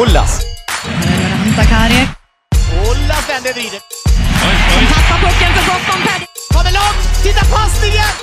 Ollas. 0.00 0.40
Hämtar 1.44 1.64
Kari. 1.64 2.08
Ollas 2.88 3.28
vänder 3.28 3.54
vidare. 3.54 3.80
Som 4.74 4.86
tappar 4.86 5.18
pucken 5.24 5.52
för 5.56 5.64
gott. 5.70 5.84
Montpellier. 5.88 6.28
Kommer 6.54 6.72
långt. 6.78 7.22
Titta 7.22 7.44
passningen! 7.56 8.14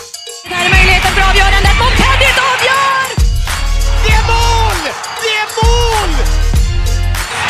Det 0.50 0.56
här 0.56 0.66
är 0.66 0.70
möjligheten 0.78 1.12
för 1.16 1.24
avgörandet. 1.30 1.76
Montpellier 1.82 2.36
avgör! 2.52 3.08
Det 4.04 4.14
är 4.20 4.24
mål! 4.34 4.80
Det 5.24 5.34
är 5.44 5.50
mål! 5.60 6.12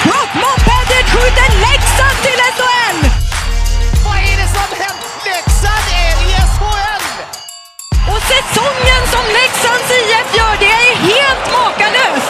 Brock 0.06 0.32
Montpellier 0.44 1.04
skjuter 1.12 1.50
Leksand 1.66 2.18
till 2.26 2.40
SHL! 2.58 3.00
Vad 4.06 4.18
är 4.30 4.36
det 4.42 4.50
som 4.58 4.70
hänt? 4.82 5.02
Leksand 5.30 5.86
är 6.08 6.16
i 6.30 6.34
SHL! 6.54 7.04
Och 8.12 8.22
säsongen 8.34 9.04
som 9.14 9.26
Leksands 9.38 9.90
IF 10.00 10.28
gör, 10.38 10.56
det 10.64 10.72
är 10.86 10.94
helt 11.10 11.46
makalöst! 11.58 12.29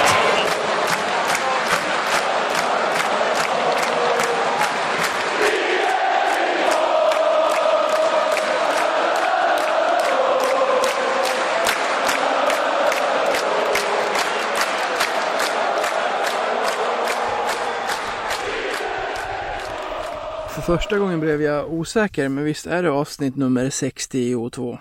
Första 20.78 21.00
gången 21.00 21.20
blev 21.20 21.42
jag 21.42 21.74
osäker, 21.74 22.30
men 22.30 22.44
visst 22.44 22.68
är 22.68 22.84
det 22.84 22.92
avsnitt 22.92 23.36
nummer 23.36 23.70
62? 23.70 24.80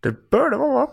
Det 0.00 0.30
bör 0.30 0.50
det 0.50 0.56
vara. 0.56 0.88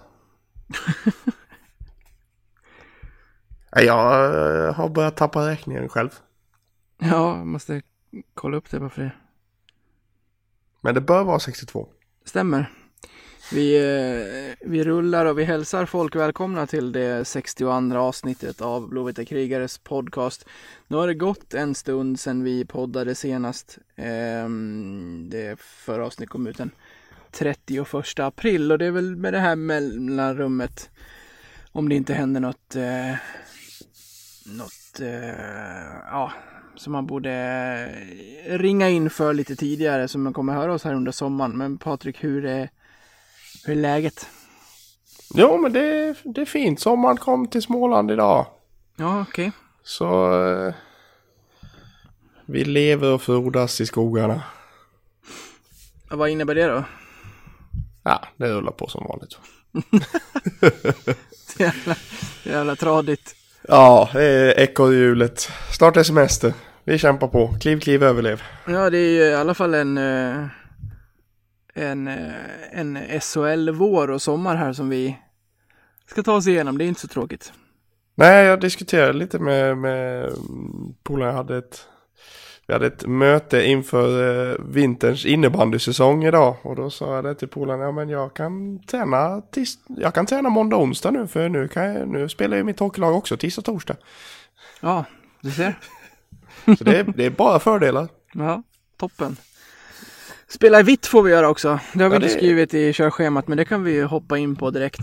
Jag 3.85 4.73
har 4.73 4.89
börjat 4.89 5.17
tappa 5.17 5.47
räkningen 5.49 5.89
själv. 5.89 6.09
Ja, 6.97 7.37
jag 7.37 7.47
måste 7.47 7.81
kolla 8.33 8.57
upp 8.57 8.69
det 8.69 8.79
bara 8.79 8.89
för 8.89 9.01
det. 9.01 9.11
Men 10.81 10.95
det 10.95 11.01
bör 11.01 11.23
vara 11.23 11.39
62. 11.39 11.89
Stämmer. 12.25 12.71
Vi, 13.53 13.75
eh, 13.75 14.67
vi 14.69 14.83
rullar 14.83 15.25
och 15.25 15.39
vi 15.39 15.43
hälsar 15.43 15.85
folk 15.85 16.15
välkomna 16.15 16.67
till 16.67 16.91
det 16.91 17.25
62 17.25 17.97
avsnittet 17.97 18.61
av 18.61 18.89
Blåvita 18.89 19.25
krigares 19.25 19.77
podcast. 19.77 20.45
Nu 20.87 20.97
har 20.97 21.07
det 21.07 21.13
gått 21.13 21.53
en 21.53 21.75
stund 21.75 22.19
sedan 22.19 22.43
vi 22.43 22.65
poddade 22.65 23.15
senast. 23.15 23.77
Ehm, 23.95 25.27
det 25.29 25.59
förra 25.59 26.05
avsnittet 26.05 26.29
kom 26.29 26.47
ut 26.47 26.57
den 26.57 26.71
31 27.31 28.19
april 28.19 28.71
och 28.71 28.77
det 28.77 28.85
är 28.85 28.91
väl 28.91 29.15
med 29.15 29.33
det 29.33 29.39
här 29.39 29.55
mellanrummet 29.55 30.89
om 31.71 31.89
det 31.89 31.95
inte 31.95 32.13
händer 32.13 32.41
något 32.41 32.75
eh, 32.75 33.15
något 34.45 34.99
eh, 35.01 36.05
ja, 36.11 36.31
som 36.75 36.93
man 36.93 37.05
borde 37.05 37.85
ringa 38.47 38.89
in 38.89 39.09
för 39.09 39.33
lite 39.33 39.55
tidigare 39.55 40.07
som 40.07 40.23
man 40.23 40.33
kommer 40.33 40.53
höra 40.53 40.73
oss 40.73 40.83
här 40.83 40.93
under 40.93 41.11
sommaren. 41.11 41.57
Men 41.57 41.77
Patrik, 41.77 42.23
hur 42.23 42.45
är, 42.45 42.69
hur 43.65 43.77
är 43.77 43.81
läget? 43.81 44.27
Jo, 45.33 45.57
men 45.57 45.73
det, 45.73 46.15
det 46.23 46.41
är 46.41 46.45
fint. 46.45 46.79
Sommaren 46.79 47.17
kom 47.17 47.47
till 47.47 47.61
Småland 47.61 48.11
idag. 48.11 48.45
Ja, 48.95 49.25
okej. 49.29 49.51
Så 49.83 50.41
eh, 50.67 50.73
vi 52.45 52.63
lever 52.65 53.13
och 53.13 53.21
frodas 53.21 53.81
i 53.81 53.85
skogarna. 53.85 54.41
Och 56.11 56.17
Vad 56.17 56.29
innebär 56.29 56.55
det 56.55 56.67
då? 56.67 56.83
Ja, 58.03 58.25
det 58.37 58.49
rullar 58.49 58.71
på 58.71 58.87
som 58.87 59.05
vanligt. 59.07 59.37
Jävla, 61.57 61.95
jävla 62.43 62.75
tradigt. 62.75 63.35
Ja, 63.67 64.09
det 64.13 64.23
är 64.23 64.59
ekorrhjulet. 64.59 65.49
Snart 65.71 65.97
är 65.97 66.03
semester. 66.03 66.53
Vi 66.83 66.97
kämpar 66.97 67.27
på. 67.27 67.55
Kliv, 67.61 67.79
kliv, 67.79 68.03
överlev. 68.03 68.41
Ja, 68.67 68.89
det 68.89 68.97
är 68.97 69.09
ju 69.09 69.23
i 69.23 69.35
alla 69.35 69.53
fall 69.53 69.73
en, 69.73 69.97
eh, 69.97 70.45
en, 71.73 72.07
eh, 72.07 72.33
en 72.71 72.97
SHL-vår 73.21 74.11
och 74.11 74.21
sommar 74.21 74.55
här 74.55 74.73
som 74.73 74.89
vi 74.89 75.17
ska 76.07 76.23
ta 76.23 76.35
oss 76.35 76.47
igenom. 76.47 76.77
Det 76.77 76.83
är 76.83 76.87
inte 76.87 77.01
så 77.01 77.07
tråkigt. 77.07 77.53
Nej, 78.15 78.45
jag 78.45 78.59
diskuterade 78.59 79.13
lite 79.13 79.39
med, 79.39 79.77
med 79.77 80.31
polaren. 81.03 81.31
Jag 81.31 81.37
hade 81.37 81.57
ett, 81.57 81.87
vi 82.67 82.73
hade 82.73 82.87
ett 82.87 83.05
möte 83.07 83.65
inför 83.65 84.51
eh, 84.51 84.55
vinterns 84.65 85.25
innebandysäsong 85.25 86.23
idag. 86.23 86.55
Och 86.61 86.75
då 86.75 86.89
sa 86.89 87.15
jag 87.15 87.23
det 87.23 87.35
till 87.35 87.47
polaren. 87.47 87.81
Ja, 87.81 87.91
men 87.91 88.09
jag 88.09 88.33
kan 88.33 88.83
träna, 88.83 89.41
tis, 89.41 89.77
jag 89.87 90.13
kan 90.13 90.25
träna 90.25 90.49
måndag 90.49 90.75
och 90.75 90.83
onsdag 90.83 91.11
nu. 91.11 91.27
För 91.27 91.49
nu, 91.49 91.67
kan 91.67 91.83
jag, 91.83 92.07
nu 92.07 92.29
spelar 92.29 92.57
ju 92.57 92.63
mitt 92.63 92.79
hockeylag 92.79 93.15
också 93.15 93.37
tisdag 93.37 93.59
och 93.59 93.65
torsdag. 93.65 93.95
Ja, 94.81 95.05
du 95.41 95.51
ser. 95.51 95.79
Så 96.77 96.83
det 96.83 96.97
är, 96.97 97.03
det 97.03 97.25
är 97.25 97.29
bara 97.29 97.59
fördelar. 97.59 98.07
Ja, 98.33 98.63
toppen. 98.97 99.37
Spela 100.53 100.79
i 100.79 100.83
vitt 100.83 101.05
får 101.05 101.23
vi 101.23 101.31
göra 101.31 101.49
också. 101.49 101.79
Det 101.93 102.03
har 102.03 102.09
vi 102.09 102.13
Ja, 102.13 102.15
inte 102.15 102.27
det- 102.27 102.37
skrivit 102.37 102.73
i 102.73 102.93
körschemat, 102.93 103.47
men 103.47 103.57
det 103.57 103.65
kan 103.65 103.83
vi 103.83 103.91
ju 103.91 104.03
hoppa 104.03 104.37
in 104.37 104.55
på 104.55 104.69
direkt. 104.71 104.99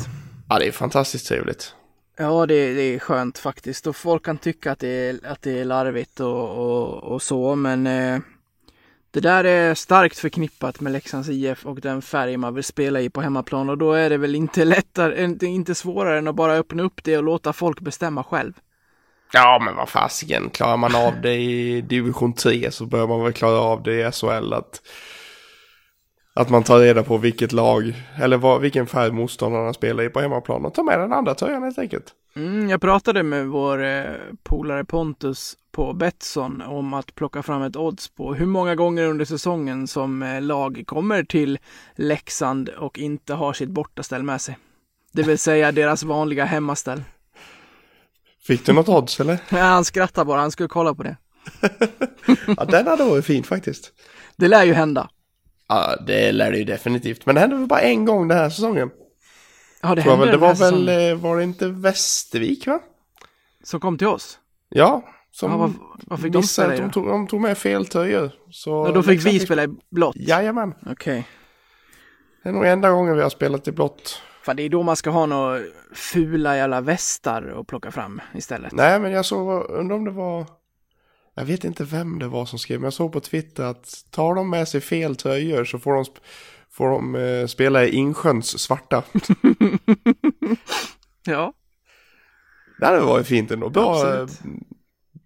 Ja, 0.48 0.58
det 0.58 0.66
är 0.66 0.72
fantastiskt 0.72 1.26
trevligt. 1.28 1.74
Ja, 2.18 2.46
det, 2.46 2.74
det 2.74 2.82
är 2.82 2.98
skönt 2.98 3.38
faktiskt. 3.38 3.86
Och 3.86 3.96
folk 3.96 4.24
kan 4.24 4.38
tycka 4.38 4.72
att 4.72 4.78
det 4.78 4.88
är, 4.88 5.18
att 5.24 5.42
det 5.42 5.60
är 5.60 5.64
larvigt 5.64 6.20
och, 6.20 6.48
och, 6.50 7.02
och 7.12 7.22
så, 7.22 7.54
men 7.54 7.86
eh, 7.86 8.18
det 9.10 9.20
där 9.20 9.44
är 9.44 9.74
starkt 9.74 10.18
förknippat 10.18 10.80
med 10.80 10.92
Leksands 10.92 11.28
IF 11.28 11.66
och 11.66 11.80
den 11.80 12.02
färg 12.02 12.36
man 12.36 12.54
vill 12.54 12.64
spela 12.64 13.00
i 13.00 13.10
på 13.10 13.20
hemmaplan 13.20 13.70
och 13.70 13.78
då 13.78 13.92
är 13.92 14.10
det 14.10 14.16
väl 14.16 14.34
inte 14.34 14.64
lättare, 14.64 15.24
inte, 15.24 15.46
inte 15.46 15.74
svårare 15.74 16.18
än 16.18 16.28
att 16.28 16.34
bara 16.34 16.54
öppna 16.56 16.82
upp 16.82 17.04
det 17.04 17.16
och 17.16 17.22
låta 17.24 17.52
folk 17.52 17.80
bestämma 17.80 18.24
själv. 18.24 18.52
Ja, 19.32 19.58
men 19.64 19.76
vad 19.76 19.88
fasiken. 19.88 20.50
Klarar 20.50 20.76
man 20.76 20.94
av 20.94 21.12
det 21.22 21.34
i 21.34 21.80
division 21.80 22.32
3 22.34 22.70
så 22.70 22.86
bör 22.86 23.06
man 23.06 23.24
väl 23.24 23.32
klara 23.32 23.58
av 23.60 23.82
det 23.82 24.08
i 24.08 24.12
SHL. 24.12 24.52
Att, 24.52 24.80
att 26.40 26.50
man 26.50 26.62
tar 26.62 26.78
reda 26.80 27.02
på 27.02 27.16
vilket 27.16 27.52
lag, 27.52 27.94
eller 28.16 28.36
vad, 28.36 28.60
vilken 28.60 28.86
färg 28.86 29.12
motståndarna 29.12 29.72
spelar 29.72 30.04
i 30.04 30.08
på 30.08 30.20
hemmaplan 30.20 30.64
och 30.64 30.74
tar 30.74 30.82
med 30.82 31.00
den 31.00 31.12
andra 31.12 31.34
tröjan 31.34 31.62
helt 31.62 31.78
enkelt. 31.78 32.04
Mm, 32.36 32.68
jag 32.68 32.80
pratade 32.80 33.22
med 33.22 33.46
vår 33.46 33.84
eh, 33.84 34.04
polare 34.42 34.84
Pontus 34.84 35.56
på 35.72 35.92
Betsson 35.92 36.62
om 36.62 36.94
att 36.94 37.14
plocka 37.14 37.42
fram 37.42 37.62
ett 37.62 37.76
odds 37.76 38.08
på 38.08 38.34
hur 38.34 38.46
många 38.46 38.74
gånger 38.74 39.06
under 39.06 39.24
säsongen 39.24 39.86
som 39.86 40.22
eh, 40.22 40.42
lag 40.42 40.82
kommer 40.86 41.24
till 41.24 41.58
Leksand 41.94 42.68
och 42.68 42.98
inte 42.98 43.34
har 43.34 43.52
sitt 43.52 43.68
bortaställ 43.68 44.22
med 44.22 44.40
sig. 44.40 44.58
Det 45.12 45.22
vill 45.22 45.38
säga 45.38 45.72
deras 45.72 46.02
vanliga 46.02 46.44
hemmaställ. 46.44 47.02
Fick 48.46 48.66
du 48.66 48.72
något 48.72 48.88
odds 48.88 49.20
eller? 49.20 49.38
Ja, 49.48 49.58
han 49.58 49.84
skrattar 49.84 50.24
bara, 50.24 50.40
han 50.40 50.50
skulle 50.50 50.68
kolla 50.68 50.94
på 50.94 51.02
det. 51.02 51.16
Ja, 52.56 52.64
den 52.64 52.86
hade 52.86 53.04
varit 53.04 53.26
fin 53.26 53.44
faktiskt. 53.44 53.92
Det 54.36 54.48
lär 54.48 54.64
ju 54.64 54.72
hända. 54.72 55.08
Ja, 55.72 55.96
det 56.06 56.32
lär 56.32 56.52
det 56.52 56.58
ju 56.58 56.64
definitivt. 56.64 57.26
Men 57.26 57.34
det 57.34 57.40
hände 57.40 57.56
väl 57.56 57.66
bara 57.66 57.80
en 57.80 58.04
gång 58.04 58.28
den 58.28 58.38
här 58.38 58.50
säsongen. 58.50 58.90
Ja, 59.82 59.94
det 59.94 60.00
hände 60.00 60.24
väl. 60.24 60.30
Det 60.32 60.36
var 60.36 60.48
väl, 60.48 60.56
säsongen. 60.56 61.10
eh, 61.10 61.16
var 61.16 61.36
det 61.36 61.42
inte 61.42 61.68
Västervik 61.68 62.66
va? 62.66 62.80
Som 63.64 63.80
kom 63.80 63.98
till 63.98 64.06
oss. 64.06 64.38
Ja, 64.68 65.02
som 65.32 65.50
Ja, 65.50 65.56
vad, 65.56 65.72
vad 66.06 66.20
fick 66.20 66.32
de 66.32 66.42
spela 66.42 66.74
i 66.74 66.78
de 66.78 66.90
tog, 66.90 67.06
de 67.06 67.26
tog 67.26 67.40
med 67.40 67.58
fel 67.58 67.86
tröjor. 67.86 68.30
Så 68.50 68.70
Ja, 68.70 68.92
då 68.92 69.02
fick 69.02 69.26
vi 69.26 69.40
spela 69.40 69.64
i 69.64 69.68
blått. 69.90 70.16
Jajamän. 70.16 70.74
Okej. 70.90 71.28
Det 72.42 72.48
är 72.48 72.52
nog 72.52 72.66
enda 72.66 72.90
gången 72.90 73.16
vi 73.16 73.22
har 73.22 73.30
spelat 73.30 73.68
i 73.68 73.72
blått. 73.72 74.22
Fan, 74.42 74.56
det 74.56 74.62
är 74.62 74.68
då 74.68 74.82
man 74.82 74.96
ska 74.96 75.10
ha 75.10 75.26
några 75.26 75.60
fula 75.94 76.56
jävla 76.56 76.80
västar 76.80 77.42
och 77.42 77.68
plocka 77.68 77.90
fram 77.90 78.20
istället. 78.34 78.72
Nej, 78.72 79.00
men 79.00 79.12
jag 79.12 79.26
såg, 79.26 79.70
undrar 79.70 79.96
om 79.96 80.04
det 80.04 80.10
var, 80.10 80.46
jag 81.40 81.46
vet 81.46 81.64
inte 81.64 81.84
vem 81.84 82.18
det 82.18 82.28
var 82.28 82.46
som 82.46 82.58
skrev, 82.58 82.80
men 82.80 82.84
jag 82.84 82.92
såg 82.92 83.12
på 83.12 83.20
Twitter 83.20 83.64
att 83.64 84.04
tar 84.10 84.34
de 84.34 84.50
med 84.50 84.68
sig 84.68 84.80
fel 84.80 85.16
tröjor 85.16 85.64
så 85.64 85.78
får 85.78 85.92
de, 85.94 86.04
får 86.70 86.90
de 86.90 87.14
eh, 87.14 87.46
spela 87.46 87.84
i 87.84 87.90
Insjöns 87.90 88.58
svarta. 88.58 89.02
Ja, 91.24 91.52
Det 92.78 92.86
hade 92.86 93.00
varit 93.00 93.26
fint 93.26 93.50
ändå. 93.50 93.68
Bra, 93.70 94.14
eh, 94.14 94.22
Absolut. 94.22 94.40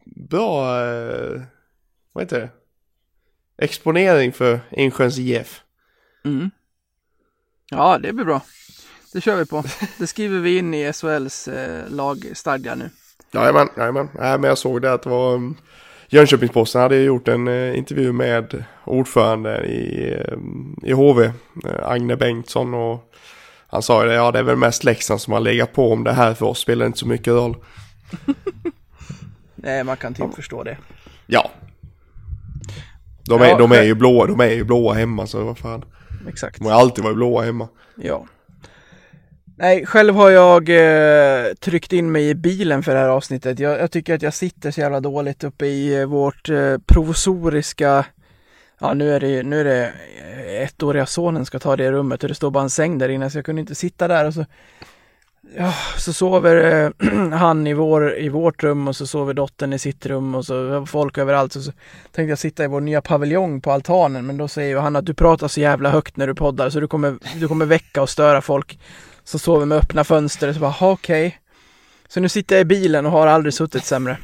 bra, 0.05 0.85
eh, 0.85 1.43
vad 2.13 2.25
heter 2.25 2.41
det? 2.41 2.51
Exponering 3.65 4.33
för 4.33 4.61
Insjöns 4.71 5.19
IF. 5.19 5.63
Mm. 6.25 6.51
Ja, 7.71 7.99
det 7.99 8.13
blir 8.13 8.25
bra. 8.25 8.43
Det 9.13 9.21
kör 9.21 9.37
vi 9.37 9.47
på. 9.47 9.65
Det 9.99 10.07
skriver 10.07 10.39
vi 10.39 10.59
in 10.59 10.75
i 10.75 10.93
SHLs 10.93 11.49
eh, 11.49 11.91
lagstadga 11.91 12.75
nu. 12.75 12.91
Jajamän, 13.33 13.69
jajamän. 13.77 14.09
Nej, 14.15 14.39
men 14.39 14.49
jag 14.49 14.59
såg 14.59 14.83
det 14.83 14.93
att 14.93 15.03
det 15.03 15.11
var 15.11 15.35
um, 15.35 15.57
Jönköpingsposten 16.09 16.81
hade 16.81 16.97
gjort 16.97 17.29
en 17.29 17.49
eh, 17.49 17.79
intervju 17.79 18.13
med 18.13 18.65
ordförande 18.85 19.65
i, 19.65 20.13
eh, 20.13 20.39
i 20.83 20.93
HV, 20.93 21.25
eh, 21.25 21.33
Agne 21.83 22.17
Bengtsson 22.17 22.75
och 22.75 23.11
han 23.67 23.83
sa 23.83 24.03
ju 24.03 24.09
det, 24.09 24.15
ja 24.15 24.31
det 24.33 24.39
är 24.39 24.43
väl 24.43 24.57
mest 24.57 24.85
Leksand 24.85 25.21
som 25.21 25.33
har 25.33 25.41
legat 25.41 25.73
på 25.73 25.93
om 25.93 26.05
det 26.05 26.13
här 26.13 26.35
för 26.35 26.47
oss 26.47 26.59
spelar 26.59 26.87
inte 26.87 26.99
så 26.99 27.09
mycket 27.09 27.27
roll. 27.33 27.57
Nej, 29.55 29.85
man 29.85 29.97
kan 29.97 30.15
typ 30.15 30.35
förstå 30.35 30.63
det. 30.63 30.77
Ja. 31.27 31.51
De 33.29 33.41
är, 33.43 33.49
Ja, 33.49 33.59
de 33.59 33.73
är 33.73 33.83
ju 33.83 33.95
blåa, 33.95 34.27
de 34.27 34.41
är 34.41 34.51
ju 34.51 34.65
blåa 34.65 34.95
hemma 34.95 35.27
så 35.27 35.45
vad 35.45 35.59
fan. 35.59 35.85
Exakt. 36.29 36.59
De 36.59 36.65
har 36.65 36.73
alltid 36.73 37.05
varit 37.05 37.17
blåa 37.17 37.43
hemma. 37.43 37.69
Ja. 37.97 38.27
Nej, 39.57 39.87
själv 39.87 40.15
har 40.15 40.31
jag 40.31 40.69
eh, 40.69 41.55
tryckt 41.55 41.93
in 41.93 42.13
mig 42.13 42.29
i 42.29 42.35
bilen 42.35 42.83
för 42.83 42.95
det 42.95 43.01
här 43.01 43.09
avsnittet. 43.09 43.59
Jag, 43.59 43.81
jag 43.81 43.91
tycker 43.91 44.15
att 44.15 44.23
jag 44.23 44.35
sitter 44.35 44.71
så 44.71 44.81
jävla 44.81 45.01
dåligt 45.01 45.45
uppe 45.45 45.67
i 45.67 46.01
eh, 46.01 46.07
vårt 46.07 46.49
eh, 46.49 46.79
provisoriska 46.87 48.05
Ja 48.81 48.95
nu 48.95 49.15
är 49.15 49.21
det 49.21 49.43
nu 49.43 49.61
är 49.61 49.65
det 49.65 49.93
eh, 50.19 50.63
ettåriga 50.63 51.07
sonen 51.07 51.47
ska 51.47 51.59
ta 51.59 51.77
det 51.77 51.93
rummet 51.93 52.23
och 52.23 52.29
det 52.29 52.35
står 52.35 52.51
bara 52.51 52.63
en 52.63 52.71
säng 52.71 52.99
där 52.99 53.09
inne 53.09 53.31
så 53.31 53.39
jag 53.39 53.45
kunde 53.45 53.61
inte 53.61 53.75
sitta 53.75 54.09
där 54.09 54.27
och 54.27 54.35
så 54.35 54.45
Ja, 55.57 55.75
så 55.99 56.13
sover 56.13 56.85
eh, 57.01 57.09
han 57.39 57.67
i, 57.67 57.75
vår, 57.75 58.19
i 58.19 58.29
vårt 58.29 58.63
rum 58.63 58.89
och 58.89 58.97
så 58.97 59.07
sover 59.07 59.35
dottern 59.35 59.73
i 59.73 59.79
sitt 59.79 60.07
rum 60.07 60.35
och 60.35 60.47
så 60.47 60.71
har 60.71 60.87
folk 60.87 61.19
överallt. 61.19 61.53
Så, 61.53 61.63
så 61.63 61.73
tänkte 62.13 62.23
jag 62.23 62.39
sitta 62.39 62.65
i 62.65 62.67
vår 62.67 62.81
nya 62.81 63.03
paviljong 63.03 63.61
på 63.61 63.73
altanen 63.73 64.27
men 64.27 64.37
då 64.37 64.49
säger 64.49 64.69
ju 64.69 64.79
han 64.79 64.97
att 64.97 65.07
du 65.07 65.15
pratar 65.15 65.49
så 65.49 65.61
jävla 65.61 65.91
högt 65.91 66.17
när 66.17 66.27
du 66.27 66.35
poddar 66.35 66.71
så 66.71 66.81
du 66.81 66.89
kommer, 66.89 67.19
du 67.41 67.49
kommer 67.49 67.67
väcka 67.67 68.03
och 68.03 68.11
störa 68.11 68.41
folk 68.41 68.79
som 69.25 69.41
sover 69.41 69.67
med 69.67 69.79
öppna 69.79 70.05
fönster. 70.05 70.53
Så 70.53 70.61
bara, 70.61 70.75
okej. 70.81 71.27
Okay. 71.27 71.39
Så 72.09 72.21
nu 72.21 72.29
sitter 72.29 72.57
jag 72.57 72.61
i 72.61 72.65
bilen 72.65 73.07
och 73.07 73.13
har 73.13 73.27
aldrig 73.27 73.55
suttit 73.55 73.85
sämre. 73.85 74.19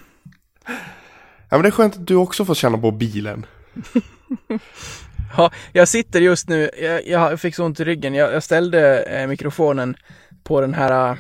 Ja 1.49 1.57
men 1.57 1.63
det 1.63 1.69
är 1.69 1.71
skönt 1.71 1.97
att 1.97 2.07
du 2.07 2.15
också 2.15 2.45
får 2.45 2.55
känna 2.55 2.79
på 2.79 2.91
bilen. 2.91 3.47
ja, 5.37 5.51
jag 5.73 5.89
sitter 5.89 6.21
just 6.21 6.49
nu, 6.49 6.71
jag, 6.81 7.07
jag 7.07 7.41
fick 7.41 7.55
så 7.55 7.65
ont 7.65 7.81
i 7.81 7.85
ryggen. 7.85 8.15
Jag, 8.15 8.33
jag 8.33 8.43
ställde 8.43 9.03
eh, 9.03 9.27
mikrofonen 9.27 9.97
på 10.43 10.61
den 10.61 10.75
här 10.75 11.19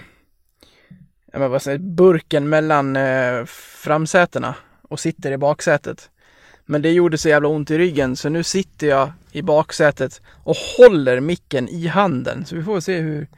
äh, 1.33 1.49
vad 1.49 1.62
säger, 1.62 1.79
burken 1.79 2.49
mellan 2.49 2.97
äh, 2.97 3.44
framsätena 3.85 4.55
och 4.83 5.00
sitter 5.00 5.33
i 5.33 5.38
baksätet. 5.38 6.11
Men 6.67 6.83
det 6.83 6.91
gjorde 6.91 7.19
så 7.19 7.29
jävla 7.29 7.49
ont 7.49 7.71
i 7.71 7.79
ryggen 7.79 8.17
så 8.17 8.29
nu 8.29 8.43
sitter 8.43 8.87
jag 8.87 9.12
i 9.33 9.43
baksätet 9.43 10.23
och 10.44 10.56
håller 10.79 11.21
micken 11.21 11.69
i 11.69 11.87
handen. 11.87 12.44
Så 12.47 12.56
vi 12.56 12.62
får 12.62 12.81
se 12.81 13.00
hur, 13.00 13.29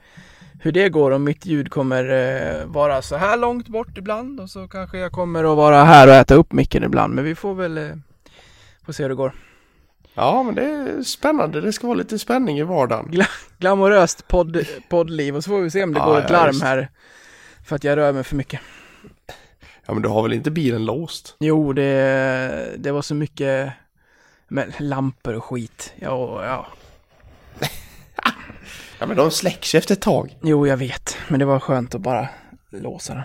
hur 0.65 0.73
det 0.73 0.89
går 0.89 1.11
om 1.11 1.25
mitt 1.25 1.47
ljud 1.47 1.71
kommer 1.71 2.05
äh, 2.11 2.67
vara 2.67 3.03
så 3.03 3.17
här 3.17 3.37
långt 3.37 3.69
bort 3.69 3.99
ibland 3.99 4.41
och 4.41 4.51
så 4.51 4.69
kanske 4.69 4.99
jag 4.99 5.13
kommer 5.13 5.45
att 5.45 5.57
vara 5.57 5.85
här 5.85 6.09
och 6.09 6.15
äta 6.15 6.35
upp 6.35 6.53
micken 6.53 6.85
ibland. 6.85 7.15
Men 7.15 7.25
vi 7.25 7.35
får 7.35 7.55
väl 7.55 7.79
äh, 7.79 7.91
får 8.87 8.93
se 8.93 9.03
hur 9.03 9.09
det 9.09 9.15
går. 9.15 9.33
Ja, 10.15 10.43
men 10.43 10.55
det 10.55 10.65
är 10.65 11.03
spännande. 11.03 11.61
Det 11.61 11.73
ska 11.73 11.87
vara 11.87 11.99
lite 11.99 12.19
spänning 12.19 12.59
i 12.59 12.63
vardagen. 12.63 13.11
Gla 13.11 13.27
glamoröst 13.59 14.29
podd, 14.29 14.67
poddliv 14.91 15.37
och 15.37 15.45
så 15.45 15.51
får 15.51 15.61
vi 15.61 15.71
se 15.71 15.83
om 15.83 15.93
det 15.95 16.01
ja, 16.01 16.07
går 16.07 16.19
ett 16.19 16.31
larm 16.31 16.57
ja, 16.61 16.67
här. 16.67 16.89
För 17.65 17.77
att 17.77 17.85
jag 17.85 17.97
rör 17.97 18.13
mig 18.13 18.25
för 18.25 18.37
mycket. 18.37 18.61
Ja, 19.87 19.93
men 19.93 20.03
du 20.03 20.09
har 20.09 20.23
väl 20.23 20.33
inte 20.33 20.51
bilen 20.51 20.85
låst? 20.85 21.37
Jo, 21.41 21.73
det, 21.73 22.75
det 22.77 22.93
var 22.93 23.03
så 23.03 23.15
mycket 23.15 23.73
med 24.49 24.73
lampor 24.79 25.35
och 25.35 25.45
skit. 25.45 25.93
Ja, 25.97 26.45
ja 26.45 26.67
ja, 29.03 29.07
men 29.07 29.17
de 29.17 29.31
släcks 29.31 29.75
ju 29.75 29.79
efter 29.79 29.95
ett 29.95 30.01
tag. 30.01 30.37
Jo, 30.43 30.67
jag 30.67 30.77
vet. 30.77 31.17
Men 31.29 31.41
det 31.41 31.47
var 31.47 31.61
skönt 31.61 31.95
att 31.95 32.01
bara 32.01 32.29
låsa 32.71 33.15
den. 33.15 33.23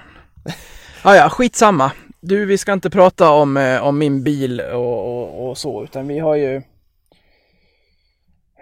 Ja, 1.04 1.16
ja, 1.16 1.30
skitsamma. 1.30 1.92
Du, 2.22 2.46
vi 2.46 2.58
ska 2.58 2.74
inte 2.74 2.90
prata 2.90 3.30
om, 3.30 3.58
eh, 3.58 3.84
om 3.84 3.98
min 3.98 4.24
bil 4.24 4.62
och, 4.62 5.22
och, 5.22 5.50
och 5.50 5.58
så, 5.58 5.84
utan 5.84 6.08
vi 6.08 6.20
har 6.20 6.36
ju 6.36 6.62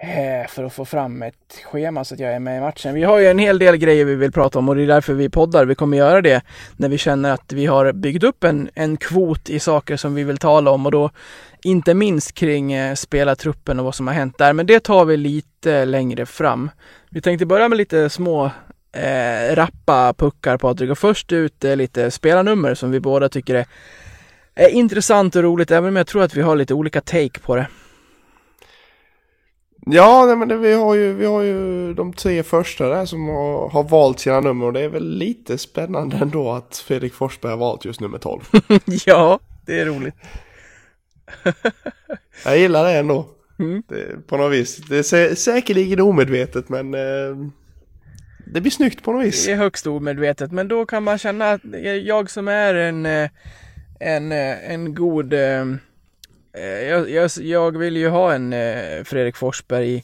Eh, 0.02 0.48
för 0.48 0.64
att 0.64 0.74
få 0.74 0.86
fram 0.86 1.24
ett 1.24 1.60
schema 1.64 2.06
så 2.06 2.14
att 2.14 2.20
jag 2.20 2.34
är 2.34 2.40
med 2.40 2.58
i 2.58 2.62
matchen. 2.62 2.94
Vi 2.94 3.04
har 3.04 3.20
ju 3.20 3.28
en 3.28 3.40
hel 3.40 3.60
del 3.60 3.78
grejer 3.78 4.06
vi 4.06 4.16
vill 4.16 4.32
prata 4.32 4.60
om 4.60 4.70
och 4.70 4.76
det 4.76 4.84
är 4.84 4.88
därför 4.88 5.14
vi 5.14 5.30
poddar. 5.30 5.66
Vi 5.66 5.76
kommer 5.76 5.98
göra 5.98 6.22
det 6.22 6.42
när 6.78 6.90
vi 6.90 6.98
känner 6.98 7.32
att 7.32 7.54
vi 7.54 7.66
har 7.66 7.92
byggt 7.92 8.24
upp 8.24 8.44
en, 8.44 8.70
en 8.76 8.98
kvot 8.98 9.50
i 9.50 9.60
saker 9.60 9.98
som 9.98 10.16
vi 10.16 10.24
vill 10.24 10.38
tala 10.38 10.72
om 10.72 10.86
och 10.86 10.92
då 10.92 11.10
inte 11.64 11.94
minst 11.94 12.34
kring 12.34 12.74
eh, 12.74 12.96
spelartruppen 12.96 13.80
och 13.80 13.86
vad 13.86 13.96
som 13.96 14.08
har 14.08 14.14
hänt 14.14 14.38
där. 14.38 14.54
Men 14.54 14.66
det 14.66 14.80
tar 14.80 15.06
vi 15.06 15.18
lite 15.18 15.86
längre 15.86 16.26
fram. 16.26 16.70
Vi 17.16 17.22
tänkte 17.22 17.46
börja 17.46 17.70
med 17.70 17.78
lite 17.78 18.10
små 18.10 18.46
eh, 18.92 19.56
rappa 19.56 20.14
puckar 20.14 20.58
Patrik 20.58 20.92
och 20.92 20.98
först 20.98 21.32
ut 21.32 21.64
eh, 21.64 21.76
lite 21.76 22.12
spelarnummer 22.12 22.76
som 22.76 22.92
vi 22.92 23.00
båda 23.00 23.30
tycker 23.30 23.56
är, 23.56 23.66
är 24.56 24.70
intressant 24.70 25.36
och 25.36 25.44
roligt 25.44 25.72
även 25.72 25.90
om 25.90 25.96
jag 25.96 26.08
tror 26.08 26.24
att 26.24 26.36
vi 26.36 26.42
har 26.42 26.56
lite 26.56 26.74
olika 26.74 27.02
take 27.02 27.40
på 27.40 27.56
det. 27.56 27.68
Ja, 29.86 30.26
nej, 30.26 30.36
men 30.36 30.48
det, 30.48 30.58
vi, 30.58 30.74
har 30.74 30.96
ju, 30.96 31.14
vi 31.14 31.26
har 31.26 31.42
ju 31.42 31.94
de 31.94 32.14
tre 32.14 32.44
första 32.44 32.90
där 32.90 33.06
som 33.06 33.28
har, 33.28 33.70
har, 33.70 33.84
valt 33.84 34.20
sina 34.20 34.40
nummer 34.40 34.66
och 34.66 34.74
det 34.74 34.82
är 34.82 34.90
väl 34.90 35.18
lite 35.18 35.58
spännande 35.58 36.18
ändå 36.18 36.52
att 36.52 36.78
Fredrik 36.88 37.14
Forsberg 37.14 37.52
har 37.52 37.58
valt 37.58 37.86
just 37.86 38.00
nummer 38.00 38.18
12. 38.18 38.42
ja, 39.06 39.40
det 39.66 39.80
är 39.80 39.86
roligt. 39.86 40.16
jag 42.46 42.58
gillar 42.58 42.84
det 42.84 42.92
ändå. 42.92 43.35
Mm. 43.60 43.84
Det, 43.88 44.28
på 44.28 44.38
något 44.38 44.52
vis. 44.52 44.78
Det 44.78 44.98
är 44.98 45.04
sä 45.04 45.36
säkerligen 45.36 46.00
omedvetet 46.00 46.70
men 46.70 46.94
eh, 46.94 47.50
det 48.46 48.62
blir 48.62 48.72
snyggt 48.72 49.04
på 49.04 49.14
något 49.14 49.26
vis. 49.26 49.46
Det 49.46 49.52
är 49.52 49.56
högst 49.56 49.88
omedvetet 49.88 50.52
men 50.52 50.68
då 50.68 50.86
kan 50.86 51.04
man 51.04 51.18
känna 51.18 51.52
att 51.52 51.62
jag 52.04 52.30
som 52.30 52.48
är 52.48 52.74
en, 52.74 53.06
eh, 53.06 53.30
en, 54.00 54.32
eh, 54.32 54.72
en 54.72 54.96
god 54.96 55.34
eh, 55.34 55.66
jag, 56.90 57.10
jag, 57.10 57.32
jag, 57.38 57.78
vill 57.78 57.98
ju 57.98 58.10
ha 58.10 58.34
en 58.34 58.54
eh, 58.54 59.04
Fredrik 59.04 59.36
Forsberg 59.36 59.94
i, 59.94 60.04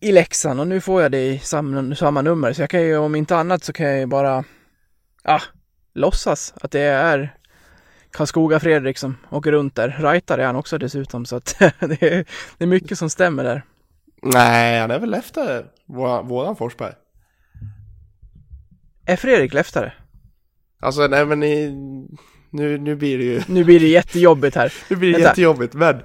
i 0.00 0.12
Leksand 0.12 0.60
och 0.60 0.66
nu 0.66 0.80
får 0.80 1.02
jag 1.02 1.12
det 1.12 1.26
i 1.26 1.38
samma, 1.38 1.94
samma 1.94 2.22
nummer 2.22 2.52
så 2.52 2.62
jag 2.62 2.70
kan 2.70 2.82
ju 2.82 2.96
om 2.96 3.14
inte 3.14 3.36
annat 3.36 3.64
så 3.64 3.72
kan 3.72 3.86
jag 3.86 3.98
ju 3.98 4.06
bara 4.06 4.44
ja, 5.24 5.40
låtsas 5.94 6.54
att 6.60 6.70
det 6.70 6.80
är 6.80 7.36
Karlskoga 8.12 8.60
Fredrik 8.60 8.98
som 8.98 9.16
åker 9.30 9.52
runt 9.52 9.74
där. 9.74 9.96
Rajtar 10.00 10.38
är 10.38 10.46
han 10.46 10.56
också 10.56 10.78
dessutom 10.78 11.26
så 11.26 11.36
att 11.36 11.56
det, 11.58 12.02
är, 12.02 12.24
det 12.58 12.64
är 12.64 12.66
mycket 12.66 12.98
som 12.98 13.10
stämmer 13.10 13.44
där. 13.44 13.62
Nej, 14.22 14.80
han 14.80 14.90
är 14.90 14.98
väl 14.98 15.10
leftare, 15.10 15.64
våran, 15.86 16.28
våran 16.28 16.56
Forsberg. 16.56 16.92
Är 19.06 19.16
Fredrik 19.16 19.54
leftare? 19.54 19.92
Alltså 20.80 21.06
nej 21.06 21.26
men 21.26 21.42
i, 21.42 21.70
nu, 22.50 22.78
nu 22.78 22.96
blir 22.96 23.18
det 23.18 23.24
ju... 23.24 23.42
Nu 23.48 23.64
blir 23.64 23.80
det 23.80 23.86
jättejobbigt 23.88 24.56
här. 24.56 24.72
nu 24.88 24.96
blir 24.96 25.08
det 25.08 25.18
Vänta. 25.18 25.28
jättejobbigt, 25.28 25.74
men 25.74 26.02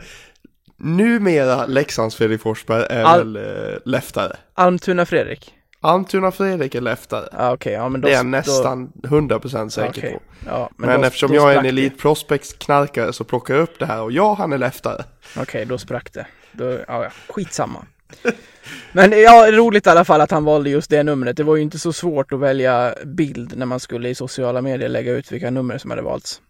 numera 0.77 1.65
Leksands 1.65 2.15
Fredrik 2.15 2.41
Forsberg 2.41 2.85
är 2.89 3.03
Al 3.03 3.33
väl 3.33 3.73
äh, 3.73 3.77
leftare. 3.85 4.37
Almtuna 4.53 5.05
Fredrik? 5.05 5.54
Almtuna 5.85 6.31
Fredrik 6.31 6.75
är 6.75 6.81
leftare. 6.81 7.29
Ah, 7.31 7.53
okay, 7.53 7.73
ja, 7.73 7.89
men 7.89 8.01
då, 8.01 8.07
det 8.07 8.13
är 8.13 8.17
jag 8.17 8.25
nästan 8.25 8.91
då... 8.93 9.09
100% 9.09 9.69
säker 9.69 9.89
okay. 9.89 10.11
på. 10.13 10.21
Ja, 10.45 10.69
men 10.77 10.89
men 10.89 11.01
då, 11.01 11.07
eftersom 11.07 11.29
då 11.29 11.35
jag 11.35 11.53
är 11.53 11.57
en 11.57 11.65
Elite 11.65 11.97
Prospects 11.97 12.53
knarkare 12.53 13.13
så 13.13 13.23
plockar 13.23 13.53
jag 13.53 13.63
upp 13.63 13.79
det 13.79 13.85
här 13.85 14.01
och 14.01 14.11
ja, 14.11 14.33
han 14.33 14.53
är 14.53 14.57
leftare. 14.57 15.03
Okej, 15.31 15.41
okay, 15.41 15.65
då 15.65 15.77
sprack 15.77 16.13
det. 16.13 16.27
Då, 16.51 16.65
ja, 16.65 17.03
ja, 17.03 17.09
skitsamma. 17.29 17.85
Men 18.91 19.11
ja, 19.11 19.51
roligt 19.51 19.87
i 19.87 19.89
alla 19.89 20.05
fall 20.05 20.21
att 20.21 20.31
han 20.31 20.43
valde 20.43 20.69
just 20.69 20.89
det 20.89 21.03
numret. 21.03 21.37
Det 21.37 21.43
var 21.43 21.55
ju 21.55 21.61
inte 21.61 21.79
så 21.79 21.93
svårt 21.93 22.33
att 22.33 22.39
välja 22.39 22.95
bild 23.05 23.57
när 23.57 23.65
man 23.65 23.79
skulle 23.79 24.09
i 24.09 24.15
sociala 24.15 24.61
medier 24.61 24.89
lägga 24.89 25.11
ut 25.11 25.31
vilka 25.31 25.51
nummer 25.51 25.77
som 25.77 25.89
hade 25.89 26.01
valts. 26.01 26.41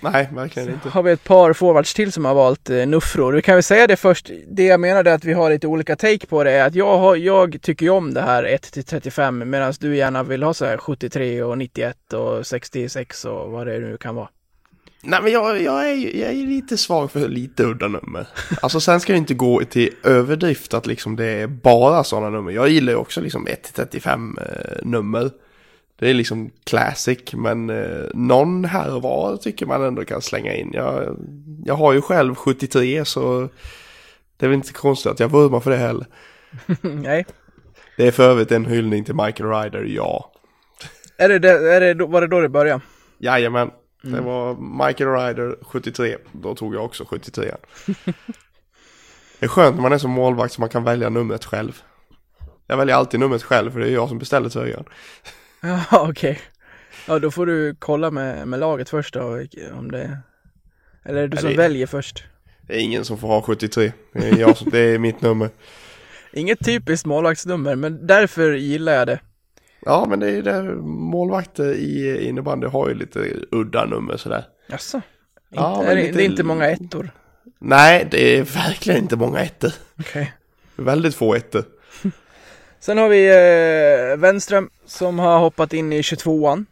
Nej, 0.00 0.28
verkligen 0.32 0.68
inte. 0.68 0.82
Så 0.82 0.88
har 0.88 1.02
vi 1.02 1.12
ett 1.12 1.24
par 1.24 1.52
forwards 1.52 1.94
till 1.94 2.12
som 2.12 2.24
har 2.24 2.34
valt 2.34 2.70
eh, 2.70 2.86
nuffror. 2.86 3.32
Vi 3.32 3.42
kan 3.42 3.54
väl 3.54 3.62
säga 3.62 3.86
det 3.86 3.96
först. 3.96 4.30
Det 4.46 4.64
jag 4.64 4.80
menade 4.80 5.14
att 5.14 5.24
vi 5.24 5.32
har 5.32 5.50
lite 5.50 5.66
olika 5.66 5.96
take 5.96 6.26
på 6.26 6.44
det 6.44 6.50
är 6.50 6.66
att 6.66 6.74
jag, 6.74 6.98
har, 6.98 7.16
jag 7.16 7.58
tycker 7.62 7.86
ju 7.86 7.90
om 7.90 8.14
det 8.14 8.20
här 8.20 8.44
1 8.44 8.62
till 8.62 8.84
35 8.84 9.50
medan 9.50 9.74
du 9.80 9.96
gärna 9.96 10.22
vill 10.22 10.42
ha 10.42 10.54
så 10.54 10.64
här 10.64 10.78
73 10.78 11.42
och 11.42 11.58
91 11.58 12.12
och 12.12 12.46
66 12.46 13.24
och 13.24 13.50
vad 13.50 13.66
det 13.66 13.78
nu 13.78 13.96
kan 13.96 14.14
vara. 14.14 14.28
Nej 15.02 15.22
men 15.22 15.32
jag, 15.32 15.62
jag, 15.62 15.90
är, 15.90 15.94
jag 15.94 16.30
är 16.30 16.46
lite 16.46 16.76
svag 16.76 17.10
för 17.10 17.28
lite 17.28 17.62
udda 17.64 17.88
nummer. 17.88 18.26
Alltså 18.62 18.80
sen 18.80 19.00
ska 19.00 19.12
jag 19.12 19.18
inte 19.18 19.34
gå 19.34 19.64
till 19.64 19.90
överdrift 20.02 20.74
att 20.74 20.86
liksom 20.86 21.16
det 21.16 21.26
är 21.26 21.46
bara 21.46 22.04
sådana 22.04 22.30
nummer. 22.30 22.52
Jag 22.52 22.68
gillar 22.68 22.92
ju 22.92 22.98
också 22.98 23.20
liksom 23.20 23.46
1-35 23.46 24.38
eh, 24.40 24.86
nummer. 24.86 25.30
Det 25.98 26.10
är 26.10 26.14
liksom 26.14 26.50
classic 26.64 27.32
men 27.32 27.70
eh, 27.70 28.04
någon 28.14 28.64
här 28.64 28.94
och 28.94 29.02
var 29.02 29.36
tycker 29.36 29.66
man 29.66 29.84
ändå 29.84 30.04
kan 30.04 30.22
slänga 30.22 30.54
in. 30.54 30.70
Jag, 30.72 31.16
jag 31.64 31.74
har 31.74 31.92
ju 31.92 32.00
själv 32.00 32.34
73 32.34 33.04
så 33.04 33.48
det 34.36 34.46
är 34.46 34.48
väl 34.48 34.56
inte 34.56 34.72
konstigt 34.72 35.12
att 35.12 35.20
jag 35.20 35.28
vurmar 35.28 35.60
för 35.60 35.70
det 35.70 35.76
heller. 35.76 36.06
Nej. 36.80 37.26
Det 37.96 38.06
är 38.06 38.10
för 38.10 38.30
övrigt 38.30 38.52
en 38.52 38.66
hyllning 38.66 39.04
till 39.04 39.14
Michael 39.14 39.50
Ryder, 39.50 39.84
ja. 39.84 40.32
Är 41.16 41.28
det, 41.28 41.38
det, 41.38 41.74
är 41.74 41.94
det, 41.94 42.06
var 42.06 42.20
det 42.20 42.26
då 42.26 42.40
det 42.40 42.48
började? 42.48 42.80
Jajamän. 43.18 43.70
Mm. 44.04 44.16
Det 44.16 44.22
var 44.22 44.56
Michael 44.86 45.10
Ryder 45.10 45.56
73. 45.62 46.16
Då 46.32 46.54
tog 46.54 46.74
jag 46.74 46.84
också 46.84 47.04
73. 47.04 47.54
det 49.38 49.46
är 49.46 49.48
skönt 49.48 49.74
när 49.76 49.82
man 49.82 49.92
är 49.92 49.98
som 49.98 50.10
målvakt 50.10 50.52
så 50.52 50.60
man 50.60 50.70
kan 50.70 50.84
välja 50.84 51.08
numret 51.08 51.44
själv. 51.44 51.82
Jag 52.66 52.76
väljer 52.76 52.96
alltid 52.96 53.20
numret 53.20 53.42
själv 53.42 53.70
för 53.70 53.80
det 53.80 53.88
är 53.88 53.92
jag 53.92 54.08
som 54.08 54.18
beställer 54.18 54.48
tröjan. 54.48 54.84
Ja, 55.60 55.84
okej. 56.08 56.10
Okay. 56.10 56.36
Ja, 57.06 57.18
då 57.18 57.30
får 57.30 57.46
du 57.46 57.76
kolla 57.78 58.10
med, 58.10 58.48
med 58.48 58.60
laget 58.60 58.88
först 58.88 59.14
då, 59.14 59.40
om 59.78 59.90
det 59.90 60.18
Eller 61.04 61.18
är 61.18 61.28
det 61.28 61.28
du 61.28 61.36
som 61.36 61.50
det... 61.50 61.56
väljer 61.56 61.86
först? 61.86 62.24
Det 62.66 62.76
är 62.76 62.80
ingen 62.80 63.04
som 63.04 63.18
får 63.18 63.28
ha 63.28 63.42
73. 63.42 63.92
Det 64.12 64.28
är, 64.28 64.38
jag 64.38 64.56
det 64.66 64.78
är 64.78 64.98
mitt 64.98 65.20
nummer. 65.20 65.50
Inget 66.32 66.64
typiskt 66.64 67.06
målvaktsnummer, 67.06 67.76
men 67.76 68.06
därför 68.06 68.52
gillar 68.52 68.92
jag 68.92 69.06
det. 69.06 69.20
Ja, 69.80 70.06
men 70.08 70.20
det 70.20 70.30
är 70.30 70.42
det. 70.42 70.62
Målvakter 70.82 71.74
i 71.74 72.24
innebandy 72.28 72.66
har 72.66 72.88
ju 72.88 72.94
lite 72.94 73.34
udda 73.50 73.84
nummer 73.84 74.16
sådär. 74.16 74.44
Jaså? 74.68 75.00
Ja, 75.50 75.84
är 75.84 75.96
det, 75.96 76.02
lite... 76.02 76.16
det 76.16 76.22
är 76.22 76.26
inte 76.26 76.42
många 76.42 76.70
ettor? 76.70 77.10
Nej, 77.58 78.08
det 78.10 78.38
är 78.38 78.42
verkligen 78.42 79.02
inte 79.02 79.16
många 79.16 79.40
ettor. 79.40 79.72
Okej. 79.98 80.32
Okay. 80.74 80.84
Väldigt 80.84 81.14
få 81.14 81.34
ettor. 81.34 81.64
Sen 82.80 82.98
har 82.98 83.08
vi 83.08 83.28
eh, 83.28 84.16
Wenström 84.16 84.70
som 84.86 85.18
har 85.18 85.38
hoppat 85.38 85.72
in 85.72 85.92
i 85.92 86.00
22an. 86.00 86.64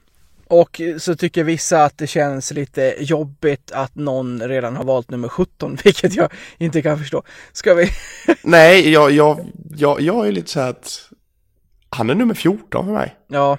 Och 0.49 0.81
så 0.99 1.17
tycker 1.17 1.45
vissa 1.45 1.85
att 1.85 1.99
det 1.99 2.07
känns 2.07 2.51
lite 2.51 2.95
jobbigt 2.99 3.73
att 3.73 3.95
någon 3.95 4.43
redan 4.43 4.77
har 4.77 4.85
valt 4.85 5.11
nummer 5.11 5.29
17, 5.29 5.79
vilket 5.85 6.15
jag 6.15 6.33
inte 6.59 6.83
kan 6.83 6.99
förstå. 6.99 7.23
Ska 7.53 7.75
vi? 7.75 7.91
Nej, 8.43 8.91
jag, 8.91 9.11
jag, 9.11 9.53
jag, 9.77 10.01
jag 10.01 10.29
är 10.29 10.33
lite 10.33 10.51
så 10.51 10.61
här 10.61 10.71
att 10.71 11.11
han 11.91 12.11
är 12.11 12.15
nummer 12.15 12.35
14 12.35 12.87
för 12.87 12.93
mig. 12.93 13.17
Ja, 13.29 13.59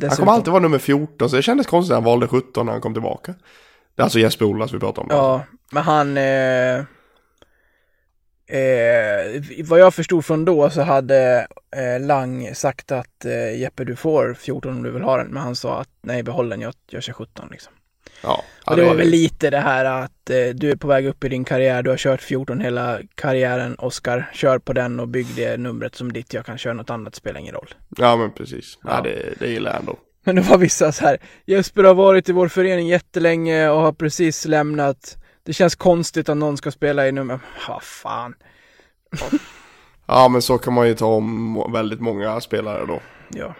Han 0.00 0.10
kommer 0.10 0.32
alltid 0.32 0.52
vara 0.52 0.62
nummer 0.62 0.78
14, 0.78 1.30
så 1.30 1.36
det 1.36 1.42
kändes 1.42 1.66
konstigt 1.66 1.92
att 1.92 1.96
han 1.96 2.04
valde 2.04 2.28
17 2.28 2.66
när 2.66 2.72
han 2.72 2.80
kom 2.80 2.92
tillbaka. 2.92 3.34
Det 3.94 4.02
är 4.02 4.04
alltså 4.04 4.18
Jesper 4.18 4.44
Olas 4.44 4.72
vi 4.72 4.78
pratar 4.78 5.02
om. 5.02 5.08
Ja, 5.10 5.42
men 5.70 5.82
han... 5.82 6.16
Eh, 6.16 6.84
eh, 8.46 9.42
vad 9.64 9.80
jag 9.80 9.94
förstod 9.94 10.24
från 10.24 10.44
då 10.44 10.70
så 10.70 10.82
hade 10.82 11.46
eh, 11.76 12.06
Lang 12.06 12.54
sagt 12.54 12.92
att 12.92 13.24
eh, 13.24 13.60
Jeppe 13.60 13.84
du 13.84 13.96
får 13.96 14.34
14 14.34 14.72
om 14.76 14.82
du 14.82 14.90
vill 14.90 15.02
ha 15.02 15.16
den. 15.16 15.26
Men 15.26 15.42
han 15.42 15.56
sa 15.56 15.80
att 15.80 15.88
nej 16.02 16.22
behåll 16.22 16.48
den, 16.48 16.60
jag, 16.60 16.74
jag 16.90 17.02
kör 17.02 17.12
17 17.12 17.48
liksom. 17.50 17.72
Ja, 18.22 18.44
Och 18.66 18.76
det 18.76 18.84
var 18.84 18.94
väl 18.94 19.08
lite 19.08 19.50
det 19.50 19.58
här 19.58 19.84
att 19.84 20.30
eh, 20.30 20.46
du 20.54 20.70
är 20.70 20.76
på 20.76 20.88
väg 20.88 21.06
upp 21.06 21.24
i 21.24 21.28
din 21.28 21.44
karriär, 21.44 21.82
du 21.82 21.90
har 21.90 21.96
kört 21.96 22.22
14 22.22 22.60
hela 22.60 22.98
karriären, 23.14 23.74
Oskar, 23.78 24.30
kör 24.34 24.58
på 24.58 24.72
den 24.72 25.00
och 25.00 25.08
bygg 25.08 25.26
det 25.36 25.56
numret 25.56 25.94
som 25.94 26.12
ditt, 26.12 26.34
jag 26.34 26.46
kan 26.46 26.58
köra 26.58 26.72
något 26.72 26.90
annat, 26.90 27.14
spelar 27.14 27.40
ingen 27.40 27.54
roll. 27.54 27.74
Ja, 27.96 28.16
men 28.16 28.32
precis. 28.32 28.78
Ja, 28.84 28.90
Ja. 28.90 29.02
det, 29.02 29.34
det 29.38 29.48
gillar 29.48 29.70
jag 29.70 29.80
ändå. 29.80 29.96
Men 30.24 30.36
det 30.36 30.42
var 30.42 30.58
vissa 30.58 30.92
så 30.92 31.04
här, 31.04 31.18
Jesper 31.44 31.84
har 31.84 31.94
varit 31.94 32.28
i 32.28 32.32
vår 32.32 32.48
förening 32.48 32.88
jättelänge 32.88 33.68
och 33.68 33.80
har 33.80 33.92
precis 33.92 34.44
lämnat. 34.44 35.16
Det 35.46 35.52
känns 35.52 35.74
konstigt 35.74 36.28
att 36.28 36.36
någon 36.36 36.56
ska 36.56 36.70
spela 36.70 37.08
i 37.08 37.12
nummer, 37.12 37.38
vad 37.68 37.82
fan. 37.82 38.34
Ja, 40.06 40.28
men 40.28 40.42
så 40.42 40.58
kan 40.58 40.72
man 40.72 40.88
ju 40.88 40.94
ta 40.94 41.06
om 41.06 41.72
väldigt 41.72 42.00
många 42.00 42.40
spelare 42.40 42.86
då. 42.86 43.00
Ja, 43.28 43.54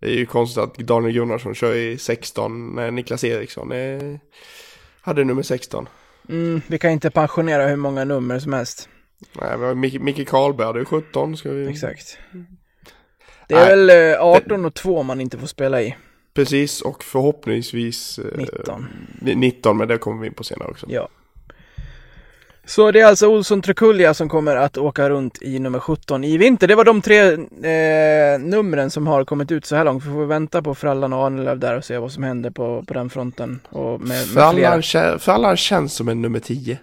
Det 0.00 0.06
är 0.06 0.14
ju 0.14 0.26
konstigt 0.26 0.62
att 0.62 0.74
Daniel 0.74 1.12
Gunnarsson 1.12 1.54
kör 1.54 1.74
i 1.74 1.98
16 1.98 2.74
när 2.74 2.90
Niklas 2.90 3.24
Eriksson 3.24 3.72
är, 3.72 4.20
hade 5.00 5.24
nummer 5.24 5.42
16. 5.42 5.88
mm, 6.28 6.60
vi 6.66 6.78
kan 6.78 6.90
inte 6.90 7.10
pensionera 7.10 7.66
hur 7.66 7.76
många 7.76 8.04
nummer 8.04 8.38
som 8.38 8.52
helst. 8.52 8.88
Nej, 9.40 9.58
vi 9.58 9.64
har 9.64 9.74
Micke, 9.74 10.00
Micke 10.00 10.28
Karlberg 10.28 10.66
hade 10.66 10.78
ju 10.78 10.84
17. 10.84 11.36
Ska 11.36 11.50
vi... 11.50 11.68
Exakt. 11.68 12.18
Det 13.48 13.54
är 13.54 13.76
Nej, 13.76 13.86
väl 13.86 14.12
eh, 14.14 14.20
18 14.20 14.64
och 14.64 14.74
2 14.74 15.02
man 15.02 15.20
inte 15.20 15.38
får 15.38 15.46
spela 15.46 15.82
i. 15.82 15.96
Precis, 16.34 16.80
och 16.80 17.04
förhoppningsvis 17.04 18.18
eh, 18.18 18.38
19. 18.38 18.86
19, 19.20 19.76
men 19.76 19.88
det 19.88 19.98
kommer 19.98 20.20
vi 20.20 20.26
in 20.26 20.34
på 20.34 20.44
senare 20.44 20.68
också. 20.68 20.86
Ja. 20.88 21.08
Så 22.66 22.90
det 22.90 23.00
är 23.00 23.06
alltså 23.06 23.28
Olsson 23.28 23.62
Trekulja 23.62 24.14
som 24.14 24.28
kommer 24.28 24.56
att 24.56 24.78
åka 24.78 25.10
runt 25.10 25.42
i 25.42 25.58
nummer 25.58 25.78
17 25.78 26.24
i 26.24 26.36
vinter. 26.36 26.68
Det 26.68 26.74
var 26.74 26.84
de 26.84 27.02
tre 27.02 27.20
eh, 27.32 28.38
numren 28.40 28.90
som 28.90 29.06
har 29.06 29.24
kommit 29.24 29.52
ut 29.52 29.66
så 29.66 29.76
här 29.76 29.84
långt. 29.84 30.04
Vi 30.04 30.10
får 30.10 30.26
vänta 30.26 30.62
på 30.62 30.74
Frallan 30.74 31.12
och 31.12 31.26
Arnelöv 31.26 31.58
där 31.58 31.76
och 31.76 31.84
se 31.84 31.98
vad 31.98 32.12
som 32.12 32.22
händer 32.22 32.50
på, 32.50 32.84
på 32.86 32.94
den 32.94 33.10
fronten. 33.10 33.60
Och 33.68 34.00
med, 34.00 34.08
med. 34.08 34.18
Frallan, 34.18 34.82
Frallan 35.18 35.56
känns 35.56 35.94
som 35.94 36.08
en 36.08 36.22
nummer 36.22 36.40
10. 36.40 36.78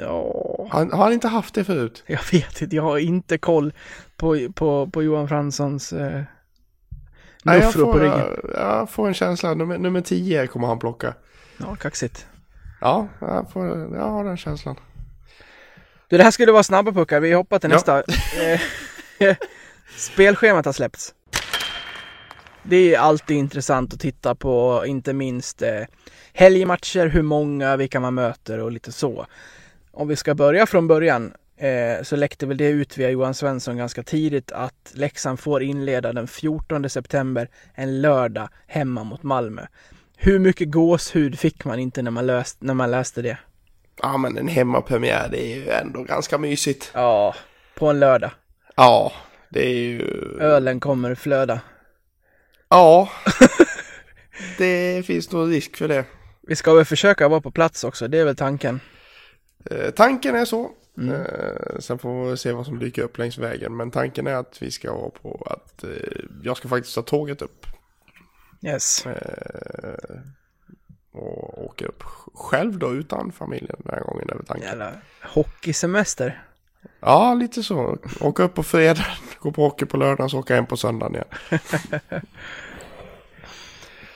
Ja, 0.00 0.68
Han, 0.70 0.92
har 0.92 1.04
han 1.04 1.12
inte 1.12 1.28
haft 1.28 1.54
det 1.54 1.64
förut? 1.64 2.04
jag 2.06 2.20
vet 2.32 2.62
inte. 2.62 2.76
Jag 2.76 2.82
har 2.82 2.98
inte 2.98 3.38
koll 3.38 3.72
på, 4.16 4.48
på, 4.54 4.86
på 4.92 5.02
Johan 5.02 5.28
Franssons 5.28 5.92
eh, 5.92 6.22
Nej, 7.46 7.58
jag, 7.58 7.66
nuffror 7.66 7.84
på 7.86 7.92
får, 7.92 8.00
ryggen. 8.00 8.18
jag, 8.54 8.62
jag 8.62 8.90
får 8.90 9.08
en 9.08 9.14
känsla, 9.14 9.54
nummer, 9.54 9.78
nummer 9.78 10.00
10 10.00 10.46
kommer 10.46 10.66
han 10.66 10.78
plocka. 10.78 11.14
Ja, 11.58 11.76
kaxigt. 11.76 12.26
Ja, 12.80 13.08
jag, 13.20 13.50
får, 13.52 13.66
jag 13.94 14.08
har 14.10 14.24
den 14.24 14.36
känslan. 14.36 14.76
Du, 16.08 16.16
det 16.16 16.22
här 16.24 16.30
skulle 16.30 16.52
vara 16.52 16.62
snabba 16.62 16.92
puckar. 16.92 17.20
Vi 17.20 17.32
hoppar 17.32 17.58
till 17.58 17.70
Ja. 17.70 17.76
nästa. 17.76 17.98
Eh, 19.18 19.36
Spelschemat 19.96 20.64
har 20.64 20.72
släppts. 20.72 21.14
Det 22.62 22.94
är 22.94 22.98
alltid 22.98 23.36
intressant 23.36 23.94
att 23.94 24.00
titta 24.00 24.34
på, 24.34 24.84
inte 24.86 25.12
minst 25.12 25.62
eh, 25.62 25.80
helgmatcher, 26.32 27.06
hur 27.06 27.22
många, 27.22 27.76
vilka 27.76 28.00
man 28.00 28.14
möter 28.14 28.58
och 28.58 28.72
lite 28.72 28.92
så. 28.92 29.26
Om 29.92 30.08
vi 30.08 30.16
ska 30.16 30.34
börja 30.34 30.66
från 30.66 30.88
början 30.88 31.32
eh, 31.56 32.02
så 32.02 32.16
läckte 32.16 32.46
väl 32.46 32.56
det 32.56 32.68
ut 32.68 32.98
via 32.98 33.10
Johan 33.10 33.34
Svensson 33.34 33.76
ganska 33.76 34.02
tidigt 34.02 34.52
att 34.52 34.92
Leksand 34.94 35.40
får 35.40 35.62
inleda 35.62 36.12
den 36.12 36.28
14 36.28 36.90
september, 36.90 37.48
en 37.74 38.00
lördag, 38.00 38.48
hemma 38.66 39.04
mot 39.04 39.22
Malmö. 39.22 39.66
Hur 40.16 40.38
mycket 40.38 40.70
gåshud 40.70 41.38
fick 41.38 41.64
man 41.64 41.78
inte 41.78 42.02
när 42.02 42.10
man, 42.10 42.26
löst, 42.26 42.56
när 42.60 42.74
man 42.74 42.90
läste 42.90 43.22
det? 43.22 43.38
Ja, 44.02 44.16
men 44.16 44.38
en 44.38 44.48
hemmapremiär, 44.48 45.28
det 45.30 45.52
är 45.52 45.56
ju 45.56 45.68
ändå 45.70 46.02
ganska 46.02 46.38
mysigt. 46.38 46.90
Ja, 46.94 47.34
på 47.74 47.86
en 47.86 48.00
lördag. 48.00 48.30
Ja, 48.76 49.12
det 49.50 49.66
är 49.66 49.74
ju... 49.74 50.02
Ölen 50.40 50.80
kommer 50.80 51.14
flöda. 51.14 51.60
Ja, 52.68 53.08
det 54.58 55.06
finns 55.06 55.32
nog 55.32 55.52
risk 55.52 55.76
för 55.76 55.88
det. 55.88 56.04
Vi 56.42 56.56
ska 56.56 56.74
väl 56.74 56.84
försöka 56.84 57.28
vara 57.28 57.40
på 57.40 57.50
plats 57.50 57.84
också, 57.84 58.08
det 58.08 58.18
är 58.18 58.24
väl 58.24 58.36
tanken. 58.36 58.80
Eh, 59.70 59.90
tanken 59.90 60.34
är 60.34 60.44
så. 60.44 60.70
Eh, 60.98 61.78
sen 61.78 61.98
får 61.98 62.30
vi 62.30 62.36
se 62.36 62.52
vad 62.52 62.66
som 62.66 62.78
dyker 62.78 63.02
upp 63.02 63.18
längs 63.18 63.38
vägen. 63.38 63.76
Men 63.76 63.90
tanken 63.90 64.26
är 64.26 64.34
att 64.34 64.62
vi 64.62 64.70
ska 64.70 64.94
vara 64.94 65.10
på 65.10 65.48
att 65.50 65.84
eh, 65.84 65.90
jag 66.42 66.56
ska 66.56 66.68
faktiskt 66.68 66.94
ta 66.94 67.02
tåget 67.02 67.42
upp. 67.42 67.66
Yes. 68.62 69.06
Eh, 69.06 70.16
och 71.12 71.64
åka 71.64 71.86
upp 71.86 72.02
själv 72.34 72.78
då 72.78 72.94
utan 72.94 73.32
familjen 73.32 73.76
den 73.84 73.94
här 73.94 74.00
gången 74.00 74.28
är 74.30 74.44
tanken. 74.44 74.68
Jävla 74.68 74.92
hockeysemester. 75.22 76.42
Ja, 77.00 77.34
lite 77.34 77.62
så. 77.62 77.98
Åka 78.20 78.42
upp 78.42 78.54
på 78.54 78.62
fredag, 78.62 79.06
gå 79.38 79.52
på 79.52 79.62
hockey 79.62 79.86
på 79.86 79.96
lördagen, 79.96 80.30
så 80.30 80.38
åka 80.38 80.54
hem 80.54 80.66
på 80.66 80.76
söndagen 80.76 81.14
igen. 81.14 81.60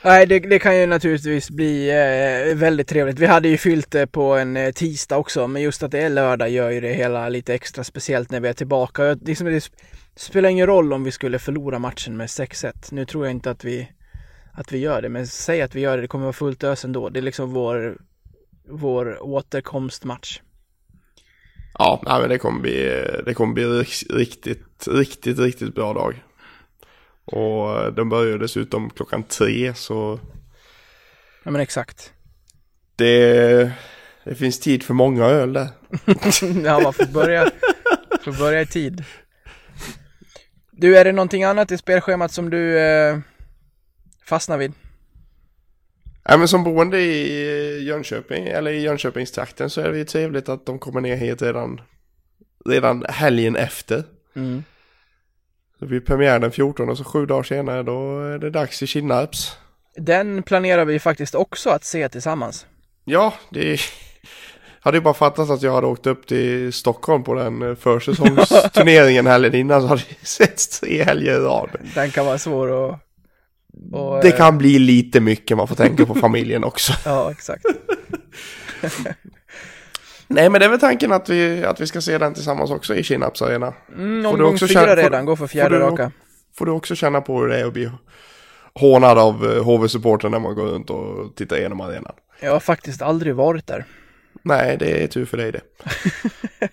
Nej, 0.04 0.26
det, 0.26 0.38
det 0.38 0.58
kan 0.58 0.78
ju 0.80 0.86
naturligtvis 0.86 1.50
bli 1.50 1.90
eh, 1.90 2.56
väldigt 2.56 2.88
trevligt. 2.88 3.18
Vi 3.18 3.26
hade 3.26 3.48
ju 3.48 3.56
fyllt 3.56 3.90
det 3.90 4.06
på 4.06 4.22
en 4.36 4.56
eh, 4.56 4.72
tisdag 4.72 5.16
också, 5.16 5.46
men 5.48 5.62
just 5.62 5.82
att 5.82 5.90
det 5.90 5.98
är 5.98 6.08
lördag 6.08 6.50
gör 6.50 6.70
ju 6.70 6.80
det 6.80 6.92
hela 6.92 7.28
lite 7.28 7.54
extra 7.54 7.84
speciellt 7.84 8.30
när 8.30 8.40
vi 8.40 8.48
är 8.48 8.52
tillbaka. 8.52 9.04
Jag- 9.04 9.28
Liksom, 9.28 9.46
det 9.46 9.70
spelar 10.16 10.48
ingen 10.48 10.66
roll 10.66 10.92
om 10.92 11.04
vi 11.04 11.10
skulle 11.10 11.38
förlora 11.38 11.78
matchen 11.78 12.16
med 12.16 12.26
6-1. 12.26 12.88
Nu 12.92 13.04
tror 13.06 13.26
jag 13.26 13.30
inte 13.34 13.50
att 13.50 13.64
vi, 13.64 13.88
att 14.52 14.72
vi 14.72 14.78
gör 14.78 15.02
det, 15.02 15.08
men 15.08 15.26
säg 15.26 15.62
att 15.62 15.74
vi 15.74 15.80
gör 15.80 15.96
det, 15.96 16.02
det 16.02 16.08
kommer 16.08 16.24
vara 16.24 16.32
fullt 16.32 16.64
ös 16.64 16.84
ändå. 16.84 17.08
Det 17.08 17.20
är 17.20 17.22
liksom 17.22 17.50
vår, 17.52 17.98
vår 18.68 19.22
återkomstmatch. 19.22 20.40
Ja, 21.78 22.02
nej, 22.06 22.20
men 22.20 22.28
det 22.28 22.38
kommer 22.38 22.60
bli, 22.60 23.04
det 23.26 23.34
kommer 23.34 23.54
bli 23.54 23.64
riktigt, 23.64 24.88
riktigt, 24.88 25.38
riktigt 25.38 25.74
bra 25.74 25.92
dag. 25.92 26.22
Och 27.32 27.94
den 27.94 28.08
börjar 28.08 28.38
dessutom 28.38 28.90
klockan 28.90 29.22
tre 29.22 29.74
så 29.74 30.20
Ja 31.42 31.50
men 31.50 31.60
exakt. 31.60 32.12
det, 32.96 33.72
det 34.24 34.34
finns 34.34 34.60
tid 34.60 34.82
för 34.82 34.94
många 34.94 35.24
öl 35.24 35.52
där. 35.52 35.68
ja, 36.64 36.80
man 36.80 36.92
får 36.92 37.12
börja, 37.12 37.50
får 38.24 38.38
börja 38.38 38.60
i 38.60 38.66
tid. 38.66 39.04
Du, 40.70 40.98
är 40.98 41.04
det 41.04 41.12
någonting 41.12 41.44
annat 41.44 41.70
i 41.70 41.78
spelschemat 41.78 42.32
som 42.32 42.50
du 42.50 42.78
eh, 42.78 43.18
fastnar 44.24 44.58
vid? 44.58 44.72
Ja, 46.24 46.36
men 46.36 46.48
som 46.48 46.64
boende 46.64 47.00
i 47.00 47.84
Jönköping, 47.84 48.46
eller 48.46 48.70
i 48.70 48.80
Jönköpingstrakten 48.80 49.70
så 49.70 49.80
är 49.80 49.92
det 49.92 49.98
ju 49.98 50.04
trevligt 50.04 50.48
att 50.48 50.66
de 50.66 50.78
kommer 50.78 51.00
ner 51.00 51.16
hit 51.16 51.42
redan, 51.42 51.80
redan 52.64 53.04
helgen 53.08 53.56
efter. 53.56 54.04
Mm. 54.36 54.64
Det 55.80 55.86
blir 55.86 56.00
premiär 56.00 56.38
den 56.38 56.52
14 56.52 56.88
och 56.88 56.98
så 56.98 57.04
sju 57.04 57.26
dagar 57.26 57.42
senare 57.42 57.82
då 57.82 58.20
är 58.20 58.38
det 58.38 58.50
dags 58.50 58.82
i 58.82 58.86
Kinnarps. 58.86 59.56
Den 59.96 60.42
planerar 60.42 60.84
vi 60.84 60.98
faktiskt 60.98 61.34
också 61.34 61.70
att 61.70 61.84
se 61.84 62.08
tillsammans. 62.08 62.66
Ja, 63.04 63.34
det 63.50 63.80
hade 64.80 64.96
ju 64.96 65.00
bara 65.02 65.14
fattat 65.14 65.50
att 65.50 65.62
jag 65.62 65.72
hade 65.72 65.86
åkt 65.86 66.06
upp 66.06 66.26
till 66.26 66.72
Stockholm 66.72 67.24
på 67.24 67.34
den 67.34 67.62
eh, 67.62 67.74
försäsongsturneringen 67.74 69.26
helgen 69.26 69.54
innan 69.54 69.80
så 69.80 69.86
hade 69.86 70.02
det 70.08 70.26
setts 70.26 70.80
tre 70.80 71.04
helger 71.04 71.32
i 71.32 71.38
rad. 71.38 71.70
Den 71.94 72.10
kan 72.10 72.26
vara 72.26 72.38
svår 72.38 72.90
att... 72.90 73.00
och, 73.92 74.22
Det 74.22 74.28
eh, 74.28 74.36
kan 74.36 74.58
bli 74.58 74.78
lite 74.78 75.20
mycket, 75.20 75.56
man 75.56 75.68
får 75.68 75.76
tänka 75.76 76.06
på 76.06 76.14
familjen 76.14 76.64
också. 76.64 76.92
Ja, 77.04 77.30
exakt. 77.30 77.64
Nej 80.32 80.50
men 80.50 80.60
det 80.60 80.64
är 80.64 80.70
väl 80.70 80.80
tanken 80.80 81.12
att 81.12 81.28
vi, 81.28 81.64
att 81.64 81.80
vi 81.80 81.86
ska 81.86 82.00
se 82.00 82.18
den 82.18 82.34
tillsammans 82.34 82.70
också 82.70 82.94
i 82.94 83.02
Kinnarps 83.02 83.42
arena. 83.42 83.74
Mm, 83.96 84.26
omgång 84.26 84.52
också 84.52 84.66
fyra 84.66 84.80
känna- 84.80 84.96
redan, 84.96 85.24
gå 85.26 85.36
för 85.36 85.46
fjärde 85.46 85.78
får 85.78 85.84
du- 85.86 85.90
raka. 85.90 86.12
Får 86.56 86.66
du 86.66 86.72
också 86.72 86.94
känna 86.94 87.20
på 87.20 87.40
hur 87.40 87.48
det 87.48 87.60
är 87.60 87.64
att 87.66 87.72
bli 87.72 87.90
hånad 88.74 89.18
av 89.18 89.44
eh, 89.52 89.62
HV-supporten 89.64 90.30
när 90.30 90.38
man 90.38 90.54
går 90.54 90.66
runt 90.66 90.90
och 90.90 91.36
tittar 91.36 91.56
igenom 91.56 91.80
arenan. 91.80 92.12
Jag 92.40 92.52
har 92.52 92.60
faktiskt 92.60 93.02
aldrig 93.02 93.34
varit 93.34 93.66
där. 93.66 93.84
Nej, 94.42 94.76
det 94.78 95.02
är 95.04 95.06
tur 95.06 95.24
för 95.24 95.36
dig 95.36 95.52
det. 95.52 95.60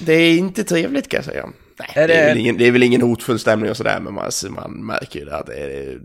det 0.00 0.12
är 0.12 0.38
inte 0.38 0.64
trevligt 0.64 1.08
kan 1.08 1.18
jag 1.18 1.24
säga. 1.24 1.48
Nej, 1.78 1.88
Är 1.94 2.08
det... 2.08 2.14
är 2.14 2.20
det- 2.22 2.28
väl 2.28 2.38
ingen, 2.38 2.56
det 2.58 2.66
är 2.66 2.70
väl 2.72 2.82
ingen 2.82 3.02
hotfull 3.02 3.38
stämning 3.38 3.70
och 3.70 3.76
sådär, 3.76 4.00
men 4.00 4.14
man, 4.14 4.30
man 4.50 4.72
märker 4.86 5.18
ju 5.18 5.24
det 5.24 5.36
att 5.36 5.46
det 5.46 5.54
är, 5.54 6.00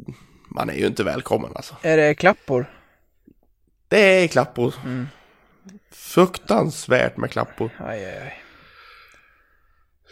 man 0.50 0.70
är 0.70 0.74
ju 0.74 0.86
inte 0.88 1.04
välkommen 1.04 1.52
alltså. 1.56 1.76
Är 1.82 1.98
det 1.98 2.16
klappor? 2.16 2.66
Det 3.88 4.00
är 4.24 4.28
klappor. 4.28 4.74
Mm. 4.86 5.08
Fruktansvärt 5.98 7.18
med 7.18 7.32
klappor. 7.32 7.70
Aj, 7.80 8.06
aj, 8.06 8.18
aj. 8.18 8.44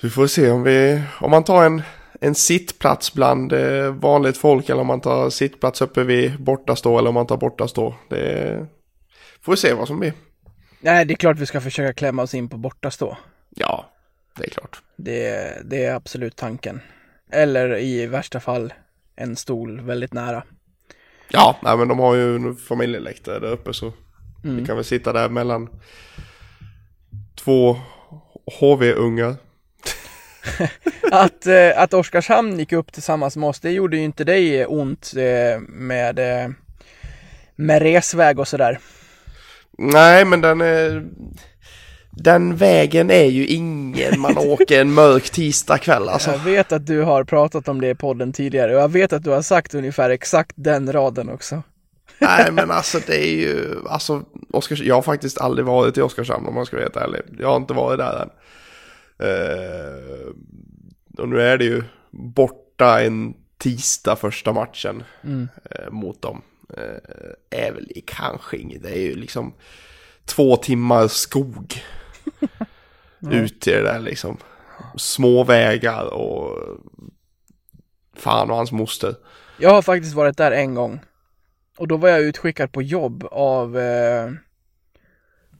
Vi 0.02 0.10
får 0.10 0.28
se 0.28 0.52
om 0.52 0.64
vi, 0.64 1.02
om 1.22 1.32
man 1.32 1.44
tar 1.44 1.66
en, 1.66 1.82
en 2.22 2.36
sittplats 2.36 3.14
bland 3.14 3.54
eh, 3.54 3.94
vanligt 3.94 4.38
folk 4.38 4.70
eller 4.70 4.82
om 4.82 4.88
man 4.88 5.02
tar 5.02 5.30
sittplats 5.30 5.82
uppe 5.82 6.04
vid 6.04 6.40
bortastå 6.40 7.00
eller 7.00 7.10
om 7.10 7.14
man 7.14 7.28
tar 7.28 7.38
bortastå. 7.38 7.96
Det 8.10 8.68
får 9.42 9.52
vi 9.52 9.58
se 9.58 9.74
vad 9.74 9.88
som 9.88 10.00
blir. 10.00 10.14
Nej, 10.80 11.06
det 11.06 11.14
är 11.14 11.16
klart 11.16 11.40
vi 11.40 11.46
ska 11.46 11.62
försöka 11.62 11.94
klämma 11.94 12.24
oss 12.24 12.34
in 12.34 12.50
på 12.50 12.58
bortastå. 12.58 13.18
Ja, 13.50 13.90
det 14.38 14.46
är 14.46 14.50
klart. 14.50 14.82
Det, 14.96 15.58
det 15.66 15.86
är 15.86 15.96
absolut 15.96 16.36
tanken. 16.36 16.82
Eller 17.32 17.78
i 17.78 18.06
värsta 18.06 18.40
fall 18.40 18.74
en 19.16 19.36
stol 19.36 19.82
väldigt 19.82 20.14
nära. 20.14 20.44
Ja, 21.30 21.58
nej, 21.64 21.78
men 21.78 21.88
de 21.88 22.00
har 22.00 22.16
ju 22.16 22.56
familjeläktare 22.56 23.40
där 23.40 23.52
uppe 23.52 23.74
så 23.74 23.94
Mm. 24.46 24.58
vi 24.58 24.66
kan 24.66 24.76
väl 24.76 24.86
sitta 24.86 25.14
där 25.14 25.30
mellan 25.30 25.70
två 27.36 27.78
HV-ungar. 28.60 29.36
Att, 31.12 31.46
eh, 31.46 31.80
att 31.82 31.94
Oskarshamn 31.94 32.60
gick 32.60 32.72
upp 32.72 32.92
tillsammans 32.92 33.38
med 33.38 33.50
oss, 33.50 33.60
det 33.60 33.72
gjorde 33.72 33.98
ju 33.98 34.04
inte 34.04 34.24
dig 34.24 34.66
ont 34.66 35.14
eh, 35.18 35.60
med, 35.68 36.20
eh, 36.20 36.50
med 37.56 37.82
resväg 37.82 38.40
och 38.40 38.48
sådär. 38.48 38.80
Nej, 39.78 40.26
men 40.26 40.42
den 40.42 40.62
är... 40.62 41.06
Den 42.18 42.56
vägen 42.56 43.12
är 43.12 43.26
ju 43.26 43.48
ingen 43.48 44.20
man 44.20 44.38
åker 44.38 44.82
en 44.82 44.94
mörk 44.94 45.30
tisdagkväll 45.30 46.10
alltså. 46.10 46.32
Jag 46.32 46.40
vet 46.40 46.72
att 46.72 46.88
du 46.88 47.02
har 47.02 47.24
pratat 47.24 47.68
om 47.68 47.82
det 47.82 47.90
i 47.90 47.96
podden 47.96 48.34
tidigare 48.34 48.76
och 48.76 48.82
jag 48.82 48.92
vet 48.92 49.14
att 49.14 49.24
du 49.24 49.30
har 49.30 49.42
sagt 49.42 49.74
ungefär 49.74 50.10
exakt 50.10 50.52
den 50.56 50.94
raden 50.94 51.30
också. 51.30 51.64
Nej 52.20 52.52
men 52.52 52.72
alltså 52.72 53.00
det 53.08 53.28
är 53.28 53.36
ju, 53.36 53.76
alltså 53.90 54.24
Oskars, 54.50 54.82
jag 54.82 54.96
har 54.96 55.02
faktiskt 55.02 55.42
aldrig 55.42 55.66
varit 55.66 55.98
i 55.98 56.02
Oskarshamn 56.02 56.48
om 56.48 56.54
man 56.54 56.66
ska 56.66 56.76
vara 56.76 56.84
helt 56.86 56.96
ärlig. 56.98 57.22
Jag 57.40 57.48
har 57.48 57.58
inte 57.58 57.74
varit 57.74 57.98
där 58.00 58.22
än. 58.22 58.30
Eh, 59.20 60.28
och 61.18 61.30
nu 61.30 61.42
är 61.42 61.58
det 61.58 61.66
ju 61.66 61.84
borta 62.12 63.02
en 63.04 63.34
tisdag 63.58 64.16
första 64.16 64.54
matchen 64.54 65.04
Mm. 65.24 65.48
eh, 65.72 65.92
mot 65.92 66.22
dem. 66.22 66.42
Eh, 66.78 67.60
är 67.66 67.72
väl 67.72 67.92
kanske 68.08 68.58
inget, 68.58 68.84
det 68.84 68.90
är 68.90 69.02
ju 69.02 69.16
liksom 69.16 69.54
två 70.26 70.56
timmar 70.56 71.08
skog 71.08 71.84
ut 73.32 73.62
till 73.62 73.74
det 73.74 73.82
där 73.82 74.00
liksom. 74.00 74.38
Små 74.98 75.44
vägar 75.44 76.14
och 76.14 76.60
fan 78.18 78.50
och 78.52 78.58
hans 78.58 78.72
moster. 78.72 79.16
Jag 79.60 79.70
har 79.70 79.82
faktiskt 79.82 80.16
varit 80.16 80.38
där 80.38 80.52
en 80.52 80.76
gång. 80.76 81.00
Och 81.78 81.88
då 81.88 81.98
var 81.98 82.10
jag 82.10 82.22
utskickad 82.22 82.72
på 82.72 82.82
jobb 82.82 83.24
av 83.32 83.78
eh, 83.78 84.32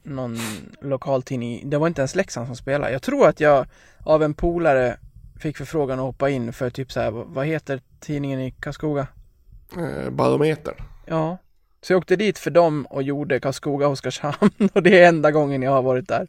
någon 0.02 0.38
lokaltidning. 0.80 1.70
Det 1.70 1.78
var 1.78 1.86
inte 1.86 2.00
ens 2.00 2.14
Leksand 2.14 2.46
som 2.46 2.56
spelade. 2.56 2.92
Jag 2.92 3.02
tror 3.02 3.28
att 3.28 3.40
jag 3.40 3.66
av 4.04 4.22
en 4.22 4.34
polare 4.34 4.98
fick 5.40 5.56
förfrågan 5.56 5.98
att 5.98 6.04
hoppa 6.04 6.30
in 6.30 6.52
för 6.52 6.70
typ 6.70 6.92
så 6.92 7.00
här, 7.00 7.10
vad 7.10 7.46
heter 7.46 7.80
tidningen 8.00 8.40
i 8.40 8.50
Karlskoga? 8.50 9.06
Eh, 9.76 10.10
barometern. 10.10 10.74
Ja. 11.06 11.38
Så 11.82 11.92
jag 11.92 11.98
åkte 11.98 12.16
dit 12.16 12.38
för 12.38 12.50
dem 12.50 12.86
och 12.86 13.02
gjorde 13.02 13.40
Karlskoga 13.40 13.88
Oskarshamn 13.88 14.50
och 14.72 14.82
det 14.82 15.00
är 15.00 15.08
enda 15.08 15.30
gången 15.30 15.62
jag 15.62 15.70
har 15.70 15.82
varit 15.82 16.08
där. 16.08 16.26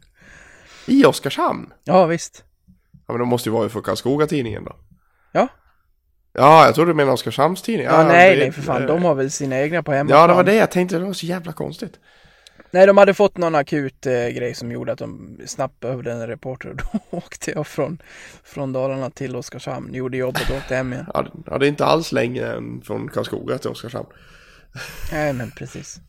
I 0.86 1.04
Oskarshamn? 1.04 1.72
Ja 1.84 2.06
visst. 2.06 2.44
Ja 2.92 3.12
men 3.12 3.18
det 3.18 3.24
måste 3.24 3.48
ju 3.48 3.52
vara 3.52 3.68
för 3.68 3.80
Karlskoga-tidningen 3.80 4.64
då. 4.64 4.76
Ja. 5.32 5.48
Ja, 6.38 6.66
jag 6.66 6.74
tror 6.74 6.86
du 6.86 6.94
menar 6.94 7.12
Oskarshamns-tidningen. 7.12 7.92
Ja, 7.92 8.08
nej 8.08 8.34
det- 8.36 8.42
nej 8.42 8.52
för 8.52 8.62
fan, 8.62 8.86
de 8.86 9.04
har 9.04 9.14
väl 9.14 9.30
sina 9.30 9.58
egna 9.60 9.82
på 9.82 9.92
hemmaplan. 9.92 10.20
Ja, 10.20 10.26
det 10.26 10.34
var 10.34 10.44
det 10.44 10.54
jag 10.54 10.70
tänkte, 10.70 10.98
det 10.98 11.04
var 11.04 11.12
så 11.12 11.26
jävla 11.26 11.52
konstigt. 11.52 11.92
Nej, 12.70 12.86
de 12.86 12.96
hade 12.96 13.14
fått 13.14 13.36
någon 13.36 13.54
akut 13.54 14.06
eh, 14.06 14.12
grej 14.12 14.54
som 14.54 14.72
gjorde 14.72 14.92
att 14.92 14.98
de 14.98 15.38
snabbt 15.46 15.80
behövde 15.80 16.12
en 16.12 16.26
reporter 16.26 16.74
då 16.92 17.16
åkte 17.16 17.50
jag 17.50 17.66
från, 17.66 18.02
från 18.44 18.72
Dalarna 18.72 19.10
till 19.10 19.36
Oskarshamn, 19.36 19.94
gjorde 19.94 20.16
jobbet 20.16 20.50
och 20.50 20.56
åkte 20.56 20.76
hem 20.76 20.92
igen. 20.92 21.06
Ja, 21.14 21.22
det- 21.22 21.30
ja, 21.46 21.58
det 21.58 21.66
är 21.66 21.68
inte 21.68 21.84
alls 21.84 22.12
längre 22.12 22.52
än 22.56 22.80
från 22.84 23.08
Karlskoga 23.08 23.58
till 23.58 23.70
Oskarshamn. 23.70 24.06
Nej, 25.12 25.32
men 25.32 25.50
precis. 25.50 26.00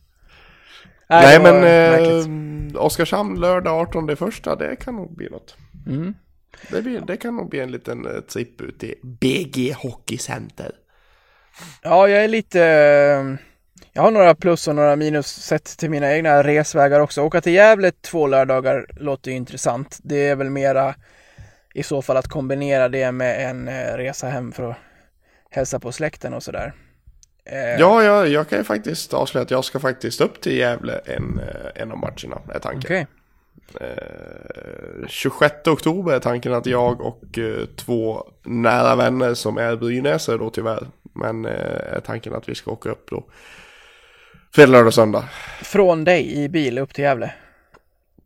Nej, 1.08 1.38
det 1.38 1.44
var 1.44 1.60
men 1.60 2.74
eh, 2.74 2.82
Oskarshamn 2.82 3.40
lördag 3.40 3.80
18 3.80 4.16
första, 4.16 4.56
det 4.56 4.76
kan 4.76 4.96
nog 4.96 5.16
bli 5.16 5.28
något. 5.30 5.56
Mm. 5.86 6.14
Det, 6.70 6.82
blir, 6.82 7.00
det 7.00 7.16
kan 7.16 7.36
nog 7.36 7.50
bli 7.50 7.60
en 7.60 7.70
liten 7.70 8.06
eh, 8.06 8.20
tripp 8.20 8.60
ut 8.60 8.78
till 8.78 8.94
BG 9.02 9.72
Hockey 9.72 10.18
Center. 10.18 10.72
Ja, 11.82 12.08
jag 12.08 12.24
är 12.24 12.28
lite... 12.28 12.60
eh, 12.64 13.36
Jag 13.92 14.02
har 14.02 14.10
några 14.10 14.34
plus 14.34 14.68
och 14.68 14.74
några 14.74 14.96
minus 14.96 15.26
sett 15.26 15.64
till 15.78 15.90
mina 15.90 16.12
egna 16.12 16.42
resvägar 16.42 17.00
också. 17.00 17.22
Åka 17.22 17.40
till 17.40 17.52
Gävle 17.52 17.90
två 17.90 18.26
lördagar 18.26 18.86
låter 18.96 19.30
ju 19.30 19.36
intressant. 19.36 19.98
Det 20.02 20.28
är 20.28 20.36
väl 20.36 20.50
mera 20.50 20.94
i 21.74 21.82
så 21.82 22.02
fall 22.02 22.16
att 22.16 22.28
kombinera 22.28 22.88
det 22.88 23.12
med 23.12 23.50
en 23.50 23.68
eh, 23.68 23.96
resa 23.96 24.28
hem 24.28 24.52
för 24.52 24.70
att 24.70 24.76
hälsa 25.50 25.80
på 25.80 25.92
släkten 25.92 26.34
och 26.34 26.42
sådär. 26.42 26.72
Ja, 27.78 28.02
jag, 28.02 28.28
jag 28.28 28.48
kan 28.48 28.58
ju 28.58 28.64
faktiskt 28.64 29.14
avslöja 29.14 29.42
att 29.42 29.50
jag 29.50 29.64
ska 29.64 29.80
faktiskt 29.80 30.20
upp 30.20 30.40
till 30.40 30.56
Gävle 30.58 31.00
en, 31.06 31.40
en 31.74 31.92
av 31.92 31.98
matcherna, 31.98 32.40
är 32.54 32.58
tanken. 32.58 32.78
Okej. 32.84 33.06
Eh, 33.80 35.06
26 35.08 35.54
oktober 35.66 36.12
är 36.12 36.18
tanken 36.18 36.54
att 36.54 36.66
jag 36.66 37.00
och 37.00 37.38
eh, 37.38 37.66
två 37.76 38.24
nära 38.44 38.96
vänner 38.96 39.34
som 39.34 39.58
är 39.58 39.76
brynäsare 39.76 40.36
då 40.38 40.50
tyvärr. 40.50 40.86
Men 41.14 41.44
eh, 41.44 41.94
är 41.96 42.00
tanken 42.00 42.34
att 42.34 42.48
vi 42.48 42.54
ska 42.54 42.70
åka 42.70 42.90
upp 42.90 43.10
då. 43.10 43.24
Fredag, 44.54 44.72
lördag, 44.72 44.94
söndag. 44.94 45.28
Från 45.62 46.04
dig 46.04 46.32
i 46.32 46.48
bil 46.48 46.78
upp 46.78 46.94
till 46.94 47.04
Gävle? 47.04 47.34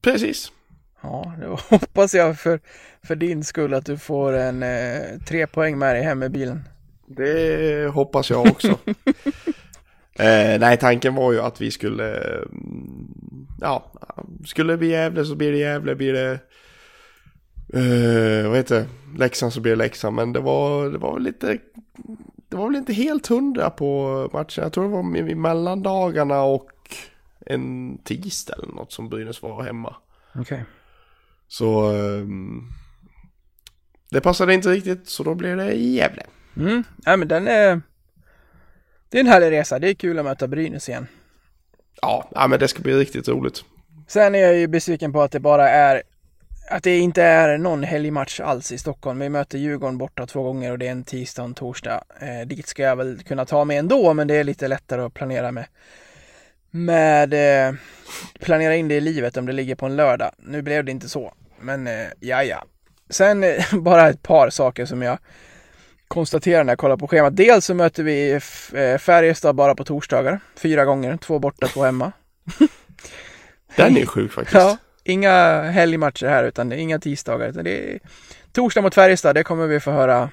Precis. 0.02 0.52
Ja, 1.00 1.34
då 1.40 1.58
hoppas 1.68 2.14
jag 2.14 2.38
för, 2.38 2.60
för 3.02 3.16
din 3.16 3.44
skull 3.44 3.74
att 3.74 3.86
du 3.86 3.98
får 3.98 4.32
en 4.32 4.62
eh, 4.62 5.18
tre 5.28 5.46
poäng 5.46 5.78
med 5.78 5.94
dig 5.94 6.02
hem 6.02 6.18
med 6.18 6.30
bilen. 6.30 6.68
Det 7.06 7.90
hoppas 7.94 8.30
jag 8.30 8.46
också. 8.46 8.78
eh, 10.18 10.60
nej, 10.60 10.76
tanken 10.76 11.14
var 11.14 11.32
ju 11.32 11.40
att 11.40 11.60
vi 11.60 11.70
skulle, 11.70 12.16
eh, 12.16 12.42
ja, 13.60 13.92
skulle 14.44 14.72
det 14.72 14.76
bli 14.76 14.88
Gävle 14.88 15.24
så 15.24 15.34
blir 15.34 15.52
det 15.52 15.58
Gävle, 15.58 15.94
blir 15.94 16.12
det, 16.12 16.30
eh, 17.78 18.48
vad 18.48 18.56
heter 18.56 18.80
det, 18.80 19.18
Leksand 19.18 19.52
så 19.52 19.60
blir 19.60 19.72
det 19.72 19.76
Leksand. 19.76 20.16
Men 20.16 20.32
det 20.32 20.40
var, 20.40 20.90
det 20.90 20.98
var 20.98 21.18
lite, 21.18 21.58
det 22.48 22.56
var 22.56 22.66
väl 22.66 22.76
inte 22.76 22.92
helt 22.92 23.26
hundra 23.26 23.70
på 23.70 24.30
matchen. 24.32 24.62
Jag 24.62 24.72
tror 24.72 24.84
det 24.84 24.90
var 24.90 25.16
i 25.30 25.34
mellandagarna 25.34 26.42
och 26.42 26.70
en 27.46 27.98
tisdag 27.98 28.54
eller 28.62 28.74
något 28.74 28.92
som 28.92 29.08
Brynäs 29.08 29.42
var 29.42 29.62
hemma. 29.62 29.96
Okej. 30.34 30.64
Så 31.48 31.90
ehm, 31.90 32.62
det 34.10 34.20
passade 34.20 34.54
inte 34.54 34.68
riktigt 34.68 35.08
så 35.08 35.22
då 35.22 35.34
blev 35.34 35.56
det 35.56 35.74
Gävle. 35.74 36.22
Mm, 36.56 36.84
ja 37.04 37.16
men 37.16 37.28
den 37.28 37.48
är... 37.48 37.82
Det 39.14 39.18
är 39.18 39.20
en 39.20 39.26
härlig 39.26 39.50
resa, 39.50 39.78
det 39.78 39.88
är 39.88 39.94
kul 39.94 40.18
att 40.18 40.24
möta 40.24 40.48
Brynäs 40.48 40.88
igen. 40.88 41.06
Ja, 42.02 42.30
ja, 42.34 42.46
men 42.46 42.58
det 42.58 42.68
ska 42.68 42.82
bli 42.82 42.94
riktigt 42.94 43.28
roligt. 43.28 43.64
Sen 44.08 44.34
är 44.34 44.38
jag 44.38 44.56
ju 44.56 44.66
besviken 44.66 45.12
på 45.12 45.22
att 45.22 45.32
det 45.32 45.40
bara 45.40 45.68
är 45.68 46.02
att 46.70 46.82
det 46.82 46.98
inte 46.98 47.22
är 47.22 47.58
någon 47.58 47.82
helgmatch 47.82 48.40
alls 48.40 48.72
i 48.72 48.78
Stockholm. 48.78 49.18
Vi 49.18 49.28
möter 49.28 49.58
Djurgården 49.58 49.98
borta 49.98 50.26
två 50.26 50.42
gånger 50.42 50.72
och 50.72 50.78
det 50.78 50.86
är 50.86 50.90
en 50.90 51.04
tisdag 51.04 51.42
och 51.42 51.48
en 51.48 51.54
torsdag. 51.54 52.04
Eh, 52.20 52.46
dit 52.46 52.66
ska 52.66 52.82
jag 52.82 52.96
väl 52.96 53.22
kunna 53.22 53.44
ta 53.44 53.64
mig 53.64 53.76
ändå, 53.76 54.14
men 54.14 54.28
det 54.28 54.34
är 54.34 54.44
lite 54.44 54.68
lättare 54.68 55.02
att 55.02 55.14
planera 55.14 55.52
med. 55.52 55.64
Med 56.70 57.34
eh, 57.68 57.74
planera 58.40 58.76
in 58.76 58.88
det 58.88 58.94
i 58.94 59.00
livet 59.00 59.36
om 59.36 59.46
det 59.46 59.52
ligger 59.52 59.74
på 59.74 59.86
en 59.86 59.96
lördag. 59.96 60.30
Nu 60.38 60.62
blev 60.62 60.84
det 60.84 60.90
inte 60.90 61.08
så, 61.08 61.34
men 61.60 61.86
eh, 61.86 62.06
ja 62.20 62.42
ja. 62.42 62.64
Sen 63.10 63.44
eh, 63.44 63.64
bara 63.74 64.08
ett 64.08 64.22
par 64.22 64.50
saker 64.50 64.86
som 64.86 65.02
jag 65.02 65.18
konstaterar 66.08 66.64
när 66.64 66.72
jag 66.72 66.78
kollar 66.78 66.96
på 66.96 67.08
schemat. 67.08 67.36
Dels 67.36 67.64
så 67.64 67.74
möter 67.74 68.02
vi 68.02 68.32
eh, 68.74 68.98
Färjestad 68.98 69.54
bara 69.54 69.74
på 69.74 69.84
torsdagar, 69.84 70.40
fyra 70.56 70.84
gånger, 70.84 71.16
två 71.16 71.38
borta, 71.38 71.66
två 71.66 71.82
hemma. 71.82 72.12
Den 73.76 73.96
är 73.96 74.06
sjuk 74.06 74.32
faktiskt. 74.32 74.54
Ja, 74.54 74.76
inga 75.04 75.62
helgmatcher 75.62 76.26
här 76.26 76.44
utan 76.44 76.68
det 76.68 76.76
är 76.76 76.78
inga 76.78 76.98
tisdagar. 76.98 77.48
Utan 77.48 77.64
det 77.64 77.94
är 77.94 77.98
torsdag 78.52 78.82
mot 78.82 78.94
Färjestad, 78.94 79.34
det 79.34 79.44
kommer 79.44 79.66
vi 79.66 79.80
få 79.80 79.90
höra 79.90 80.30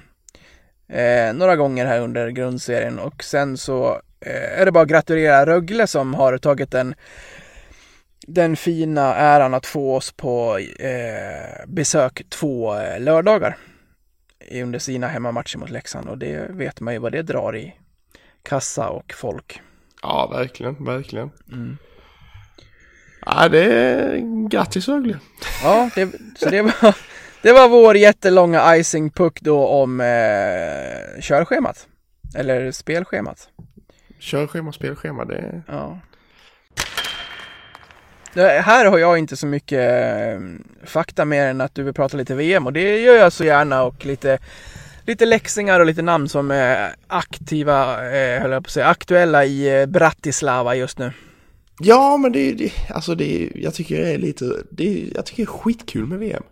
eh, 0.88 1.34
några 1.34 1.56
gånger 1.56 1.86
här 1.86 2.00
under 2.00 2.28
grundserien. 2.28 2.98
Och 2.98 3.24
sen 3.24 3.56
så 3.56 4.00
eh, 4.20 4.60
är 4.60 4.64
det 4.64 4.72
bara 4.72 4.82
att 4.82 4.88
gratulera 4.88 5.46
Rögle 5.46 5.86
som 5.86 6.14
har 6.14 6.38
tagit 6.38 6.70
den, 6.70 6.94
den 8.26 8.56
fina 8.56 9.14
äran 9.14 9.54
att 9.54 9.66
få 9.66 9.96
oss 9.96 10.12
på 10.12 10.58
eh, 10.78 11.66
besök 11.66 12.22
två 12.28 12.78
eh, 12.78 13.00
lördagar 13.00 13.56
under 14.60 14.78
sina 14.78 15.08
hemmamatcher 15.08 15.58
mot 15.58 15.70
Leksand. 15.70 16.08
Och 16.08 16.18
det 16.18 16.50
vet 16.50 16.80
man 16.80 16.94
ju 16.94 17.00
vad 17.00 17.12
det 17.12 17.22
drar 17.22 17.56
i 17.56 17.74
kassa 18.42 18.88
och 18.88 19.12
folk. 19.12 19.60
Ja, 20.02 20.26
verkligen, 20.32 20.84
verkligen. 20.84 21.30
Mm. 21.52 21.76
Ja, 23.26 23.48
det 23.48 23.64
är 23.64 24.18
grattis 24.48 24.88
Rögle. 24.88 25.18
Ja, 25.62 25.90
det, 25.94 26.12
så 26.36 26.50
det 26.50 26.62
var, 26.62 26.96
det 27.42 27.52
var 27.52 27.68
vår 27.68 27.96
jättelånga 27.96 28.76
icing-puck 28.76 29.40
då 29.40 29.66
om 29.66 30.00
eh, 30.00 31.20
körschemat. 31.20 31.86
Eller 32.34 32.70
spelschemat. 32.70 33.48
Körschema, 34.18 34.72
spelschema, 34.72 35.24
det 35.24 35.36
är... 35.36 35.62
Ja. 35.68 35.98
Det, 38.34 38.42
här 38.42 38.86
har 38.86 38.98
jag 38.98 39.18
inte 39.18 39.36
så 39.36 39.46
mycket 39.46 39.80
eh, 39.80 40.40
fakta 40.84 41.24
mer 41.24 41.46
än 41.46 41.60
att 41.60 41.74
du 41.74 41.82
vill 41.82 41.94
prata 41.94 42.16
lite 42.16 42.34
VM 42.34 42.66
och 42.66 42.72
det 42.72 42.98
gör 42.98 43.14
jag 43.14 43.32
så 43.32 43.44
gärna 43.44 43.82
och 43.82 44.06
lite 44.06 44.38
Lite 45.06 45.26
läxingar 45.26 45.80
och 45.80 45.86
lite 45.86 46.02
namn 46.02 46.28
som 46.28 46.50
är 46.50 46.94
aktiva, 47.06 47.92
eh, 48.12 48.42
höll 48.42 48.50
jag 48.50 48.62
på 48.62 48.66
att 48.66 48.72
säga, 48.72 48.86
aktuella 48.86 49.44
i 49.44 49.80
eh, 49.80 49.86
Bratislava 49.86 50.74
just 50.74 50.98
nu. 50.98 51.12
Ja, 51.80 52.16
men 52.16 52.32
det 52.32 52.50
är 52.50 52.54
det, 52.54 52.72
alltså 52.90 53.14
det 53.14 53.50
jag 53.54 53.74
tycker 53.74 53.98
det 53.98 54.14
är 54.14 54.18
lite, 54.18 54.44
det 54.70 55.10
jag 55.14 55.26
tycker 55.26 55.42
det 55.42 55.48
är 55.48 55.58
skitkul 55.58 56.06
med 56.06 56.18
VM. 56.18 56.42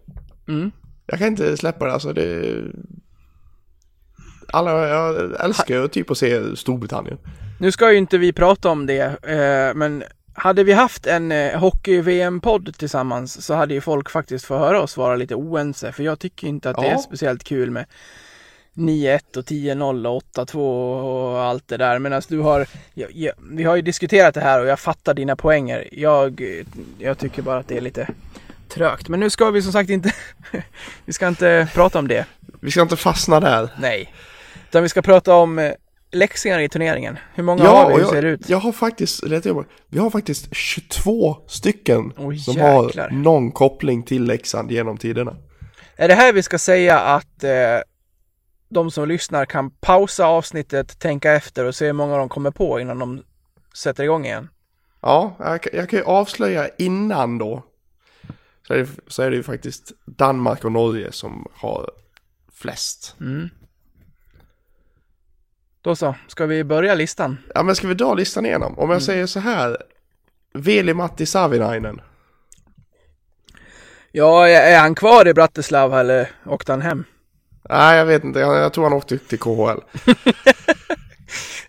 Mm. 0.48 0.70
Jag 1.06 1.18
kan 1.18 1.28
inte 1.28 1.56
släppa 1.56 1.86
det, 1.86 1.92
alltså 1.92 2.12
det... 2.12 2.62
Alla, 4.52 4.88
jag 4.88 5.40
älskar 5.44 5.74
ju 5.74 5.88
typ 5.88 6.10
att 6.10 6.18
se 6.18 6.56
Storbritannien. 6.56 7.18
Nu 7.60 7.72
ska 7.72 7.92
ju 7.92 7.98
inte 7.98 8.18
vi 8.18 8.32
prata 8.32 8.68
om 8.68 8.86
det, 8.86 9.02
eh, 9.22 9.74
men 9.74 10.04
hade 10.42 10.64
vi 10.64 10.72
haft 10.72 11.06
en 11.06 11.32
eh, 11.32 11.58
hockey-VM-podd 11.58 12.74
tillsammans 12.78 13.46
så 13.46 13.54
hade 13.54 13.74
ju 13.74 13.80
folk 13.80 14.10
faktiskt 14.10 14.44
fått 14.44 14.58
höra 14.58 14.80
oss 14.82 14.96
vara 14.96 15.16
lite 15.16 15.34
oense, 15.34 15.92
för 15.92 16.02
jag 16.02 16.18
tycker 16.18 16.46
inte 16.46 16.70
att 16.70 16.76
det 16.76 16.86
Ja. 16.86 16.92
är 16.92 16.98
speciellt 16.98 17.44
kul 17.44 17.70
med 17.70 17.84
9-1 18.74 19.36
och 19.36 19.44
10-0 19.44 20.06
och 20.06 20.22
8-2 20.34 20.56
och 21.32 21.42
allt 21.42 21.68
det 21.68 21.76
där. 21.76 21.98
Medan 21.98 22.22
du 22.28 22.38
har, 22.38 22.66
jag, 22.94 23.10
jag, 23.12 23.32
vi 23.50 23.64
har 23.64 23.76
ju 23.76 23.82
diskuterat 23.82 24.34
det 24.34 24.40
här 24.40 24.60
och 24.60 24.66
jag 24.66 24.80
fattar 24.80 25.14
dina 25.14 25.36
poänger. 25.36 25.88
Jag, 25.92 26.42
jag 26.98 27.18
tycker 27.18 27.42
bara 27.42 27.58
att 27.58 27.68
det 27.68 27.76
är 27.76 27.80
lite 27.80 28.08
trögt. 28.68 29.08
Men 29.08 29.20
nu 29.20 29.30
ska 29.30 29.50
vi 29.50 29.62
som 29.62 29.72
sagt 29.72 29.90
inte, 29.90 30.12
vi 31.04 31.12
ska 31.12 31.28
inte 31.28 31.68
prata 31.74 31.98
om 31.98 32.08
det. 32.08 32.26
Vi 32.60 32.70
ska 32.70 32.82
inte 32.82 32.96
fastna 32.96 33.40
där. 33.40 33.68
Nej. 33.80 34.14
Utan 34.68 34.82
vi 34.82 34.88
ska 34.88 35.02
prata 35.02 35.34
om 35.34 35.72
läxingar 36.12 36.58
i 36.58 36.68
turneringen. 36.68 37.18
Hur 37.34 37.42
många 37.42 37.68
har 37.68 37.88
vi? 37.96 38.02
Hur 38.02 38.04
ser 38.04 38.22
det 38.22 38.28
ut? 38.28 38.48
jag 38.48 38.58
har 38.58 38.72
faktiskt, 38.72 39.22
jag 39.22 39.64
vi 39.88 39.98
har 39.98 40.10
faktiskt 40.10 40.54
22 40.54 41.36
stycken 41.46 42.12
Oj, 42.16 42.38
som 42.38 42.56
har 42.60 43.10
någon 43.10 43.52
koppling 43.52 44.02
till 44.02 44.24
Leksand 44.24 44.70
genom 44.70 44.96
tiderna. 44.96 45.36
Är 45.96 46.08
det 46.08 46.14
här 46.14 46.32
vi 46.32 46.42
ska 46.42 46.58
säga 46.58 47.00
att 47.00 47.44
eh, 47.44 47.50
de 48.68 48.90
som 48.90 49.08
lyssnar 49.08 49.44
kan 49.44 49.70
pausa 49.70 50.26
avsnittet, 50.26 50.98
tänka 51.00 51.32
efter 51.32 51.64
och 51.64 51.74
se 51.74 51.86
hur 51.86 51.92
många 51.92 52.16
de 52.16 52.28
kommer 52.28 52.50
på 52.50 52.80
innan 52.80 52.98
de 52.98 53.22
sätter 53.74 54.04
igång 54.04 54.24
igen? 54.26 54.48
Ja, 55.02 55.36
jag, 55.38 55.62
kan- 55.62 55.72
jag 55.74 55.88
kan 55.90 55.98
ju 55.98 56.04
avslöja 56.04 56.68
innan 56.78 57.38
då. 57.38 57.62
Så 58.66 58.74
är, 58.74 58.78
det, 58.78 58.88
så 59.06 59.22
är 59.22 59.30
det 59.30 59.36
ju 59.36 59.42
faktiskt 59.42 59.92
Danmark 60.06 60.64
och 60.64 60.72
Norge 60.72 61.12
som 61.12 61.46
har 61.54 61.90
flest. 62.52 63.16
Mm. 63.20 63.48
Då 65.82 65.96
så, 65.96 66.14
ska 66.26 66.46
vi 66.46 66.64
börja 66.64 66.94
listan? 66.94 67.38
Ja 67.54 67.62
men 67.62 67.76
ska 67.76 67.88
vi 67.88 67.94
dra 67.94 68.14
listan 68.14 68.46
igenom? 68.46 68.78
Om 68.78 68.90
jag 68.90 69.02
säger 69.02 69.26
så 69.26 69.40
här. 69.40 69.76
Veli-Matti 70.54 71.26
Savinainen. 71.26 72.00
Ja, 74.12 74.48
är 74.48 74.78
han 74.78 74.94
kvar 74.94 75.28
i 75.28 75.34
Bratislava 75.34 76.00
eller 76.00 76.30
åkte 76.46 76.72
han 76.72 76.82
hem? 76.82 77.04
Nej 77.68 77.98
jag 77.98 78.06
vet 78.06 78.24
inte, 78.24 78.40
jag, 78.40 78.72
tror 78.72 78.84
han 78.84 78.92
åkte 78.92 79.18
till 79.18 79.38
KHL. 79.38 79.80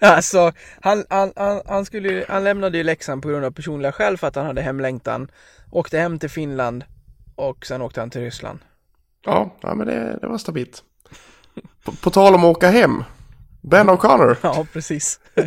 Alltså, 0.03 0.51
han, 0.81 1.05
han, 1.09 1.33
han, 1.35 1.61
han, 1.65 1.85
skulle, 1.85 2.25
han 2.29 2.43
lämnade 2.43 2.77
ju 2.77 2.83
Leksand 2.83 3.21
på 3.21 3.29
grund 3.29 3.45
av 3.45 3.51
personliga 3.51 3.91
skäl 3.91 4.17
för 4.17 4.27
att 4.27 4.35
han 4.35 4.45
hade 4.45 4.61
hemlängtan. 4.61 5.31
Åkte 5.71 5.97
hem 5.97 6.19
till 6.19 6.29
Finland 6.29 6.83
och 7.35 7.65
sen 7.65 7.81
åkte 7.81 7.99
han 7.99 8.09
till 8.09 8.21
Ryssland. 8.21 8.59
Ja, 9.25 9.55
ja 9.61 9.75
men 9.75 9.87
det, 9.87 10.17
det 10.21 10.27
var 10.27 10.37
stabilt. 10.37 10.83
På, 11.83 11.91
på 11.91 12.09
tal 12.09 12.35
om 12.35 12.43
att 12.43 12.57
åka 12.57 12.69
hem. 12.69 13.03
Ben 13.61 13.89
O'Connor. 13.89 14.35
Ja, 14.41 14.65
precis. 14.73 15.19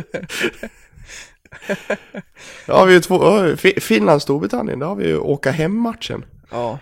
Har 2.67 2.85
vi 2.85 2.93
ju 2.93 2.99
två, 2.99 3.43
Finland, 3.81 4.21
Storbritannien, 4.21 4.79
där 4.79 4.87
har 4.87 4.95
vi 4.95 5.07
ju 5.07 5.17
åka 5.17 5.51
hem-matchen. 5.51 6.25
Ja, 6.51 6.79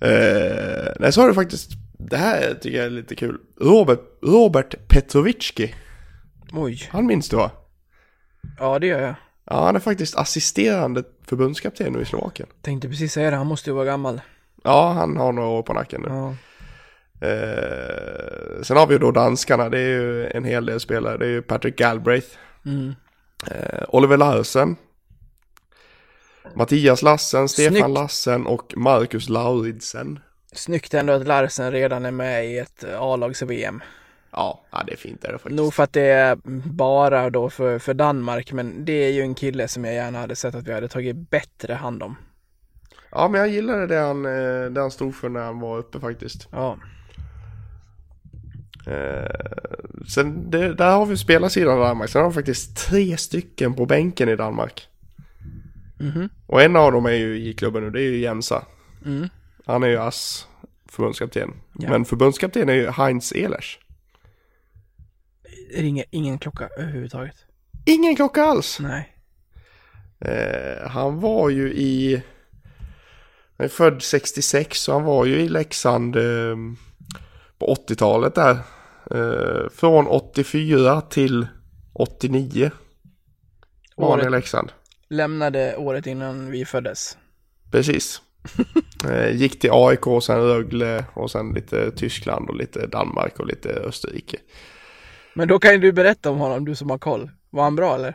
Eh, 0.00 0.92
nej, 1.00 1.12
så 1.12 1.20
har 1.20 1.28
du 1.28 1.34
faktiskt, 1.34 1.70
det 1.98 2.16
här 2.16 2.54
tycker 2.54 2.78
jag 2.78 2.86
är 2.86 2.90
lite 2.90 3.16
kul. 3.16 3.38
Robert, 3.60 4.00
Robert 4.22 4.74
Petrovicki, 4.88 5.74
oj. 6.52 6.88
han 6.92 7.06
minns 7.06 7.28
du 7.28 7.36
va? 7.36 7.50
Ja, 8.58 8.78
det 8.78 8.86
gör 8.86 9.00
jag. 9.00 9.14
Ja, 9.44 9.64
han 9.64 9.76
är 9.76 9.80
faktiskt 9.80 10.16
assisterande 10.16 11.02
förbundskapten 11.26 11.92
nu 11.92 12.00
i 12.00 12.04
Slovakien. 12.04 12.48
Tänkte 12.62 12.88
precis 12.88 13.12
säga 13.12 13.30
det, 13.30 13.36
han 13.36 13.46
måste 13.46 13.70
ju 13.70 13.74
vara 13.74 13.84
gammal. 13.84 14.20
Ja, 14.64 14.92
han 14.92 15.16
har 15.16 15.32
några 15.32 15.48
år 15.48 15.62
på 15.62 15.72
nacken 15.72 16.00
nu. 16.02 16.08
Ja. 16.08 16.34
Eh, 17.20 18.62
sen 18.62 18.76
har 18.76 18.86
vi 18.86 18.92
ju 18.94 18.98
då 18.98 19.10
danskarna, 19.10 19.68
det 19.68 19.78
är 19.78 19.88
ju 19.88 20.26
en 20.26 20.44
hel 20.44 20.66
del 20.66 20.80
spelare. 20.80 21.16
Det 21.16 21.24
är 21.24 21.30
ju 21.30 21.42
Patrick 21.42 21.76
Galbraith, 21.76 22.28
Mm. 22.66 22.94
eh, 23.50 23.82
Oliver 23.88 24.16
Larsen, 24.16 24.76
Mattias 26.54 27.02
Lassen, 27.02 27.48
Stefan 27.48 27.72
Snyggt. 27.74 27.88
Lassen 27.90 28.46
och 28.46 28.72
Marcus 28.76 29.28
Lauridsen. 29.28 30.18
Snyggt 30.52 30.94
ändå 30.94 31.12
att 31.12 31.26
Larsen 31.26 31.72
redan 31.72 32.04
är 32.04 32.10
med 32.10 32.46
i 32.46 32.58
ett 32.58 32.84
A-lags-VM. 32.98 33.82
Ja, 34.32 34.60
ja, 34.70 34.82
det 34.86 34.92
är 34.92 34.96
fint 34.96 35.24
är 35.24 35.32
det 35.32 35.38
faktiskt. 35.38 35.56
Nog 35.56 35.74
för 35.74 35.82
att 35.82 35.92
det 35.92 36.02
är 36.02 36.38
bara 36.68 37.30
då 37.30 37.50
för, 37.50 37.78
för 37.78 37.94
Danmark, 37.94 38.52
men 38.52 38.84
det 38.84 38.92
är 38.92 39.10
ju 39.10 39.20
en 39.22 39.34
kille 39.34 39.68
som 39.68 39.84
jag 39.84 39.94
gärna 39.94 40.18
hade 40.18 40.36
sett 40.36 40.54
att 40.54 40.68
vi 40.68 40.72
hade 40.72 40.88
tagit 40.88 41.30
bättre 41.30 41.74
hand 41.74 42.02
om. 42.02 42.16
Ja, 43.10 43.28
men 43.28 43.40
jag 43.40 43.48
gillade 43.50 43.86
det 43.86 43.96
han, 43.98 44.26
eh, 44.26 44.70
det 44.70 44.80
han 44.80 44.90
stod 44.90 45.14
för 45.16 45.28
när 45.28 45.40
han 45.40 45.60
var 45.60 45.78
uppe 45.78 46.00
faktiskt. 46.00 46.48
Ja, 46.52 46.78
Eh, 48.86 50.06
sen, 50.08 50.50
det, 50.50 50.74
där 50.74 50.92
har 50.92 51.06
vi 51.06 51.16
spelarsidan 51.16 51.78
i 51.78 51.80
Danmark. 51.80 52.10
Sen 52.10 52.22
har 52.22 52.28
vi 52.28 52.34
faktiskt 52.34 52.76
tre 52.76 53.16
stycken 53.16 53.74
på 53.74 53.86
bänken 53.86 54.28
i 54.28 54.36
Danmark. 54.36 54.88
Mhm. 56.00 56.28
Och 56.46 56.62
en 56.62 56.76
av 56.76 56.92
dem 56.92 57.06
är 57.06 57.10
ju 57.10 57.38
i 57.38 57.54
klubben 57.54 57.82
nu, 57.82 57.90
det 57.90 58.00
är 58.00 58.10
ju 58.10 58.18
Jensa. 58.18 58.64
Mm. 59.06 59.28
Han 59.66 59.82
är 59.82 59.88
ju 59.88 59.96
ass 59.98 60.46
förbundskapten. 60.88 61.52
Ja. 61.78 61.90
Men 61.90 62.04
förbundskapten 62.04 62.68
är 62.68 62.74
ju 62.74 62.90
Heinz 62.90 63.32
Ehlers. 63.32 63.78
ringer 65.74 66.04
ingen 66.10 66.38
klocka 66.38 66.68
överhuvudtaget. 66.78 67.36
Ingen 67.86 68.16
klocka 68.16 68.42
alls! 68.42 68.80
Nej. 68.80 69.16
Eh, 70.20 70.88
han 70.88 71.20
var 71.20 71.50
ju 71.50 71.72
i... 71.72 72.22
Han 73.56 73.64
är 73.64 73.68
född 73.68 74.02
66 74.02 74.78
så 74.80 74.92
han 74.92 75.04
var 75.04 75.24
ju 75.24 75.40
i 75.40 75.48
Leksand 75.48 76.16
eh, 76.16 76.56
på 77.60 77.74
80-talet 77.88 78.34
där. 78.34 78.58
Eh, 79.10 79.68
från 79.74 80.06
84 80.06 81.00
till 81.00 81.46
89 81.92 82.70
var 83.96 84.16
han 84.16 84.26
i 84.26 84.30
Leksand. 84.30 84.72
lämnade 85.08 85.76
året 85.76 86.06
innan 86.06 86.50
vi 86.50 86.64
föddes. 86.64 87.18
Precis. 87.70 88.22
Eh, 89.08 89.36
gick 89.36 89.60
till 89.60 89.70
AIK, 89.72 90.06
och 90.06 90.24
sen 90.24 90.40
Rögle 90.40 91.04
och 91.14 91.30
sen 91.30 91.52
lite 91.52 91.90
Tyskland 91.90 92.48
och 92.48 92.56
lite 92.56 92.86
Danmark 92.86 93.38
och 93.38 93.46
lite 93.46 93.68
Österrike. 93.68 94.36
Men 95.34 95.48
då 95.48 95.58
kan 95.58 95.72
ju 95.72 95.78
du 95.78 95.92
berätta 95.92 96.30
om 96.30 96.38
honom, 96.38 96.64
du 96.64 96.74
som 96.74 96.90
har 96.90 96.98
koll. 96.98 97.30
Var 97.50 97.62
han 97.62 97.76
bra 97.76 97.94
eller? 97.94 98.14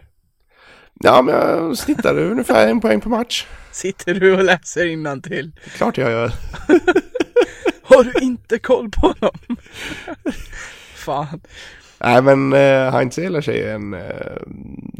Ja, 0.94 1.22
men 1.22 1.36
jag 1.36 1.78
snittade 1.78 2.26
ungefär 2.26 2.68
en 2.68 2.82
poäng 2.82 3.02
per 3.02 3.10
match. 3.10 3.46
Sitter 3.72 4.14
du 4.14 4.34
och 4.34 4.44
läser 4.44 5.22
till? 5.22 5.52
Klart 5.78 5.98
jag 5.98 6.12
gör. 6.12 6.32
Har 8.50 8.56
inte 8.56 8.60
koll 8.68 8.90
på 8.90 9.08
honom? 9.08 9.58
Fan. 10.96 11.42
Nej, 12.00 12.22
men 12.22 12.54
eh, 12.54 12.92
Heinz 12.92 13.18
Ehlers 13.18 13.50
är 13.50 13.74
en 13.76 13.94
eh, 13.94 14.38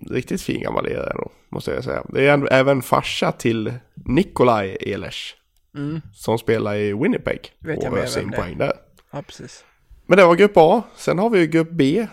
riktigt 0.10 0.42
fin 0.42 0.62
gammal 0.62 0.86
lirare 0.86 1.14
då, 1.16 1.32
måste 1.50 1.72
jag 1.72 1.84
säga. 1.84 2.04
Det 2.10 2.28
är 2.28 2.34
ändå- 2.34 2.48
även 2.48 2.82
farsa 2.82 3.32
till 3.32 3.74
Nikolaj 3.94 4.78
Ehlers. 4.82 5.36
Mm. 5.76 6.02
Som 6.14 6.38
spelar 6.38 6.76
i 6.76 6.94
Winnipeg. 6.94 7.52
Vet 7.60 7.84
jag 7.84 7.92
och 7.92 7.98
mer 7.98 8.04
öser 8.04 8.20
vem 8.22 8.26
in 8.26 8.32
det 8.32 8.38
är. 8.38 8.42
poäng 8.42 8.58
där. 8.58 8.74
Ja, 9.12 9.22
precis. 9.22 9.64
Men 10.06 10.18
det 10.18 10.26
var 10.26 10.36
grupp 10.36 10.52
A. 10.56 10.84
Sen 10.96 11.20
har 11.20 11.30
vi 11.30 11.40
ju 11.40 11.48
grupp 11.48 11.70
B. 11.72 12.08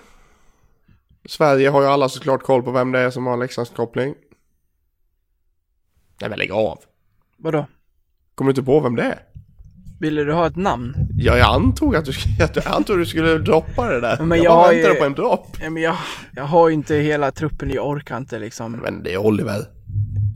Sverige 1.24 1.68
har 1.68 1.82
ju 1.82 1.88
alla 1.88 2.08
såklart 2.08 2.42
koll 2.42 2.62
på 2.62 2.70
vem 2.70 2.92
det 2.92 2.98
är 2.98 3.10
som 3.10 3.26
har 3.26 3.32
en 3.32 3.40
Leksandskoppling. 3.40 4.14
Nej 6.20 6.30
men 6.30 6.38
lägg 6.38 6.52
av. 6.52 6.78
Vadå? 7.36 7.66
Kommer 8.34 8.52
du 8.52 8.60
inte 8.60 8.66
på 8.66 8.80
vem 8.80 8.96
det 8.96 9.02
är? 9.02 9.18
Ville 10.00 10.24
du 10.24 10.32
ha 10.32 10.46
ett 10.46 10.56
namn? 10.56 10.94
Ja, 11.24 11.38
jag 11.38 11.48
antog 11.54 11.96
att 11.96 12.04
du, 12.04 12.12
jag 12.38 12.48
antog 12.66 12.96
att 12.96 13.02
du 13.02 13.06
skulle 13.06 13.38
droppa 13.38 13.88
det 13.88 14.00
där. 14.00 14.22
Men 14.22 14.38
jag 14.38 14.44
jag 14.46 14.52
bara 14.56 14.68
väntade 14.72 14.94
ju- 14.94 15.00
på 15.00 15.04
en 15.06 15.12
dropp. 15.14 15.56
Ja, 15.62 15.70
men 15.70 15.82
jag, 15.82 15.96
jag 16.36 16.44
har 16.44 16.68
ju 16.68 16.74
inte 16.74 16.94
hela 16.94 17.30
truppen, 17.30 17.70
jag 17.70 17.88
orkar 17.88 18.16
inte 18.16 18.38
liksom. 18.38 18.72
Men 18.72 19.02
det 19.02 19.12
är 19.12 19.18
Oliver. 19.18 19.64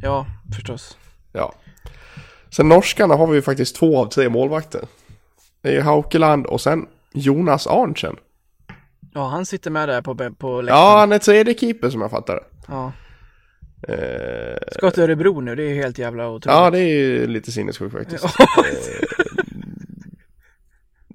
Ja, 0.02 0.26
förstås. 0.56 0.96
Ja. 1.32 1.52
Sen 2.50 2.68
norskarna 2.68 3.14
har 3.14 3.26
vi 3.26 3.34
ju 3.34 3.42
faktiskt 3.42 3.76
två 3.76 3.98
av 3.98 4.06
tre 4.06 4.28
målvakter. 4.28 4.80
Det 5.62 5.68
är 5.68 5.72
ju 5.72 5.80
Haukeland 5.80 6.46
och 6.46 6.60
sen 6.60 6.86
Jonas 7.14 7.66
Arntzen. 7.66 8.16
Ja, 9.14 9.28
han 9.28 9.46
sitter 9.46 9.70
med 9.70 9.88
där 9.88 10.02
på, 10.02 10.14
på 10.14 10.48
Ja, 10.56 10.60
läktaren. 10.60 10.98
han 10.98 11.12
är 11.12 11.18
tredje 11.18 11.54
keeper 11.58 11.90
som 11.90 12.00
jag 12.00 12.10
fattar 12.10 12.34
det. 12.34 12.42
Ja. 12.68 12.92
Eh, 13.88 14.58
Ska 14.72 14.90
till 14.90 15.02
Örebro 15.02 15.40
nu, 15.40 15.54
det 15.54 15.62
är 15.62 15.68
ju 15.68 15.74
helt 15.82 15.98
jävla 15.98 16.28
otroligt. 16.28 16.46
ja, 16.46 16.70
det 16.70 16.78
är 16.78 16.88
ju 16.88 17.26
lite 17.26 17.52
sinnessjukt 17.52 17.94
faktiskt. 17.96 18.24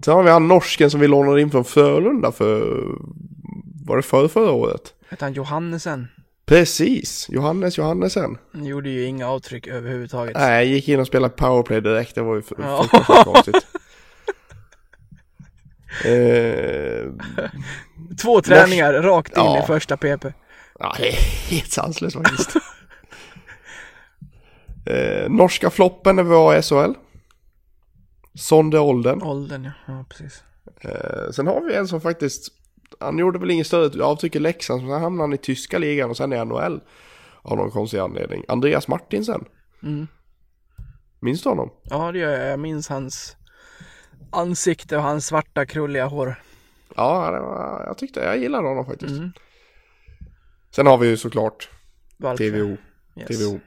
Sen 0.05 0.13
har 0.13 0.23
vi 0.23 0.29
han 0.29 0.47
norsken 0.47 0.91
som 0.91 0.99
vi 0.99 1.07
lånade 1.07 1.41
in 1.41 1.51
från 1.51 1.65
Frölunda 1.65 2.31
för, 2.31 2.85
var 3.85 3.97
det 3.97 4.03
för 4.03 4.27
förra 4.27 4.51
året? 4.51 4.93
Hette 5.09 5.25
han 5.25 5.33
Johannesen? 5.33 6.07
Precis, 6.45 7.27
Johannes 7.29 7.77
Johannesen. 7.77 8.37
Han 8.53 8.65
gjorde 8.65 8.89
ju 8.89 9.03
inga 9.05 9.27
avtryck 9.29 9.67
överhuvudtaget. 9.67 10.37
Nej, 10.37 10.67
gick 10.73 10.89
in 10.89 10.99
och 10.99 11.07
spelade 11.07 11.33
powerplay 11.33 11.81
direkt, 11.81 12.15
det 12.15 12.21
var 12.21 12.35
ju 12.35 12.41
Ja. 12.57 12.83
fruktansvärt 12.83 13.25
konstigt. 13.25 13.55
Eh, 16.05 17.09
Två 18.21 18.41
träningar 18.41 18.93
rakt 18.93 19.37
in 19.37 19.43
Ja. 19.43 19.63
i 19.63 19.67
första 19.67 19.97
PP. 19.97 20.25
ja, 20.79 20.95
det 20.97 21.07
är 21.09 21.13
helt 21.49 21.71
sanslöst 21.71 22.15
faktiskt. 22.15 22.55
eh, 24.85 25.29
norska 25.29 25.69
floppen 25.69 26.27
var 26.29 26.61
SHL. 26.61 26.93
Sonde 28.33 28.79
Olden. 28.79 29.23
Åldern 29.23 29.63
ja. 29.63 29.71
ja, 29.87 30.05
precis. 30.09 30.43
Eh, 30.81 31.31
sen 31.31 31.47
har 31.47 31.61
vi 31.61 31.75
en 31.75 31.87
som 31.87 32.01
faktiskt, 32.01 32.51
han 32.99 33.17
gjorde 33.17 33.39
väl 33.39 33.51
ingen 33.51 33.65
större 33.65 34.03
avtryck 34.03 34.35
i 34.35 34.39
Leksand, 34.39 34.81
sen 34.81 34.89
hamnade 34.89 35.23
han 35.23 35.33
i 35.33 35.37
tyska 35.37 35.77
ligan 35.77 36.09
och 36.09 36.17
sen 36.17 36.33
i 36.33 36.45
NHL. 36.45 36.81
Av 37.41 37.57
någon 37.57 37.71
konstig 37.71 37.97
anledning. 37.97 38.45
Andreas 38.47 38.87
Martinsen. 38.87 39.45
Mm. 39.83 40.07
Minns 41.19 41.43
du 41.43 41.49
honom? 41.49 41.69
Ja, 41.83 42.11
det 42.11 42.19
gör 42.19 42.39
jag. 42.39 42.51
Jag 42.51 42.59
minns 42.59 42.89
hans 42.89 43.37
ansikte 44.29 44.97
och 44.97 45.03
hans 45.03 45.25
svarta 45.25 45.65
krulliga 45.65 46.05
hår. 46.05 46.35
Ja, 46.95 47.31
var, 47.31 47.83
jag 47.87 47.97
tyckte, 47.97 48.19
jag 48.19 48.37
gillade 48.37 48.67
honom 48.67 48.85
faktiskt. 48.85 49.11
Mm. 49.11 49.31
Sen 50.71 50.87
har 50.87 50.97
vi 50.97 51.07
ju 51.07 51.17
såklart 51.17 51.69
Valfri. 52.17 52.51
TVO. 52.51 52.77
Yes. 53.15 53.27
TVO. 53.27 53.59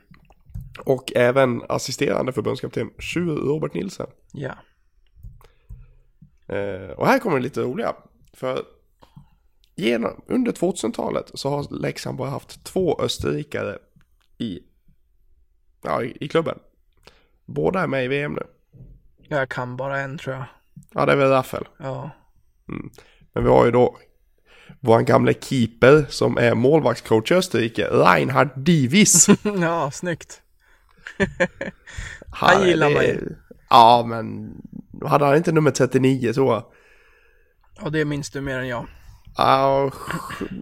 Och 0.84 1.12
även 1.16 1.62
assisterande 1.68 2.32
förbundskapten 2.32 2.90
Sjur 2.98 3.36
Robert 3.36 3.74
Nilsen. 3.74 4.06
Ja. 4.34 4.54
Eh, 6.54 6.90
och 6.90 7.06
här 7.06 7.18
kommer 7.18 7.36
det 7.36 7.42
lite 7.42 7.60
roliga. 7.60 7.94
För 8.32 8.62
genom, 9.74 10.22
under 10.26 10.52
2000-talet 10.52 11.30
så 11.34 11.50
har 11.50 11.80
Leksand 11.80 12.18
bara 12.18 12.30
haft 12.30 12.64
två 12.64 13.00
österrikare 13.00 13.78
i, 14.38 14.60
ja, 15.82 16.02
i, 16.02 16.16
i 16.20 16.28
klubben. 16.28 16.58
Båda 17.44 17.80
är 17.80 17.86
med 17.86 18.04
i 18.04 18.08
VM 18.08 18.32
nu. 18.32 18.42
Jag 19.28 19.48
kan 19.48 19.76
bara 19.76 20.00
en 20.00 20.18
tror 20.18 20.34
jag. 20.36 20.44
Ja, 20.94 21.06
det 21.06 21.12
är 21.12 21.16
väl 21.16 21.28
Raffel. 21.30 21.64
Ja. 21.78 22.10
Men 23.32 23.44
vi 23.44 23.50
har 23.50 23.64
ju 23.64 23.70
då 23.70 23.98
vår 24.80 25.00
gamle 25.00 25.34
keeper 25.40 26.06
som 26.08 26.38
är 26.38 26.54
målvaktscoach 26.54 27.30
i 27.30 27.34
Österrike, 27.34 27.88
Reinhard 27.90 28.48
Divis. 28.58 29.28
ja, 29.60 29.90
snyggt. 29.90 30.42
Han 32.30 32.66
gillar 32.66 32.88
det- 32.88 32.94
man 32.94 33.04
ju. 33.04 33.36
Ja, 33.74 34.04
men 34.06 34.52
hade 35.06 35.24
han 35.24 35.36
inte 35.36 35.52
nummer 35.52 35.70
39 35.70 36.32
tror 36.32 36.52
jag. 36.54 36.64
Och 37.80 37.92
det 37.92 38.04
minns 38.04 38.30
du 38.30 38.40
mer 38.40 38.58
än 38.58 38.68
jag. 38.68 38.86
Ja, 39.36 39.90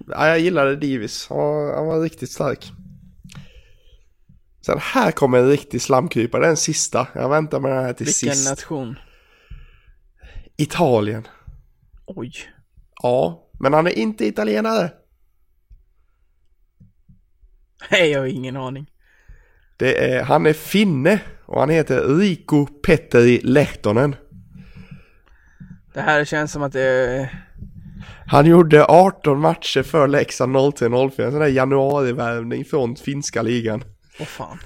ja, 0.08 0.26
jag 0.28 0.38
gillade 0.38 0.76
Divis. 0.76 1.26
Han 1.28 1.38
var, 1.38 1.74
han 1.76 1.86
var 1.86 2.00
riktigt 2.00 2.30
stark. 2.30 2.72
Sen 4.66 4.78
här 4.80 5.10
kommer 5.12 5.38
en 5.38 5.48
riktig 5.48 5.82
slamkrypare, 5.82 6.46
den 6.46 6.56
sista. 6.56 7.08
Jag 7.14 7.28
väntar 7.28 7.60
med 7.60 7.70
den 7.72 7.84
här 7.84 7.92
till 7.92 8.06
Vilken 8.06 8.34
sist. 8.34 8.50
nation. 8.50 8.98
Italien. 10.56 11.28
Oj. 12.06 12.32
Ja, 13.02 13.48
men 13.60 13.72
han 13.72 13.86
är 13.86 13.98
inte 13.98 14.26
italienare. 14.26 14.92
Nej, 17.90 18.10
jag 18.10 18.20
har 18.20 18.26
ingen 18.26 18.56
aning. 18.56 18.90
Är, 19.78 20.22
han 20.22 20.46
är 20.46 20.52
finne 20.52 21.20
och 21.46 21.60
han 21.60 21.70
heter 21.70 22.18
Rico 22.18 22.66
Petteri 22.66 23.40
Lehtonen. 23.42 24.16
Det 25.92 26.00
här 26.00 26.24
känns 26.24 26.52
som 26.52 26.62
att 26.62 26.72
det 26.72 26.82
är... 26.82 27.44
Han 28.26 28.46
gjorde 28.46 28.84
18 28.84 29.40
matcher 29.40 29.82
för 29.82 30.08
Leksand 30.08 30.56
03-04, 30.56 31.24
en 31.24 31.30
sån 31.30 31.40
där 31.40 31.46
januarivärvning 31.46 32.64
från 32.64 32.96
finska 32.96 33.42
ligan. 33.42 33.84
Åh 34.20 34.26
fan. 34.26 34.58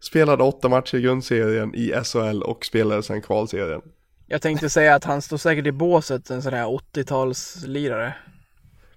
Spelade 0.00 0.42
åtta 0.42 0.68
matcher 0.68 0.96
i 0.96 1.00
grundserien 1.00 1.74
i 1.74 1.92
SHL 2.04 2.42
och 2.42 2.64
spelade 2.64 3.02
sen 3.02 3.22
kvalserien. 3.22 3.80
Jag 4.26 4.42
tänkte 4.42 4.70
säga 4.70 4.94
att 4.94 5.04
han 5.04 5.22
står 5.22 5.36
säkert 5.36 5.66
i 5.66 5.72
båset, 5.72 6.30
en 6.30 6.42
sån 6.42 6.52
här 6.52 6.66
80-talslirare. 6.66 8.12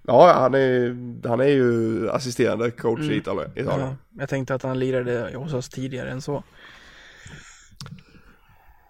Ja, 0.04 0.34
han 0.34 0.54
är, 0.54 0.96
han 1.28 1.40
är 1.40 1.46
ju 1.48 2.10
assisterande 2.10 2.72
coach 2.72 3.00
i 3.02 3.04
Mm. 3.06 3.18
Italien. 3.18 3.52
Italien. 3.56 3.88
Ja, 3.88 3.96
jag 4.20 4.30
tänkte 4.30 4.56
att 4.56 4.64
han 4.64 4.80
lirade 4.80 5.32
hos 5.38 5.54
oss 5.54 5.70
tidigare 5.70 6.10
än 6.12 6.22
så. 6.22 6.44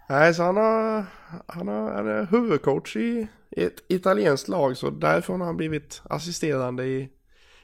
Nej, 0.10 0.34
så 0.34 0.44
han, 0.44 0.58
har, 0.58 1.06
han, 1.48 1.68
har, 1.68 1.94
han 1.94 2.08
är 2.08 2.28
huvudcoach 2.32 2.96
i, 2.96 3.28
i 3.50 3.64
ett 3.64 3.76
italienskt 3.88 4.48
lag, 4.48 4.78
så 4.78 4.90
därifrån 4.90 5.40
har 5.40 5.48
han 5.48 5.58
blivit 5.58 6.02
assisterande 6.04 6.86
i, 6.86 7.10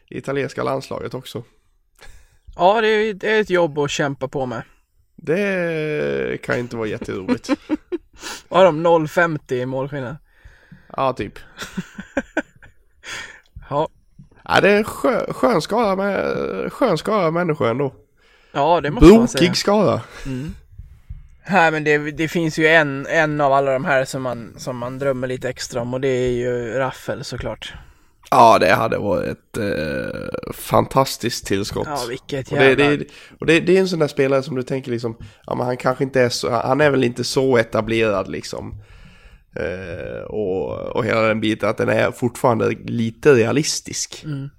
i 0.09 0.17
italienska 0.17 0.63
landslaget 0.63 1.13
också. 1.13 1.43
Ja, 2.55 2.81
det 2.81 2.87
är, 2.87 3.13
det 3.13 3.31
är 3.31 3.41
ett 3.41 3.49
jobb 3.49 3.79
att 3.79 3.91
kämpa 3.91 4.27
på 4.27 4.45
med. 4.45 4.61
Det 5.15 6.41
kan 6.43 6.59
inte 6.59 6.77
vara 6.77 6.87
jätteroligt. 6.87 7.49
Vad 8.49 8.59
har 8.59 8.65
de? 8.65 8.87
0,50 8.87 9.53
i 9.53 9.65
målskillnad? 9.65 10.15
ja, 10.97 11.13
typ. 11.13 11.33
Ja. 13.69 13.89
Ja, 14.43 14.61
det 14.61 14.69
är 14.69 14.77
en 14.77 14.83
skö, 14.83 15.33
skön 15.33 15.61
skara 15.61 15.95
med, 15.95 16.73
skön 16.73 16.97
skara 16.97 17.31
människor 17.31 17.69
ändå. 17.69 17.93
Ja, 18.51 18.81
det 18.81 18.91
måste 18.91 19.07
man 19.07 19.27
säga. 19.27 19.39
Brokig 19.39 19.57
skara. 19.57 20.01
Nej, 21.49 21.71
men 21.71 21.83
det, 21.83 21.97
det 21.97 22.27
finns 22.27 22.59
ju 22.59 22.67
en, 22.67 23.07
en 23.09 23.41
av 23.41 23.53
alla 23.53 23.73
de 23.73 23.85
här 23.85 24.05
som 24.05 24.21
man, 24.21 24.53
som 24.57 24.77
man 24.77 24.99
drömmer 24.99 25.27
lite 25.27 25.49
extra 25.49 25.81
om 25.81 25.93
och 25.93 26.01
det 26.01 26.07
är 26.07 26.31
ju 26.31 26.73
Raffel 26.73 27.23
såklart. 27.23 27.73
Ja, 28.29 28.57
det 28.59 28.73
hade 28.73 28.97
varit 28.97 29.29
ett 29.29 29.57
eh, 29.57 30.51
fantastiskt 30.53 31.45
tillskott. 31.45 31.87
Ja, 31.87 32.05
vilket 32.09 32.51
och 32.51 32.57
det, 32.57 32.65
jävla... 32.65 32.85
det, 32.85 33.05
och 33.39 33.45
det, 33.45 33.59
det 33.59 33.77
är 33.77 33.81
en 33.81 33.87
sån 33.87 33.99
där 33.99 34.07
spelare 34.07 34.43
som 34.43 34.55
du 34.55 34.63
tänker 34.63 34.91
liksom, 34.91 35.17
ja 35.45 35.55
men 35.55 35.65
han 35.65 35.77
kanske 35.77 36.03
inte 36.03 36.21
är 36.21 36.29
så, 36.29 36.49
han 36.49 36.81
är 36.81 36.89
väl 36.89 37.03
inte 37.03 37.23
så 37.23 37.57
etablerad 37.57 38.29
liksom. 38.29 38.75
Eh, 39.59 40.21
och, 40.21 40.95
och 40.95 41.05
hela 41.05 41.21
den 41.21 41.39
biten, 41.39 41.69
att 41.69 41.77
den 41.77 41.89
är 41.89 42.11
fortfarande 42.11 42.69
lite 42.69 43.33
realistisk. 43.33 44.23
Mm. 44.25 44.49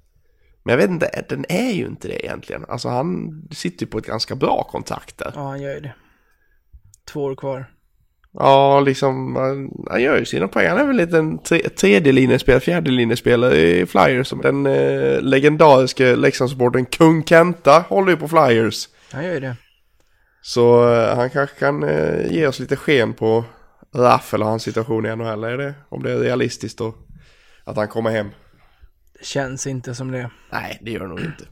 Men 0.63 0.73
jag 0.73 0.77
vet 0.77 0.91
inte, 0.91 1.25
den 1.29 1.45
är 1.49 1.73
ju 1.73 1.87
inte 1.87 2.09
det 2.09 2.25
egentligen. 2.27 2.65
Alltså 2.69 2.89
han 2.89 3.43
sitter 3.51 3.87
ju 3.87 3.91
på 3.91 3.99
ett 3.99 4.07
ganska 4.07 4.35
bra 4.35 4.69
kontrakt 4.71 5.19
där. 5.19 5.33
Ja, 5.35 5.43
han 5.49 5.63
gör 5.63 5.75
ju 5.75 5.81
det. 5.81 5.95
Två 7.13 7.25
år 7.25 7.35
kvar. 7.35 7.67
Ja, 8.33 8.81
liksom, 8.81 9.37
han, 9.37 9.71
han 9.91 10.03
gör 10.03 10.19
ju 10.19 10.25
sina 10.25 10.49
poäng. 10.49 10.69
Han 10.69 10.79
är 10.79 10.85
väl 10.85 10.97
lite 10.97 11.19
en 11.19 11.39
tre, 11.39 11.69
tredje 11.69 12.13
linjespelare, 12.13 12.61
fjärde 12.61 12.91
linjespelare 12.91 13.57
i 13.57 13.87
Flyers. 13.87 14.31
Den 14.43 14.67
eh, 14.67 15.21
legendariske 15.21 16.17
Leksandssupporten 16.17 16.87
Kung 16.87 17.25
Kenta 17.25 17.85
håller 17.89 18.11
ju 18.11 18.17
på 18.17 18.29
Flyers. 18.29 18.89
Han 19.13 19.25
gör 19.25 19.35
ju 19.35 19.41
det. 19.41 19.57
Så 20.43 20.95
eh, 20.95 21.17
han 21.17 21.31
kanske 21.31 21.59
kan 21.59 21.83
eh, 21.83 22.33
ge 22.33 22.47
oss 22.47 22.59
lite 22.59 22.77
sken 22.77 23.15
på 23.15 23.45
Raffel 23.95 24.43
och 24.43 24.49
hans 24.49 24.63
situation 24.63 25.07
i 25.07 25.17
NHL. 25.17 25.45
Är 25.45 25.59
det, 25.59 25.75
om 25.89 26.03
det 26.03 26.13
är 26.13 26.19
realistiskt 26.19 26.79
då, 26.79 26.95
att 27.65 27.77
han 27.77 27.89
kommer 27.89 28.11
hem. 28.11 28.31
Det 29.19 29.25
känns 29.25 29.67
inte 29.67 29.95
som 29.95 30.11
det. 30.13 30.31
Nej, 30.53 30.79
det 30.83 30.91
gör 30.91 31.01
det 31.01 31.09
nog 31.09 31.21
inte. 31.21 31.45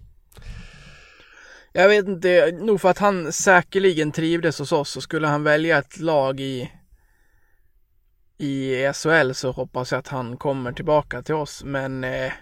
Jag 1.73 1.89
vet 1.89 2.09
inte, 2.09 2.53
nog 2.53 2.81
för 2.81 2.89
att 2.89 2.99
han 2.99 3.33
säkerligen 3.33 4.13
trivdes 4.13 4.59
hos 4.59 4.73
oss 4.73 4.91
så 4.91 5.01
skulle 5.01 5.27
han 5.27 5.43
välja 5.43 5.79
ett 5.79 5.99
lag 5.99 6.41
i 6.41 6.71
i 8.39 8.93
SHL 8.93 9.33
så 9.33 9.51
hoppas 9.51 9.93
jag 9.93 9.99
att 9.99 10.09
han 10.09 10.37
kommer 10.37 10.73
tillbaka 10.73 11.23
till 11.23 11.35
oss 11.35 11.65
men 11.65 12.05
eh, 12.05 12.33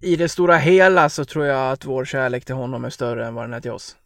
i 0.00 0.16
det 0.16 0.28
stora 0.28 0.56
hela 0.56 1.08
så 1.08 1.24
tror 1.24 1.46
jag 1.46 1.72
att 1.72 1.84
vår 1.84 2.04
kärlek 2.04 2.44
till 2.44 2.54
honom 2.54 2.84
är 2.84 2.90
större 2.90 3.26
än 3.26 3.34
vad 3.34 3.44
den 3.44 3.52
är 3.52 3.60
till 3.60 3.70
oss. 3.70 3.96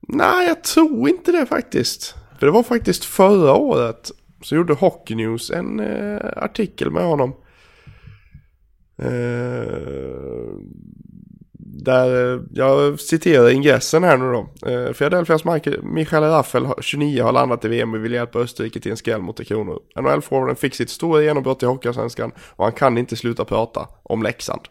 Nej, 0.00 0.48
jag 0.48 0.64
tror 0.64 1.08
inte 1.08 1.32
det 1.32 1.46
faktiskt. 1.46 2.14
För 2.40 2.46
det 2.46 2.52
var 2.52 2.62
faktiskt 2.62 3.04
förra 3.04 3.54
året 3.54 4.10
så 4.42 4.54
gjorde 4.54 4.74
Hockey 4.74 5.14
News 5.14 5.50
en 5.50 5.80
eh, 5.80 6.20
artikel 6.36 6.90
med 6.90 7.04
honom. 7.04 7.34
Eh, 9.02 10.54
där, 11.84 12.34
eh, 12.34 12.40
jag 12.50 13.00
citerar 13.00 13.50
ingressen 13.50 14.04
här 14.04 14.16
nu 14.16 14.32
då. 14.32 14.70
Eh, 14.70 14.92
Philadelphias 14.92 15.44
Michael, 15.44 15.82
Michael 15.82 16.22
Raffel, 16.22 16.66
29, 16.80 17.22
har 17.22 17.32
landat 17.32 17.64
i 17.64 17.68
VM 17.68 17.94
och 17.94 18.04
vill 18.04 18.12
hjälpa 18.12 18.38
Österrike 18.38 18.80
till 18.80 18.90
en 18.90 18.96
skräll 18.96 19.22
mot 19.22 19.36
Tre 19.36 19.44
Kronor. 19.46 19.80
NHL-forwarden 19.94 20.56
fick 20.56 20.74
sitt 20.74 20.90
stora 20.90 21.22
genombrott 21.22 21.62
i 21.62 21.66
Hockeyallsvenskan 21.66 22.32
och 22.56 22.64
han 22.64 22.72
kan 22.72 22.98
inte 22.98 23.16
sluta 23.16 23.44
prata 23.44 23.88
om 24.02 24.22
Leksand. 24.22 24.62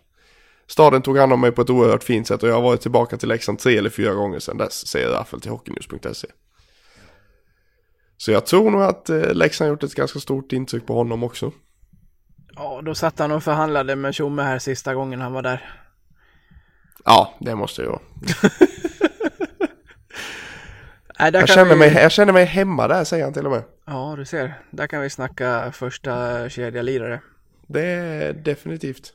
Staden 0.67 1.01
tog 1.01 1.17
hand 1.17 1.34
om 1.34 1.41
mig 1.41 1.51
på 1.51 1.62
ett 1.62 1.69
oerhört 1.69 2.03
fint 2.03 2.27
sätt 2.27 2.43
och 2.43 2.49
jag 2.49 2.55
har 2.55 2.62
varit 2.62 2.82
tillbaka 2.82 3.17
till 3.17 3.29
Leksand 3.29 3.60
tre 3.60 3.77
eller 3.77 3.89
fyra 3.89 4.13
gånger 4.13 4.39
sedan 4.39 4.58
dess, 4.58 4.88
säger 4.88 5.10
Raffel 5.10 5.41
till 5.41 5.51
hockeynews.se. 5.51 6.27
Så 8.21 8.32
jag 8.32 8.45
tror 8.45 8.71
nog 8.71 8.82
att 8.82 9.10
eh, 9.10 9.34
Leksand 9.34 9.69
gjort 9.69 9.84
ett 9.84 9.95
ganska 9.95 10.19
stort 10.19 10.51
intryck 10.51 10.86
på 10.86 10.93
honom 10.93 11.23
också. 11.23 11.51
Ja, 12.55 12.82
då 12.86 12.95
satt 12.95 13.19
han 13.19 13.32
och 13.32 13.43
förhandlade 13.43 13.95
med 13.95 14.13
Tjomme 14.13 14.41
här 14.41 14.60
sista 14.60 14.93
gången 14.93 15.21
han 15.21 15.34
var 15.34 15.41
där. 15.41 15.73
Ja, 17.05 17.34
det 17.39 17.55
måste 17.55 17.82
jag. 17.84 17.99
Nej, 21.19 21.32
Jag 21.34 21.49
känner, 21.49 21.69
vi... 21.73 21.75
mig, 21.75 21.93
jag 21.93 22.12
känner 22.12 22.34
mig 22.34 22.45
hemma 22.45 22.88
där, 22.88 23.03
säger 23.03 23.23
han 23.23 23.34
till 23.34 23.45
och 23.45 23.51
med. 23.51 23.63
Ja, 23.86 24.15
du 24.17 24.25
ser. 24.25 24.53
Där 24.71 24.88
kan 24.88 25.01
vi 25.01 25.10
snacka 25.10 25.71
första 25.71 26.49
kedja 26.49 26.82
lirare. 26.82 27.21
Det 27.67 27.86
är 27.86 28.34
definitivt. 28.34 29.13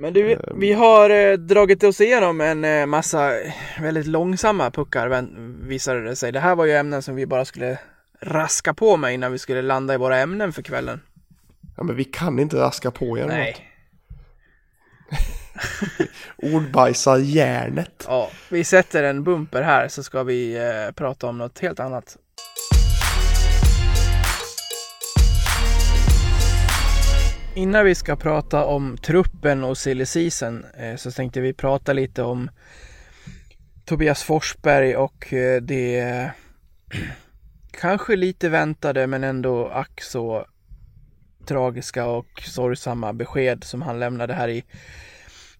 Men 0.00 0.12
du, 0.12 0.38
vi 0.54 0.72
har 0.72 1.10
eh, 1.10 1.32
dragit 1.32 1.84
oss 1.84 2.00
igenom 2.00 2.40
en 2.40 2.64
eh, 2.64 2.86
massa 2.86 3.32
väldigt 3.80 4.06
långsamma 4.06 4.70
puckar 4.70 5.26
visade 5.68 6.02
det 6.04 6.16
sig. 6.16 6.32
Det 6.32 6.40
här 6.40 6.54
var 6.54 6.64
ju 6.64 6.72
ämnen 6.72 7.02
som 7.02 7.14
vi 7.14 7.26
bara 7.26 7.44
skulle 7.44 7.78
raska 8.20 8.74
på 8.74 8.96
med 8.96 9.14
innan 9.14 9.32
vi 9.32 9.38
skulle 9.38 9.62
landa 9.62 9.94
i 9.94 9.96
våra 9.96 10.18
ämnen 10.18 10.52
för 10.52 10.62
kvällen. 10.62 11.00
Ja, 11.76 11.82
men 11.82 11.96
vi 11.96 12.04
kan 12.04 12.38
inte 12.38 12.56
raska 12.56 12.90
på 12.90 13.18
genom 13.18 13.36
Nej. 13.36 13.56
något. 13.56 13.60
Ordbajsar 16.54 17.18
järnet. 17.18 18.04
Ja, 18.08 18.30
vi 18.48 18.64
sätter 18.64 19.02
en 19.02 19.24
bumper 19.24 19.62
här 19.62 19.88
så 19.88 20.02
ska 20.02 20.22
vi 20.22 20.56
eh, 20.56 20.92
prata 20.94 21.26
om 21.26 21.38
något 21.38 21.58
helt 21.58 21.80
annat. 21.80 22.16
Innan 27.54 27.84
vi 27.84 27.94
ska 27.94 28.16
prata 28.16 28.64
om 28.64 28.96
truppen 28.96 29.64
och 29.64 29.78
silly 29.78 30.06
season 30.06 30.64
eh, 30.78 30.96
så 30.96 31.10
tänkte 31.10 31.40
vi 31.40 31.52
prata 31.52 31.92
lite 31.92 32.22
om 32.22 32.50
Tobias 33.84 34.22
Forsberg 34.22 34.96
och 34.96 35.32
eh, 35.32 35.62
det 35.62 36.30
kanske 37.70 38.16
lite 38.16 38.48
väntade 38.48 39.06
men 39.06 39.24
ändå 39.24 39.68
ack 39.68 40.00
så 40.02 40.46
tragiska 41.46 42.06
och 42.06 42.42
sorgsamma 42.46 43.12
besked 43.12 43.64
som 43.64 43.82
han 43.82 44.00
lämnade 44.00 44.34
här 44.34 44.48
i 44.48 44.64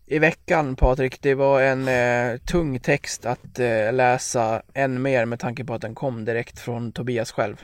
i 0.07 0.18
veckan 0.18 0.76
Patrik. 0.76 1.22
Det 1.22 1.35
var 1.35 1.62
en 1.62 1.88
eh, 1.88 2.38
tung 2.38 2.81
text 2.81 3.26
att 3.26 3.59
eh, 3.59 3.92
läsa 3.92 4.62
än 4.74 5.03
mer 5.03 5.24
med 5.24 5.40
tanke 5.40 5.64
på 5.64 5.74
att 5.74 5.83
den 5.83 5.94
kom 5.94 6.24
direkt 6.24 6.59
från 6.59 6.92
Tobias 6.92 7.33
själv. 7.33 7.57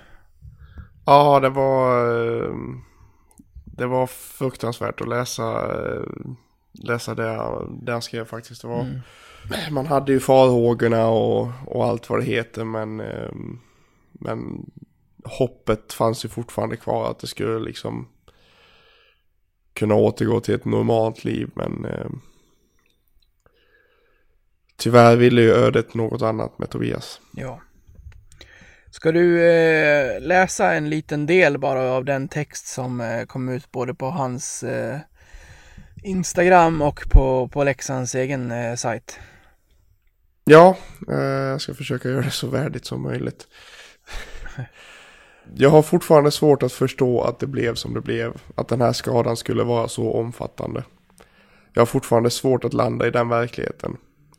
Ja, 1.06 1.40
det 1.40 1.48
var... 1.48 2.08
eh, 2.44 2.54
det 3.76 3.86
var 3.86 4.06
fruktansvärt 4.06 5.00
att 5.00 5.08
läsa, 5.08 5.76
eh, 5.76 6.02
läsa 6.72 7.14
det, 7.14 7.38
det 7.82 7.92
han 7.92 8.02
skrev 8.02 8.24
faktiskt. 8.24 8.62
Det 8.62 8.68
var, 8.68 8.80
Mm. 8.80 9.74
Man 9.74 9.86
hade 9.86 10.12
ju 10.12 10.20
farhågorna 10.20 11.06
och, 11.08 11.48
och 11.66 11.84
allt 11.84 12.10
vad 12.10 12.20
det 12.20 12.24
heter 12.24 12.64
men, 12.64 13.00
eh, 13.00 13.30
men 14.12 14.70
hoppet 15.24 15.92
fanns 15.92 16.24
ju 16.24 16.28
fortfarande 16.28 16.76
kvar 16.76 17.10
att 17.10 17.18
det 17.18 17.26
skulle 17.26 17.58
liksom 17.58 18.08
kunna 19.72 19.94
återgå 19.94 20.40
till 20.40 20.54
ett 20.54 20.64
normalt 20.64 21.24
liv 21.24 21.50
men 21.54 21.84
eh, 21.84 22.10
tyvärr 24.76 25.16
ville 25.16 25.42
ju 25.42 25.50
ödet 25.50 25.94
något 25.94 26.22
annat 26.22 26.58
med 26.58 26.70
Tobias. 26.70 27.20
Ja. 27.32 27.60
Ska 28.96 29.12
du 29.12 29.44
eh, 29.44 30.20
läsa 30.20 30.74
en 30.74 30.90
liten 30.90 31.26
del 31.26 31.58
bara 31.58 31.90
av 31.90 32.04
den 32.04 32.28
text 32.28 32.66
som 32.66 33.00
eh, 33.00 33.24
kom 33.24 33.48
ut 33.48 33.72
både 33.72 33.94
på 33.94 34.06
hans 34.06 34.62
eh, 34.62 34.98
Instagram 36.02 36.82
och 36.82 37.00
på, 37.10 37.48
på 37.48 37.64
Leksands 37.64 38.14
egen 38.14 38.50
eh, 38.50 38.74
sajt? 38.74 39.18
Ja, 40.44 40.76
eh, 41.08 41.18
jag 41.18 41.60
ska 41.60 41.74
försöka 41.74 42.08
göra 42.08 42.22
det 42.22 42.30
så 42.30 42.46
värdigt 42.46 42.84
som 42.84 43.02
möjligt. 43.02 43.46
Jag 45.54 45.70
har 45.70 45.82
fortfarande 45.82 46.30
svårt 46.30 46.62
att 46.62 46.72
förstå 46.72 47.20
att 47.20 47.38
det 47.38 47.46
blev 47.46 47.74
som 47.74 47.94
det 47.94 48.00
blev. 48.00 48.32
Att 48.54 48.68
den 48.68 48.80
här 48.80 48.92
skadan 48.92 49.36
skulle 49.36 49.64
vara 49.64 49.88
så 49.88 50.12
omfattande. 50.12 50.84
Jag 51.72 51.80
har 51.80 51.86
fortfarande 51.86 52.30
svårt 52.30 52.64
att 52.64 52.74
landa 52.74 53.06
i 53.06 53.10
den 53.10 53.28
verkligheten. 53.28 53.96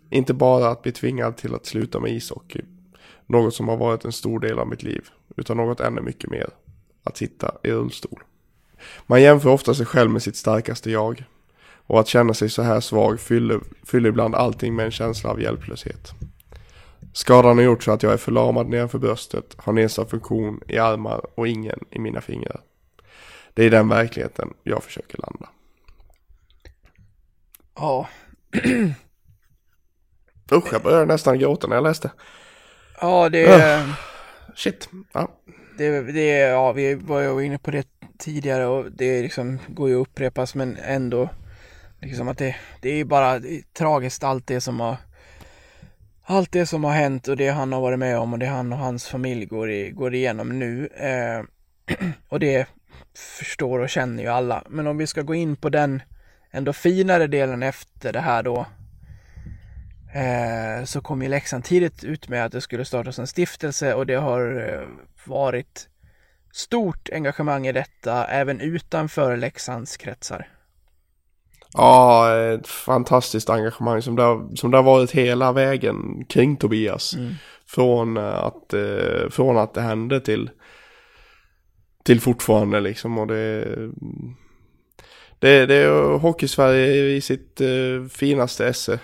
Inte 0.09 0.33
bara 0.33 0.69
att 0.69 0.81
bli 0.81 0.91
tvingad 0.91 1.37
till 1.37 1.55
att 1.55 1.65
sluta 1.65 1.99
med 1.99 2.11
ishockey. 2.11 2.61
Något 3.25 3.53
som 3.53 3.67
har 3.67 3.77
varit 3.77 4.05
en 4.05 4.11
stor 4.11 4.39
del 4.39 4.59
av 4.59 4.67
mitt 4.67 4.83
liv. 4.83 5.09
Utan 5.35 5.57
något 5.57 5.79
ännu 5.79 6.01
mycket 6.01 6.29
mer. 6.29 6.49
Att 7.03 7.17
sitta 7.17 7.51
i 7.63 7.71
rullstol. 7.71 8.23
Man 9.07 9.21
jämför 9.21 9.49
ofta 9.49 9.73
sig 9.73 9.85
själv 9.85 10.11
med 10.11 10.23
sitt 10.23 10.35
starkaste 10.35 10.91
jag. 10.91 11.23
Och 11.87 11.99
att 11.99 12.07
känna 12.07 12.33
sig 12.33 12.49
så 12.49 12.61
här 12.61 12.79
svag 12.79 13.19
fyller, 13.19 13.59
fyller 13.83 14.09
ibland 14.09 14.35
allting 14.35 14.75
med 14.75 14.85
en 14.85 14.91
känsla 14.91 15.29
av 15.29 15.41
hjälplöshet. 15.41 16.11
Skadan 17.13 17.57
har 17.57 17.63
gjort 17.63 17.83
så 17.83 17.91
att 17.91 18.03
jag 18.03 18.13
är 18.13 18.17
förlamad 18.17 18.67
nedanför 18.67 18.99
bröstet, 18.99 19.55
har 19.57 19.73
nedsatt 19.73 20.09
funktion 20.09 20.61
i 20.67 20.77
armar 20.77 21.21
och 21.35 21.47
ingen 21.47 21.79
i 21.91 21.99
mina 21.99 22.21
fingrar. 22.21 22.61
Det 23.53 23.63
är 23.63 23.69
den 23.69 23.89
verkligheten 23.89 24.53
jag 24.63 24.83
försöker 24.83 25.17
landa. 25.17 25.49
Ja. 27.75 28.09
Usch, 30.51 30.73
jag 30.73 30.81
började 30.81 31.05
nästan 31.05 31.39
gråta 31.39 31.67
när 31.67 31.75
jag 31.75 31.83
läste. 31.83 32.11
Ja, 33.01 33.29
det, 33.29 33.83
Shit. 34.55 34.89
Ja. 35.13 35.31
det, 35.77 36.01
det, 36.01 36.27
ja, 36.37 36.71
vi 36.71 36.95
var 36.95 37.21
ju 37.21 37.45
inne 37.45 37.57
på 37.57 37.71
det 37.71 37.87
tidigare 38.17 38.65
och 38.65 38.91
det 38.91 39.21
liksom 39.21 39.59
går 39.67 39.89
ju 39.89 39.95
att 39.95 40.07
upprepas 40.07 40.55
men 40.55 40.77
ändå 40.77 41.29
liksom 42.01 42.27
att 42.27 42.37
det, 42.37 42.55
det 42.81 42.89
är 42.89 43.05
bara 43.05 43.39
det 43.39 43.55
är 43.55 43.61
tragiskt 43.73 44.23
allt 44.23 44.47
det 44.47 44.61
som 44.61 44.79
har 44.79 44.97
allt 46.29 46.51
det 46.51 46.65
som 46.65 46.83
har 46.83 46.91
hänt 46.91 47.27
och 47.27 47.37
det 47.37 47.49
han 47.49 47.73
har 47.73 47.81
varit 47.81 47.99
med 47.99 48.19
om 48.19 48.33
och 48.33 48.39
det 48.39 48.45
han 48.45 48.73
och 48.73 48.79
hans 48.79 49.07
familj 49.07 49.45
går, 49.45 49.71
i, 49.71 49.89
går 49.89 50.15
igenom 50.15 50.59
nu. 50.59 50.87
Eh, 50.87 51.43
och 52.29 52.39
det 52.39 52.67
förstår 53.39 53.79
och 53.79 53.89
känner 53.89 54.23
ju 54.23 54.29
alla. 54.29 54.63
Men 54.69 54.87
om 54.87 54.97
vi 54.97 55.07
ska 55.07 55.21
gå 55.21 55.35
in 55.35 55.55
på 55.55 55.69
den 55.69 56.01
ändå 56.51 56.73
finare 56.73 57.27
delen 57.27 57.63
efter 57.63 58.13
det 58.13 58.19
här 58.19 58.43
då. 58.43 58.65
Eh, 60.13 60.85
så 60.85 61.01
kom 61.01 61.21
ju 61.21 61.29
Leksand 61.29 61.63
tidigt 61.63 62.03
ut 62.03 62.29
med 62.29 62.45
att 62.45 62.51
det 62.51 62.61
skulle 62.61 62.85
startas 62.85 63.19
en 63.19 63.27
stiftelse 63.27 63.93
och 63.93 64.05
det 64.05 64.15
har 64.15 64.69
eh, 64.69 64.87
varit 65.25 65.87
stort 66.53 67.09
engagemang 67.13 67.67
i 67.67 67.71
detta 67.71 68.25
även 68.25 68.61
utanför 68.61 69.37
Leksands 69.37 69.97
kretsar. 69.97 70.47
Ja, 71.73 72.35
ett 72.35 72.67
fantastiskt 72.67 73.49
engagemang 73.49 74.01
som 74.01 74.15
det, 74.15 74.23
har, 74.23 74.55
som 74.55 74.71
det 74.71 74.77
har 74.77 74.83
varit 74.83 75.11
hela 75.11 75.51
vägen 75.51 76.25
kring 76.29 76.57
Tobias. 76.57 77.15
Från, 77.65 78.17
eh, 78.17 78.37
att, 78.37 78.73
eh, 78.73 79.29
från 79.29 79.57
att 79.57 79.73
det 79.73 79.81
hände 79.81 80.19
till, 80.19 80.49
till 82.03 82.21
fortfarande 82.21 82.79
liksom. 82.79 83.17
Och 83.17 83.27
det, 83.27 83.65
det, 85.39 85.65
det 85.65 85.75
är 85.75 86.17
Hockeysverige 86.17 87.15
i 87.15 87.21
sitt 87.21 87.61
finaste 88.11 88.67
esse. 88.67 88.99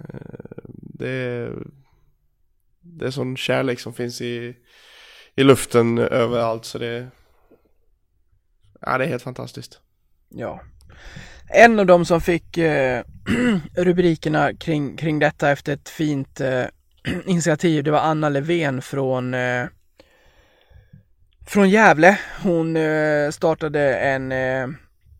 Eh, 0.00 0.64
det, 0.74 1.08
är- 1.08 1.66
det 2.80 3.06
är 3.06 3.10
sån 3.10 3.36
kärlek 3.36 3.80
som 3.80 3.94
finns 3.94 4.20
i, 4.20 4.56
i 5.36 5.44
luften 5.44 5.98
överallt 5.98 6.64
så 6.64 6.78
det, 6.78 7.08
ja, 8.80 8.98
det 8.98 9.04
är 9.04 9.08
helt 9.08 9.22
fantastiskt. 9.22 9.80
Ja. 10.28 10.60
En 11.50 11.78
av 11.78 11.86
dem 11.86 12.04
som 12.04 12.20
fick 12.20 12.58
eh, 12.58 13.02
rubrikerna 13.76 14.54
kring, 14.54 14.96
kring 14.96 15.18
detta 15.18 15.50
efter 15.50 15.72
ett 15.72 15.88
fint 15.88 16.40
eh, 16.40 16.64
initiativ, 17.26 17.84
det 17.84 17.90
var 17.90 17.98
Anna 18.00 18.28
Levén 18.28 18.82
från 18.82 19.34
eh, 19.34 19.66
från 21.46 21.70
Gävle. 21.70 22.18
Hon 22.42 22.76
eh, 22.76 23.30
startade 23.30 23.94
en, 23.98 24.32
eh, 24.32 24.68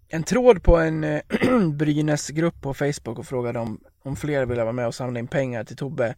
en 0.08 0.22
tråd 0.22 0.62
på 0.62 0.76
en 0.76 1.04
eh, 1.04 1.22
Brynäs-grupp 1.72 2.60
på 2.60 2.74
Facebook 2.74 3.18
och 3.18 3.26
frågade 3.26 3.58
om, 3.58 3.80
om 4.02 4.16
fler 4.16 4.46
ville 4.46 4.62
vara 4.62 4.72
med 4.72 4.86
och 4.86 4.94
samla 4.94 5.18
in 5.18 5.28
pengar 5.28 5.64
till 5.64 5.76
Tobbe. 5.76 6.14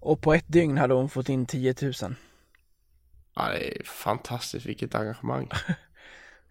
Och 0.00 0.20
på 0.20 0.34
ett 0.34 0.48
dygn 0.48 0.78
hade 0.78 0.94
hon 0.94 1.08
fått 1.08 1.28
in 1.28 1.46
10 1.46 1.74
000. 1.82 1.92
Ja, 3.34 3.48
det 3.48 3.78
är 3.78 3.84
fantastiskt 3.84 4.66
vilket 4.66 4.94
engagemang. 4.94 5.48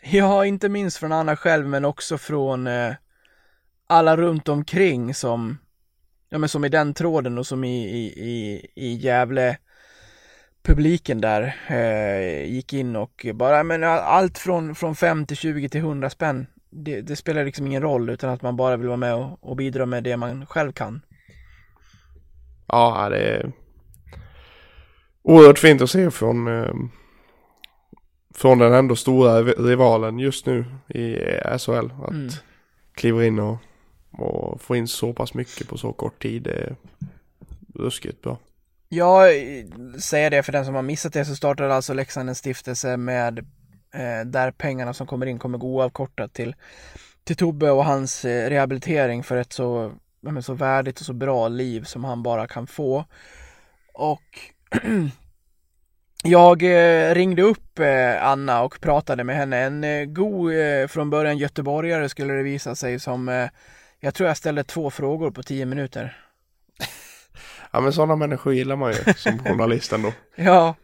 Ja, 0.04 0.46
inte 0.46 0.70
minst 0.70 0.98
från 0.98 1.12
Anna 1.12 1.36
själv 1.36 1.68
men 1.68 1.86
också 1.86 2.18
från 2.18 2.68
eh, 2.68 2.94
alla 3.88 4.18
runt 4.18 4.50
omkring 4.50 5.14
som, 5.14 5.58
ja 6.30 6.38
men 6.38 6.50
som 6.50 6.66
i 6.66 6.70
den 6.70 6.94
tråden 6.94 7.38
och 7.38 7.48
som 7.48 7.64
i, 7.64 7.86
i, 7.86 8.06
i, 8.06 8.68
i 8.76 8.94
Gävle 8.94 9.58
publiken 10.64 11.22
där 11.22 11.56
eh, 11.68 12.52
gick 12.52 12.74
in 12.74 12.96
och 12.96 13.26
bara, 13.34 13.64
men 13.64 13.84
allt 13.84 14.38
från, 14.38 14.76
från 14.76 14.96
5 14.96 15.26
till 15.26 15.38
20 15.38 15.70
till 15.70 15.82
100 15.82 16.10
spänn. 16.10 16.48
Det, 16.72 17.02
det 17.02 17.16
spelar 17.16 17.46
liksom 17.46 17.68
ingen 17.68 17.82
roll 17.82 18.10
utan 18.10 18.30
att 18.30 18.42
man 18.42 18.56
bara 18.56 18.78
vill 18.78 18.88
vara 18.88 18.98
med 18.98 19.16
och, 19.16 19.38
och 19.50 19.56
bidra 19.56 19.86
med 19.86 20.04
det 20.04 20.18
man 20.18 20.46
själv 20.46 20.72
kan. 20.72 21.02
Ja, 22.68 23.10
det 23.10 23.18
är 23.18 23.52
oerhört 25.24 25.60
fint 25.60 25.82
att 25.82 25.90
se 25.90 26.12
från, 26.12 26.48
eh, 26.48 26.74
från 28.36 28.60
den 28.60 28.74
ändå 28.74 28.96
stora 28.96 29.42
rivalen 29.44 30.20
just 30.20 30.46
nu 30.46 30.66
i 30.88 31.16
SHL. 31.60 31.90
Att 32.04 32.10
Mm. 32.12 32.30
kliva 32.94 33.26
in 33.26 33.40
och, 33.40 33.58
och 34.12 34.62
få 34.62 34.76
in 34.76 34.88
så 34.88 35.14
pass 35.14 35.34
mycket 35.34 35.68
på 35.68 35.78
så 35.78 35.94
kort 35.94 36.22
tid. 36.22 36.44
Det 36.44 36.52
är 36.54 36.76
ruskigt 37.76 38.22
bra. 38.22 38.38
Jag 38.90 39.30
säger 40.00 40.30
det 40.30 40.44
för 40.44 40.52
den 40.52 40.66
som 40.66 40.76
har 40.76 40.82
missat 40.82 41.14
det 41.14 41.26
så 41.26 41.36
startar 41.36 41.70
alltså 41.70 41.94
Leksand 41.94 42.30
en 42.30 42.36
stiftelse 42.36 42.98
med 42.98 43.46
där 44.26 44.52
pengarna 44.52 44.94
som 44.94 45.08
kommer 45.08 45.26
in 45.26 45.40
kommer 45.40 45.58
gå 45.58 45.68
oavkortat 45.68 46.34
till, 46.34 46.56
till 47.24 47.36
Tobbe 47.36 47.72
och 47.72 47.86
hans 47.86 48.26
eh, 48.26 48.50
rehabilitering 48.50 49.24
för 49.24 49.38
ett 49.38 49.54
så, 49.54 49.94
men 50.22 50.44
så 50.44 50.54
värdigt 50.54 51.00
och 51.00 51.06
så 51.06 51.14
bra 51.14 51.48
liv 51.48 51.84
som 51.84 52.04
han 52.04 52.24
bara 52.24 52.48
kan 52.48 52.68
få. 52.68 53.06
Och 53.94 54.40
jag 56.24 56.64
eh, 56.64 57.16
ringde 57.16 57.42
upp 57.42 57.80
eh, 57.80 58.26
Anna 58.28 58.62
och 58.64 58.82
pratade 58.82 59.24
med 59.24 59.36
henne. 59.36 59.58
En 59.58 59.84
eh, 59.84 60.06
god, 60.06 60.54
eh, 60.54 60.88
från 60.88 61.10
början 61.10 61.38
göteborgare 61.38 62.10
skulle 62.10 62.34
det 62.34 62.44
visa 62.44 62.76
sig 62.76 63.00
som 63.00 63.30
eh, 63.30 63.50
Jag 64.00 64.14
tror 64.14 64.28
jag 64.28 64.38
ställde 64.38 64.64
två 64.64 64.90
frågor 64.90 65.32
på 65.32 65.44
tio 65.44 65.66
minuter. 65.66 66.18
Ja 67.74 67.82
men 67.82 67.94
sådana 67.94 68.16
människor 68.16 68.54
gillar 68.54 68.76
man 68.76 68.92
ju 68.92 69.14
som 69.14 69.40
journalist 69.44 69.94
ändå. 69.94 70.14
Ja, 70.36 70.76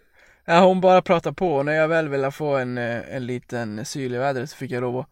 ja 0.48 0.66
hon 0.66 0.82
bara 0.82 1.02
pratar 1.02 1.32
på 1.32 1.48
och 1.48 1.66
när 1.66 1.74
jag 1.74 1.88
väl 1.88 2.10
ville 2.10 2.32
få 2.32 2.58
en, 2.58 2.78
eh, 2.78 3.16
en 3.16 3.26
liten 3.26 3.86
syl 3.86 4.16
i 4.16 4.18
vädret 4.18 4.50
så 4.50 4.58
fick 4.58 4.72
jag 4.72 4.82
lov 4.82 4.98
att 4.98 5.08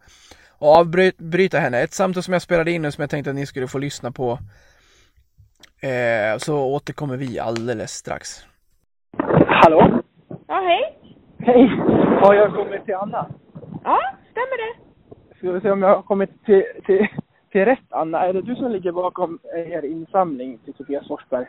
avbryta 0.58 1.58
henne. 1.58 1.82
Ett 1.82 1.92
samtal 1.92 2.22
som 2.22 2.32
jag 2.32 2.42
spelade 2.42 2.70
in 2.70 2.84
och 2.84 2.94
som 2.94 3.02
jag 3.02 3.10
tänkte 3.10 3.30
att 3.30 3.36
ni 3.36 3.46
skulle 3.46 3.68
få 3.68 3.78
lyssna 3.78 4.10
på. 4.10 4.38
Eh, 5.82 6.38
så 6.38 6.64
återkommer 6.64 7.16
vi 7.16 7.38
alldeles 7.38 7.90
strax. 7.90 8.28
Hallå? 9.46 10.02
Ja, 10.46 10.54
hej. 10.54 10.98
Hej! 11.38 11.68
Har 12.22 12.34
jag 12.34 12.54
kommit 12.54 12.84
till 12.84 12.94
Anna? 12.94 13.26
Ja, 13.84 13.98
stämmer 14.30 14.56
det? 14.66 14.86
Ska 15.38 15.52
vi 15.52 15.60
se 15.60 15.70
om 15.70 15.82
jag 15.82 15.96
har 15.96 16.02
kommit 16.02 16.44
till, 16.44 16.64
till, 16.86 17.06
till 17.52 17.64
rätt 17.64 17.86
Anna. 17.90 18.26
Är 18.26 18.32
det 18.32 18.42
du 18.42 18.56
som 18.56 18.70
ligger 18.70 18.92
bakom 18.92 19.38
er 19.54 19.84
insamling 19.84 20.58
till 20.64 20.74
Tobias 20.74 21.08
Forsberg? 21.08 21.46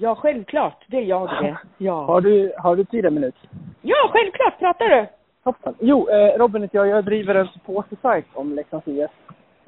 Ja, 0.00 0.14
självklart. 0.14 0.84
Det 0.86 0.96
är 0.96 1.02
jag 1.02 1.28
det. 1.28 1.56
Ja. 1.78 2.04
Har 2.04 2.20
du, 2.20 2.52
har 2.58 2.76
du 2.76 2.84
tid 2.84 3.04
en 3.06 3.14
minut? 3.14 3.34
Ja, 3.82 3.96
självklart. 4.12 4.58
Pratar 4.58 4.88
du? 4.88 5.06
Toppen. 5.44 5.74
Jo, 5.80 6.08
eh, 6.08 6.38
Robin 6.38 6.62
heter 6.62 6.78
jag. 6.78 6.88
Jag 6.88 7.04
driver 7.04 7.34
en 7.34 7.46
supportersajt 7.46 8.26
om 8.34 8.54
Leksands 8.54 8.88
IF. 8.88 9.10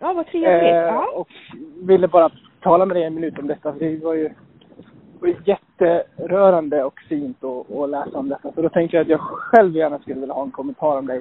Ja, 0.00 0.12
vad 0.12 0.26
trevligt. 0.26 0.72
Eh, 0.74 1.04
och 1.04 1.28
ville 1.82 2.08
bara 2.08 2.30
tala 2.60 2.86
med 2.86 2.96
dig 2.96 3.04
en 3.04 3.14
minut 3.14 3.38
om 3.38 3.46
detta. 3.46 3.72
Det 3.72 4.04
var 4.04 4.14
ju, 4.14 4.28
det 4.28 5.20
var 5.20 5.28
ju 5.28 5.36
jätterörande 5.44 6.84
och 6.84 7.00
fint 7.08 7.44
att, 7.44 7.90
läsa 7.90 8.18
om 8.18 8.28
detta. 8.28 8.52
Så 8.52 8.62
då 8.62 8.68
tänkte 8.68 8.96
jag 8.96 9.02
att 9.04 9.08
jag 9.08 9.20
själv 9.20 9.76
gärna 9.76 9.98
skulle 9.98 10.20
vilja 10.20 10.34
ha 10.34 10.42
en 10.42 10.50
kommentar 10.50 10.98
om 10.98 11.06
dig 11.06 11.20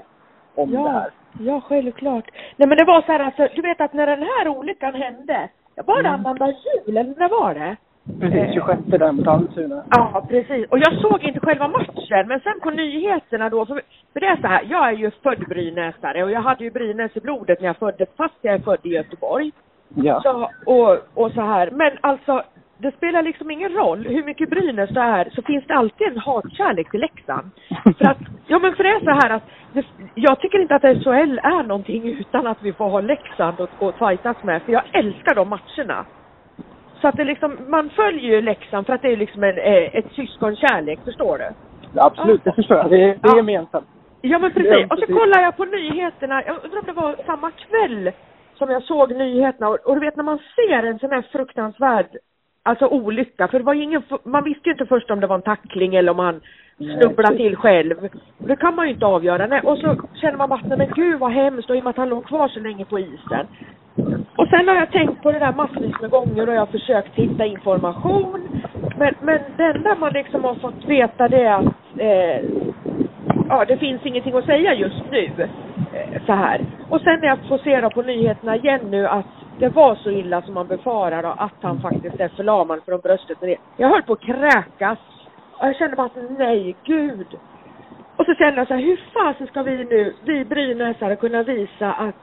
om 0.56 0.70
det 0.72 0.76
Ja, 0.76 0.88
här. 0.88 1.12
ja, 1.40 1.62
självklart. 1.62 2.32
Nej, 2.58 2.68
men 2.68 2.78
det 2.78 2.86
var 2.86 3.02
så 3.02 3.12
här 3.12 3.20
alltså, 3.20 3.48
du 3.56 3.62
vet 3.62 3.82
att 3.82 3.94
när 3.94 4.08
den 4.08 4.24
här 4.24 4.48
olyckan 4.48 4.94
hände, 4.94 5.50
var 5.86 6.04
det 6.04 6.10
Mm. 6.10 6.20
annandag 6.26 6.48
jul 6.50 6.98
eller 6.98 7.16
när 7.18 7.30
var 7.30 7.54
det? 7.54 7.76
Precis, 8.20 8.54
26 8.54 8.82
där 8.86 9.12
mot 9.12 9.28
Almtuna. 9.28 9.84
Ja, 9.90 10.26
precis. 10.30 10.68
Och 10.70 10.80
jag 10.80 11.02
såg 11.02 11.24
inte 11.24 11.40
själva 11.40 11.68
matchen, 11.68 12.28
men 12.28 12.40
sen 12.40 12.60
på 12.62 12.70
nyheterna 12.70 13.50
då, 13.50 13.66
för, 13.66 13.82
för 14.14 14.20
det 14.20 14.26
är 14.26 14.42
så 14.42 14.48
här, 14.48 14.66
jag 14.70 14.88
är 14.88 14.92
ju 14.94 15.12
född 15.24 15.40
brynäsare 15.50 16.24
och 16.24 16.32
jag 16.32 16.42
hade 16.42 16.64
ju 16.64 16.72
Brynäs 16.72 17.18
i 17.18 17.20
blodet 17.20 17.60
när 17.60 17.68
jag 17.68 17.78
föddes, 17.78 18.10
fast 18.18 18.36
jag 18.42 18.54
är 18.54 18.60
född 18.60 18.80
i 18.84 18.90
Göteborg. 18.90 19.52
Ja. 19.96 20.22
Så, 20.24 20.50
och, 20.66 20.98
och 21.14 21.32
så 21.32 21.42
här, 21.42 21.72
men 21.72 21.92
alltså, 22.02 22.44
det 22.78 22.96
spelar 22.98 23.24
liksom 23.24 23.52
ingen 23.52 23.72
roll 23.72 24.08
hur 24.08 24.24
mycket 24.24 24.50
Brynäs 24.50 24.90
det 24.90 25.00
är, 25.00 25.30
så 25.36 25.42
finns 25.42 25.68
det 25.68 25.74
alltid 25.74 26.08
en 26.08 26.18
hatkärlek 26.18 26.92
till 26.92 27.00
Leksand. 27.00 27.52
För 27.98 28.06
att, 28.06 28.18
ja 28.48 28.60
men 28.60 28.76
för 28.76 28.84
det 28.84 28.90
är 28.90 29.00
så 29.00 29.12
här 29.12 29.30
att, 29.30 29.44
det, 29.74 29.86
jag 30.16 30.40
tycker 30.40 30.60
inte 30.60 30.76
att 30.76 31.04
SHL 31.04 31.40
är 31.44 31.64
någonting 31.64 32.08
utan 32.08 32.48
att 32.48 32.62
vi 32.62 32.74
får 32.74 32.90
ha 32.90 33.02
Leksand 33.02 33.62
att, 33.62 33.84
att 33.84 33.98
fightas 33.98 34.44
med, 34.44 34.62
för 34.62 34.72
jag 34.72 34.84
älskar 34.92 35.36
de 35.36 35.50
matcherna. 35.50 36.06
Så 37.02 37.08
att 37.08 37.16
det 37.18 37.24
liksom, 37.24 37.58
man 37.68 37.90
följer 37.90 38.36
ju 38.36 38.42
Leksand 38.42 38.86
för 38.86 38.94
att 38.94 39.02
det 39.02 39.12
är 39.12 39.18
liksom 39.18 39.44
en, 39.44 39.58
eh, 39.58 39.96
ett 39.96 40.06
syskonkärlek, 40.16 41.00
förstår 41.06 41.38
du? 41.38 41.50
Absolut, 42.00 42.44
det 42.44 42.54
förstår 42.54 42.78
jag. 42.78 42.90
Det, 42.90 42.96
är- 43.04 43.08
det 43.08 43.28
är 43.28 43.32
Ja. 43.32 43.36
gemensamt. 43.38 43.88
Ja 44.22 44.40
men 44.40 44.52
precis. 44.52 44.92
Och 44.92 45.00
så 45.00 45.06
kollar 45.08 45.42
jag 45.42 45.58
på 45.58 45.66
nyheterna, 45.66 46.44
jag 46.46 46.56
undrar 46.64 46.80
om 46.80 46.86
det 46.86 46.94
var 46.94 47.16
samma 47.26 47.52
kväll 47.52 48.12
som 48.56 48.70
jag 48.70 48.84
såg 48.84 49.12
nyheterna 49.16 49.70
och, 49.70 49.76
och 49.86 49.96
du 49.96 50.02
vet 50.02 50.16
när 50.16 50.24
man 50.24 50.40
ser 50.56 50.84
en 50.84 51.00
sån 51.00 51.12
här 51.12 51.22
fruktansvärd 51.32 52.06
alltså 52.64 52.88
olycka, 52.88 53.48
för 53.48 53.60
det 53.60 53.66
var 53.66 53.74
ingen, 53.74 54.04
man 54.24 54.44
visste 54.44 54.70
ju 54.70 54.72
inte 54.72 54.86
först 54.86 55.12
om 55.12 55.20
det 55.20 55.28
var 55.28 55.36
en 55.36 55.42
tackling 55.42 55.96
eller 55.96 56.12
om 56.12 56.20
han 56.20 56.42
snubbla 56.82 57.28
till 57.28 57.56
själv. 57.56 58.10
Det 58.38 58.56
kan 58.56 58.76
man 58.76 58.88
ju 58.88 58.94
inte 58.94 59.06
avgöra. 59.06 59.48
Nej. 59.48 59.62
Och 59.64 59.78
så 59.78 59.96
känner 60.14 60.38
man 60.38 60.50
bara, 60.50 60.62
nej 60.64 60.78
men 60.78 60.92
gud 60.96 61.20
vad 61.20 61.32
hemskt 61.32 61.70
och 61.70 61.76
i 61.76 61.80
och 61.80 61.84
med 61.84 61.90
att 61.90 61.98
han 61.98 62.10
låg 62.10 62.26
kvar 62.26 62.48
så 62.48 62.60
länge 62.60 62.86
på 62.86 63.00
isen. 63.00 63.48
Och 64.38 64.48
sen 64.48 64.68
har 64.68 64.76
jag 64.76 64.92
tänkt 64.92 65.24
på 65.24 65.32
det 65.32 65.40
där 65.40 65.54
massvis 65.54 66.02
med 66.02 66.10
gånger 66.10 66.50
och 66.50 66.56
jag 66.56 66.62
har 66.62 66.66
försökt 66.66 67.16
hitta 67.16 67.46
information. 67.46 68.62
Men, 68.98 69.14
men 69.22 69.40
det 69.58 69.64
enda 69.64 69.96
man 69.96 70.14
liksom 70.14 70.44
har 70.44 70.56
fått 70.56 70.86
veta 70.86 71.28
det 71.28 71.44
är 71.44 71.54
att 71.54 71.66
eh, 71.98 72.50
ja, 73.50 73.66
det 73.68 73.78
finns 73.78 74.06
ingenting 74.06 74.38
att 74.38 74.46
säga 74.46 74.74
just 74.74 75.02
nu. 75.12 75.32
Eh, 75.94 76.26
så 76.26 76.34
här. 76.34 76.66
Och 76.90 77.02
sen 77.02 77.20
när 77.20 77.28
jag 77.28 77.40
får 77.48 77.58
se 77.58 77.90
på 77.90 78.02
nyheterna 78.02 78.56
igen 78.56 78.82
nu 78.90 79.08
att 79.08 79.26
det 79.60 79.70
var 79.70 79.96
så 79.96 80.10
illa 80.10 80.42
som 80.42 80.54
man 80.54 80.68
befarar 80.68 81.24
och 81.24 81.44
att 81.44 81.58
han 81.62 81.82
faktiskt 81.82 82.20
är 82.20 82.28
förlamad 82.28 82.80
från 82.86 83.00
bröstet. 83.00 83.38
Jag 83.78 83.90
höll 83.90 84.04
på 84.04 84.14
att 84.14 84.22
kräkas. 84.22 85.00
Och 85.62 85.68
jag 85.68 85.76
kände 85.76 85.96
bara 85.96 86.06
att 86.06 86.32
nej, 86.38 86.76
gud. 86.84 87.28
Och 88.18 88.26
så 88.26 88.36
kände 88.36 88.62
jag 88.62 88.68
så 88.68 88.74
här, 88.74 88.82
hur 88.82 89.00
fasen 89.14 89.48
ska 89.48 89.64
vi 89.64 89.78
nu, 89.78 90.14
vi 90.26 90.46
brynäsare 90.46 91.16
kunna 91.16 91.44
visa 91.44 91.94
att 91.94 92.16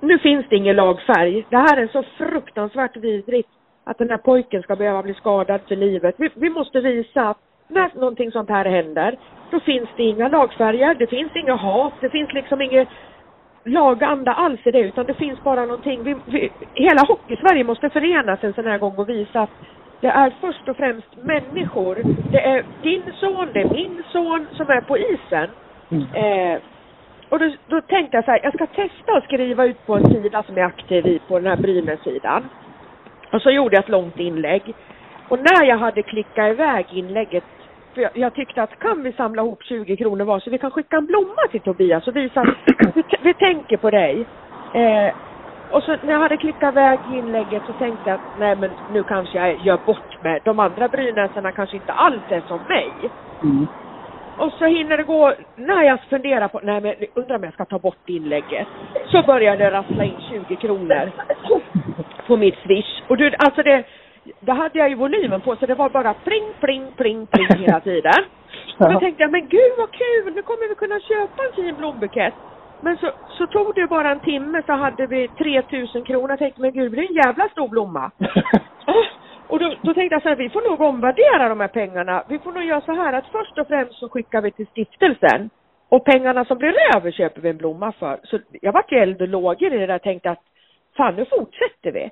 nu 0.00 0.18
finns 0.18 0.46
det 0.48 0.56
ingen 0.56 0.76
lagfärg. 0.76 1.46
Det 1.50 1.56
här 1.56 1.76
är 1.76 1.86
så 1.86 2.02
fruktansvärt 2.02 2.96
vidrigt 2.96 3.48
att 3.84 3.98
den 3.98 4.10
här 4.10 4.16
pojken 4.16 4.62
ska 4.62 4.76
behöva 4.76 5.02
bli 5.02 5.14
skadad 5.14 5.60
för 5.68 5.76
livet. 5.76 6.14
Vi, 6.18 6.30
vi 6.34 6.50
måste 6.50 6.80
visa 6.80 7.28
att 7.28 7.38
när 7.68 7.90
någonting 7.94 8.32
sånt 8.32 8.48
här 8.48 8.64
händer, 8.64 9.18
då 9.50 9.60
finns 9.60 9.88
det 9.96 10.02
inga 10.02 10.28
lagfärger, 10.28 10.94
det 10.94 11.06
finns 11.06 11.36
inga 11.36 11.54
hat, 11.54 11.92
det 12.00 12.10
finns 12.10 12.32
liksom 12.32 12.62
inget 12.62 12.88
laganda 13.64 14.32
alls 14.32 14.60
i 14.64 14.70
det, 14.70 14.80
utan 14.80 15.06
det 15.06 15.14
finns 15.14 15.42
bara 15.42 15.66
någonting. 15.66 16.02
Vi, 16.02 16.16
vi, 16.26 16.52
hela 16.74 17.02
Hockeysverige 17.08 17.64
måste 17.64 17.90
förenas 17.90 18.44
en 18.44 18.54
sån 18.54 18.66
här 18.66 18.78
gång 18.78 18.96
och 18.96 19.08
visa 19.08 19.40
att 19.40 19.50
det 20.00 20.08
är 20.08 20.32
först 20.40 20.68
och 20.68 20.76
främst 20.76 21.16
människor. 21.22 21.98
Det 22.30 22.44
är 22.44 22.64
din 22.82 23.02
son, 23.20 23.48
det 23.52 23.60
är 23.60 23.68
min 23.68 24.02
son 24.12 24.46
som 24.52 24.70
är 24.70 24.80
på 24.80 24.98
isen. 24.98 25.48
Eh, 26.14 26.60
och 27.28 27.38
då, 27.38 27.50
då 27.66 27.80
tänkte 27.80 28.16
jag 28.16 28.24
så 28.24 28.30
här, 28.30 28.40
jag 28.42 28.54
ska 28.54 28.66
testa 28.66 29.12
att 29.16 29.24
skriva 29.24 29.64
ut 29.64 29.86
på 29.86 29.94
en 29.94 30.06
sida 30.06 30.42
som 30.42 30.56
jag 30.56 30.64
är 30.64 30.68
aktiv 30.68 31.06
i 31.06 31.18
på 31.28 31.38
den 31.38 31.46
här 31.46 31.56
Brynäs-sidan. 31.56 32.48
Och 33.32 33.42
så 33.42 33.50
gjorde 33.50 33.76
jag 33.76 33.82
ett 33.82 33.88
långt 33.88 34.18
inlägg. 34.18 34.74
Och 35.28 35.38
när 35.38 35.64
jag 35.64 35.78
hade 35.78 36.02
klickat 36.02 36.50
iväg 36.50 36.86
inlägget, 36.92 37.44
för 37.94 38.00
jag, 38.00 38.10
jag 38.14 38.34
tyckte 38.34 38.62
att 38.62 38.78
kan 38.78 39.02
vi 39.02 39.12
samla 39.12 39.42
ihop 39.42 39.62
20 39.62 39.96
kronor 39.96 40.24
var 40.24 40.40
så 40.40 40.50
vi 40.50 40.58
kan 40.58 40.70
skicka 40.70 40.96
en 40.96 41.06
blomma 41.06 41.48
till 41.50 41.60
Tobias 41.60 42.08
och 42.08 42.16
visa 42.16 42.40
att 42.40 42.56
vi, 42.94 43.02
vi 43.22 43.34
tänker 43.34 43.76
på 43.76 43.90
dig. 43.90 44.26
Eh, 44.74 45.14
och 45.76 45.82
så 45.82 45.96
när 46.02 46.12
jag 46.12 46.20
hade 46.20 46.36
klickat 46.36 46.72
iväg 46.72 46.98
inlägget 47.06 47.62
så 47.66 47.72
tänkte 47.72 48.10
jag 48.10 48.14
att 48.14 48.38
nej 48.38 48.56
men 48.56 48.70
nu 48.92 49.02
kanske 49.02 49.38
jag 49.38 49.58
gör 49.66 49.78
bort 49.86 50.22
med 50.22 50.40
de 50.44 50.58
andra 50.58 50.88
brynäsarna 50.88 51.52
kanske 51.52 51.76
inte 51.76 51.92
alls 51.92 52.22
är 52.28 52.40
som 52.40 52.60
mig. 52.68 52.92
Mm. 53.42 53.66
Och 54.38 54.52
så 54.52 54.64
hinner 54.64 54.96
det 54.96 55.02
gå, 55.02 55.34
när 55.56 55.82
jag 55.82 56.00
funderar 56.10 56.48
på, 56.48 56.60
nej 56.62 56.80
men 56.80 56.94
undrar 57.14 57.36
om 57.36 57.44
jag 57.44 57.52
ska 57.52 57.64
ta 57.64 57.78
bort 57.78 58.08
inlägget. 58.08 58.68
Så 59.06 59.22
börjar 59.22 59.56
det 59.56 59.70
rassla 59.70 60.04
in 60.04 60.20
20 60.28 60.56
kronor 60.56 61.10
på 62.26 62.36
mitt 62.36 62.58
swish. 62.62 63.02
Och 63.08 63.16
du, 63.16 63.34
alltså 63.38 63.62
det, 63.62 63.84
det 64.40 64.52
hade 64.52 64.78
jag 64.78 64.88
ju 64.88 64.94
volymen 64.94 65.40
på 65.40 65.56
så 65.56 65.66
det 65.66 65.74
var 65.74 65.90
bara 65.90 66.14
pling, 66.14 66.48
pling, 66.60 66.92
pling, 66.96 67.26
pling 67.26 67.58
hela 67.58 67.80
tiden. 67.80 68.22
Och 68.78 68.92
då 68.92 69.00
tänkte 69.00 69.22
jag, 69.22 69.32
men 69.32 69.48
gud 69.48 69.72
vad 69.78 69.90
kul, 69.90 70.34
nu 70.34 70.42
kommer 70.42 70.68
vi 70.68 70.74
kunna 70.74 71.00
köpa 71.00 71.42
en 71.44 71.52
fin 71.52 71.76
blombukett. 71.76 72.34
Men 72.86 72.96
så, 72.96 73.10
så 73.38 73.46
tog 73.46 73.74
det 73.74 73.86
bara 73.86 74.10
en 74.10 74.20
timme 74.20 74.62
så 74.66 74.72
hade 74.72 75.06
vi 75.06 75.28
3000 75.28 76.04
kronor. 76.04 76.30
Jag 76.30 76.38
tänkte, 76.38 76.60
men 76.60 76.72
gud, 76.72 76.92
det 76.92 76.98
är 76.98 77.08
en 77.08 77.22
jävla 77.26 77.48
stor 77.48 77.68
blomma. 77.68 78.10
Och 79.48 79.58
då, 79.58 79.74
då 79.82 79.94
tänkte 79.94 80.14
jag 80.14 80.22
så 80.22 80.28
här, 80.28 80.36
vi 80.36 80.50
får 80.50 80.70
nog 80.70 80.80
omvärdera 80.80 81.48
de 81.48 81.60
här 81.60 81.68
pengarna. 81.68 82.24
Vi 82.28 82.38
får 82.38 82.52
nog 82.52 82.64
göra 82.64 82.80
så 82.80 82.92
här 82.92 83.12
att 83.12 83.26
först 83.32 83.58
och 83.58 83.68
främst 83.68 83.98
så 83.98 84.08
skickar 84.08 84.40
vi 84.40 84.50
till 84.50 84.66
stiftelsen. 84.66 85.50
Och 85.88 86.04
pengarna 86.04 86.44
som 86.44 86.58
blir 86.58 86.74
över 86.96 87.10
köper 87.10 87.40
vi 87.40 87.48
en 87.48 87.56
blomma 87.56 87.92
för. 87.92 88.20
Så 88.24 88.38
jag 88.60 88.72
vart 88.72 88.92
ju 88.92 88.98
eld 88.98 89.22
och 89.22 89.28
lågor 89.28 89.74
i 89.74 89.78
det 89.78 89.86
där 89.86 89.98
tänkte 89.98 90.30
att 90.30 90.42
fan 90.96 91.16
nu 91.16 91.24
fortsätter 91.24 91.92
vi. 91.92 92.10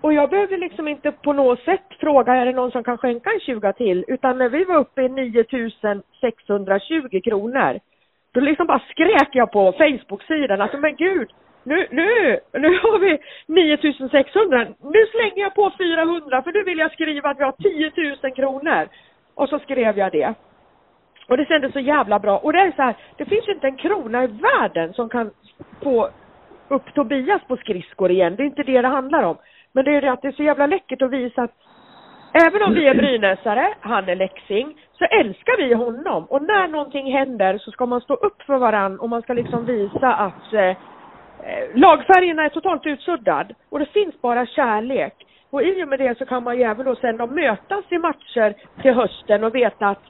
Och 0.00 0.12
jag 0.12 0.30
behövde 0.30 0.56
liksom 0.56 0.88
inte 0.88 1.12
på 1.12 1.32
något 1.32 1.60
sätt 1.60 1.86
fråga 2.00 2.34
är 2.34 2.46
det 2.46 2.52
någon 2.52 2.70
som 2.70 2.84
kan 2.84 2.98
skänka 2.98 3.30
en 3.30 3.40
20 3.40 3.72
till. 3.72 4.04
Utan 4.08 4.38
när 4.38 4.48
vi 4.48 4.64
var 4.64 4.76
uppe 4.76 5.02
i 5.02 5.08
9620 5.08 7.20
kronor. 7.24 7.80
Då 8.32 8.40
liksom 8.40 8.66
bara 8.66 8.82
skrek 8.90 9.28
jag 9.32 9.52
på 9.52 9.72
Facebook-sidan 9.72 10.60
alltså 10.60 10.78
men 10.78 10.96
gud. 10.96 11.30
Nu, 11.64 11.86
nu, 11.90 12.38
nu 12.52 12.68
har 12.68 12.98
vi 12.98 13.18
9600. 13.46 14.66
Nu 14.80 15.06
slänger 15.10 15.42
jag 15.42 15.54
på 15.54 15.72
400 15.78 16.42
för 16.42 16.52
nu 16.52 16.62
vill 16.62 16.78
jag 16.78 16.92
skriva 16.92 17.30
att 17.30 17.38
vi 17.38 17.44
har 17.44 17.52
10 17.52 17.92
000 18.22 18.34
kronor. 18.34 18.88
Och 19.34 19.48
så 19.48 19.58
skrev 19.58 19.98
jag 19.98 20.12
det. 20.12 20.34
Och 21.28 21.36
det 21.36 21.48
kändes 21.48 21.72
så 21.72 21.80
jävla 21.80 22.18
bra. 22.18 22.38
Och 22.38 22.52
det 22.52 22.58
är 22.58 22.72
så 22.76 22.82
här, 22.82 22.96
det 23.16 23.24
finns 23.24 23.48
ju 23.48 23.52
inte 23.52 23.66
en 23.66 23.76
krona 23.76 24.24
i 24.24 24.26
världen 24.26 24.92
som 24.92 25.08
kan 25.08 25.30
få 25.82 26.10
upp 26.68 26.94
Tobias 26.94 27.42
på 27.48 27.56
skridskor 27.56 28.10
igen. 28.10 28.36
Det 28.36 28.42
är 28.42 28.46
inte 28.46 28.62
det 28.62 28.82
det 28.82 28.88
handlar 28.88 29.22
om. 29.22 29.36
Men 29.72 29.84
det 29.84 29.96
är 29.96 30.00
det 30.00 30.12
att 30.12 30.22
det 30.22 30.28
är 30.28 30.32
så 30.32 30.42
jävla 30.42 30.66
läckert 30.66 31.02
att 31.02 31.10
visa 31.10 31.42
att 31.42 31.54
även 32.46 32.62
om 32.62 32.74
vi 32.74 32.86
är 32.86 32.94
brynäsare, 32.94 33.74
han 33.80 34.08
är 34.08 34.16
läxing, 34.16 34.76
så 34.98 35.04
älskar 35.04 35.56
vi 35.56 35.74
honom. 35.74 36.24
Och 36.24 36.42
när 36.42 36.68
någonting 36.68 37.12
händer 37.12 37.58
så 37.58 37.70
ska 37.70 37.86
man 37.86 38.00
stå 38.00 38.14
upp 38.14 38.42
för 38.42 38.58
varann 38.58 39.00
och 39.00 39.08
man 39.08 39.22
ska 39.22 39.32
liksom 39.32 39.64
visa 39.64 40.14
att 40.14 40.52
eh, 40.52 40.68
eh, 40.68 40.76
lagfärgerna 41.74 42.44
är 42.44 42.48
totalt 42.48 42.86
utsuddad. 42.86 43.54
Och 43.70 43.78
det 43.78 43.86
finns 43.86 44.20
bara 44.20 44.46
kärlek. 44.46 45.14
Och 45.50 45.62
i 45.62 45.84
och 45.84 45.88
med 45.88 45.98
det 45.98 46.18
så 46.18 46.26
kan 46.26 46.42
man 46.42 46.56
ju 46.56 46.62
även 46.62 46.86
då 46.86 46.96
sen 46.96 47.16
då 47.16 47.26
mötas 47.26 47.84
i 47.88 47.98
matcher 47.98 48.54
till 48.82 48.94
hösten 48.94 49.44
och 49.44 49.54
veta 49.54 49.86
att 49.86 50.02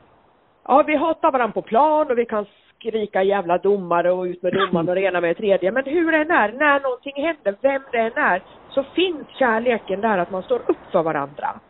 ja, 0.68 0.84
vi 0.86 0.96
hatar 0.96 1.32
varandra 1.32 1.52
på 1.52 1.62
plan 1.62 2.10
och 2.10 2.18
vi 2.18 2.24
kan 2.24 2.46
skrika 2.78 3.22
jävla 3.22 3.58
domare 3.58 4.12
och 4.12 4.22
ut 4.22 4.42
med 4.42 4.52
domaren 4.52 4.88
och 4.88 4.94
det 4.94 5.00
ena 5.00 5.20
med 5.20 5.30
det 5.30 5.34
tredje. 5.34 5.72
Men 5.72 5.84
hur 5.84 6.12
det 6.12 6.18
än 6.18 6.30
är, 6.30 6.52
när 6.52 6.80
någonting 6.80 7.24
händer, 7.24 7.56
vem 7.60 7.82
det 7.92 7.98
än 7.98 8.16
är, 8.16 8.42
så 8.70 8.82
finns 8.82 9.28
kärleken 9.38 10.00
där 10.00 10.18
att 10.18 10.30
man 10.30 10.42
står 10.42 10.58
upp 10.58 10.92
för 10.92 11.02
varandra. 11.02 11.60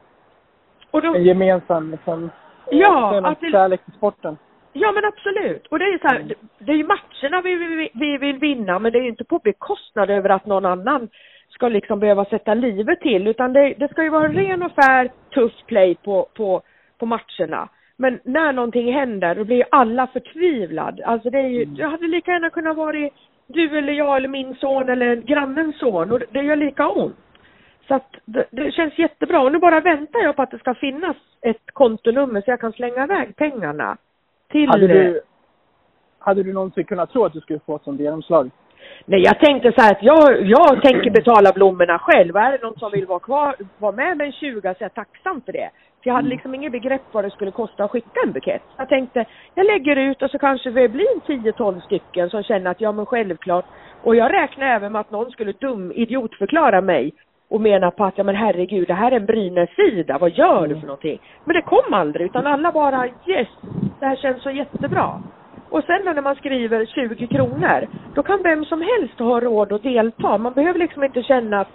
Och 0.91 1.03
då, 1.03 1.15
En 1.15 1.25
gemensam 1.25 1.91
liksom, 1.91 2.31
Ja, 2.71 3.21
att 3.25 3.41
det- 3.41 3.51
kärlek 3.51 3.85
till 3.85 3.95
sporten. 3.95 4.37
Ja 4.73 4.93
men 4.93 5.05
absolut. 5.05 5.67
Och 5.67 5.79
det 5.79 5.85
är 5.85 5.93
ju 5.93 5.99
så 5.99 6.09
här, 6.09 6.19
det, 6.19 6.35
det 6.59 6.73
är 6.73 6.77
ju 6.77 6.85
matcherna 6.87 7.41
vi, 7.43 7.55
vi, 7.55 7.91
vi 7.95 8.19
vill 8.19 8.39
vinna 8.39 8.79
men 8.79 8.93
det 8.93 8.99
är 8.99 9.03
ju 9.03 9.09
inte 9.09 9.25
på 9.25 9.39
bekostnad 9.39 10.11
över 10.11 10.29
att 10.31 10.47
någon 10.47 10.65
annan 10.65 11.09
ska 11.49 11.69
liksom 11.69 12.01
behöva 12.01 12.25
sätta 12.25 12.55
livet 12.55 13.01
till 13.01 13.27
utan 13.27 13.53
det, 13.53 13.75
det 13.79 13.89
ska 13.91 14.03
ju 14.03 14.09
vara 14.09 14.29
ren 14.29 14.63
och 14.63 14.73
skär 14.77 15.11
tuff 15.35 15.53
play 15.67 15.95
på, 15.95 16.27
på, 16.35 16.63
på 16.99 17.07
matcherna. 17.07 17.69
Men 17.97 18.21
när 18.25 18.53
någonting 18.53 18.93
händer 18.93 19.35
då 19.35 19.45
blir 19.45 19.57
ju 19.57 19.65
alla 19.71 20.07
förtvivlad. 20.07 21.01
Alltså 21.01 21.31
det 21.31 21.39
är 21.39 21.49
ju, 21.49 21.65
det 21.65 21.87
hade 21.87 22.07
lika 22.07 22.31
gärna 22.31 22.51
kunnat 22.51 22.77
vara 22.77 23.11
du 23.47 23.79
eller 23.79 23.93
jag 23.93 24.17
eller 24.17 24.29
min 24.29 24.55
son 24.55 24.89
eller 24.89 25.17
grannens 25.17 25.79
son 25.79 26.13
och 26.13 26.19
det, 26.19 26.27
det 26.31 26.43
gör 26.43 26.57
lika 26.57 26.89
ont. 26.89 27.17
Så 27.89 27.95
att 27.95 28.15
det, 28.25 28.47
det 28.51 28.73
känns 28.73 28.99
jättebra 28.99 29.41
och 29.41 29.53
nu 29.53 29.59
bara 29.59 29.81
väntar 29.81 30.21
jag 30.21 30.37
på 30.37 30.43
att 30.43 30.51
det 30.51 30.59
ska 30.59 30.75
finnas 30.75 31.17
ett 31.41 31.71
kontonummer 31.73 32.41
så 32.41 32.51
jag 32.51 32.61
kan 32.61 32.73
slänga 32.73 33.05
iväg 33.05 33.37
pengarna 33.37 33.97
till 34.51 34.69
Hade 34.69 34.87
du, 34.87 35.21
hade 36.19 36.43
du 36.43 36.53
någonsin 36.53 36.85
kunnat 36.85 37.11
tro 37.11 37.25
att 37.25 37.33
du 37.33 37.41
skulle 37.41 37.59
få 37.59 37.77
ett 37.77 37.83
sånt 37.83 38.01
genomslag? 38.01 38.51
Nej, 39.05 39.21
jag 39.21 39.41
tänkte 39.41 39.73
så 39.73 39.81
här 39.81 39.93
att 39.93 40.03
jag, 40.03 40.47
jag 40.47 40.83
tänker 40.83 41.11
betala 41.11 41.53
blommorna 41.53 41.99
själv. 41.99 42.37
Är 42.37 42.53
det 42.53 42.63
någon 42.63 42.79
som 42.79 42.93
vill 42.93 43.07
vara 43.07 43.19
kvar, 43.19 43.57
vara 43.79 43.93
med 43.93 44.17
med 44.17 44.27
en 44.27 44.33
20 44.33 44.61
så 44.61 44.69
är 44.69 44.75
jag 44.79 44.95
tacksam 44.95 45.41
för 45.41 45.53
det. 45.53 45.71
För 46.03 46.11
jag 46.11 46.15
hade 46.15 46.29
liksom 46.29 46.55
inget 46.55 46.73
begrepp 46.73 47.03
vad 47.13 47.25
det 47.25 47.31
skulle 47.31 47.51
kosta 47.51 47.85
att 47.85 47.91
skicka 47.91 48.21
en 48.27 48.33
bukett. 48.33 48.63
Jag 48.77 48.89
tänkte, 48.89 49.25
jag 49.55 49.67
lägger 49.67 49.97
ut 49.97 50.23
och 50.23 50.31
så 50.31 50.39
kanske 50.39 50.71
det 50.71 50.89
blir 50.89 51.07
en 51.15 51.43
10-12 51.43 51.81
stycken 51.81 52.31
som 52.31 52.43
känner 52.43 52.71
att 52.71 52.81
ja 52.81 52.93
men 52.93 53.07
självklart. 53.07 53.65
Och 54.03 54.17
jag 54.17 54.33
räknar 54.33 54.67
även 54.67 54.93
med 54.93 55.01
att 55.01 55.11
någon 55.11 55.31
skulle 55.31 55.53
dum 55.53 55.93
idiotförklara 55.93 56.81
mig 56.81 57.13
och 57.49 57.61
mena 57.61 57.91
på 57.91 58.05
att 58.05 58.19
ja 58.19 58.25
men 58.25 58.35
herregud 58.35 58.89
det 58.89 58.95
här 58.95 59.13
är 59.13 59.17
en 59.17 59.27
Brynäs-sida, 59.27 60.19
vad 60.19 60.31
gör 60.31 60.67
du 60.67 60.81
för 60.81 60.87
någonting? 60.87 61.21
Men 61.45 61.57
det 61.57 61.63
kom 61.63 61.95
aldrig 61.95 62.27
utan 62.27 62.47
alla 62.47 62.73
bara 62.73 63.07
yes, 63.07 63.49
det 64.01 64.07
här 64.07 64.17
känns 64.17 64.43
så 64.43 64.51
jättebra. 64.51 65.23
Och 65.71 65.85
sen 65.85 66.05
när 66.05 66.23
man 66.23 66.37
skriver 66.37 66.87
20 66.87 67.27
kronor, 67.27 67.87
då 68.15 68.23
kan 68.23 68.43
vem 68.43 68.65
som 68.65 68.83
helst 68.83 69.19
ha 69.19 69.41
råd 69.41 69.73
att 69.73 69.83
delta. 69.83 70.39
Man 70.39 70.53
behöver 70.53 70.79
liksom 70.79 71.05
inte 71.05 71.23
känna 71.23 71.61
att, 71.61 71.73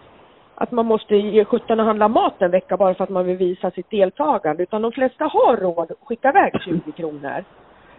att 0.55 0.71
man 0.71 0.85
måste 0.85 1.15
ge 1.15 1.45
sjutton 1.45 1.79
och 1.79 1.85
handla 1.85 2.07
mat 2.07 2.41
en 2.41 2.51
vecka 2.51 2.77
bara 2.77 2.93
för 2.93 3.03
att 3.03 3.09
man 3.09 3.25
vill 3.25 3.37
visa 3.37 3.71
sitt 3.71 3.89
deltagande. 3.89 4.63
Utan 4.63 4.81
de 4.81 4.91
flesta 4.91 5.25
har 5.25 5.57
råd 5.57 5.91
att 5.91 6.07
skicka 6.07 6.29
iväg 6.29 6.53
20 6.65 6.91
kronor. 6.91 7.43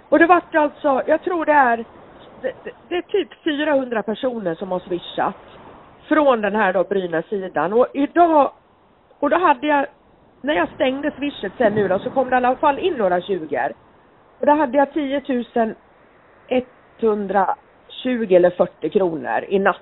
Och 0.09 0.18
det 0.18 0.27
vart 0.27 0.55
alltså, 0.55 1.03
jag 1.07 1.23
tror 1.23 1.45
det 1.45 1.53
är, 1.53 1.77
det, 2.43 2.53
det, 2.64 2.73
det 2.89 2.97
är 2.97 3.03
typ 3.03 3.29
400 3.45 4.03
personer 4.03 4.55
som 4.55 4.70
har 4.70 4.81
swishat. 4.81 5.51
Från 6.09 6.40
den 6.40 6.55
här 6.55 6.72
då 6.72 6.84
bruna 6.84 7.22
sidan 7.22 7.72
Och 7.72 7.86
idag, 7.94 8.53
och 9.18 9.30
då 9.30 9.38
hade 9.38 9.66
jag, 9.66 9.86
när 10.40 10.55
jag 10.55 10.68
stängde 10.74 11.11
swishet 11.11 11.53
sen 11.59 11.74
nu 11.74 11.88
då, 11.88 11.98
så 11.98 12.11
kom 12.11 12.30
det 12.30 12.34
i 12.34 12.36
alla 12.36 12.57
fall 12.57 12.78
in 12.78 12.94
några 12.94 13.20
20 13.20 13.72
och 14.40 14.46
då 14.46 14.53
hade 14.53 14.78
jag 14.78 14.92
10 14.92 15.22
120 17.00 18.34
eller 18.34 18.50
40 18.50 18.90
kronor 18.90 19.44
i 19.48 19.59
natt. 19.59 19.76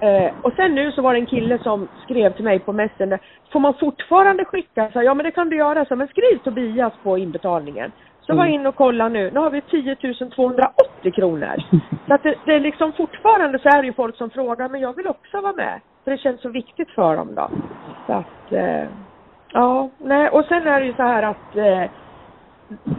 Eh, 0.00 0.32
och 0.42 0.52
sen 0.56 0.74
nu 0.74 0.92
så 0.92 1.02
var 1.02 1.12
det 1.12 1.20
en 1.20 1.26
kille 1.26 1.58
som 1.58 1.88
skrev 2.04 2.32
till 2.32 2.44
mig 2.44 2.58
på 2.58 2.72
Messenger, 2.72 3.20
får 3.52 3.60
man 3.60 3.74
fortfarande 3.74 4.44
skicka? 4.44 4.90
Så, 4.92 5.02
ja 5.02 5.14
men 5.14 5.24
det 5.24 5.30
kan 5.30 5.48
du 5.48 5.56
göra, 5.56 5.84
så, 5.84 5.96
men 5.96 6.08
skriv 6.08 6.38
Tobias 6.38 6.92
på 7.02 7.18
inbetalningen. 7.18 7.92
Så 8.26 8.34
var 8.34 8.44
jag 8.44 8.54
in 8.54 8.66
och 8.66 8.76
kolla 8.76 9.08
nu, 9.08 9.30
nu 9.30 9.40
har 9.40 9.50
vi 9.50 9.60
10 9.60 9.96
280 9.96 11.12
kronor. 11.14 11.56
Så 12.06 12.14
att 12.14 12.22
det, 12.22 12.34
det 12.44 12.54
är 12.54 12.60
liksom 12.60 12.92
fortfarande 12.92 13.58
så 13.58 13.68
är 13.68 13.82
det 13.82 13.86
ju 13.86 13.92
folk 13.92 14.16
som 14.16 14.30
frågar, 14.30 14.68
men 14.68 14.80
jag 14.80 14.96
vill 14.96 15.06
också 15.06 15.40
vara 15.40 15.52
med. 15.52 15.80
För 16.04 16.10
det 16.10 16.18
känns 16.18 16.40
så 16.40 16.48
viktigt 16.48 16.90
för 16.90 17.16
dem 17.16 17.34
då. 17.34 17.50
Så 18.06 18.12
att, 18.12 18.52
eh, 18.52 18.88
ja, 19.52 19.90
nej, 19.98 20.28
och 20.28 20.44
sen 20.44 20.66
är 20.66 20.80
det 20.80 20.86
ju 20.86 20.94
så 20.94 21.02
här 21.02 21.22
att 21.22 21.56
eh, 21.56 21.90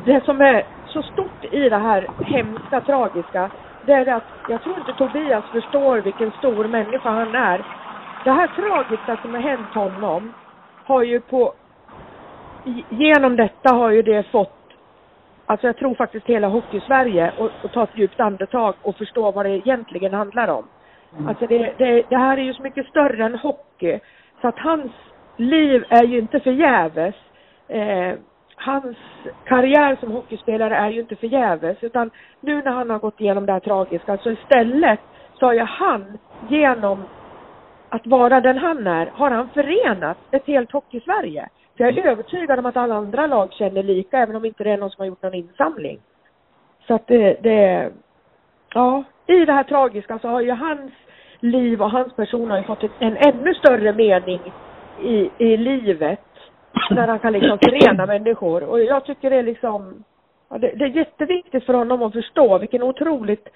det 0.06 0.26
som 0.26 0.42
är 0.42 0.64
så 0.88 1.02
stort 1.02 1.46
i 1.52 1.70
det 1.70 1.78
här 1.78 2.08
hemska, 2.26 2.82
tragiska, 2.82 3.52
det 3.86 3.94
är 3.94 4.14
att 4.14 4.24
jag 4.50 4.64
tror 4.64 4.78
inte 4.78 4.94
Tobias 4.94 5.46
förstår 5.52 5.98
vilken 5.98 6.32
stor 6.32 6.68
människa 6.68 7.10
han 7.10 7.36
är. 7.36 7.66
Det 8.24 8.32
här 8.32 8.48
tragiska 8.48 9.18
som 9.22 9.34
har 9.34 9.42
hänt 9.42 9.74
honom 9.74 10.34
har 10.86 11.04
ju 11.04 11.20
på, 11.20 11.54
genom 12.90 13.36
detta 13.36 13.76
har 13.76 13.92
ju 13.92 14.02
det 14.02 14.24
fått, 14.32 14.65
alltså 15.46 15.68
jag 15.68 15.78
tror 15.78 15.96
faktiskt 15.96 16.26
hela 16.26 16.48
Hockeysverige 16.48 17.34
och, 17.38 17.50
och 17.64 17.72
ta 17.72 17.84
ett 17.84 17.98
djupt 17.98 18.20
andetag 18.20 18.76
och 18.82 18.98
förstå 18.98 19.32
vad 19.32 19.46
det 19.46 19.58
egentligen 19.58 20.14
handlar 20.14 20.48
om. 20.48 20.66
Alltså 21.28 21.48
det, 21.48 21.74
det, 21.78 22.04
det 22.10 22.18
här 22.18 22.38
är 22.38 22.42
ju 22.42 22.54
så 22.54 22.64
mycket 22.64 22.88
större 22.88 23.26
än 23.26 23.36
hockey. 23.36 24.00
Så 24.42 24.48
att 24.48 24.60
hans 24.60 24.92
liv 25.38 25.86
är 25.90 26.04
ju 26.04 26.20
inte 26.20 26.40
förgäves. 26.40 27.16
Eh, 27.68 28.14
hans 28.56 28.98
karriär 29.46 29.98
som 30.00 30.12
hockeyspelare 30.12 30.76
är 30.76 30.90
ju 30.90 31.00
inte 31.00 31.16
förgäves 31.16 31.78
utan 31.84 32.12
nu 32.40 32.62
när 32.62 32.72
han 32.72 32.90
har 32.90 33.00
gått 33.00 33.22
igenom 33.22 33.46
det 33.46 33.54
här 33.54 33.60
tragiska 33.60 34.18
så 34.18 34.32
istället 34.32 35.00
så 35.40 35.46
har 35.46 35.54
ju 35.54 35.64
han 35.64 36.18
genom 36.50 37.04
att 37.96 38.08
vara 38.08 38.42
den 38.42 38.58
han 38.58 38.88
är, 38.88 39.06
har 39.06 39.32
han 39.32 39.50
förenat 39.50 40.18
ett 40.32 40.48
helt 40.48 40.72
hockeysverige. 40.72 41.50
För 41.78 41.84
jag 41.84 41.98
är 41.98 42.12
övertygad 42.12 42.60
om 42.60 42.66
att 42.66 42.78
alla 42.78 42.96
andra 42.96 43.28
lag 43.28 43.54
känner 43.54 43.84
lika 43.84 44.18
även 44.18 44.36
om 44.36 44.46
inte 44.46 44.64
det 44.64 44.72
är 44.72 44.78
någon 44.78 44.90
som 44.90 45.02
har 45.02 45.08
gjort 45.08 45.24
någon 45.24 45.34
insamling. 45.34 46.00
Så 46.88 46.94
att 46.94 47.08
det, 47.08 47.44
det 47.44 47.92
ja, 48.74 49.04
i 49.28 49.46
det 49.46 49.54
här 49.54 49.64
tragiska 49.64 50.20
så 50.20 50.28
har 50.28 50.42
ju 50.42 50.52
hans 50.52 50.92
liv 51.40 51.82
och 51.82 51.92
hans 51.92 52.16
person 52.16 52.52
har 52.52 52.58
ju 52.58 52.64
fått 52.64 52.84
en 53.00 53.18
ännu 53.18 53.54
större 53.54 53.94
mening 53.94 54.40
i, 55.02 55.30
i 55.38 55.58
livet. 55.58 56.20
När 56.92 57.08
han 57.08 57.20
kan 57.20 57.34
liksom 57.34 57.60
förena 57.60 58.06
människor. 58.16 58.64
Och 58.64 58.80
jag 58.80 59.06
tycker 59.06 59.30
det 59.30 59.36
är 59.36 59.44
liksom, 59.44 60.04
ja, 60.50 60.58
det, 60.58 60.72
det 60.76 60.86
är 60.86 60.90
jätteviktigt 60.90 61.66
för 61.66 61.74
honom 61.74 62.04
att 62.04 62.14
förstå 62.14 62.58
vilken 62.58 62.84
otroligt 62.84 63.48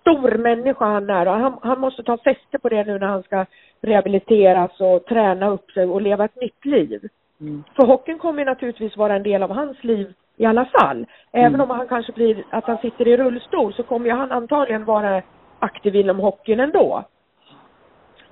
stor 0.00 0.38
människa 0.38 0.84
han 0.84 1.10
är. 1.10 1.28
Och 1.28 1.34
han, 1.34 1.58
han 1.62 1.80
måste 1.80 2.02
ta 2.02 2.18
fäste 2.18 2.58
på 2.58 2.68
det 2.68 2.84
nu 2.84 2.98
när 2.98 3.06
han 3.06 3.22
ska 3.22 3.46
rehabiliteras 3.80 4.80
och 4.80 5.04
träna 5.04 5.48
upp 5.48 5.70
sig 5.70 5.86
och 5.86 6.02
leva 6.02 6.24
ett 6.24 6.40
nytt 6.40 6.64
liv. 6.64 7.08
Mm. 7.40 7.64
För 7.76 7.86
hockeyn 7.86 8.18
kommer 8.18 8.44
naturligtvis 8.44 8.96
vara 8.96 9.16
en 9.16 9.22
del 9.22 9.42
av 9.42 9.50
hans 9.50 9.84
liv 9.84 10.12
i 10.36 10.44
alla 10.44 10.64
fall. 10.64 11.06
Även 11.32 11.60
om 11.60 11.70
han 11.70 11.88
kanske 11.88 12.12
blir, 12.12 12.44
att 12.50 12.64
han 12.64 12.78
sitter 12.78 13.08
i 13.08 13.16
rullstol 13.16 13.74
så 13.74 13.82
kommer 13.82 14.06
ju 14.06 14.12
han 14.12 14.32
antagligen 14.32 14.84
vara 14.84 15.22
aktiv 15.58 15.96
inom 15.96 16.18
hockeyn 16.18 16.60
ändå. 16.60 17.04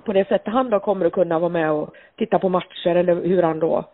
På 0.05 0.13
det 0.13 0.29
sättet 0.29 0.53
han 0.53 0.71
då 0.71 0.81
kommer 0.81 1.07
att 1.07 1.13
kunna 1.13 1.39
vara 1.39 1.49
med 1.49 1.73
och 1.73 1.95
titta 2.17 2.39
på 2.39 2.49
matcher 2.49 2.97
eller 2.97 3.15
hur 3.15 3.43
han 3.43 3.59
då 3.59 3.85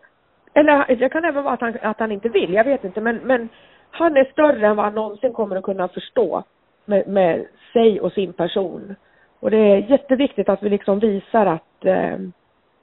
eller 0.53 0.95
det 0.95 1.09
kan 1.09 1.25
även 1.25 1.43
vara 1.43 1.53
att 1.53 1.61
han, 1.61 1.77
att 1.81 1.99
han 1.99 2.11
inte 2.11 2.29
vill, 2.29 2.53
jag 2.53 2.63
vet 2.63 2.83
inte 2.83 3.01
men, 3.01 3.15
men 3.15 3.49
han 3.91 4.17
är 4.17 4.31
större 4.31 4.67
än 4.67 4.75
vad 4.75 4.85
han 4.85 4.95
någonsin 4.95 5.33
kommer 5.33 5.55
att 5.55 5.63
kunna 5.63 5.87
förstå 5.87 6.43
med, 6.85 7.07
med 7.07 7.45
sig 7.73 8.01
och 8.01 8.11
sin 8.11 8.33
person. 8.33 8.95
Och 9.43 9.51
det 9.51 9.57
är 9.57 9.77
jätteviktigt 9.77 10.49
att 10.49 10.63
vi 10.63 10.69
liksom 10.69 10.99
visar 10.99 11.45
att 11.45 11.85
eh, 11.85 12.17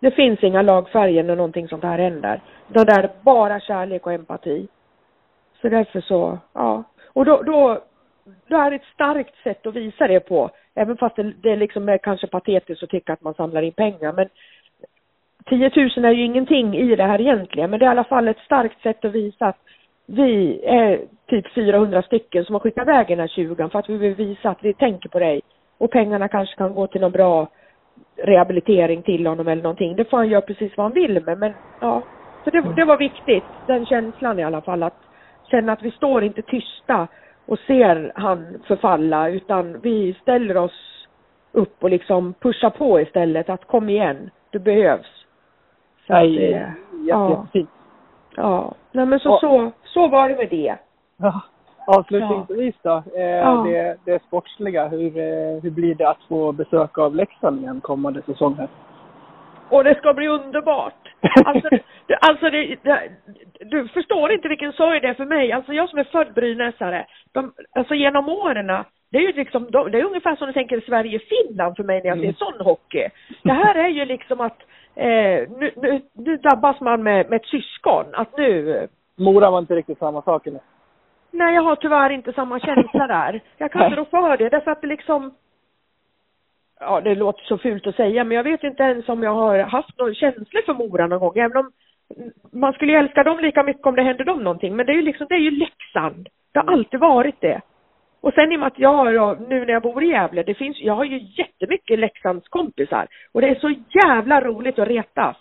det 0.00 0.10
finns 0.10 0.42
inga 0.42 0.62
lagfärger 0.62 1.22
när 1.22 1.36
någonting 1.36 1.68
sånt 1.68 1.82
här 1.82 1.98
händer. 1.98 2.40
Utan 2.70 2.86
det 2.86 2.92
är 2.92 3.10
bara 3.22 3.60
kärlek 3.60 4.06
och 4.06 4.12
empati. 4.12 4.68
Så 5.60 5.68
därför 5.68 6.00
så, 6.00 6.38
ja. 6.52 6.84
Och 7.12 7.24
då, 7.24 7.42
då, 7.42 7.82
då 8.48 8.56
är 8.56 8.70
det 8.70 8.76
ett 8.76 8.94
starkt 8.94 9.42
sätt 9.42 9.66
att 9.66 9.74
visa 9.74 10.06
det 10.08 10.20
på. 10.20 10.50
Även 10.74 10.96
fast 10.96 11.16
det, 11.16 11.32
det 11.42 11.56
liksom 11.56 11.88
är 11.88 11.98
kanske 11.98 12.26
patetiskt 12.26 12.82
att 12.82 12.90
tycka 12.90 13.12
att 13.12 13.22
man 13.22 13.34
samlar 13.34 13.62
in 13.62 13.72
pengar. 13.72 14.12
Men 14.12 14.28
10 15.46 15.70
000 15.96 16.04
är 16.04 16.12
ju 16.12 16.24
ingenting 16.24 16.76
i 16.76 16.96
det 16.96 17.04
här 17.04 17.20
egentligen. 17.20 17.70
Men 17.70 17.78
det 17.78 17.84
är 17.84 17.88
i 17.88 17.90
alla 17.90 18.04
fall 18.04 18.28
ett 18.28 18.44
starkt 18.44 18.82
sätt 18.82 19.04
att 19.04 19.12
visa 19.12 19.46
att 19.46 19.58
vi 20.06 20.64
är 20.64 21.00
typ 21.26 21.54
400 21.54 22.02
stycken 22.02 22.44
som 22.44 22.54
har 22.54 22.60
skickat 22.60 22.88
iväg 22.88 23.06
den 23.08 23.20
här 23.20 23.28
20 23.28 23.68
för 23.68 23.78
att 23.78 23.88
vi 23.88 23.96
vill 23.96 24.14
visa 24.14 24.50
att 24.50 24.64
vi 24.64 24.74
tänker 24.74 25.08
på 25.08 25.18
dig. 25.18 25.40
Och 25.80 25.90
pengarna 25.90 26.28
kanske 26.28 26.56
kan 26.56 26.74
gå 26.74 26.86
till 26.86 27.00
någon 27.00 27.12
bra 27.12 27.48
rehabilitering 28.16 29.02
till 29.02 29.26
honom 29.26 29.48
eller 29.48 29.62
någonting. 29.62 29.96
Det 29.96 30.04
får 30.04 30.16
han 30.16 30.28
göra 30.28 30.40
precis 30.40 30.76
vad 30.76 30.84
han 30.84 30.92
vill 30.92 31.24
med. 31.24 31.38
Men 31.38 31.52
ja, 31.80 32.02
så 32.44 32.50
det, 32.50 32.60
det 32.76 32.84
var 32.84 32.96
viktigt. 32.96 33.44
Den 33.66 33.86
känslan 33.86 34.38
i 34.38 34.44
alla 34.44 34.60
fall. 34.60 34.82
Att 34.82 34.98
känna 35.50 35.72
att 35.72 35.82
vi 35.82 35.90
står 35.90 36.22
inte 36.24 36.42
tysta 36.42 37.08
och 37.46 37.58
ser 37.58 38.12
han 38.14 38.62
förfalla 38.66 39.28
utan 39.28 39.80
vi 39.80 40.14
ställer 40.22 40.56
oss 40.56 41.06
upp 41.52 41.82
och 41.84 41.90
liksom 41.90 42.34
pushar 42.40 42.70
på 42.70 43.00
istället. 43.00 43.50
Att 43.50 43.64
kom 43.64 43.88
igen, 43.88 44.30
du 44.50 44.58
behövs. 44.58 45.24
Så 46.06 46.12
att 46.12 46.18
Nej, 46.22 46.36
det- 46.36 46.42
jätte, 46.42 46.72
ja. 47.06 47.30
jättefint. 47.30 47.70
Ja, 48.36 48.74
nej 48.92 49.06
men 49.06 49.20
så, 49.20 49.32
Och- 49.32 49.40
så, 49.40 49.70
så 49.84 50.08
var 50.08 50.28
det 50.28 50.36
med 50.36 50.48
det. 50.50 50.76
Ja. 51.16 51.40
Avslutningsvis 51.98 52.74
då, 52.82 53.02
eh, 53.16 53.22
Ja. 53.22 53.64
det, 53.66 53.96
det 54.04 54.22
sportsliga. 54.22 54.88
Hur, 54.88 55.18
eh, 55.18 55.62
hur 55.62 55.70
blir 55.70 55.94
det 55.94 56.08
att 56.08 56.22
få 56.28 56.52
besök 56.52 56.98
av 56.98 57.14
Leksand 57.14 57.60
igen 57.60 57.80
kommande 57.80 58.22
säsong 58.22 58.54
här? 58.54 58.68
Och 59.70 59.84
det 59.84 59.94
ska 59.94 60.14
bli 60.14 60.28
underbart. 60.28 60.94
Alltså, 61.44 61.68
det, 62.06 62.16
alltså 62.20 62.50
det, 62.50 62.76
det, 62.82 63.10
du 63.60 63.88
förstår 63.88 64.32
inte 64.32 64.48
vilken 64.48 64.72
sorg 64.72 65.00
det 65.00 65.08
är 65.08 65.14
för 65.14 65.24
mig. 65.24 65.52
Alltså 65.52 65.72
jag 65.72 65.88
som 65.88 65.98
är 65.98 66.04
född 66.04 66.34
brynäsare. 66.34 67.06
De, 67.32 67.52
alltså 67.72 67.94
genom 67.94 68.28
åren 68.28 68.66
Det 69.10 69.18
är 69.18 69.22
ju 69.22 69.32
liksom, 69.32 69.68
det 69.70 69.98
är 69.98 70.04
ungefär 70.04 70.36
som 70.36 70.46
du 70.46 70.52
tänker 70.52 70.80
Sverige-Finland 70.80 71.76
för 71.76 71.84
mig 71.84 72.00
när 72.00 72.10
jag 72.10 72.20
ser 72.20 72.32
sån 72.32 72.66
hockey. 72.66 73.08
Det 73.42 73.52
här 73.52 73.74
är 73.74 73.88
ju 73.88 74.04
liksom 74.04 74.40
att 74.40 74.58
eh, 74.94 75.48
nu, 75.58 75.70
nu, 75.76 76.00
nu 76.12 76.36
drabbas 76.36 76.80
man 76.80 77.02
med, 77.02 77.30
med 77.30 77.36
ett 77.36 77.46
syskon. 77.46 78.04
Att 78.12 78.36
nu, 78.36 78.86
Mora 79.16 79.50
var 79.50 79.58
inte 79.58 79.76
riktigt 79.76 79.98
samma 79.98 80.22
sak 80.22 80.46
eller? 80.46 80.60
Nej 81.30 81.54
jag 81.54 81.62
har 81.62 81.76
tyvärr 81.76 82.10
inte 82.10 82.32
samma 82.32 82.60
känsla 82.60 83.06
där. 83.16 83.40
Jag 83.58 83.72
kan 83.72 83.84
inte 83.84 84.00
rå 84.00 84.04
för 84.04 84.36
det, 84.36 84.48
därför 84.48 84.70
att 84.70 84.80
det 84.80 84.86
liksom 84.86 85.34
Ja, 86.82 87.00
det 87.00 87.14
låter 87.14 87.44
så 87.44 87.58
fult 87.58 87.86
att 87.86 87.96
säga, 87.96 88.24
men 88.24 88.36
jag 88.36 88.44
vet 88.44 88.64
inte 88.64 88.82
ens 88.82 89.08
om 89.08 89.22
jag 89.22 89.34
har 89.34 89.58
haft 89.58 89.98
någon 89.98 90.14
känsla 90.14 90.60
för 90.66 90.74
Mora 90.74 91.06
någon 91.06 91.20
gång, 91.20 91.38
även 91.38 91.56
om 91.56 91.70
man 92.52 92.72
skulle 92.72 92.92
ju 92.92 92.98
älska 92.98 93.22
dem 93.22 93.38
lika 93.38 93.62
mycket 93.62 93.86
om 93.86 93.96
det 93.96 94.02
hände 94.02 94.24
dem 94.24 94.44
någonting, 94.44 94.76
men 94.76 94.86
det 94.86 94.92
är 94.92 94.96
ju 94.96 95.02
liksom, 95.02 95.26
det 95.28 95.34
är 95.34 95.38
ju 95.38 95.50
Leksand. 95.50 96.28
Det 96.52 96.58
har 96.58 96.72
alltid 96.72 97.00
varit 97.00 97.40
det. 97.40 97.60
Och 98.20 98.32
sen 98.34 98.52
i 98.52 98.56
och 98.56 98.60
med 98.60 98.66
att 98.66 98.78
jag 98.78 99.14
då, 99.14 99.36
nu 99.48 99.64
när 99.64 99.72
jag 99.72 99.82
bor 99.82 100.02
i 100.02 100.06
Gävle, 100.06 100.42
det 100.42 100.54
finns, 100.54 100.80
jag 100.80 100.94
har 100.94 101.04
ju 101.04 101.20
jättemycket 101.36 101.98
Leksands 101.98 102.48
kompisar. 102.48 103.06
Och 103.32 103.40
det 103.40 103.48
är 103.48 103.54
så 103.54 103.74
jävla 104.04 104.40
roligt 104.40 104.78
att 104.78 104.88
retas. 104.88 105.36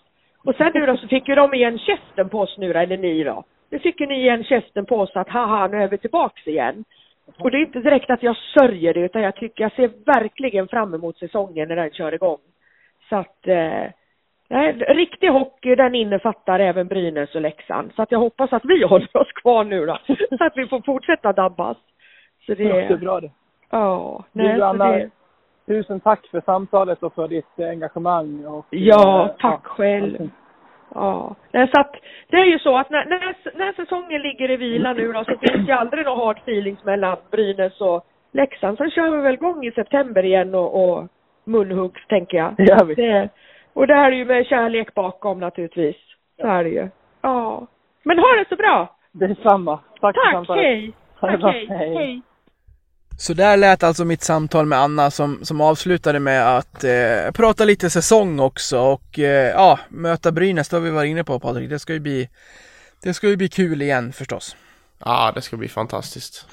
Och 0.45 0.55
sen 0.55 0.71
nu 0.73 0.85
då 0.85 0.97
så 0.97 1.07
fick 1.07 1.27
ju 1.27 1.35
de 1.35 1.53
igen 1.53 1.79
käften 1.79 2.29
på 2.29 2.39
oss 2.39 2.57
nu 2.57 2.73
då, 2.73 2.79
eller 2.79 2.97
ni 2.97 3.23
då. 3.23 3.43
Nu 3.69 3.79
fick 3.79 3.99
ni 3.99 4.19
igen 4.19 4.43
käften 4.43 4.85
på 4.85 4.95
oss 4.99 5.11
att 5.15 5.29
haha, 5.29 5.67
nu 5.67 5.83
är 5.83 5.87
vi 5.87 5.97
tillbaks 5.97 6.47
igen. 6.47 6.83
Och 7.37 7.51
det 7.51 7.57
är 7.57 7.61
inte 7.61 7.79
direkt 7.79 8.09
att 8.09 8.23
jag 8.23 8.35
sörjer 8.37 8.93
det, 8.93 8.99
utan 8.99 9.21
jag 9.21 9.35
tycker, 9.35 9.63
jag 9.63 9.71
ser 9.71 9.91
verkligen 10.05 10.67
fram 10.67 10.93
emot 10.93 11.17
säsongen 11.17 11.67
när 11.67 11.75
den 11.75 11.91
kör 11.91 12.13
igång. 12.13 12.37
Så 13.09 13.15
att, 13.15 13.47
eh, 13.47 13.83
nej, 14.49 14.73
riktig 14.73 15.27
hockey 15.27 15.75
den 15.75 15.95
innefattar 15.95 16.59
även 16.59 16.87
Brynäs 16.87 17.35
och 17.35 17.41
Leksand. 17.41 17.91
Så 17.95 18.01
att 18.01 18.11
jag 18.11 18.19
hoppas 18.19 18.53
att 18.53 18.65
vi 18.65 18.83
håller 18.89 19.17
oss 19.17 19.31
kvar 19.31 19.63
nu 19.63 19.85
då. 19.85 19.97
Så 20.37 20.43
att 20.43 20.57
vi 20.57 20.67
får 20.67 20.81
fortsätta 20.81 21.33
dabbas. 21.33 21.77
Så 22.45 22.53
det, 22.53 22.63
Det 22.63 22.93
är 22.93 22.97
bra 22.97 23.19
det. 23.19 23.31
ja, 23.69 24.23
Du, 24.31 24.43
nej, 24.43 24.57
så 24.57 24.63
Anna, 24.65 24.91
det, 24.91 25.09
Tusen 25.67 25.99
tack 25.99 26.27
för 26.27 26.41
samtalet 26.41 27.03
och 27.03 27.13
för 27.13 27.27
ditt 27.27 27.59
engagemang. 27.59 28.45
Och, 28.45 28.65
Ja, 28.69 29.35
tack 29.39 29.65
själv. 29.65 30.29
Ja, 30.93 31.35
så 31.51 31.79
att 31.79 31.95
det 32.27 32.37
är 32.37 32.45
ju 32.45 32.59
så 32.59 32.77
att 32.77 32.89
när, 32.89 33.05
när, 33.05 33.35
när 33.57 33.73
säsongen 33.73 34.21
ligger 34.21 34.51
i 34.51 34.57
vila 34.57 34.93
nu 34.93 35.11
då 35.11 35.23
så 35.23 35.37
finns 35.37 35.67
det 35.67 35.73
aldrig 35.73 36.05
några 36.05 36.25
hard 36.25 36.37
feelings 36.37 36.83
mellan 36.83 37.17
Brynäs 37.31 37.81
och 37.81 38.05
Leksand. 38.31 38.77
Sen 38.77 38.91
kör 38.91 39.09
vi 39.09 39.17
väl 39.17 39.33
igång 39.33 39.65
i 39.65 39.71
september 39.71 40.25
igen 40.25 40.55
och, 40.55 40.83
och 40.83 41.07
munhuggs 41.43 42.07
tänker 42.07 42.37
jag. 42.37 42.85
Vi. 42.85 42.95
Det, 42.95 43.29
och 43.73 43.87
det 43.87 43.93
här 43.93 44.11
är 44.11 44.15
ju 44.15 44.25
med 44.25 44.45
kärlek 44.45 44.93
bakom 44.93 45.39
naturligtvis. 45.39 45.95
Så 46.41 46.47
är 46.47 46.63
det 46.63 46.69
ju. 46.69 46.89
Ja. 47.21 47.67
Men 48.03 48.19
ha 48.19 48.35
det 48.35 48.45
så 48.49 48.55
bra! 48.55 48.95
Detsamma. 49.11 49.79
Tack, 50.01 50.15
Tack, 50.15 50.49
hej! 50.49 50.93
Tack, 51.19 51.41
hej! 51.43 51.67
Hej. 51.67 52.21
Så 53.19 53.33
där 53.33 53.57
lät 53.57 53.83
alltså 53.83 54.05
mitt 54.05 54.23
samtal 54.23 54.65
med 54.65 54.79
Anna 54.79 55.11
som, 55.11 55.39
som 55.45 55.61
avslutade 55.61 56.19
med 56.19 56.57
att 56.57 56.83
eh, 56.83 57.31
prata 57.33 57.65
lite 57.65 57.89
säsong 57.89 58.39
också 58.39 58.79
och 58.79 59.19
eh, 59.19 59.51
ja, 59.51 59.79
möta 59.89 60.31
Brynäs, 60.31 60.69
det 60.69 60.75
har 60.75 60.81
vi 60.81 60.89
varit 60.89 61.09
inne 61.09 61.23
på 61.23 61.39
Patrik. 61.39 61.69
Det 61.69 61.79
ska 61.79 61.93
ju 61.93 61.99
bli, 61.99 62.29
det 63.03 63.13
ska 63.13 63.27
ju 63.27 63.35
bli 63.35 63.49
kul 63.49 63.81
igen 63.81 64.13
förstås. 64.13 64.55
Ja, 65.05 65.31
det 65.35 65.41
ska 65.41 65.57
bli 65.57 65.67
fantastiskt. 65.67 66.45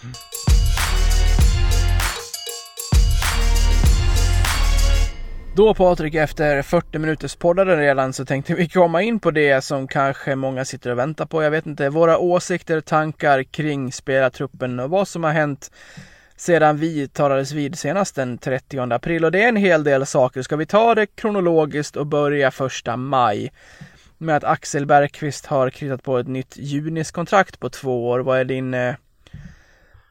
Då 5.56 5.74
Patrik, 5.74 6.14
efter 6.14 6.62
40 6.62 6.98
minuters 6.98 7.36
poddare 7.36 7.76
redan 7.76 8.12
så 8.12 8.24
tänkte 8.24 8.54
vi 8.54 8.68
komma 8.68 9.02
in 9.02 9.20
på 9.20 9.30
det 9.30 9.64
som 9.64 9.88
kanske 9.88 10.34
många 10.34 10.64
sitter 10.64 10.90
och 10.90 10.98
väntar 10.98 11.26
på. 11.26 11.42
Jag 11.42 11.50
vet 11.50 11.66
inte, 11.66 11.88
våra 11.88 12.18
åsikter, 12.18 12.80
tankar 12.80 13.42
kring 13.42 13.92
spelartruppen 13.92 14.80
och 14.80 14.90
vad 14.90 15.08
som 15.08 15.24
har 15.24 15.32
hänt 15.32 15.70
sedan 16.36 16.76
vi 16.76 17.08
talades 17.08 17.52
vid 17.52 17.78
senast 17.78 18.14
den 18.14 18.38
30 18.38 18.92
april. 18.92 19.24
Och 19.24 19.32
det 19.32 19.42
är 19.42 19.48
en 19.48 19.56
hel 19.56 19.84
del 19.84 20.06
saker. 20.06 20.42
Ska 20.42 20.56
vi 20.56 20.66
ta 20.66 20.94
det 20.94 21.06
kronologiskt 21.06 21.96
och 21.96 22.06
börja 22.06 22.50
första 22.50 22.96
maj? 22.96 23.52
Med 24.18 24.36
att 24.36 24.44
Axel 24.44 24.86
Bergqvist 24.86 25.46
har 25.46 25.70
kritat 25.70 26.02
på 26.02 26.18
ett 26.18 26.28
nytt 26.28 26.56
juniskontrakt 26.56 27.60
på 27.60 27.70
två 27.70 28.08
år. 28.08 28.18
Vad 28.18 28.38
är 28.38 28.44
din 28.44 28.74
eh, 28.74 28.94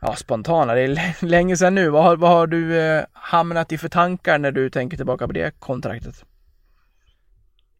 ja, 0.01 0.15
spontana, 0.15 0.73
det 0.73 0.82
är 0.82 1.26
länge 1.26 1.57
sedan 1.57 1.76
nu. 1.76 1.89
Vad 1.89 2.03
har, 2.03 2.15
vad 2.15 2.30
har 2.30 2.47
du 2.47 2.80
eh, 2.80 3.05
hamnat 3.13 3.71
i 3.71 3.78
för 3.78 3.89
tankar 3.89 4.38
när 4.38 4.51
du 4.51 4.69
tänker 4.69 4.97
tillbaka 4.97 5.28
på 5.28 5.34
det 5.34 5.59
kontraktet? 5.59 6.26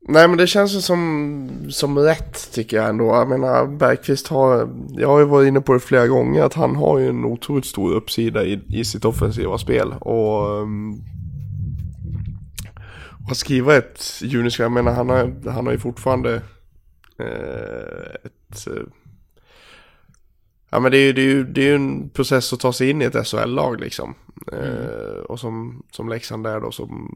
Nej 0.08 0.28
men 0.28 0.38
det 0.38 0.48
känns 0.48 0.76
ju 0.76 0.82
som, 0.82 1.50
som 1.70 2.00
rätt 2.00 2.52
tycker 2.54 2.78
jag 2.78 2.90
ändå. 2.90 3.06
Jag 3.06 3.30
menar 3.30 3.66
Bergqvist 3.68 4.28
har, 4.28 4.70
jag 4.90 5.08
har 5.08 5.20
ju 5.20 5.26
varit 5.26 5.48
inne 5.48 5.62
på 5.62 5.74
det 5.74 5.80
flera 5.80 6.08
gånger 6.08 6.44
att 6.44 6.54
han 6.54 6.76
har 6.76 7.00
ju 7.00 7.08
en 7.10 7.26
otroligt 7.26 7.66
stor 7.66 7.94
uppsida 7.94 8.44
i, 8.46 8.62
i 8.68 8.86
sitt 8.86 9.06
offensiva 9.06 9.58
spel. 9.58 9.94
Och, 10.02 10.42
och 13.24 13.32
att 13.32 13.38
skriva 13.38 13.76
ett 13.76 14.22
junior, 14.22 14.52
jag 14.60 14.72
menar 14.72 14.94
han 14.94 15.10
har, 15.10 15.50
han 15.52 15.66
har 15.66 15.74
ju 15.74 15.80
fortfarande 15.80 16.36
eh, 17.20 18.16
ett 18.26 18.68
eh, 18.68 18.84
Ja 20.70 20.80
men 20.80 20.92
det 20.92 20.98
är 20.98 21.02
ju 21.06 21.14
det 21.14 21.22
är, 21.22 21.26
ju- 21.26 21.44
det 21.44 21.62
är 21.62 21.66
ju 21.66 21.76
en 21.76 22.10
process 22.10 22.54
att 22.54 22.60
ta 22.60 22.74
sig 22.74 22.90
in 22.90 23.02
i 23.02 23.06
ett 23.06 23.28
SHL-lag 23.28 23.80
liksom. 23.80 24.14
Eh, 24.52 25.20
och 25.30 25.40
som, 25.40 25.84
som 25.92 26.10
Leksand 26.10 26.44
där 26.44 26.60
då 26.62 26.72
som, 26.72 27.16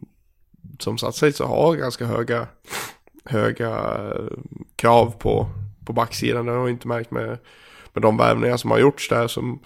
som 0.79 0.97
satt 0.97 1.15
sig 1.15 1.33
så 1.33 1.45
har 1.45 1.75
ganska 1.75 2.05
höga, 2.05 2.47
höga 3.25 3.69
eh, 3.69 4.37
krav 4.75 5.11
på, 5.19 5.49
på 5.85 5.93
backsidan. 5.93 6.45
Det 6.45 6.51
har 6.51 6.59
jag 6.59 6.69
inte 6.69 6.87
märkt 6.87 7.11
med, 7.11 7.37
med 7.93 8.01
de 8.01 8.17
värvningar 8.17 8.57
som 8.57 8.71
har 8.71 8.79
gjorts 8.79 9.09
där. 9.09 9.27
Som, 9.27 9.59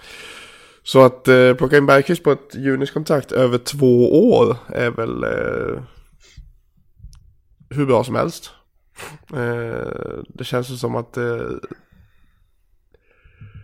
så 0.84 1.06
att 1.06 1.28
eh, 1.28 1.54
plocka 1.54 1.78
in 1.78 1.86
Bergqvist 1.86 2.24
på 2.24 2.32
ett 2.32 2.56
juniskontrakt 2.56 3.32
över 3.32 3.58
två 3.58 4.30
år 4.32 4.58
är 4.68 4.90
väl 4.90 5.24
eh, 5.24 5.84
hur 7.70 7.86
bra 7.86 8.04
som 8.04 8.16
helst. 8.16 8.52
Eh, 9.34 10.22
det 10.28 10.44
känns 10.44 10.80
som 10.80 10.96
att 10.96 11.18
eh, 11.18 11.50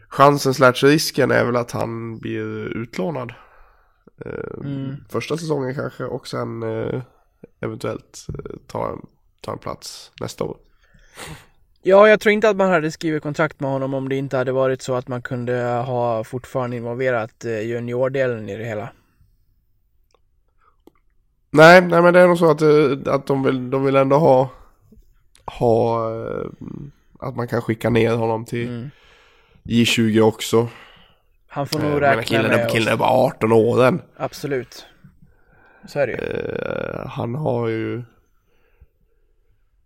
chansen 0.09 0.53
slash 0.53 0.73
risken 0.73 1.31
är 1.31 1.45
väl 1.45 1.55
att 1.55 1.71
han 1.71 2.19
blir 2.19 2.77
utlånad. 2.77 3.33
Eh, 4.25 4.59
Mm. 4.63 4.95
Första 5.09 5.37
säsongen 5.37 5.75
kanske 5.75 6.03
och 6.03 6.27
sen 6.27 6.63
eh, 6.63 7.01
eventuellt 7.61 8.25
eh, 8.29 8.55
ta, 8.67 8.89
en, 8.91 9.05
ta 9.41 9.51
en 9.51 9.57
plats 9.57 10.11
nästa 10.21 10.43
år. 10.43 10.57
Ja, 11.81 12.07
jag 12.09 12.19
tror 12.19 12.33
inte 12.33 12.49
att 12.49 12.55
man 12.55 12.69
hade 12.69 12.91
skrivit 12.91 13.23
kontrakt 13.23 13.59
med 13.59 13.69
honom 13.69 13.93
om 13.93 14.09
det 14.09 14.15
inte 14.15 14.37
hade 14.37 14.51
varit 14.51 14.81
så 14.81 14.95
att 14.95 15.07
man 15.07 15.21
kunde 15.21 15.63
ha 15.63 16.23
fortfarande 16.23 16.77
involverat 16.77 17.45
eh, 17.45 17.61
juniordelen 17.61 18.49
i 18.49 18.57
det 18.57 18.65
hela. 18.65 18.89
Nej, 21.51 21.81
nej 21.81 22.01
men 22.01 22.13
det 22.13 22.19
är 22.19 22.27
nog 22.27 22.37
så 22.37 22.51
att, 22.51 22.61
eh, 22.61 23.13
att 23.13 23.27
de, 23.27 23.43
vill, 23.43 23.69
de 23.69 23.85
vill 23.85 23.95
ändå 23.95 24.17
ha, 24.17 24.49
ha 25.45 26.11
att 27.19 27.35
man 27.35 27.47
kan 27.47 27.61
skicka 27.61 27.89
ner 27.89 28.15
honom 28.15 28.45
till 28.45 28.67
Mm. 28.67 28.89
J20 29.63 30.21
också. 30.21 30.67
Han 31.47 31.67
får 31.67 31.79
nog 31.79 31.89
men 31.89 31.99
räkna 31.99 32.23
killen, 32.23 32.51
med 32.51 32.65
oss. 32.65 32.71
killen 32.71 32.93
är 32.93 32.97
bara 32.97 33.09
18 33.09 33.51
år 33.51 33.83
än. 33.83 34.01
Absolut. 34.17 34.85
Så 35.87 35.99
är 35.99 36.07
det 36.07 36.13
ju. 36.13 36.19
Eh, 36.19 37.07
han 37.07 37.35
har 37.35 37.67
ju 37.67 38.03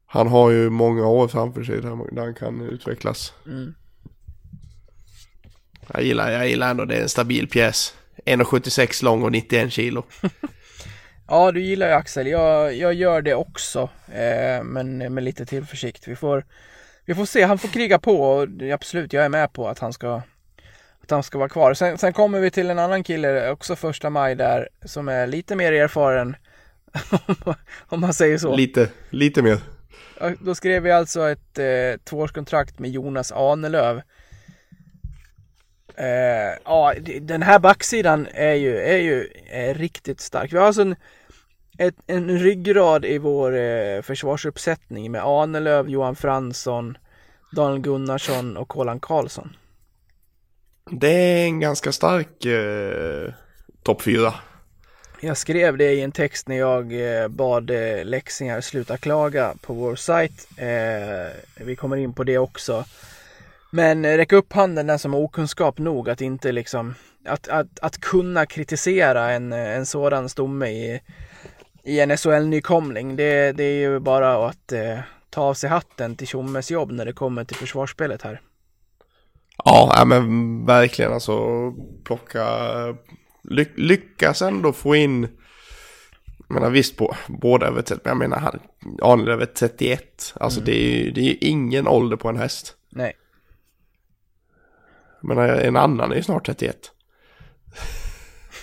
Han 0.06 0.28
har 0.28 0.52
ju 0.52 0.70
många 0.70 1.08
år 1.08 1.28
framför 1.28 1.64
sig 1.64 1.82
där, 1.82 2.16
där 2.16 2.22
han 2.22 2.34
kan 2.34 2.62
utvecklas. 2.62 3.34
Mm. 3.46 3.74
Jag 5.94 6.04
gillar, 6.04 6.32
jag 6.32 6.48
gillar 6.48 6.72
ändå 6.72 6.86
det 6.86 6.96
är 6.96 7.02
en 7.02 7.10
stabil 7.10 7.48
pjäs. 7.50 7.96
1,76 8.26 9.04
lång 9.04 9.24
och 9.24 9.32
91 9.32 9.74
kilo. 9.74 10.04
Ja, 11.28 11.52
du 11.52 11.62
gillar 11.62 11.88
ju 11.88 11.94
Axel. 11.94 12.28
Jag, 12.28 12.74
jag 12.74 12.94
gör 12.94 13.22
det 13.22 13.36
också. 13.36 13.90
Eh, 14.08 14.64
men 14.64 15.14
med 15.14 15.24
lite 15.24 15.46
tillförsikt. 15.46 16.08
Vi 16.08 16.16
får, 16.16 16.46
vi 17.06 17.16
får 17.16 17.26
se. 17.26 17.44
Han 17.44 17.58
får 17.58 17.68
kriga 17.68 18.00
på 18.00 18.22
och 18.22 18.48
absolut, 18.74 19.14
jag 19.14 19.26
är 19.26 19.30
med 19.30 19.54
på 19.54 19.68
att 19.68 19.80
han 19.80 19.94
ska 19.94 20.22
att 21.04 21.12
han 21.12 21.24
ska 21.24 21.38
vara 21.38 21.50
kvar. 21.50 21.74
Sen, 21.74 21.98
sen 21.98 22.14
kommer 22.14 22.40
vi 22.40 22.52
till 22.52 22.70
en 22.70 22.80
annan 22.80 23.04
kille 23.04 23.52
också 23.52 23.76
första 23.76 24.10
maj 24.10 24.36
där 24.36 24.70
som 24.86 25.08
är 25.08 25.28
lite 25.28 25.56
mer 25.56 25.74
erfaren. 25.74 26.36
om 27.90 28.00
man 28.00 28.14
säger 28.14 28.38
så. 28.38 28.56
Lite, 28.56 28.90
lite 29.10 29.42
mer. 29.42 29.60
Då 30.40 30.56
skrev 30.56 30.84
vi 30.84 30.92
alltså 30.92 31.30
ett 31.30 31.60
eh, 31.60 32.00
tvåårskontrakt 32.04 32.80
med 32.80 32.92
Jonas 32.92 33.32
Ahnelöv. 33.32 34.02
Eh, 35.96 36.60
ja, 36.66 36.94
den 37.22 37.42
här 37.42 37.60
backsidan 37.60 38.28
är 38.34 38.54
ju, 38.54 38.78
är 38.78 38.98
ju 38.98 39.30
är 39.50 39.74
riktigt 39.74 40.22
stark. 40.22 40.54
Vi 40.54 40.58
har 40.58 40.66
alltså 40.66 40.82
en, 40.82 40.96
ett, 41.78 41.96
en 42.08 42.40
ryggrad 42.40 43.06
i 43.06 43.18
vår 43.18 43.56
eh, 43.56 44.02
försvarsuppsättning 44.02 45.12
med 45.12 45.24
Ahnelöv, 45.24 45.90
Johan 45.90 46.16
Fransson, 46.16 46.98
Daniel 47.56 47.82
Gunnarsson 47.82 48.58
och 48.58 48.68
Kolan 48.68 49.00
Karlsson. 49.00 49.56
Det 51.00 51.08
är 51.08 51.46
en 51.46 51.60
ganska 51.60 51.92
stark 51.92 52.46
eh, 52.46 53.34
topp 53.84 54.02
fyra. 54.02 54.34
Jag 55.20 55.38
skrev 55.38 55.78
det 55.78 55.94
i 55.94 56.02
en 56.02 56.12
text 56.12 56.48
när 56.48 56.56
jag 56.56 57.18
eh, 57.22 57.28
bad 57.28 57.70
eh, 57.70 58.06
läxingar 58.06 58.62
sluta 58.62 58.98
klaga 58.98 59.54
på 59.62 59.74
vår 59.74 59.96
sajt. 59.96 60.48
Eh, 60.58 61.66
vi 61.66 61.76
kommer 61.76 61.98
in 61.98 62.14
på 62.14 62.24
det 62.24 62.38
också. 62.38 62.86
Men 63.72 64.06
eh, 64.06 64.18
räck 64.18 64.32
upp 64.32 64.54
handen 64.54 64.88
den 64.88 65.00
som 65.00 65.14
har 65.14 65.20
okunskap 65.20 65.78
nog 65.78 66.10
att 66.10 66.22
inte 66.22 66.52
liksom 66.52 66.96
att, 67.26 67.48
att, 67.48 67.80
att 67.80 68.02
kunna 68.02 68.46
kritisera 68.46 69.32
en, 69.32 69.54
en 69.54 69.86
sådan 69.86 70.30
stomme 70.30 70.68
i, 70.68 71.02
i 71.84 72.00
en 72.00 72.18
SHL-nykomling, 72.18 73.16
det, 73.16 73.52
det 73.52 73.64
är 73.64 73.80
ju 73.80 74.00
bara 74.00 74.48
att 74.48 74.72
eh, 74.72 75.00
ta 75.30 75.42
av 75.42 75.54
sig 75.54 75.70
hatten 75.70 76.16
till 76.16 76.28
Tjommes 76.28 76.72
jobb 76.72 76.92
när 76.92 77.06
det 77.06 77.14
kommer 77.14 77.44
till 77.44 77.58
försvarsspelet 77.58 78.22
här. 78.22 78.42
Ja, 79.66 80.04
men 80.08 80.66
verkligen 80.66 81.14
alltså 81.14 81.38
plocka, 82.04 82.46
ly, 83.44 83.66
lyckas 83.76 84.42
ändå 84.42 84.74
få 84.74 84.96
in, 84.96 85.24
jag 86.48 86.54
menar 86.54 86.70
visst 86.70 86.98
på 86.98 87.16
båda 87.28 87.68
över 87.68 87.82
30, 87.82 88.02
men 88.04 88.10
jag 88.12 88.18
menar 88.18 88.38
han, 88.40 88.60
Arnold 89.02 89.30
över 89.30 89.46
31, 89.46 90.34
alltså 90.36 90.60
Mm. 90.60 90.66
det 90.66 90.78
är 90.86 91.04
ju 91.04 91.12
det 91.12 91.22
är 91.22 91.38
ingen 91.42 91.88
ålder 91.88 92.18
på 92.18 92.30
en 92.30 92.38
häst. 92.38 92.76
Nej. 92.90 93.14
Jag 95.22 95.28
menar 95.28 95.48
en 95.48 95.76
annan 95.76 96.12
är 96.12 96.16
ju 96.16 96.24
snart 96.24 96.46
31. 96.46 96.92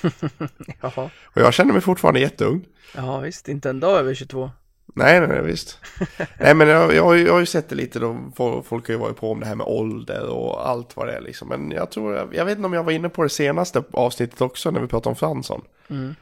Jaha. 0.80 1.10
Och 1.24 1.40
jag 1.42 1.54
känner 1.54 1.72
mig 1.72 1.82
fortfarande 1.82 2.20
jätteung. 2.20 2.66
Ja 2.96 3.18
visst, 3.20 3.48
inte 3.48 3.70
en 3.70 3.80
dag 3.80 3.98
över 3.98 4.14
22. 4.14 4.50
Nej, 4.94 5.20
nej, 5.20 5.28
nej 5.28 5.42
visst. 5.42 5.78
nej, 6.38 6.54
men 6.54 6.68
jag, 6.68 6.94
jag, 6.94 7.04
har 7.04 7.14
ju- 7.14 7.26
jag 7.26 7.32
har 7.32 7.40
ju 7.40 7.46
sett 7.46 7.68
det 7.68 7.74
lite 7.74 7.98
då. 7.98 8.32
Folk, 8.64 8.86
har 8.88 8.94
ju 8.94 8.96
varit 9.00 9.16
på 9.16 9.30
om 9.32 9.40
det 9.40 9.46
här 9.46 9.54
med 9.54 9.66
ålder 9.66 10.28
och 10.28 10.68
allt 10.68 10.96
vad 10.96 11.06
det 11.06 11.12
är 11.12 11.20
liksom. 11.20 11.48
Men 11.48 11.70
jag 11.70 11.90
tror, 11.90 12.14
jag, 12.16 12.34
jag 12.34 12.44
vet 12.44 12.56
inte 12.56 12.66
om 12.66 12.72
jag 12.72 12.84
var 12.84 12.92
inne 12.92 13.08
på 13.08 13.22
det 13.22 13.28
senaste 13.28 13.82
avsnittet 13.92 14.40
också 14.40 14.70
när 14.70 14.80
vi 14.80 14.86
pratade 14.86 15.08
om 15.10 15.16
Fransson. 15.16 15.62
Mm. 15.90 16.14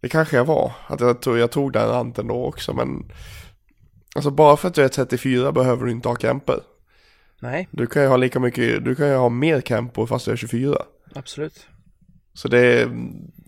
Det 0.00 0.08
kanske 0.08 0.36
jag 0.36 0.44
var. 0.44 0.72
Att 0.86 1.00
jag, 1.00 1.20
tog, 1.20 1.38
jag 1.38 1.50
tog 1.50 1.72
den 1.72 1.88
ranten 1.88 2.26
då 2.26 2.44
också, 2.44 2.72
men... 2.74 3.12
Alltså 4.14 4.30
bara 4.30 4.56
för 4.56 4.68
att 4.68 4.74
du 4.74 4.82
är 4.84 4.88
34 4.88 5.52
behöver 5.52 5.84
du 5.86 5.90
inte 5.92 6.08
ha 6.08 6.14
camper. 6.16 6.60
Nej, 7.40 7.68
Du 7.70 7.86
kan 7.86 8.02
ju 8.02 8.08
ha 8.08 8.16
lika 8.16 8.40
mycket, 8.40 8.84
du 8.84 8.94
kan 8.94 9.08
ju 9.08 9.14
ha 9.14 9.28
mer 9.28 9.60
camper 9.60 10.06
fast 10.06 10.24
du 10.24 10.32
är 10.32 10.36
24. 10.36 10.76
absolut. 11.14 11.66
Så 12.34 12.48
det 12.48 12.58
är, 12.58 12.90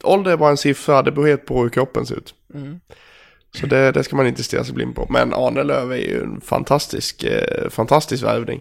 ålder 0.03 0.31
är 0.33 0.37
bara 0.37 0.51
en 0.51 0.57
siffra, 0.57 1.03
det 1.03 1.13
beror 1.13 1.27
helt 1.27 1.47
på 1.47 1.63
hur 1.63 1.69
kroppen 1.69 2.07
ser 2.07 2.17
ut. 2.17 2.35
Mm. 2.55 2.81
Så 3.53 3.67
det, 3.67 3.93
det 3.93 4.05
ska 4.05 4.17
man 4.17 4.27
inte 4.27 4.43
stirra 4.43 4.65
sig 4.65 4.75
blind 4.75 4.95
på. 4.95 5.07
Men 5.11 5.35
Arne 5.35 5.63
Lööf 5.63 5.91
är 5.91 5.97
ju 5.97 6.23
en 6.23 6.41
fantastisk, 6.41 7.25
eh, 7.25 7.69
fantastisk 7.71 8.25
värvning. 8.25 8.61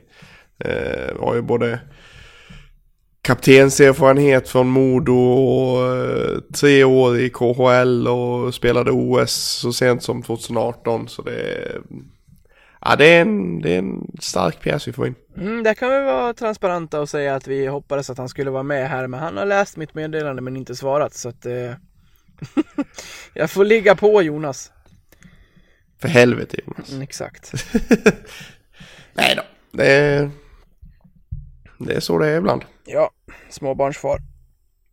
Eh, 0.60 1.20
har 1.20 1.36
ju 1.36 1.42
både 1.42 1.80
kaptenserfarenhet 3.22 4.50
från 4.50 4.68
Modo 4.68 5.14
och 5.14 5.96
eh, 5.96 6.40
tre 6.60 6.84
år 6.84 7.20
i 7.20 7.30
KHL 7.30 8.08
och 8.08 8.54
spelade 8.54 8.92
OS 8.92 9.32
så 9.32 9.74
sent 9.74 10.04
som 10.04 10.24
2018. 10.24 11.08
Så 11.08 11.22
det 11.22 11.42
är, 11.42 11.82
ja, 12.82 12.96
det 12.96 13.08
är, 13.08 13.22
en, 13.22 13.62
det 13.62 13.74
är 13.74 13.80
en 13.80 14.12
stark 14.22 14.62
pjäs 14.62 14.88
vi 14.88 14.94
får 14.94 15.08
in. 15.08 15.16
Mm, 15.38 15.64
där 15.64 15.74
kan 15.74 15.90
vi 15.90 16.04
vara 16.04 16.34
transparenta 16.34 17.02
och 17.02 17.10
säga 17.10 17.36
att 17.36 17.48
vi 17.48 17.68
hoppades 17.68 18.10
att 18.10 18.18
han 18.18 18.30
skulle 18.30 18.52
vara 18.52 18.64
med 18.64 18.90
här, 18.90 19.08
men 19.08 19.20
han 19.20 19.38
har 19.38 19.46
läst 19.46 19.78
mitt 19.78 19.94
meddelande 19.94 20.42
men 20.42 20.58
inte 20.58 20.76
svarat 20.76 21.14
så 21.14 21.30
att 21.30 21.46
eh, 21.46 21.72
jag 23.34 23.52
får 23.52 23.66
ligga 23.66 23.96
på 23.96 24.22
Jonas. 24.22 24.72
För 26.02 26.08
helvete 26.08 26.58
Jonas. 26.66 26.90
Mm, 26.92 27.02
exakt. 27.02 27.54
Nej 29.14 29.34
då. 29.36 29.42
Det 29.72 29.86
är, 29.92 30.30
det 31.78 31.94
är 31.94 32.00
så 32.00 32.18
det 32.18 32.28
är 32.28 32.38
ibland. 32.38 32.66
Ja, 32.86 33.12
småbarnsfar. 33.50 34.20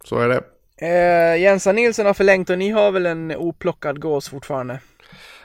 Så 0.05 0.19
är 0.19 0.29
det. 0.29 0.43
Eh, 0.79 1.43
Jensa 1.43 1.73
Nilsson 1.73 2.07
har 2.07 2.15
förlängt 2.15 2.51
och 2.51 2.59
ni 2.59 2.71
har 2.71 2.93
väl 2.93 3.07
en 3.07 3.37
oplockad 3.37 4.01
gås 4.01 4.29
fortfarande? 4.29 4.81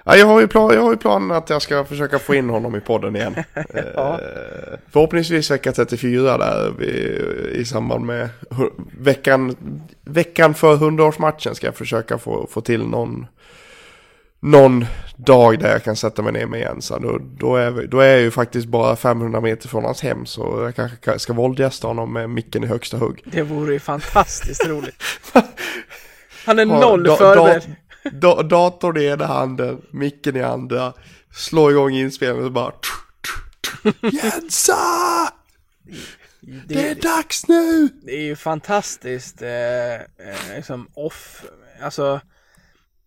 Ja, 0.04 0.16
jag, 0.16 0.28
har 0.28 0.42
ju 0.42 0.48
plan, 0.48 0.74
jag 0.74 0.82
har 0.82 0.92
ju 0.92 0.98
planen 0.98 1.32
att 1.32 1.50
jag 1.50 1.62
ska 1.62 1.86
försöka 1.86 2.20
få 2.20 2.36
in 2.36 2.50
honom 2.50 2.76
i 2.76 2.80
podden 2.80 3.16
igen. 3.16 3.36
Ja. 3.96 4.14
eh, 4.14 4.80
förhoppningsvis 4.92 5.52
vecka 5.52 5.72
34 5.72 6.38
där 6.38 6.74
vi, 6.80 6.88
i 7.60 7.66
samband 7.66 8.06
med 8.06 8.30
veckan, 8.98 9.56
veckan 10.02 10.54
för 10.54 10.76
100-årsmatchen 10.76 11.54
ska 11.54 11.68
jag 11.68 11.76
försöka 11.76 12.18
få, 12.18 12.48
få 12.52 12.62
till 12.62 12.84
någon, 12.88 13.28
någon 14.42 14.86
dag 15.18 15.60
där 15.60 15.72
jag 15.72 15.84
kan 15.84 15.96
sätta 15.96 16.22
mig 16.22 16.34
ner 16.34 16.46
med 16.46 16.60
Jens. 16.60 16.90
Då, 16.90 17.20
då, 17.38 17.56
är 17.56 17.88
då 17.88 18.00
är 18.00 18.08
jag 18.10 18.20
ju 18.22 18.32
faktiskt 18.32 18.68
bara 18.68 18.96
500 18.96 19.42
meter 19.42 19.68
från 19.70 19.84
hans 19.86 20.02
hem 20.02 20.26
så 20.26 20.62
jag 20.64 20.76
kanske 20.76 20.98
ka- 21.12 21.18
ska 21.18 21.34
våldgästa 21.34 21.88
honom 21.88 22.14
med 22.14 22.30
micken 22.30 22.64
i 22.64 22.68
högsta 22.68 22.98
hugg. 22.98 23.22
Det 23.26 23.42
vore 23.42 23.74
ju 23.74 23.80
fantastiskt 23.80 24.68
roligt. 24.68 25.04
Han 26.46 26.60
är 26.60 26.66
noll 26.66 27.04
da- 27.04 27.16
förberedd. 27.18 27.76
da- 28.12 28.44
datorn 28.44 28.98
i 28.98 29.06
ena 29.06 29.26
handen, 29.26 29.82
micken 29.92 30.36
i 30.36 30.42
andra, 30.44 30.94
slår 31.34 31.72
igång 31.72 31.92
inspelningen 31.94 32.46
och 32.46 32.52
bara 32.52 32.72
Jensa! 34.02 34.76
Det 36.68 36.76
är 36.90 36.96
Det, 36.96 37.02
dags 37.02 37.48
nu! 37.48 37.88
det 38.06 38.12
är 38.12 38.22
ju 38.24 38.36
fantastiskt 38.36 39.42
eh, 39.42 39.94
eh, 39.94 40.00
liksom 40.56 40.88
off, 40.94 41.44
alltså 41.82 42.22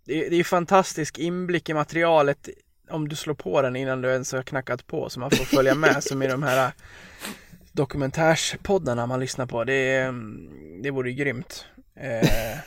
det, 0.05 0.27
är- 0.27 0.31
det 0.31 0.37
är 0.37 0.45
fantastisk 0.45 1.19
inblick 1.19 1.69
i 1.69 1.75
materialet 1.75 2.49
om 2.91 3.09
du 3.09 3.17
slår 3.17 3.35
på 3.35 3.63
den 3.63 3.77
innan 3.77 4.01
du 4.03 4.09
ens 4.09 4.33
har 4.33 4.43
knackat 4.43 4.87
på 4.87 5.09
så 5.11 5.21
man 5.21 5.31
får 5.31 5.45
följa 5.45 5.75
med 5.75 6.05
som 6.05 6.23
i 6.23 6.27
de 6.27 6.43
här 6.43 6.73
dokumentärspoddarna 7.73 9.07
man 9.07 9.21
lyssnar 9.21 9.47
på. 9.47 9.65
Det, 9.65 9.97
mm, 9.97 10.83
det 10.83 10.91
vore 10.91 11.11
ju 11.11 11.17
grymt. 11.17 11.65
Eh, 12.01 12.29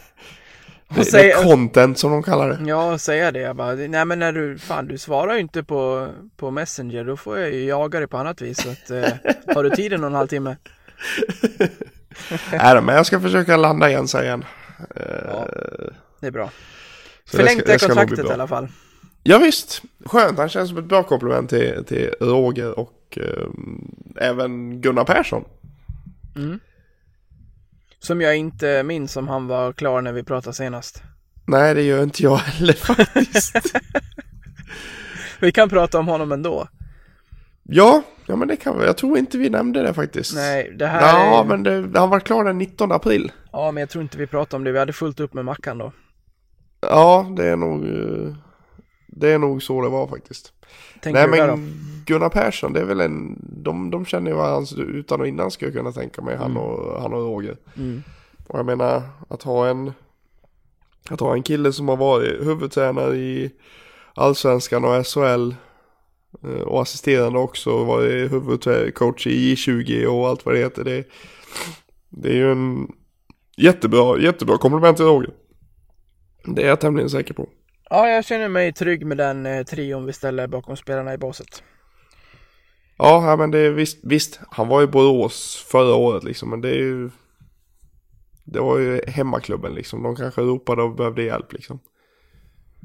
och 0.87 0.95
Det, 0.95 0.99
det 1.01 1.05
säga- 1.05 1.37
är 1.39 1.43
content 1.43 1.97
som 1.99 2.11
de 2.11 2.23
kallar 2.23 2.49
det. 2.49 2.69
Ja, 2.69 2.97
säga 2.97 3.31
det. 3.31 3.39
Jag 3.39 3.55
bara, 3.55 3.73
nej 3.73 4.05
men 4.05 4.19
när 4.19 4.31
du, 4.33 4.57
fan 4.57 4.87
du 4.87 4.97
svarar 4.97 5.33
ju 5.33 5.39
inte 5.39 5.63
på, 5.63 6.07
på 6.37 6.51
Messenger, 6.51 7.03
då 7.03 7.17
får 7.17 7.39
jag 7.39 7.53
ju 7.53 7.65
jaga 7.65 7.99
dig 7.99 8.07
på 8.07 8.17
annat 8.17 8.41
vis. 8.41 8.61
Så 8.63 8.69
att, 8.69 8.89
eh, 8.89 9.13
har 9.55 9.63
du 9.63 9.69
tiden 9.69 10.01
någon 10.01 10.13
halvtimme? 10.13 10.55
Nej 12.51 12.81
men 12.81 12.95
jag 12.95 13.05
ska 13.05 13.19
försöka 13.19 13.57
landa 13.57 13.89
igen. 13.89 14.07
Eh, 14.13 15.01
Ja. 15.25 15.47
Det 16.19 16.27
är 16.27 16.31
bra. 16.31 16.51
Så 17.31 17.37
det 17.37 17.43
Förlängt 17.43 17.59
ska- 17.59 17.67
det 17.67 17.73
det 17.73 17.79
ska 17.79 17.87
bli 17.87 17.95
kontraktet 17.95 18.29
i 18.29 18.33
alla 18.33 18.47
fall. 18.47 18.67
Ja, 19.23 19.37
visst, 19.37 19.81
skönt. 20.05 20.37
Han 20.37 20.49
känns 20.49 20.69
som 20.69 20.77
ett 20.77 20.85
bra 20.85 21.03
komplement 21.03 21.49
till, 21.49 21.83
till 21.87 22.09
Roger 22.19 22.79
och 22.79 23.17
eh, 23.21 23.47
även 24.15 24.81
Gunnar 24.81 25.03
Persson. 25.03 25.43
Som 27.99 28.21
jag 28.21 28.37
inte 28.37 28.83
minns 28.83 29.17
om 29.17 29.27
han 29.27 29.47
var 29.47 29.73
klar 29.73 30.01
när 30.01 30.11
vi 30.13 30.23
pratade 30.23 30.53
senast. 30.55 31.03
Nej, 31.45 31.75
det 31.75 31.81
gör 31.81 32.03
inte 32.03 32.23
jag 32.23 32.37
heller 32.37 32.73
faktiskt. 33.13 33.55
Vi 35.39 35.51
kan 35.51 35.69
prata 35.69 35.99
om 35.99 36.07
honom 36.07 36.31
ändå. 36.31 36.67
ja, 37.63 38.03
ja, 38.25 38.35
men 38.35 38.47
det 38.47 38.55
kan 38.55 38.79
vi. 38.79 38.85
Jag 38.85 38.97
tror 38.97 39.17
inte 39.17 39.37
vi 39.37 39.49
nämnde 39.49 39.83
det 39.83 39.93
faktiskt. 39.93 40.35
Nej, 40.35 40.73
det 40.79 40.87
här 40.87 41.01
Ja, 41.01 41.41
är... 41.41 41.45
men 41.45 41.63
det, 41.63 41.99
han 41.99 42.09
var 42.09 42.19
klar 42.19 42.43
den 42.43 42.57
19 42.57 42.91
april. 42.91 43.31
Ja, 43.51 43.71
men 43.71 43.81
jag 43.81 43.89
tror 43.89 44.01
inte 44.01 44.17
vi 44.17 44.27
pratade 44.27 44.55
om 44.55 44.63
det. 44.63 44.71
Vi 44.71 44.79
hade 44.79 44.93
fullt 44.93 45.19
upp 45.19 45.33
med 45.33 45.45
Mackan 45.45 45.77
då. 45.77 45.91
Ja, 46.81 47.27
det 47.35 47.45
är 47.45 47.55
nog, 47.55 47.85
eh, 47.85 48.35
det 49.07 49.31
är 49.31 49.39
nog 49.39 49.63
så 49.63 49.81
det 49.81 49.89
var 49.89 50.07
faktiskt. 50.07 50.53
Tänker 51.01 51.27
Nej 51.27 51.47
men? 51.47 51.83
Gunnar 52.05 52.29
Persson, 52.29 52.73
det 52.73 52.79
är 52.79 52.85
väl 52.85 52.99
en, 52.99 53.39
de, 53.63 53.91
de 53.91 54.05
känner 54.05 54.31
ju 54.31 54.37
varandra 54.37 54.83
utan 54.83 55.21
och 55.21 55.27
innan 55.27 55.51
skulle 55.51 55.71
jag 55.71 55.77
kunna 55.77 55.91
tänka 55.91 56.21
mig, 56.21 56.35
han, 56.35 56.57
och, 56.57 57.01
han 57.01 57.13
och 57.13 57.19
Roger. 57.19 57.57
Mm. 57.77 58.03
Och 58.47 58.59
jag 58.59 58.65
menar, 58.65 59.01
att 59.29 59.43
ha 59.43 59.67
en, 59.67 59.91
att 61.09 61.19
ha 61.19 61.33
en 61.33 61.43
kille 61.43 61.73
som 61.73 61.87
har 61.87 61.97
varit 61.97 62.47
huvudtränare 62.47 63.15
i 63.15 63.51
Allsvenskan 64.13 64.85
och 64.85 65.07
SHL 65.07 65.55
eh, 66.43 66.61
och 66.61 66.81
assisterande 66.81 67.39
också, 67.39 67.83
varit 67.83 68.31
huvudcoach 68.31 69.27
i 69.27 69.55
J20 69.55 70.05
och 70.05 70.27
allt 70.27 70.45
vad 70.45 70.55
det 70.55 70.59
heter. 70.59 70.83
Det, 70.83 71.03
det 72.09 72.29
är 72.29 72.35
ju 72.35 72.51
en 72.51 72.91
jättebra, 73.57 74.19
jättebra 74.19 74.57
komplement 74.57 74.97
till 74.97 75.05
Roger. 75.05 75.33
Det 76.47 76.63
är 76.63 76.67
jag 76.67 76.79
tämligen 76.79 77.09
säker 77.09 77.33
på. 77.33 77.49
Ja, 77.89 78.09
jag 78.09 78.25
känner 78.25 78.49
mig 78.49 78.73
trygg 78.73 79.05
med 79.05 79.17
den 79.17 79.45
eh, 79.45 79.63
trion 79.63 80.05
vi 80.05 80.13
ställer 80.13 80.47
bakom 80.47 80.77
spelarna 80.77 81.13
i 81.13 81.17
båset. 81.17 81.63
Ja, 82.97 83.35
men 83.35 83.51
det 83.51 83.59
är 83.59 83.71
visst, 83.71 83.99
visst, 84.03 84.39
han 84.49 84.67
var 84.67 84.81
ju 84.81 84.87
Borås 84.87 85.65
förra 85.71 85.95
året 85.95 86.23
liksom, 86.23 86.49
men 86.49 86.61
det 86.61 86.69
är 86.69 86.79
ju 86.79 87.09
Det 88.43 88.59
var 88.59 88.77
ju 88.77 89.01
hemmaklubben 89.07 89.73
liksom, 89.73 90.03
de 90.03 90.15
kanske 90.15 90.41
ropade 90.41 90.83
och 90.83 90.95
behövde 90.95 91.23
hjälp 91.23 91.53
liksom 91.53 91.79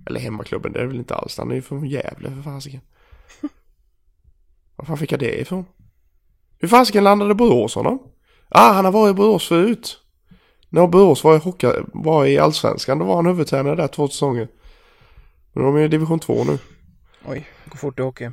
Eller 0.06 0.20
hemmaklubben, 0.20 0.72
det 0.72 0.80
är 0.80 0.86
väl 0.86 0.96
inte 0.96 1.14
alls, 1.14 1.38
han 1.38 1.50
är 1.50 1.54
ju 1.54 1.62
från 1.62 1.86
Gävle 1.86 2.30
för 2.30 2.42
fasiken 2.42 2.80
Var 4.76 4.84
fan 4.84 4.98
fick 4.98 5.12
jag 5.12 5.20
det 5.20 5.40
ifrån? 5.40 5.64
Hur 6.58 6.68
fasiken 6.68 7.04
landade 7.04 7.34
Borås 7.34 7.74
honom? 7.74 7.98
Ah, 8.48 8.72
han 8.72 8.84
har 8.84 8.92
varit 8.92 9.10
i 9.10 9.16
Borås 9.16 9.48
förut 9.48 10.01
När 10.72 10.86
Borås 10.86 11.24
var 11.24 11.36
i, 11.36 11.38
hockey, 11.38 11.72
var 11.92 12.26
i 12.26 12.38
Allsvenskan, 12.38 12.98
då 12.98 13.04
var 13.04 13.16
han 13.16 13.26
huvudtränare 13.26 13.76
där 13.76 13.88
två 13.88 14.08
säsonger 14.08 14.48
Men 15.52 15.64
de 15.64 15.76
är 15.76 15.80
i 15.80 15.88
division 15.88 16.20
2 16.20 16.44
nu, 16.44 16.58
Oj, 17.26 17.48
går 17.66 17.76
fort 17.76 17.98
i 17.98 18.02
hockey. 18.02 18.30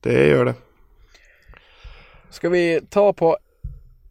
det 0.00 0.26
gör 0.26 0.44
det 0.44 0.54
Ska 2.30 2.48
vi 2.48 2.80
ta 2.90 3.12
på 3.12 3.38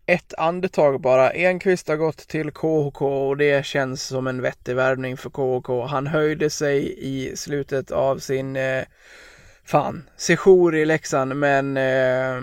ett 0.05 0.33
andetag 0.37 1.01
bara. 1.01 1.31
Enqvist 1.31 1.87
har 1.87 1.95
gått 1.95 2.17
till 2.17 2.51
KHK 2.51 3.01
och 3.01 3.37
det 3.37 3.65
känns 3.65 4.03
som 4.03 4.27
en 4.27 4.41
vettig 4.41 4.75
värvning 4.75 5.17
för 5.17 5.29
KHK. 5.29 5.87
Han 5.87 6.07
höjde 6.07 6.49
sig 6.49 6.95
i 6.97 7.35
slutet 7.35 7.91
av 7.91 8.17
sin, 8.17 8.55
eh, 8.55 8.83
fan, 9.63 10.09
sejour 10.17 10.75
i 10.75 10.85
Leksand 10.85 11.35
men 11.35 11.77
eh, 11.77 12.41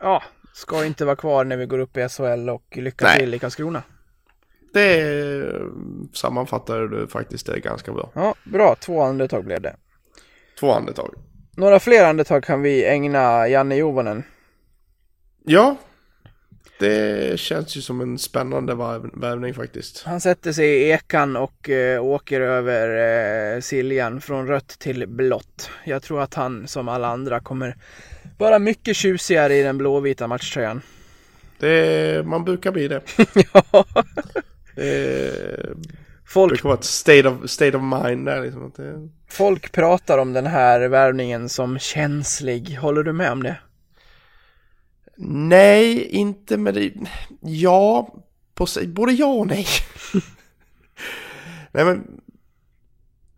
ja, 0.00 0.22
Ska 0.52 0.84
inte 0.84 1.04
vara 1.04 1.16
kvar 1.16 1.44
när 1.44 1.56
vi 1.56 1.66
går 1.66 1.78
upp 1.78 1.96
i 1.96 2.08
SHL 2.08 2.48
och 2.50 2.76
lycka 2.76 3.04
Nej. 3.04 3.18
till 3.18 3.34
i 3.34 3.38
Karlskrona. 3.38 3.82
Det 4.72 5.52
sammanfattar 6.12 6.80
du 6.82 7.06
faktiskt 7.08 7.46
det 7.46 7.60
ganska 7.60 7.92
bra. 7.92 8.10
Ja, 8.14 8.34
bra. 8.44 8.76
Två 8.80 9.02
andetag 9.02 9.44
blev 9.44 9.60
det. 9.60 9.76
Två 10.60 10.72
andetag. 10.72 11.14
Några 11.56 11.80
fler 11.80 12.04
andetag 12.04 12.44
kan 12.44 12.62
vi 12.62 12.84
ägna 12.84 13.48
Janne 13.48 13.76
Juvonen. 13.76 14.22
Ja, 15.44 15.76
det 16.78 17.40
känns 17.40 17.76
ju 17.76 17.80
som 17.80 18.00
en 18.00 18.18
spännande 18.18 18.74
värv- 18.74 19.20
värvning 19.20 19.54
faktiskt. 19.54 20.02
Han 20.06 20.20
sätter 20.20 20.52
sig 20.52 20.66
i 20.68 20.90
ekan 20.90 21.36
och 21.36 21.70
eh, 21.70 22.04
åker 22.04 22.40
över 22.40 23.54
eh, 23.56 23.60
Siljan 23.60 24.20
från 24.20 24.46
rött 24.46 24.68
till 24.78 25.06
blått. 25.08 25.70
Jag 25.84 26.02
tror 26.02 26.20
att 26.22 26.34
han 26.34 26.68
som 26.68 26.88
alla 26.88 27.08
andra 27.08 27.40
kommer 27.40 27.76
vara 28.40 28.58
mycket 28.58 28.96
tjusigare 28.96 29.54
i 29.56 29.62
den 29.62 29.78
blåvita 29.78 30.26
matchtröjan. 30.26 30.82
Det, 31.58 32.26
man 32.26 32.44
brukar 32.44 32.72
bli 32.72 32.88
det. 32.88 33.02
ja. 33.52 33.84
Det 34.74 35.74
Folk, 36.24 36.50
brukar 36.50 36.68
vara 36.68 36.78
ett 36.78 36.84
state 36.84 37.28
of, 37.28 37.50
state 37.50 37.76
of 37.76 37.82
mind 37.82 38.26
där 38.26 38.42
liksom. 38.42 38.72
Det, 38.76 39.08
folk 39.28 39.72
pratar 39.72 40.18
om 40.18 40.32
den 40.32 40.46
här 40.46 40.80
värvningen 40.88 41.48
som 41.48 41.78
känslig. 41.78 42.76
Håller 42.76 43.02
du 43.02 43.12
med 43.12 43.32
om 43.32 43.42
det? 43.42 43.56
nej, 45.22 46.04
inte 46.06 46.56
med 46.56 46.74
det. 46.74 46.92
Ja, 47.40 48.14
på, 48.54 48.66
sig- 48.66 48.86
både 48.88 49.12
ja 49.12 49.26
och 49.26 49.46
nej. 49.46 49.66
nej 51.72 51.84
men. 51.84 52.20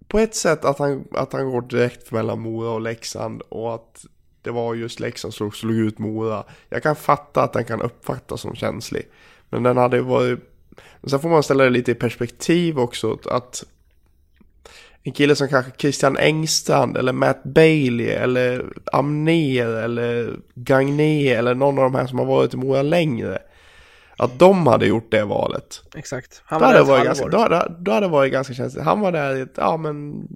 På 0.08 0.18
ett 0.18 0.34
sätt 0.34 0.64
att 0.64 0.78
han, 0.78 1.04
att 1.12 1.32
han 1.32 1.50
går 1.50 1.62
direkt 1.62 2.10
mellan 2.10 2.40
Mora 2.40 2.70
och 2.70 2.80
Leksand 2.80 3.42
och 3.42 3.74
att 3.74 4.04
det 4.42 4.50
var 4.50 4.74
just 4.74 5.00
Leksand 5.00 5.34
som 5.34 5.50
slog 5.50 5.76
ut 5.76 5.98
Mora. 5.98 6.44
Jag 6.68 6.82
kan 6.82 6.96
fatta 6.96 7.42
att 7.42 7.52
den 7.52 7.64
kan 7.64 7.82
uppfattas 7.82 8.40
som 8.40 8.54
känslig. 8.54 9.08
Men 9.50 9.62
den 9.62 9.76
hade 9.76 10.00
varit... 10.00 10.38
Men 11.00 11.10
sen 11.10 11.20
får 11.20 11.28
man 11.28 11.42
ställa 11.42 11.64
det 11.64 11.70
lite 11.70 11.90
i 11.90 11.94
perspektiv 11.94 12.78
också. 12.78 13.18
Att 13.24 13.64
en 15.02 15.12
kille 15.12 15.36
som 15.36 15.48
kanske 15.48 15.72
Christian 15.78 16.16
Engstrand 16.16 16.96
eller 16.96 17.12
Matt 17.12 17.44
Bailey 17.44 18.06
eller 18.06 18.72
Amner 18.92 19.66
eller 19.66 20.36
Gagné 20.54 21.28
eller 21.28 21.54
någon 21.54 21.78
av 21.78 21.84
de 21.84 21.94
här 21.94 22.06
som 22.06 22.18
har 22.18 22.26
varit 22.26 22.54
i 22.54 22.56
Mora 22.56 22.82
längre. 22.82 23.38
Att 24.16 24.38
de 24.38 24.66
hade 24.66 24.86
gjort 24.86 25.10
det 25.10 25.24
valet. 25.24 25.82
Exakt. 25.94 26.42
Han 26.44 26.60
Då 26.60 26.66
var 26.66 26.72
hade, 26.72 26.78
det 26.78 26.82
ett 26.82 26.88
varit 26.88 27.04
ganska, 27.04 27.28
då, 27.28 27.38
hade, 27.38 27.74
då 27.78 27.92
hade 27.92 28.06
det 28.06 28.10
varit 28.10 28.32
ganska 28.32 28.54
känsligt. 28.54 28.84
Han 28.84 29.00
var 29.00 29.12
där 29.12 29.36
i 29.36 29.40
ett, 29.40 29.54
ja 29.54 29.76
men, 29.76 30.28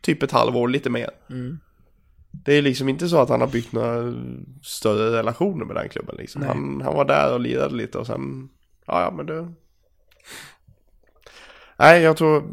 typ 0.00 0.22
ett 0.22 0.32
halvår, 0.32 0.68
lite 0.68 0.90
mer. 0.90 1.10
Mm. 1.30 1.58
Det 2.44 2.54
är 2.54 2.62
liksom 2.62 2.88
inte 2.88 3.08
så 3.08 3.18
att 3.20 3.28
han 3.28 3.40
har 3.40 3.48
byggt 3.48 3.72
några 3.72 4.14
större 4.62 5.18
relationer 5.18 5.64
med 5.64 5.76
den 5.76 5.88
klubben 5.88 6.16
liksom. 6.18 6.42
Han, 6.42 6.80
han 6.84 6.94
var 6.94 7.04
där 7.04 7.32
och 7.32 7.40
lirade 7.40 7.74
lite 7.74 7.98
och 7.98 8.06
sen, 8.06 8.48
ja 8.86 9.02
ja 9.02 9.10
men 9.10 9.26
det... 9.26 9.52
Nej 11.76 12.02
jag 12.02 12.16
tror, 12.16 12.44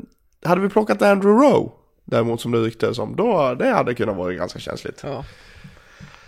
hade 0.43 0.61
vi 0.61 0.69
plockat 0.69 1.01
Andrew 1.01 1.47
Rowe 1.47 1.71
däremot 2.05 2.41
som 2.41 2.51
det 2.51 2.59
ryktades 2.59 2.99
om, 2.99 3.15
då 3.15 3.55
det 3.59 3.69
hade 3.69 3.95
kunnat 3.95 4.15
vara 4.15 4.34
ganska 4.34 4.59
känsligt. 4.59 5.01
Ja. 5.03 5.25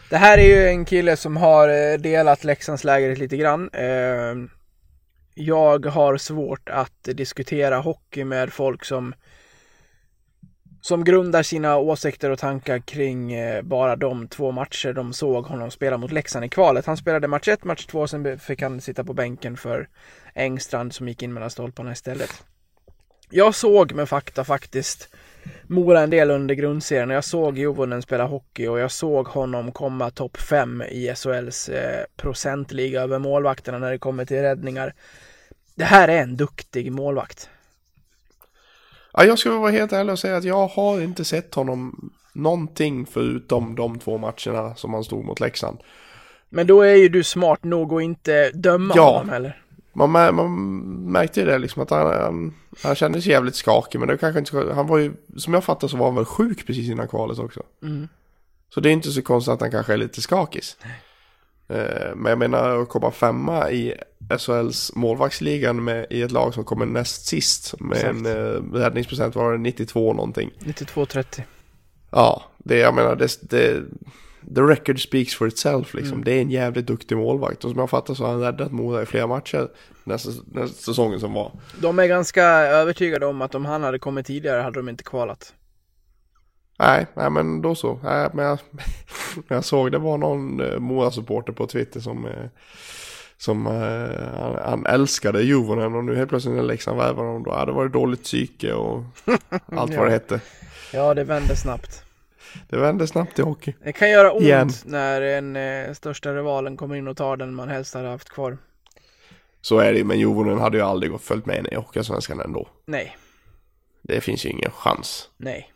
Det 0.10 0.18
här 0.18 0.38
är 0.38 0.48
ju 0.48 0.68
en 0.68 0.86
kille 0.86 1.18
som 1.18 1.38
har 1.38 1.70
eh, 1.70 1.98
delat 2.00 2.44
Leksandslägret 2.44 3.18
lite 3.18 3.38
grann. 3.38 3.70
Eh, 3.74 4.36
Jag 5.36 5.86
har 5.86 6.18
svårt 6.18 6.70
att 6.70 7.04
diskutera 7.04 7.78
hockey 7.78 8.24
med 8.24 8.54
folk 8.54 8.86
som 8.86 9.14
som 10.86 11.04
grundar 11.04 11.44
sina 11.44 11.78
åsikter 11.78 12.30
och 12.30 12.40
tankar 12.40 12.80
kring 12.80 13.34
eh, 13.34 13.62
bara 13.62 13.96
de 13.96 14.28
två 14.28 14.52
matcher 14.52 14.94
de 14.94 15.14
såg 15.14 15.46
honom 15.46 15.72
spela 15.72 15.98
mot 15.98 16.12
Leksand 16.12 16.46
i 16.46 16.50
kvalet. 16.50 16.86
Han 16.86 16.98
spelade 16.98 17.28
match 17.28 17.48
1, 17.48 17.64
match 17.64 17.86
2, 17.86 18.08
sen 18.08 18.40
fick 18.40 18.62
han 18.62 18.82
sitta 18.82 19.04
på 19.04 19.14
bänken 19.14 19.58
för 19.58 19.90
Engstrand 20.34 20.94
som 20.94 21.08
gick 21.08 21.24
in 21.24 21.34
mellan 21.34 21.50
stolparna 21.50 21.92
istället. 21.92 22.44
Jag 23.30 23.56
såg 23.56 23.94
med 23.94 24.10
fakta 24.10 24.44
faktiskt 24.44 25.10
Mora 25.64 26.02
en 26.02 26.10
del 26.10 26.32
under 26.32 26.56
grundserien 26.56 27.10
och 27.10 27.16
jag 27.16 27.24
såg 27.24 27.58
Juvonen 27.58 28.02
spela 28.02 28.26
hockey 28.26 28.68
och 28.68 28.80
jag 28.80 28.92
såg 28.92 29.28
honom 29.28 29.72
komma 29.72 30.12
topp 30.12 30.38
5 30.38 30.82
i 30.82 31.16
SHLs 31.16 31.70
eh, 31.70 32.06
procentliga 32.16 33.02
över 33.02 33.20
målvakterna 33.20 33.78
när 33.80 33.92
det 33.92 33.98
kommer 33.98 34.26
till 34.26 34.42
räddningar. 34.42 34.94
Det 35.76 35.86
här 35.86 36.08
är 36.08 36.22
en 36.22 36.38
duktig 36.38 36.92
målvakt. 36.92 37.50
Ja, 39.18 39.24
jag 39.24 39.40
ska 39.40 39.60
vara 39.60 39.72
helt 39.72 39.94
ärlig 39.94 40.14
och 40.14 40.20
säga 40.20 40.38
att 40.38 40.44
jag 40.44 40.68
har 40.68 41.02
inte 41.02 41.26
sett 41.26 41.56
honom 41.56 42.12
någonting 42.34 43.06
förutom 43.06 43.76
de 43.76 44.00
två 44.00 44.18
matcherna 44.18 44.76
som 44.76 44.94
han 44.94 45.04
stod 45.04 45.26
mot 45.26 45.40
Leksand. 45.40 45.78
Men 46.50 46.68
då 46.68 46.82
är 46.82 46.96
ju 46.96 47.10
du 47.10 47.24
smart 47.24 47.64
nog 47.64 47.94
att 47.94 48.02
inte 48.02 48.52
döma 48.52 48.94
Ja. 48.98 49.12
honom 49.12 49.30
heller. 49.30 49.62
Man, 49.94 50.12
man 50.12 50.52
märkte 51.12 51.40
ju 51.40 51.46
det 51.46 51.58
liksom 51.58 51.82
att 51.82 51.90
han, 51.90 52.08
han, 52.22 52.54
han 52.84 52.96
kändes 52.96 53.26
jävligt 53.26 53.56
skakig 53.56 54.00
men 54.00 54.08
det 54.08 54.18
kanske 54.18 54.40
inte 54.40 54.74
han 54.74 54.88
var 54.88 54.98
ju, 54.98 55.14
som 55.38 55.54
jag 55.54 55.64
fattar 55.64 55.88
så 55.88 55.98
var 55.98 56.06
han 56.06 56.16
väl 56.16 56.26
sjuk 56.26 56.68
precis 56.68 56.90
innan 56.90 57.08
kvalet 57.08 57.40
också. 57.40 57.64
Mm. 57.84 58.08
Så 58.74 58.80
det 58.80 58.90
är 58.90 58.94
inte 58.94 59.12
så 59.12 59.22
konstigt 59.22 59.54
att 59.54 59.62
han 59.62 59.72
kanske 59.72 59.94
är 59.94 59.98
lite 59.98 60.22
skakis. 60.22 60.78
Eh, 61.68 62.16
men 62.16 62.30
jag 62.30 62.38
menar 62.40 62.82
att 62.82 62.90
komma 62.90 63.12
femma 63.12 63.72
i 63.72 63.94
SHLs 64.38 64.96
målvaktsligan 64.96 65.84
med, 65.84 66.08
i 66.10 66.22
ett 66.22 66.32
lag 66.32 66.54
som 66.54 66.64
kommer 66.64 66.86
näst 66.86 67.26
sist 67.26 67.80
med 67.80 67.98
Exakt. 67.98 68.16
en 68.16 68.26
eh, 68.26 68.80
räddningsprocent 68.80 69.36
var 69.36 69.52
det 69.52 69.58
92 69.58 70.14
någonting. 70.14 70.52
92-30. 70.60 71.42
Ja, 72.12 72.44
det 72.58 72.78
jag 72.78 72.96
menar 72.96 73.16
det, 73.16 73.50
det 73.50 73.84
The 74.56 74.62
record 74.62 75.02
speaks 75.04 75.36
for 75.36 75.48
itself 75.48 75.94
liksom. 75.94 76.14
Mm. 76.14 76.24
Det 76.24 76.32
är 76.32 76.42
en 76.42 76.52
jävligt 76.52 76.88
duktig 76.88 77.18
målvakt 77.18 77.64
och 77.64 77.72
som 77.72 77.80
jag 77.80 77.90
fattar 77.90 78.14
så 78.14 78.24
har 78.24 78.32
han 78.32 78.42
räddat 78.42 78.72
Mora 78.72 79.02
i 79.02 79.06
flera 79.06 79.28
matcher 79.28 79.70
nästa, 80.04 80.30
nästa 80.46 80.78
säsongen 80.78 81.20
som 81.20 81.34
var. 81.34 81.52
De 81.82 82.00
är 82.00 82.08
ganska 82.08 82.44
övertygade 82.48 83.26
om 83.26 83.42
att 83.42 83.56
om 83.56 83.66
han 83.66 83.84
hade 83.84 84.00
kommit 84.00 84.26
tidigare 84.26 84.62
hade 84.62 84.80
de 84.80 84.90
inte 84.90 85.04
kvalat. 85.04 85.54
Nej, 86.80 87.08
nej 87.14 87.30
men 87.30 87.62
då 87.62 87.76
så. 87.76 88.00
Nej, 88.04 88.30
men 88.34 88.46
jag, 88.46 88.60
jag 89.48 89.66
såg 89.66 89.92
det 89.92 89.98
var 89.98 90.18
någon 90.18 90.60
eh, 90.60 90.80
Mora-supporter 90.80 91.54
på 91.54 91.68
Twitter 91.68 92.00
som, 92.00 92.26
eh, 92.26 92.50
som 93.38 93.68
eh, 93.68 94.64
han, 94.66 94.86
älskade 94.86 95.42
Juvonen 95.44 95.96
och 95.96 96.04
nu 96.04 96.16
helt 96.16 96.30
plötsligt 96.30 96.56
när 96.56 96.64
Leksand 96.64 96.98
värvar 96.98 97.24
honom 97.24 97.44
då 97.44 97.52
hade 97.54 97.72
det 97.72 97.76
varit 97.76 97.94
dåligt 97.94 98.24
psyke 98.24 98.74
och 98.74 99.04
allt 99.72 99.96
vad 99.96 100.08
det 100.08 100.12
hette. 100.12 100.40
Ja, 100.94 101.14
det 101.14 101.24
vänder 101.24 101.56
snabbt. 101.56 102.02
Det 102.70 102.78
vände 102.78 103.08
snabbt 103.08 103.40
i 103.40 103.42
hockey. 103.42 103.74
Det 103.84 103.94
kan 103.94 104.10
göra 104.10 104.32
ont 104.32 104.44
Igen. 104.44 104.70
när 104.86 105.22
en 105.22 105.56
eh, 105.56 105.94
största 105.94 106.34
rivalen 106.34 106.78
kommer 106.78 106.96
in 106.96 107.08
och 107.08 107.18
tar 107.18 107.38
den 107.38 107.56
man 107.56 107.70
helst 107.70 107.94
hade 107.94 108.08
haft 108.08 108.30
kvar. 108.30 108.58
Så 109.62 109.80
är 109.80 109.94
det 109.94 110.04
men 110.04 110.20
Juvonen 110.20 110.60
hade 110.60 110.78
ju 110.78 110.84
aldrig 110.84 111.22
följt 111.22 111.46
med 111.46 111.68
i 111.72 111.76
Hockeyallsvenskan 111.76 112.40
ändå. 112.40 112.68
Nej, 112.86 113.18
Det 114.02 114.22
finns 114.22 114.46
ju 114.46 114.50
ingen 114.50 114.72
chans. 114.72 115.30
nej. 115.38 115.72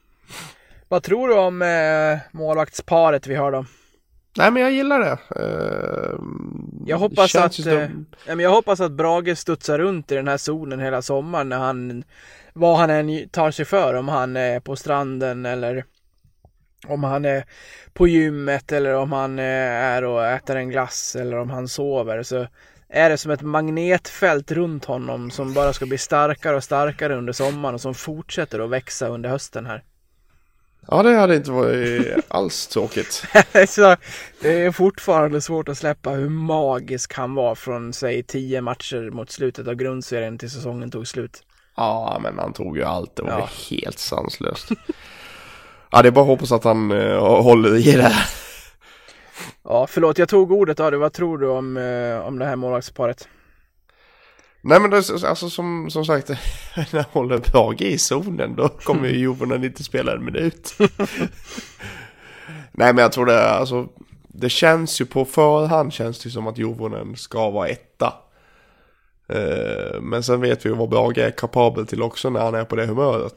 Vad 0.88 1.04
tror 1.04 1.28
du 1.28 1.34
om 1.34 1.62
eh, 1.62 2.18
målvaktsparet 2.38 3.28
vi 3.28 3.36
har 3.36 3.52
då? 3.52 3.66
Nej 4.40 4.52
men 4.52 4.62
jag 4.64 4.72
gillar 4.72 5.00
det. 5.00 5.18
Eh, 5.36 6.20
Jag 6.86 6.98
hoppas 6.98 7.32
känns 7.32 7.60
att, 7.60 7.66
eh, 7.66 7.88
men 8.28 8.40
jag 8.40 8.50
hoppas 8.50 8.80
att 8.80 8.92
Brage 8.92 9.38
studsar 9.38 9.80
runt 9.80 10.12
i 10.12 10.16
den 10.16 10.28
här 10.28 10.38
zonen 10.38 10.80
hela 10.80 11.02
sommaren 11.02 11.50
när 11.50 11.58
han, 11.58 12.04
vad 12.54 12.78
han 12.78 12.90
än 12.90 13.30
tar 13.30 13.52
sig 13.52 13.66
för, 13.66 13.94
om 13.94 14.08
han 14.08 14.38
är 14.38 14.60
på 14.60 14.76
stranden 14.76 15.46
eller 15.46 15.86
om 16.88 17.04
han 17.04 17.26
är 17.26 17.46
på 17.94 18.08
gymmet 18.08 18.72
eller 18.72 18.96
om 18.96 19.12
han 19.12 19.40
eh, 19.40 19.46
är 19.46 20.04
och 20.04 20.26
äter 20.26 20.56
en 20.56 20.70
glass 20.70 21.16
eller 21.16 21.38
om 21.38 21.50
han 21.50 21.68
sover 21.68 22.24
så 22.24 22.48
är 22.90 23.10
det 23.10 23.18
som 23.18 23.32
ett 23.32 23.42
magnetfält 23.42 24.52
runt 24.52 24.86
honom 24.86 25.32
som 25.32 25.54
bara 25.54 25.74
ska 25.74 25.86
bli 25.86 25.98
starkare 25.98 26.56
och 26.56 26.64
starkare 26.64 27.16
under 27.16 27.34
sommaren 27.34 27.76
och 27.76 27.82
som 27.82 27.94
fortsätter 27.94 28.60
att 28.60 28.70
växa 28.70 29.08
under 29.08 29.30
hösten 29.30 29.66
här. 29.66 29.84
Ja 30.88 31.04
det 31.04 31.16
hade 31.16 31.36
inte 31.36 31.52
varit 31.52 32.16
alls 32.28 32.68
tråkigt. 32.68 33.24
så 33.68 33.96
det 34.42 34.62
är 34.66 34.72
fortfarande 34.72 35.42
svårt 35.42 35.70
att 35.70 35.78
släppa 35.78 36.10
hur 36.10 36.30
magisk 36.30 37.14
han 37.14 37.36
var 37.36 37.56
från 37.56 37.94
säg 37.94 38.24
10 38.24 38.62
matcher 38.62 39.12
mot 39.12 39.32
slutet 39.32 39.68
av 39.68 39.74
grundserien 39.76 40.38
till 40.38 40.52
säsongen 40.52 40.92
tog 40.92 41.08
slut. 41.08 41.44
Ja 41.76 42.20
men 42.24 42.40
han 42.40 42.54
tog 42.54 42.78
ju 42.78 42.84
allt. 42.84 43.16
Det 43.16 43.22
var 43.24 43.30
Ja. 43.32 43.50
helt 43.70 44.00
sanslöst. 44.00 44.70
ja 45.92 46.02
det 46.02 46.08
är 46.08 46.12
bara 46.12 46.22
att 46.22 46.28
hoppas 46.28 46.52
att 46.52 46.64
han 46.64 46.92
uh, 46.92 47.20
håller 47.42 47.76
i 47.88 47.92
det 47.92 48.02
här. 48.04 48.30
Ja, 49.64 49.88
förlåt, 49.90 50.18
jag 50.18 50.30
tog 50.30 50.52
ordet 50.52 50.80
av 50.80 50.92
dig. 50.92 51.00
Vad 51.00 51.14
tror 51.14 51.38
du 51.38 51.48
om, 51.50 51.78
eh, 51.78 52.28
om 52.28 52.40
det 52.40 52.46
här 52.46 52.56
målvaktsparet? 52.56 53.28
Nej 54.62 54.80
men 54.80 54.90
det, 54.90 54.98
alltså 54.98 55.50
som, 55.50 55.90
som 55.90 56.06
sagt, 56.06 56.30
när 56.94 57.06
håller 57.12 57.38
Brage 57.38 57.82
i 57.82 57.98
zonen 57.98 58.56
då 58.56 58.68
kommer 58.70 59.08
ju 59.08 59.18
Juvonen 59.18 59.64
inte 59.64 59.84
spela 59.84 60.14
en 60.14 60.26
minut. 60.26 60.76
Nej 62.72 62.94
men 62.94 62.98
jag 62.98 63.12
tror 63.12 63.26
det, 63.26 63.50
alltså 63.50 63.88
det 64.28 64.50
känns 64.50 65.02
ju 65.02 65.06
på 65.06 65.26
förhand 65.26 65.94
känns 65.94 66.20
det 66.20 66.30
som 66.30 66.48
att 66.48 66.58
Juvonen 66.58 67.16
ska 67.16 67.50
vara 67.50 67.68
etta. 67.68 68.14
Eh, 69.28 70.02
men 70.02 70.24
sen 70.24 70.42
vet 70.42 70.66
vi 70.66 70.70
ju 70.70 70.76
vad 70.76 70.90
Brage 70.90 71.18
är 71.18 71.32
kapabel 71.32 71.88
till 71.88 72.02
också 72.02 72.30
när 72.30 72.40
han 72.40 72.56
är 72.56 72.66
på 72.66 72.76
det 72.76 72.86
humöret. 72.86 73.36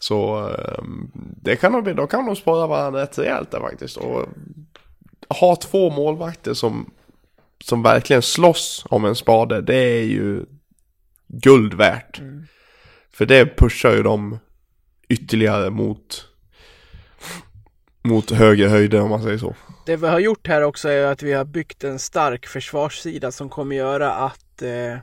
Så 0.00 0.48
eh, 0.48 0.84
det 1.16 1.56
kan 1.56 1.84
de, 1.84 1.94
då 1.94 2.06
kan 2.06 2.26
de 2.26 2.36
spara 2.36 2.66
varandra 2.66 3.02
rätt 3.02 3.18
rejält 3.18 3.50
där 3.50 3.60
faktiskt. 3.60 3.96
Och 3.96 4.28
ha 5.28 5.56
två 5.56 5.90
målvakter 5.90 6.54
som 6.54 6.90
som 7.64 7.82
verkligen 7.82 8.22
slåss 8.22 8.86
om 8.88 9.04
en 9.04 9.16
spade, 9.16 9.60
det 9.60 9.76
är 9.76 10.02
ju 10.02 10.44
guld 11.28 11.74
värt. 11.74 12.18
Mm. 12.18 12.46
För 13.12 13.26
det 13.26 13.56
pushar 13.56 13.92
ju 13.96 14.02
dem 14.02 14.38
ytterligare 15.08 15.70
mot 15.70 16.28
mot 18.02 18.30
högre 18.30 18.68
höjder 18.68 19.00
om 19.00 19.10
man 19.10 19.22
säger 19.22 19.38
så. 19.38 19.54
Det 19.86 19.96
vi 19.96 20.06
har 20.06 20.18
gjort 20.18 20.46
här 20.46 20.62
också 20.62 20.88
är 20.88 21.06
att 21.06 21.22
vi 21.22 21.32
har 21.32 21.44
byggt 21.44 21.84
en 21.84 21.98
stark 21.98 22.46
försvarssida 22.46 23.32
som 23.32 23.48
kommer 23.48 23.76
göra 23.76 24.12
att 24.12 24.62
eh, 24.62 24.98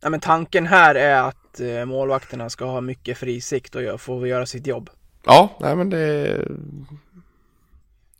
ja, 0.00 0.10
men 0.10 0.20
tanken 0.20 0.66
här 0.66 0.94
är 0.94 1.22
att 1.22 1.60
eh, 1.60 1.84
målvakterna 1.84 2.50
ska 2.50 2.64
ha 2.64 2.80
mycket 2.80 3.18
fri 3.18 3.40
sikt 3.40 3.74
och 3.74 4.00
få 4.00 4.26
göra 4.26 4.46
sitt 4.46 4.66
jobb. 4.66 4.90
Ja, 5.24 5.56
nej 5.60 5.76
men 5.76 5.90
det... 5.90 6.38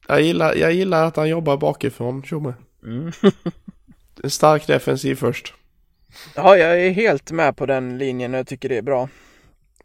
Jag 0.08 0.20
gillar, 0.20 0.54
jag 0.54 0.72
gillar 0.72 1.04
att 1.04 1.16
han 1.16 1.28
jobbar 1.28 1.56
bakifrån, 1.56 2.22
Tjomme. 2.22 2.54
Mm. 2.84 3.12
En 4.24 4.30
stark 4.30 4.66
defensiv 4.66 5.14
först. 5.14 5.54
Ja, 6.34 6.56
jag 6.56 6.80
är 6.80 6.90
helt 6.90 7.30
med 7.30 7.56
på 7.56 7.66
den 7.66 7.98
linjen 7.98 8.34
och 8.34 8.38
jag 8.38 8.46
tycker 8.46 8.68
det 8.68 8.76
är 8.76 8.82
bra. 8.82 9.08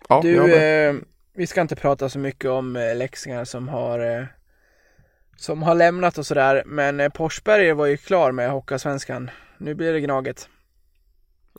Ja, 0.10 0.22
Du, 0.22 0.54
eh, 0.56 0.96
vi 1.36 1.48
ska 1.48 1.62
inte 1.62 1.76
prata 1.76 2.10
så 2.10 2.20
mycket 2.20 2.50
om 2.50 2.76
eh, 2.76 2.96
leksingar 2.96 3.46
som 3.46 3.68
har 3.68 4.00
eh, 4.00 4.26
som 5.36 5.64
har 5.64 5.76
lämnat 5.76 6.18
och 6.18 6.26
sådär, 6.26 6.64
men 6.66 7.00
eh, 7.00 7.12
Forsberg 7.16 7.74
var 7.74 7.86
ju 7.86 7.98
klar 7.98 8.32
med 8.32 8.52
Hockeyallsvenskan. 8.52 9.30
Nu 9.58 9.76
blir 9.76 9.94
det 9.94 10.00
Gnaget. 10.00 10.50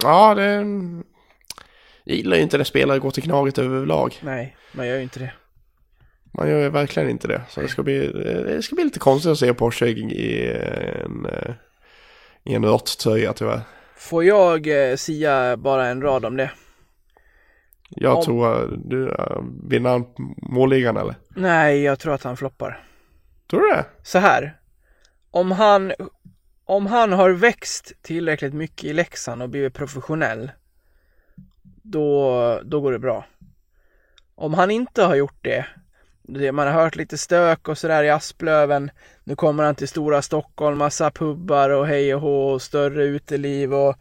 Ja, 0.02 0.34
det... 0.34 0.66
Jag 2.04 2.16
gillar 2.16 2.36
ju 2.36 2.42
inte 2.42 2.56
när 2.56 2.64
spelare 2.64 2.98
går 2.98 3.10
till 3.10 3.24
Gnaget 3.24 3.58
överlag. 3.58 4.14
Nej, 4.22 4.56
man 4.72 4.86
gör 4.86 4.96
ju 4.96 5.02
inte 5.02 5.18
det. 5.18 5.32
Man 6.38 6.48
gör 6.48 6.60
ju 6.62 6.68
verkligen 6.68 7.10
inte 7.10 7.28
det. 7.28 7.42
Så 7.48 7.60
det 7.60 7.68
ska 7.68 7.82
bli, 7.82 8.06
det 8.46 8.62
ska 8.62 8.74
bli 8.74 8.84
lite 8.84 8.98
konstigt 8.98 9.32
att 9.32 9.38
se 9.38 9.54
Porsche 9.54 9.86
i 9.86 10.50
en, 11.04 11.26
eh, 11.26 11.54
i 12.44 12.54
en 12.54 12.64
rått-tröja 12.64 13.32
tyvärr. 13.32 13.60
Får 13.96 14.24
jag 14.24 14.90
eh, 14.90 14.96
sia 14.96 15.56
bara 15.56 15.86
en 15.86 16.02
rad 16.02 16.24
om 16.24 16.36
det? 16.36 16.50
Jag 17.88 18.16
Om- 18.16 18.24
tror, 18.24 18.62
uh, 18.62 18.78
du, 18.84 19.08
uh, 19.08 19.42
vinner 19.68 19.90
han 19.90 20.06
målligan 20.36 20.96
eller? 20.96 21.14
Nej, 21.28 21.82
jag 21.82 21.98
tror 21.98 22.14
att 22.14 22.22
han 22.22 22.36
floppar. 22.36 22.84
Tror 23.50 23.60
du 23.60 23.68
det? 23.68 23.84
Så 24.02 24.18
här. 24.18 24.58
Om 25.30 25.50
han, 25.50 25.92
om 26.64 26.86
han 26.86 27.12
har 27.12 27.30
växt 27.30 27.92
tillräckligt 28.02 28.54
mycket 28.54 28.84
i 28.84 28.92
Leksand 28.92 29.42
och 29.42 29.48
blivit 29.48 29.74
professionell, 29.74 30.50
då, 31.82 32.60
då 32.64 32.80
går 32.80 32.92
det 32.92 32.98
bra. 32.98 33.24
Om 34.34 34.54
han 34.54 34.70
inte 34.70 35.02
har 35.02 35.14
gjort 35.14 35.38
det, 35.42 35.66
det 36.22 36.52
man 36.52 36.66
har 36.66 36.74
hört 36.74 36.96
lite 36.96 37.18
stök 37.18 37.68
och 37.68 37.78
sådär 37.78 38.04
i 38.04 38.10
Asplöven, 38.10 38.90
nu 39.24 39.36
kommer 39.36 39.64
han 39.64 39.74
till 39.74 39.88
stora 39.88 40.22
Stockholm, 40.22 40.78
massa 40.78 41.10
pubbar 41.10 41.70
och 41.70 41.86
hej 41.86 42.14
och 42.14 42.20
hå 42.20 42.52
och 42.52 42.62
större 42.62 43.04
uteliv 43.04 43.74
och 43.74 43.96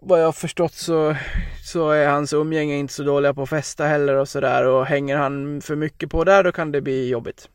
vad 0.00 0.20
jag 0.20 0.24
har 0.24 0.32
förstått 0.32 0.74
så, 0.74 1.16
så 1.64 1.90
är 1.90 2.08
hans 2.08 2.32
umgänge 2.32 2.76
inte 2.76 2.94
så 2.94 3.02
dåliga 3.02 3.34
på 3.34 3.42
att 3.42 3.48
festa 3.48 3.86
heller 3.86 4.14
och 4.14 4.28
sådär 4.28 4.66
och 4.66 4.86
hänger 4.86 5.16
han 5.16 5.60
för 5.60 5.76
mycket 5.76 6.10
på 6.10 6.24
där 6.24 6.44
då 6.44 6.52
kan 6.52 6.72
det 6.72 6.80
bli 6.80 7.08
jobbigt. 7.08 7.48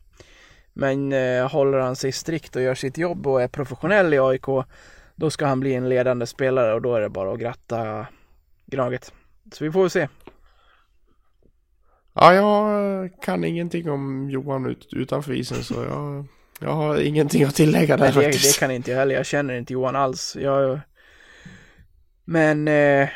Men 0.72 1.12
eh, 1.12 1.50
håller 1.50 1.78
han 1.78 1.96
sig 1.96 2.12
strikt 2.12 2.56
och 2.56 2.62
gör 2.62 2.74
sitt 2.74 2.98
jobb 2.98 3.26
och 3.26 3.42
är 3.42 3.48
professionell 3.48 4.14
i 4.14 4.18
AIK 4.18 4.46
då 5.16 5.30
ska 5.30 5.46
han 5.46 5.60
bli 5.60 5.74
en 5.74 5.88
ledande 5.88 6.26
spelare 6.26 6.74
och 6.74 6.82
då 6.82 6.94
är 6.94 7.00
det 7.00 7.08
bara 7.08 7.32
att 7.32 7.40
gratta 7.40 8.06
Gnaget. 8.66 9.12
Så 9.52 9.64
vi 9.64 9.72
får 9.72 9.80
väl 9.80 9.90
se. 9.90 10.08
Ja, 12.14 12.34
jag 12.34 13.10
kan 13.22 13.44
ingenting 13.44 13.90
om 13.90 14.30
Johan 14.30 14.66
ut, 14.66 14.88
utanför 14.92 15.32
isen 15.32 15.64
så 15.64 15.74
jag, 15.74 16.26
jag 16.60 16.72
har 16.72 17.00
ingenting 17.00 17.44
att 17.44 17.54
tillägga 17.54 17.96
där 17.96 18.04
Nej, 18.04 18.14
det, 18.14 18.22
faktiskt. 18.22 18.54
det 18.54 18.60
kan 18.60 18.70
inte 18.70 18.90
jag 18.90 18.98
heller. 18.98 19.14
Jag 19.14 19.26
känner 19.26 19.54
inte 19.54 19.72
Johan 19.72 19.96
alls. 19.96 20.36
Jag... 20.40 20.80
Men 22.24 22.68
eh... 22.68 23.08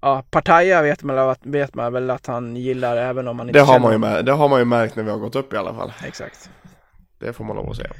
Ja, 0.00 0.24
Partaja 0.30 0.82
vet 0.82 1.02
man, 1.02 1.36
vet 1.42 1.74
man 1.74 1.92
väl 1.92 2.10
att 2.10 2.26
han 2.26 2.56
gillar 2.56 2.96
även 2.96 3.28
om 3.28 3.36
man 3.36 3.48
inte 3.48 3.58
Det 3.58 3.64
har, 3.64 3.78
man 3.78 3.92
ju 3.92 3.98
märkt, 3.98 4.26
det 4.26 4.32
har 4.32 4.48
man 4.48 4.58
ju 4.58 4.64
märkt 4.64 4.96
när 4.96 5.02
vi 5.02 5.10
har 5.10 5.18
gått 5.18 5.36
upp 5.36 5.52
i 5.52 5.56
alla 5.56 5.74
fall. 5.74 5.92
Exakt. 6.04 6.50
Det 7.18 7.32
får 7.32 7.44
man 7.44 7.56
lov 7.56 7.70
att 7.70 7.76
säga. 7.76 7.92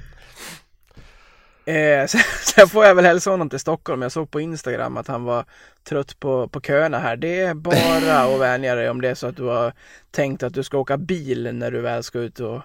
Eh, 1.65 2.07
sen, 2.07 2.21
sen 2.55 2.69
får 2.69 2.85
jag 2.85 2.95
väl 2.95 3.05
hälsa 3.05 3.31
honom 3.31 3.51
till 3.51 3.59
Stockholm. 3.59 4.03
Jag 4.03 4.13
såg 4.13 4.31
på 4.31 4.41
Instagram 4.41 4.97
att 4.97 5.07
han 5.09 5.25
var 5.25 5.45
trött 5.85 6.21
på, 6.21 6.49
på 6.49 6.61
köerna 6.61 6.99
här. 6.99 7.17
Det 7.17 7.41
är 7.41 7.55
bara 7.55 8.35
att 8.35 8.41
vänja 8.41 8.75
dig 8.75 8.91
om 8.91 9.01
det 9.01 9.09
är 9.09 9.15
så 9.15 9.27
att 9.27 9.37
du 9.37 9.43
har 9.43 9.73
tänkt 10.11 10.43
att 10.43 10.55
du 10.55 10.63
ska 10.63 10.79
åka 10.79 10.97
bil 10.97 11.49
när 11.55 11.71
du 11.71 11.81
väl 11.81 12.03
ska 12.03 12.19
ut 12.19 12.41
och, 12.41 12.61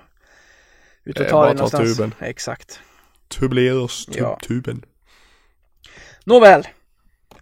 ut 1.03 1.19
och 1.19 1.25
Eh, 1.25 1.31
ta 1.31 1.45
dig 1.45 1.49
ta 1.49 1.53
någonstans. 1.53 1.97
tuben. 1.97 2.13
Exakt. 2.19 2.79
Tubleros, 3.27 4.05
tub, 4.05 4.15
Ja. 4.17 4.39
tuben. 4.47 4.85
Nåväl. 6.23 6.67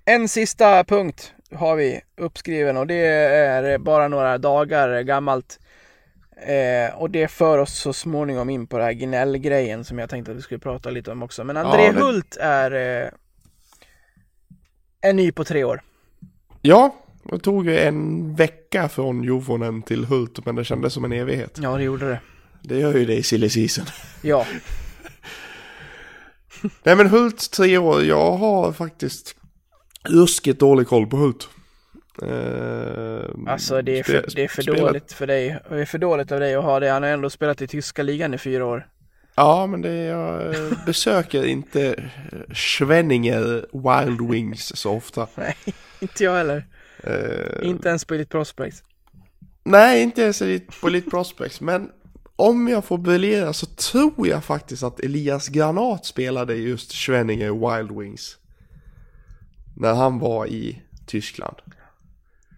En 0.06 0.28
sista 0.30 0.84
punkt 0.84 1.34
har 1.56 1.76
vi 1.76 2.02
uppskriven 2.18 2.78
och 2.78 2.88
det 2.88 2.96
är 3.06 3.78
bara 3.78 4.08
några 4.08 4.38
dagar 4.38 5.02
gammalt. 5.02 5.60
Eh, 6.38 6.96
och 6.98 7.10
det 7.10 7.28
för 7.28 7.58
oss 7.58 7.74
så 7.80 7.94
småningom 7.94 8.50
in 8.50 8.68
på 8.68 8.78
det 8.78 8.84
här 8.84 8.92
gnällgrejen 8.94 9.86
som 9.86 10.00
jag 10.00 10.10
tänkte 10.10 10.32
att 10.32 10.38
vi 10.38 10.42
skulle 10.42 10.60
prata 10.60 10.90
lite 10.90 11.12
om 11.12 11.24
också. 11.24 11.44
Men 11.44 11.58
André 11.58 11.86
Ja, 11.86 11.92
det- 11.92 12.00
Hult 12.00 12.38
är 12.40 13.04
eh, 13.04 13.10
en 15.02 15.16
ny 15.16 15.32
på 15.32 15.44
tre 15.44 15.64
år. 15.64 15.82
Ja, 16.62 16.96
det 17.24 17.40
tog 17.40 17.66
ju 17.66 17.78
en 17.80 18.36
vecka 18.36 18.90
från 18.90 19.24
Jovonen 19.24 19.82
till 19.82 20.06
Hult 20.06 20.46
men 20.46 20.56
det 20.56 20.64
kändes 20.64 20.94
som 20.94 21.06
en 21.06 21.12
evighet. 21.12 21.60
Ja, 21.62 21.78
det 21.78 21.84
gjorde 21.84 22.08
det. 22.10 22.20
Det 22.62 22.80
gör 22.80 22.94
ju 22.98 23.06
det 23.06 23.16
i 23.16 23.24
silly 23.24 23.50
season. 23.50 23.86
Ja, 24.22 24.46
Nej 26.84 26.96
men 26.96 27.08
Hult 27.10 27.52
tre 27.52 27.78
år, 27.78 28.04
jag 28.04 28.32
har 28.32 28.72
faktiskt 28.72 29.36
ruskigt 30.04 30.60
dålig 30.60 30.88
koll 30.88 31.08
på 31.08 31.18
Hult. 31.18 31.50
Eh, 32.22 33.30
alltså 33.48 33.82
det 33.82 34.00
är 34.00 34.04
för, 34.04 34.26
det 34.36 34.44
är 34.44 34.48
för 34.48 34.64
dåligt 34.64 35.14
för 35.14 35.28
dig. 35.28 35.60
Det 35.70 35.82
är 35.82 35.86
för 35.86 35.98
dåligt 35.98 36.32
av 36.32 36.40
dig 36.40 36.56
att 36.56 36.64
ha 36.64 36.80
det. 36.80 36.90
Han 36.90 37.04
har 37.04 37.10
ändå 37.10 37.30
spelat 37.30 37.62
i 37.62 37.68
tyska 37.68 38.04
ligan 38.04 38.34
i 38.34 38.38
fyra 38.38 38.66
år. 38.66 38.88
Ja 39.36 39.68
men 39.68 39.82
det 39.82 39.90
är, 39.90 40.10
jag 40.10 40.56
besöker 40.86 41.46
inte 41.46 41.88
eh, 41.94 42.54
Schwenninger 42.54 43.66
Wild 43.74 44.32
Wings 44.32 44.76
så 44.76 44.92
ofta. 44.92 45.28
Nej, 45.36 45.56
inte 46.00 46.24
jag 46.24 46.36
heller. 46.36 46.66
Eh, 47.04 47.68
Inte 47.70 47.90
ens 47.90 48.06
på 48.06 48.14
Elite 48.14 48.32
Prospects. 48.32 48.84
Nej, 49.64 50.04
inte 50.04 50.22
ens 50.22 50.42
på 50.82 50.88
Elite 50.88 51.10
Prospects, 51.10 51.62
men 51.62 51.90
om 52.36 52.68
jag 52.68 52.86
får 52.86 52.98
briljera 52.98 53.54
så 53.54 53.66
tror 53.66 54.28
jag 54.28 54.44
faktiskt 54.44 54.84
att 54.84 55.00
Elias 55.00 55.48
Granat 55.48 56.06
spelade 56.06 56.56
just 56.56 56.94
Schwenninger 56.94 57.78
Wild 57.78 58.00
Wings. 58.00 58.38
När 59.78 59.94
han 59.94 60.20
var 60.20 60.48
i 60.48 60.82
Tyskland. 61.06 61.56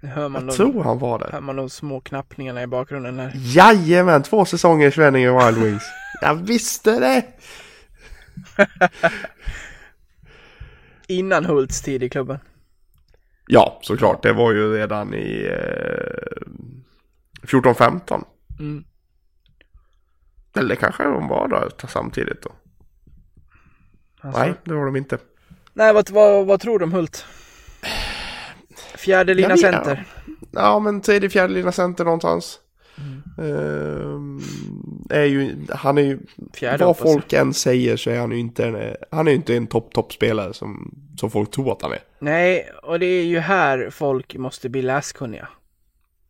Hör 0.08 0.30
man 0.30 0.42
Jag 0.42 0.46
nog, 0.48 0.56
tror 0.56 0.84
han 0.84 1.00
var 1.00 1.20
där. 1.20 1.30
hör 1.32 1.42
man 1.42 1.56
nog 1.56 1.72
små 1.72 2.00
knappningarna 2.02 2.64
i 2.64 2.68
bakgrunden 2.68 3.20
här. 3.20 3.32
Jajamän, 3.36 4.24
två 4.24 4.46
säsonger 4.46 4.88
i 4.88 4.92
Schwenninger 4.92 5.46
Wild 5.46 5.64
Wings. 5.64 5.84
Jag 6.22 6.36
visste 6.36 7.00
det! 7.00 7.26
Innan 11.08 11.46
Hults 11.46 11.82
tid 11.82 12.04
i 12.04 12.10
klubben. 12.10 12.40
Ja, 13.48 13.80
såklart. 13.84 14.24
Det 14.24 14.34
var 14.34 14.52
ju 14.52 14.74
redan 14.74 15.14
i 15.14 15.48
eh, 15.52 16.42
14-15. 17.42 18.24
Mm. 18.60 18.84
Eller 20.56 20.76
kanske 20.76 21.04
de 21.04 21.28
var 21.28 21.48
där 21.48 21.88
samtidigt 21.88 22.42
då. 22.42 22.50
Alltså. 24.22 24.40
Nej, 24.42 24.54
det 24.64 24.74
var 24.74 24.86
de 24.86 24.96
inte. 24.96 25.18
Nej, 25.74 25.94
vad, 25.94 26.10
vad, 26.10 26.46
vad 26.46 26.60
tror 26.62 26.80
du 26.80 26.86
om 26.86 26.94
Hult? 26.94 27.26
Fjärde 28.98 29.34
lina 29.34 29.50
vet- 29.50 29.60
center. 29.60 30.06
Ja, 30.52 30.80
men 30.80 31.02
tredje, 31.02 31.30
fjärde 31.30 31.54
lina 31.54 31.72
center 31.72 32.04
någonstans. 32.04 32.60
Mm. 32.98 33.52
Ehm, 33.52 34.42
är 35.10 35.24
ju, 35.24 35.56
han 35.70 35.98
är 35.98 36.02
ju, 36.02 36.20
Fjärde 36.54 36.86
vad 36.86 36.98
folk 36.98 37.34
än 37.34 37.54
säger 37.54 37.98
så 37.98 38.10
är 38.10 38.20
han 38.20 38.32
ju 38.32 38.40
inte 38.40 38.66
en, 38.66 38.96
han 39.12 39.28
är 39.28 39.32
inte 39.32 39.56
en 39.56 39.68
topp, 39.68 39.94
toppspelare 39.94 40.54
som, 40.54 40.96
som 41.20 41.32
folk 41.32 41.52
tror 41.52 41.72
att 41.72 41.82
han 41.82 41.92
är. 41.92 42.00
Nej, 42.20 42.70
och 42.84 43.00
det 43.00 43.06
är 43.06 43.24
ju 43.24 43.40
här 43.40 43.90
folk 43.90 44.36
måste 44.36 44.70
bli 44.70 44.82
läskunniga. 44.82 45.48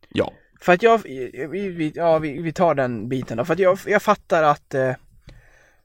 Ja. 0.08 0.32
För 0.60 0.72
att 0.72 0.82
jag, 0.82 1.02
vi, 1.02 1.68
vi, 1.68 1.92
ja, 1.94 2.18
vi, 2.18 2.42
vi 2.42 2.52
tar 2.52 2.74
den 2.74 3.08
biten 3.08 3.36
då. 3.36 3.44
För 3.44 3.52
att 3.52 3.58
jag, 3.58 3.78
jag 3.86 4.02
fattar 4.02 4.42
att, 4.42 4.74
eh, 4.74 4.92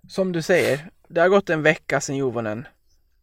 som 0.09 0.31
du 0.31 0.41
säger, 0.41 0.89
det 1.07 1.21
har 1.21 1.29
gått 1.29 1.49
en 1.49 1.61
vecka 1.61 2.01
sedan 2.01 2.15
Jovonen. 2.15 2.67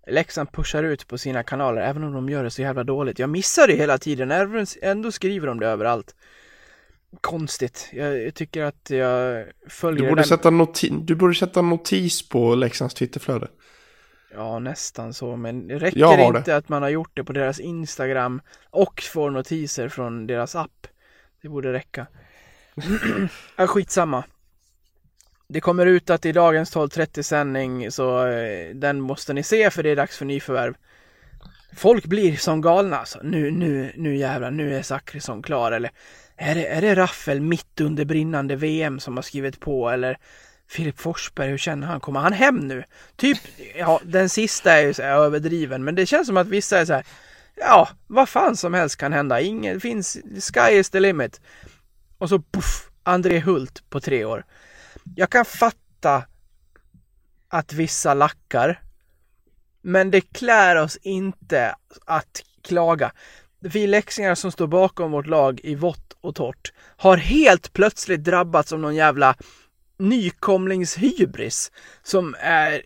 Leksand 0.07 0.53
pushar 0.53 0.83
ut 0.83 1.09
på 1.09 1.19
sina 1.19 1.43
kanaler, 1.43 1.83
även 1.83 2.05
om 2.05 2.13
de 2.13 2.29
gör 2.29 2.45
det 2.45 2.51
så 2.51 2.63
jävla 2.63 2.85
dåligt. 2.85 3.19
Jag 3.19 3.31
missar 3.31 3.67
det 3.67 3.75
hela 3.75 3.99
tiden, 3.99 4.31
även- 4.31 4.67
ändå 4.83 5.13
skriver 5.13 5.47
de 5.47 5.61
det 5.61 5.67
överallt. 5.67 6.15
Konstigt. 7.21 7.89
Jag, 7.93 8.23
jag 8.23 8.35
tycker 8.35 8.63
att 8.63 8.91
jag 8.91 9.47
följer 9.69 10.03
Du 10.05 10.09
borde, 10.11 10.25
sätta 10.25 10.51
noti, 10.51 10.91
du 11.03 11.15
borde 11.15 11.35
sätta 11.35 11.63
notis 11.63 12.29
på 12.29 12.55
Leksands 12.55 12.95
Twitterflöde. 12.95 13.49
Ja, 14.35 14.59
nästan 14.59 15.15
så. 15.15 15.37
Men 15.37 15.69
det 15.69 15.79
räcker 15.79 16.01
Jag 16.01 16.17
har 16.17 16.37
inte 16.39 16.57
att 16.57 16.69
man 16.69 16.83
har 16.83 16.89
gjort 16.89 17.11
det 17.15 17.25
på 17.25 17.33
deras 17.33 17.61
Instagram 17.61 18.41
och 18.71 19.03
får 19.03 19.31
notiser 19.31 19.89
från 19.89 20.27
deras 20.27 20.57
app. 20.57 20.87
Det 21.43 21.49
borde 21.49 21.73
räcka. 21.73 22.07
ja, 23.57 23.67
skitsamma. 23.67 24.25
Det 25.53 25.61
kommer 25.61 25.87
ut 25.87 26.11
att 26.11 26.27
i 26.27 26.33
dagens 26.33 26.77
12.30 26.77 27.23
sändning 27.23 27.91
så 27.91 28.27
eh, 28.27 28.75
den 28.75 29.01
måste 29.01 29.33
ni 29.33 29.43
se 29.43 29.71
för 29.71 29.83
det 29.83 29.91
är 29.91 29.97
dags 29.97 30.17
för 30.17 30.25
nyförvärv. 30.25 30.75
Folk 31.77 32.07
blir 32.07 32.37
som 32.37 32.61
galna 32.61 32.99
alltså. 32.99 33.19
Nu, 33.23 33.51
nu, 33.51 33.93
nu 33.97 34.17
jävlar, 34.17 34.51
nu 34.51 34.77
är 34.77 34.83
Zachrisson 34.83 35.43
klar 35.43 35.73
eller 35.73 35.91
är 36.37 36.55
det, 36.55 36.67
är 36.67 36.81
det 36.81 36.95
Raffel 36.95 37.41
mitt 37.41 37.81
under 37.81 38.05
brinnande 38.05 38.57
VM 38.57 39.01
som 39.01 39.17
har 39.17 39.23
skrivit 39.23 39.61
på 39.61 39.91
eller 39.91 40.19
Filip 40.69 41.01
Forsberg, 41.01 41.49
hur 41.51 41.59
känner 41.59 41.87
han? 41.87 42.01
Kommer 42.01 42.21
han 42.21 42.33
hem 42.33 42.57
nu? 42.57 42.85
Typ, 43.17 43.39
ja 43.77 44.01
den 44.05 44.29
sista 44.29 44.73
är 44.73 44.87
ju 44.87 44.95
så 44.95 45.03
här 45.03 45.17
överdriven 45.17 45.85
men 45.85 45.95
det 45.95 46.07
känns 46.07 46.27
som 46.27 46.37
att 46.37 46.49
vissa 46.49 46.79
är 46.79 46.85
så 46.85 46.93
här 46.93 47.05
Ja, 47.57 47.89
vad 48.07 48.29
fan 48.29 48.57
som 48.57 48.75
helst 48.75 48.97
kan 48.97 49.13
hända. 49.13 49.41
Ingen 49.41 49.81
finns, 49.81 50.19
sky 50.55 50.71
is 50.71 50.91
the 50.91 51.01
limit. 51.01 51.41
Och 52.19 52.29
så 52.29 52.39
puff, 52.39 52.91
André 53.03 53.39
Hult 53.39 53.91
på 53.91 54.01
tre 54.01 54.25
år. 54.25 54.45
Jag 55.17 55.31
kan 55.31 55.45
fatta 55.45 56.25
att 57.49 57.73
vissa 57.73 58.15
lackar. 58.15 58.83
Men 59.83 60.11
det 60.11 60.21
klär 60.21 60.77
oss 60.77 60.97
inte 60.97 61.75
att 62.05 62.43
klaga. 62.63 63.13
Vi 63.61 63.87
läxingar 63.87 64.35
som 64.35 64.53
står 64.53 64.67
bakom 64.67 65.11
vårt 65.11 65.27
lag 65.27 65.61
i 65.63 65.75
vått 65.75 66.17
och 66.21 66.35
torrt 66.35 66.73
har 66.97 67.17
helt 67.17 67.73
plötsligt 67.73 68.25
drabbats 68.25 68.73
av 68.73 68.79
någon 68.79 68.95
jävla 68.95 69.37
nykomlingshybris 69.99 71.73
som 72.03 72.37
är... 72.41 72.83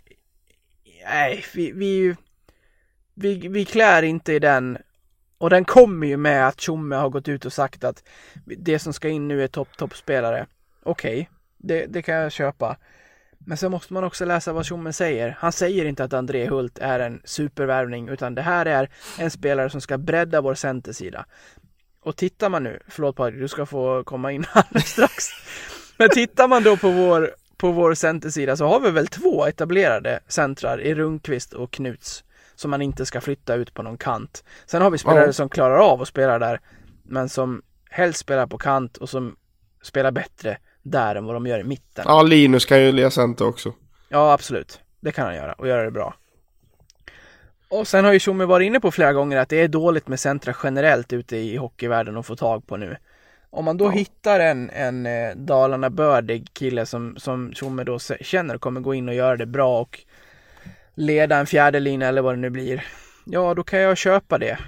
Nej, 1.04 1.44
vi, 1.54 1.72
vi, 1.72 2.16
vi, 3.14 3.48
vi 3.48 3.64
klär 3.64 4.02
inte 4.02 4.32
i 4.32 4.38
den. 4.38 4.78
Och 5.38 5.50
den 5.50 5.64
kommer 5.64 6.06
ju 6.06 6.16
med 6.16 6.48
att 6.48 6.60
Tjomme 6.60 6.96
har 6.96 7.08
gått 7.08 7.28
ut 7.28 7.44
och 7.44 7.52
sagt 7.52 7.84
att 7.84 8.02
det 8.44 8.78
som 8.78 8.92
ska 8.92 9.08
in 9.08 9.28
nu 9.28 9.42
är 9.42 9.48
topp, 9.48 9.68
toppspelare. 9.76 10.46
Okej, 10.82 11.20
okay, 11.20 11.33
det, 11.66 11.86
det 11.86 12.02
kan 12.02 12.14
jag 12.14 12.32
köpa. 12.32 12.76
Men 13.38 13.56
sen 13.56 13.70
måste 13.70 13.92
man 13.92 14.04
också 14.04 14.24
läsa 14.24 14.52
vad 14.52 14.66
Tjomme 14.66 14.92
säger. 14.92 15.36
Han 15.38 15.52
säger 15.52 15.84
inte 15.84 16.04
att 16.04 16.12
André 16.12 16.48
Hult 16.48 16.78
är 16.78 17.00
en 17.00 17.20
supervärvning 17.24 18.08
utan 18.08 18.34
det 18.34 18.42
här 18.42 18.66
är 18.66 18.88
en 19.18 19.30
spelare 19.30 19.70
som 19.70 19.80
ska 19.80 19.98
bredda 19.98 20.40
vår 20.40 20.54
centersida. 20.54 21.26
Och 22.00 22.16
tittar 22.16 22.48
man 22.48 22.62
nu, 22.62 22.80
förlåt 22.88 23.16
Patrik, 23.16 23.40
du 23.40 23.48
ska 23.48 23.66
få 23.66 24.04
komma 24.04 24.32
in 24.32 24.46
alldeles 24.52 24.88
strax. 24.88 25.24
Men 25.98 26.10
tittar 26.10 26.48
man 26.48 26.62
då 26.62 26.76
på 26.76 26.90
vår, 26.90 27.30
på 27.56 27.72
vår 27.72 27.94
centersida 27.94 28.56
så 28.56 28.66
har 28.66 28.80
vi 28.80 28.90
väl 28.90 29.06
två 29.06 29.46
etablerade 29.46 30.20
centrar 30.28 30.80
i 30.80 30.94
Rundqvist 30.94 31.52
och 31.52 31.70
Knuts 31.70 32.24
som 32.54 32.70
man 32.70 32.82
inte 32.82 33.06
ska 33.06 33.20
flytta 33.20 33.54
ut 33.54 33.74
på 33.74 33.82
någon 33.82 33.98
kant. 33.98 34.44
Sen 34.66 34.82
har 34.82 34.90
vi 34.90 34.98
spelare 34.98 35.26
ja. 35.26 35.32
som 35.32 35.48
klarar 35.48 35.78
av 35.78 36.02
att 36.02 36.08
spela 36.08 36.38
där 36.38 36.60
men 37.02 37.28
som 37.28 37.62
helst 37.90 38.18
spelar 38.18 38.46
på 38.46 38.58
kant 38.58 38.96
och 38.96 39.08
som 39.08 39.36
spelar 39.82 40.10
bättre 40.10 40.58
där 40.84 41.14
än 41.14 41.24
vad 41.24 41.36
de 41.36 41.46
gör 41.46 41.58
i 41.58 41.64
mitten. 41.64 42.04
Ja, 42.08 42.22
Linus 42.22 42.64
kan 42.64 42.82
ju 42.82 42.92
lira 42.92 43.10
center 43.10 43.46
också. 43.46 43.72
Ja, 44.08 44.32
absolut. 44.32 44.80
Det 45.00 45.12
kan 45.12 45.26
han 45.26 45.34
göra 45.34 45.52
och 45.52 45.68
göra 45.68 45.84
det 45.84 45.90
bra. 45.90 46.14
Och 47.68 47.88
sen 47.88 48.04
har 48.04 48.12
ju 48.12 48.18
Tjomme 48.18 48.44
varit 48.44 48.66
inne 48.66 48.80
på 48.80 48.90
flera 48.90 49.12
gånger 49.12 49.36
att 49.36 49.48
det 49.48 49.60
är 49.60 49.68
dåligt 49.68 50.08
med 50.08 50.20
centra 50.20 50.54
generellt 50.62 51.12
ute 51.12 51.36
i 51.36 51.56
hockeyvärlden 51.56 52.16
att 52.16 52.26
få 52.26 52.36
tag 52.36 52.66
på 52.66 52.76
nu. 52.76 52.96
Om 53.50 53.64
man 53.64 53.76
då 53.76 53.84
ja. 53.84 53.90
hittar 53.90 54.40
en, 54.40 54.70
en 54.70 55.06
eh, 55.06 55.36
Dalarna 55.36 55.90
bördig 55.90 56.48
kille 56.52 56.86
som, 56.86 57.16
som 57.16 57.52
Tjomme 57.54 57.84
då 57.84 57.98
känner 57.98 58.58
kommer 58.58 58.80
gå 58.80 58.94
in 58.94 59.08
och 59.08 59.14
göra 59.14 59.36
det 59.36 59.46
bra 59.46 59.80
och 59.80 60.00
leda 60.94 61.36
en 61.36 61.46
fjärde 61.46 61.80
linje 61.80 62.08
eller 62.08 62.22
vad 62.22 62.32
det 62.32 62.40
nu 62.40 62.50
blir. 62.50 62.84
Ja, 63.24 63.54
då 63.54 63.62
kan 63.62 63.80
jag 63.80 63.96
köpa 63.96 64.38
det. 64.38 64.58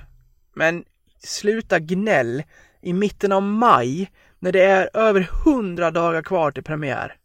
Men 0.55 0.85
sluta 1.19 1.79
gnäll 1.79 2.43
i 2.81 2.93
mitten 2.93 3.33
av 3.33 3.43
maj 3.43 4.11
när 4.39 4.53
det 4.53 4.65
är 4.65 4.91
över 4.95 5.21
hundra 5.45 5.91
dagar 5.91 6.23
kvar 6.23 6.51
till 6.51 6.63
premiär. 6.63 7.17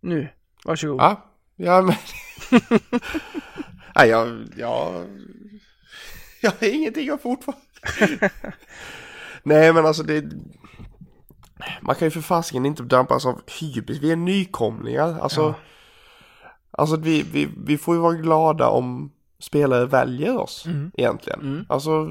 Nu, 0.00 0.28
varsågod. 0.64 1.00
Ja, 1.00 1.24
ja 1.56 1.82
men... 1.82 1.94
Nej, 3.96 4.08
jag, 4.08 4.48
jag... 4.56 5.06
Jag 6.40 6.50
har 6.50 6.68
ingenting 6.68 7.10
att 7.10 7.22
fortfarande... 7.22 7.62
Nej, 9.42 9.72
men 9.72 9.86
alltså 9.86 10.02
det... 10.02 10.24
Man 11.80 11.94
kan 11.94 12.06
ju 12.06 12.10
för 12.10 12.20
fasiken 12.20 12.66
inte 12.66 12.82
drabbas 12.82 13.26
av 13.26 13.40
hybris. 13.60 13.98
Vi 14.02 14.12
är 14.12 14.16
nykomlingar. 14.16 15.20
Alltså... 15.20 15.40
Ja. 15.40 15.54
Alltså 16.70 16.96
vi, 16.96 17.22
vi, 17.22 17.48
vi 17.66 17.78
får 17.78 17.94
ju 17.94 18.00
vara 18.00 18.14
glada 18.14 18.68
om 18.68 19.12
spelare 19.38 19.86
väljer 19.86 20.36
oss 20.36 20.66
mm. 20.66 20.90
egentligen. 20.94 21.40
Mm. 21.40 21.66
Alltså 21.68 22.10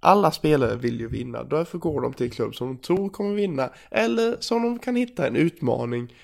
alla 0.00 0.30
spelare 0.30 0.76
vill 0.76 1.00
ju 1.00 1.08
vinna. 1.08 1.44
Därför 1.44 1.78
går 1.78 2.00
de 2.00 2.12
till 2.12 2.26
en 2.26 2.30
klubb 2.30 2.54
som 2.54 2.66
de 2.66 2.78
tror 2.78 3.08
kommer 3.08 3.34
vinna. 3.34 3.70
Eller 3.90 4.36
som 4.40 4.62
de 4.62 4.78
kan 4.78 4.96
hitta 4.96 5.26
en 5.26 5.36
utmaning. 5.36 6.14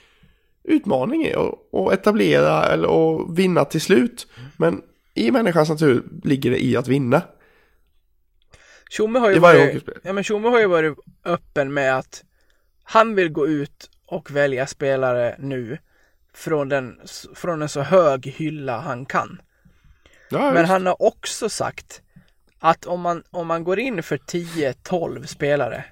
Utmaning 0.65 1.23
är 1.23 1.53
att 1.73 1.93
etablera 1.93 2.65
eller 2.65 2.89
att 2.89 3.39
vinna 3.39 3.65
till 3.65 3.81
slut. 3.81 4.27
Men 4.57 4.83
i 5.15 5.31
människans 5.31 5.69
natur 5.69 6.05
ligger 6.25 6.51
det 6.51 6.65
i 6.65 6.77
att 6.77 6.89
vinna. 6.89 7.23
Tjomme 8.91 9.19
har, 9.19 9.31
ju 9.31 9.39
varit, 9.39 9.89
ja, 10.03 10.13
men 10.13 10.25
Tjomme 10.25 10.49
har 10.49 10.61
ju 10.61 10.67
varit 10.67 10.99
öppen 11.25 11.75
med 11.75 11.99
att 11.99 12.25
han 12.83 13.15
vill 13.15 13.29
gå 13.29 13.47
ut 13.47 13.91
och 14.07 14.31
välja 14.31 14.67
spelare 14.67 15.37
nu 15.39 15.79
från, 16.35 16.69
den, 16.69 17.01
från 17.35 17.63
en 17.63 17.69
så 17.69 17.81
hög 17.81 18.27
hylla 18.27 18.81
han 18.81 19.07
kan. 19.07 19.41
Ja, 20.31 20.53
men 20.53 20.65
han 20.65 20.87
har 20.87 21.03
också 21.03 21.49
sagt 21.49 22.03
att 22.65 22.87
om 22.87 23.01
man, 23.01 23.23
om 23.31 23.47
man 23.47 23.65
går 23.65 23.79
in 23.79 24.03
för 24.03 24.17
10-12 24.17 25.27
spelare 25.27 25.85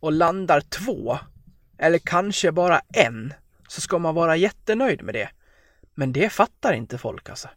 och 0.00 0.12
landar 0.12 0.60
två 0.60 1.18
eller 1.78 1.98
kanske 1.98 2.52
bara 2.52 2.80
en 2.94 3.34
så 3.68 3.80
ska 3.80 3.98
man 3.98 4.14
vara 4.14 4.36
jättenöjd 4.36 5.02
med 5.02 5.14
det. 5.14 5.28
Men 5.94 6.12
det 6.12 6.30
fattar 6.30 6.72
inte 6.72 6.98
folk 6.98 7.30
alltså. 7.30 7.48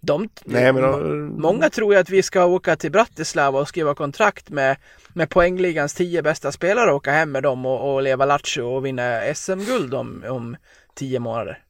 De, 0.00 0.28
Nej, 0.44 0.72
men 0.72 0.82
då... 0.82 0.98
Många 1.42 1.70
tror 1.70 1.94
ju 1.94 2.00
att 2.00 2.10
vi 2.10 2.22
ska 2.22 2.44
åka 2.44 2.76
till 2.76 2.92
Bratislava 2.92 3.60
och 3.60 3.68
skriva 3.68 3.94
kontrakt 3.94 4.50
med, 4.50 4.76
med 5.08 5.30
poängligans 5.30 5.94
tio 5.94 6.22
bästa 6.22 6.52
spelare 6.52 6.90
och 6.90 6.96
åka 6.96 7.12
hem 7.12 7.32
med 7.32 7.42
dem 7.42 7.66
och, 7.66 7.94
och 7.94 8.02
leva 8.02 8.24
lattjo 8.24 8.66
och 8.66 8.86
vinna 8.86 9.34
SM-guld 9.34 9.94
om, 9.94 10.24
om 10.28 10.56
tio 10.94 11.18
månader. 11.18 11.62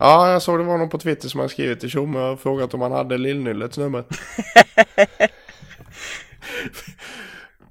Ja, 0.00 0.32
jag 0.32 0.42
såg 0.42 0.58
det 0.58 0.64
var 0.64 0.78
någon 0.78 0.88
på 0.88 0.98
Twitter 0.98 1.28
som 1.28 1.40
hade 1.40 1.52
skrivit 1.52 1.80
till 1.80 1.90
Tjomme 1.90 2.20
och 2.20 2.40
frågat 2.40 2.74
om 2.74 2.80
han 2.80 2.92
hade 2.92 3.18
Lillnyllets 3.18 3.78
nummer. 3.78 4.04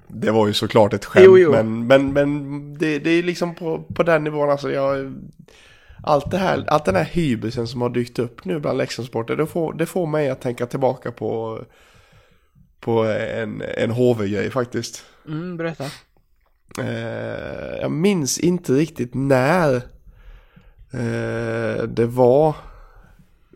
det 0.08 0.30
var 0.30 0.46
ju 0.46 0.52
såklart 0.52 0.92
ett 0.92 1.04
skämt, 1.04 1.24
jo, 1.26 1.38
jo. 1.38 1.50
men, 1.50 1.86
men, 1.86 2.12
men 2.12 2.74
det, 2.78 2.98
det 2.98 3.10
är 3.10 3.22
liksom 3.22 3.54
på, 3.54 3.82
på 3.94 4.02
den 4.02 4.24
nivån 4.24 4.50
alltså. 4.50 4.70
Jag, 4.70 5.14
allt 6.02 6.30
det 6.30 6.38
här, 6.38 6.64
allt 6.68 6.84
den 6.84 6.96
här 6.96 7.04
hybrisen 7.04 7.66
som 7.66 7.82
har 7.82 7.90
dykt 7.90 8.18
upp 8.18 8.44
nu 8.44 8.60
bland 8.60 8.78
Leksandssporter, 8.78 9.36
det 9.36 9.46
får, 9.46 9.72
det 9.72 9.86
får 9.86 10.06
mig 10.06 10.30
att 10.30 10.40
tänka 10.40 10.66
tillbaka 10.66 11.12
på, 11.12 11.60
på 12.80 13.04
en, 13.04 13.62
en 13.76 13.90
HV-grej 13.90 14.50
faktiskt. 14.50 15.04
Mm, 15.26 15.56
berätta. 15.56 15.84
Eh, 16.78 17.80
jag 17.80 17.90
minns 17.90 18.38
inte 18.38 18.72
riktigt 18.72 19.14
när 19.14 19.82
Eh, 20.92 21.82
det 21.82 22.06
var... 22.06 22.56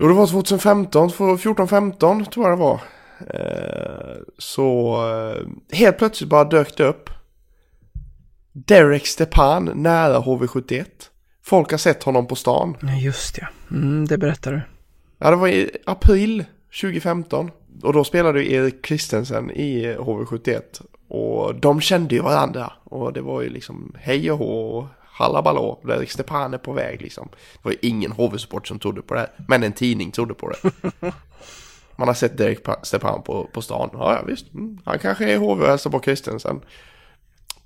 Jo, 0.01 0.09
det 0.09 0.15
var 0.15 0.27
2015, 0.27 1.09
14-15 1.09 2.25
tror 2.25 2.49
jag 2.49 2.59
det 2.59 2.63
var. 2.63 2.81
Eh, 3.21 4.17
så 4.39 4.97
eh, 5.11 5.77
helt 5.77 5.99
plötsligt 5.99 6.31
bara 6.31 6.45
dök 6.45 6.77
det 6.77 6.85
upp. 6.85 7.11
Derek 8.53 9.07
Stepan 9.07 9.71
nära 9.75 10.19
HV71. 10.19 10.85
Folk 11.43 11.71
har 11.71 11.79
sett 11.79 12.03
honom 12.03 12.27
på 12.27 12.35
stan. 12.35 12.77
Just 13.03 13.39
ja. 13.39 13.47
Mm, 13.71 14.07
det 14.07 14.19
berättar 14.19 14.53
du. 14.53 14.61
Ja, 15.19 15.31
det 15.31 15.37
var 15.37 15.49
i 15.49 15.71
april 15.87 16.45
2015. 16.81 17.51
Och 17.83 17.93
då 17.93 18.05
spelade 18.05 18.43
ju 18.43 18.53
Erik 18.53 18.85
Kristensen 18.85 19.51
i 19.51 19.97
HV71. 19.99 20.61
Och 21.09 21.55
de 21.55 21.81
kände 21.81 22.15
ju 22.15 22.21
varandra. 22.21 22.73
Och 22.85 23.13
det 23.13 23.21
var 23.21 23.43
ju 23.43 23.49
liksom 23.49 23.95
hej 23.99 24.31
och 24.31 24.39
hå 24.39 24.89
halabalå, 25.15 25.81
där 25.85 26.03
är 26.03 26.07
Stepan 26.07 26.55
är 26.55 26.59
på 26.59 26.73
väg 26.73 27.03
liksom. 27.03 27.29
Det 27.33 27.59
var 27.63 27.73
ju 27.73 27.79
ingen 27.83 28.13
HV-support 28.13 28.69
som 28.69 28.79
trodde 28.79 29.03
på 29.03 29.15
det 29.15 29.21
här, 29.21 29.31
men 29.49 29.63
en 29.63 29.73
tidning 29.73 30.11
trodde 30.11 30.35
på 30.35 30.51
det. 30.51 30.71
Man 31.97 32.09
har 32.09 32.15
sett 32.15 32.39
Derek 32.39 32.59
Stepan 32.83 33.23
på, 33.23 33.51
på 33.53 33.63
stan. 33.63 33.91
Ja, 33.93 34.15
ja 34.15 34.23
visst. 34.27 34.55
Mm, 34.55 34.79
han 34.85 34.99
kanske 34.99 35.33
är 35.33 35.39
HV 35.39 35.63
och 35.63 35.69
hälsar 35.69 35.91
på 35.91 36.01
Christensen. 36.01 36.61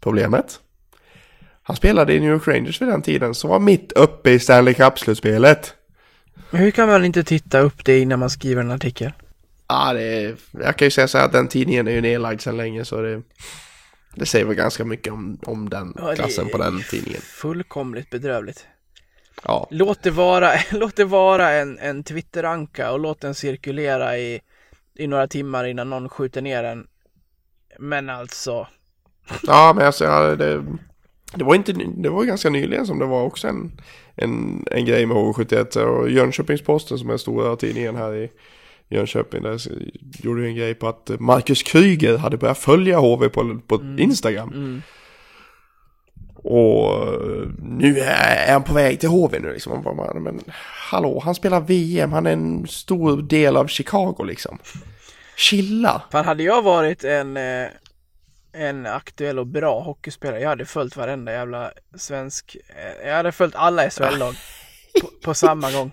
Problemet? 0.00 0.60
Han 1.62 1.76
spelade 1.76 2.14
i 2.14 2.20
New 2.20 2.30
York 2.30 2.48
Rangers 2.48 2.82
vid 2.82 2.88
den 2.88 3.02
tiden, 3.02 3.34
så 3.34 3.48
var 3.48 3.58
mitt 3.58 3.92
uppe 3.92 4.30
i 4.30 4.38
Stanley 4.38 4.74
Cup-slutspelet. 4.74 5.74
Hur 6.50 6.70
kan 6.70 6.88
man 6.88 7.04
inte 7.04 7.24
titta 7.24 7.58
upp 7.58 7.84
det 7.84 8.00
innan 8.00 8.18
man 8.18 8.30
skriver 8.30 8.62
en 8.62 8.70
artikel? 8.70 9.12
Ja, 9.68 9.92
det 9.92 10.02
är, 10.02 10.36
jag 10.50 10.76
kan 10.76 10.86
ju 10.86 10.90
säga 10.90 11.08
så 11.08 11.18
här 11.18 11.24
att 11.24 11.32
den 11.32 11.48
tidningen 11.48 11.88
är 11.88 11.92
ju 11.92 12.00
nedlagd 12.00 12.40
sedan 12.40 12.56
länge 12.56 12.84
så 12.84 13.00
det... 13.00 13.22
Det 14.18 14.26
säger 14.26 14.44
väl 14.44 14.56
ganska 14.56 14.84
mycket 14.84 15.12
om, 15.12 15.38
om 15.42 15.68
den 15.68 15.94
ja, 15.98 16.14
klassen 16.14 16.48
på 16.48 16.58
den 16.58 16.82
tidningen. 16.90 17.20
Fullkomligt 17.20 18.10
bedrövligt. 18.10 18.66
Ja. 19.44 19.68
Låt 19.70 20.02
det 20.02 20.10
vara, 20.10 20.52
låt 20.72 20.96
det 20.96 21.04
vara 21.04 21.50
en, 21.50 21.78
en 21.78 22.04
Twitteranka 22.04 22.92
och 22.92 22.98
låt 22.98 23.20
den 23.20 23.34
cirkulera 23.34 24.18
i, 24.18 24.40
i 24.98 25.06
några 25.06 25.26
timmar 25.26 25.64
innan 25.64 25.90
någon 25.90 26.08
skjuter 26.08 26.42
ner 26.42 26.62
den. 26.62 26.86
Men 27.78 28.10
alltså. 28.10 28.66
Ja, 29.46 29.72
men 29.76 29.86
alltså, 29.86 30.04
ja, 30.04 30.36
det, 30.36 30.64
Det 31.34 31.44
var, 31.44 31.54
inte, 31.54 31.72
det 31.72 32.08
var 32.08 32.24
ganska 32.24 32.50
nyligen 32.50 32.86
som 32.86 32.98
det 32.98 33.06
var 33.06 33.22
också 33.22 33.48
en, 33.48 33.80
en, 34.14 34.64
en 34.70 34.84
grej 34.84 35.06
med 35.06 35.16
HV71 35.16 35.78
och 35.82 36.08
Jönköpings-Posten 36.08 36.98
som 36.98 37.10
är 37.10 37.16
stora 37.16 37.56
tidningen 37.56 37.96
här 37.96 38.14
i 38.14 38.30
Jönköping 38.90 39.42
där 39.42 39.60
gjorde 40.22 40.46
en 40.46 40.54
grej 40.54 40.74
på 40.74 40.88
att 40.88 41.10
Marcus 41.18 41.62
Kryger 41.62 42.16
hade 42.18 42.36
börjat 42.36 42.58
följa 42.58 42.98
HV 42.98 43.28
på, 43.28 43.60
på 43.66 43.74
Mm. 43.74 43.98
Instagram. 43.98 44.48
Mm. 44.52 44.82
Och 46.42 47.06
nu 47.58 47.98
är 48.00 48.52
han 48.52 48.62
på 48.62 48.74
väg 48.74 49.00
till 49.00 49.08
HV 49.08 49.38
nu 49.38 49.52
liksom. 49.52 49.82
Man 49.84 49.96
bara, 49.96 50.20
men 50.20 50.40
hallå, 50.90 51.22
han 51.24 51.34
spelar 51.34 51.60
VM, 51.60 52.12
han 52.12 52.26
är 52.26 52.32
en 52.32 52.66
stor 52.66 53.22
del 53.22 53.56
av 53.56 53.66
Chicago 53.66 54.24
liksom. 54.24 54.58
Chilla! 55.36 56.02
Fan 56.12 56.24
hade 56.24 56.42
jag 56.42 56.62
varit 56.62 57.04
en, 57.04 57.36
eh, 57.36 57.66
en 58.52 58.86
aktuell 58.86 59.38
och 59.38 59.46
bra 59.46 59.80
hockeyspelare, 59.80 60.40
jag 60.40 60.48
hade 60.48 60.64
följt 60.64 60.96
varenda 60.96 61.32
jävla 61.32 61.70
svensk, 61.96 62.56
eh, 63.02 63.08
jag 63.08 63.16
hade 63.16 63.32
följt 63.32 63.54
alla 63.54 63.90
SHL-lag 63.90 64.34
på, 65.00 65.08
på 65.24 65.34
samma 65.34 65.72
gång. 65.72 65.90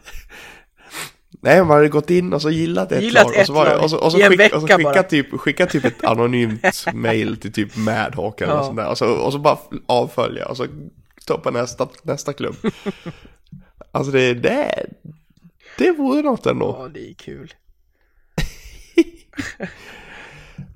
Nej, 1.46 1.60
man 1.60 1.70
hade 1.70 1.90
gått 1.90 2.10
in 2.10 2.34
och 2.34 2.42
så 2.42 2.50
gillat 2.50 2.92
ett 2.92 3.04
Gillat 3.04 3.24
lag 3.24 3.32
och 3.32 3.38
ett 3.38 3.48
så, 3.48 3.54
var 3.54 3.66
det, 3.66 3.78
och 3.78 3.90
så, 3.90 3.98
och 3.98 4.12
så, 4.12 4.18
skick, 4.18 4.54
och 4.56 4.62
så 4.62 4.68
skicka, 4.68 5.04
typ, 5.04 5.40
skicka 5.40 5.66
typ 5.66 5.86
ett 5.86 6.04
anonymt 6.06 6.86
mail 6.94 7.38
till 7.38 7.54
typ 7.54 7.78
Madhawk 7.78 8.42
eller 8.42 8.54
Ja. 8.54 8.64
sånt 8.64 8.78
där. 8.78 8.90
Och 8.90 8.98
så, 8.98 9.08
och 9.14 9.34
så 9.34 9.40
bara 9.40 9.58
avfölja 9.86 10.46
och 10.48 10.58
så 10.58 10.66
stoppa 11.22 11.52
nästa, 11.52 11.88
nästa 12.04 12.34
klubb. 12.34 12.56
alltså 13.92 14.12
det, 14.12 14.34
det, 14.34 14.86
det 15.78 15.92
vore 15.92 16.22
något 16.22 16.46
ändå. 16.46 16.76
Ja, 16.80 16.88
det 16.88 17.10
är 17.10 17.14
kul. 17.14 17.54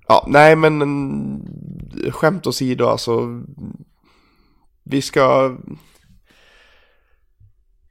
Ja, 0.07 0.25
nej 0.27 0.55
men 0.55 0.81
mm, 0.81 1.41
skämt 2.11 2.47
åsido 2.47 2.85
alltså. 2.85 3.43
Vi 4.83 5.01
ska... 5.01 5.57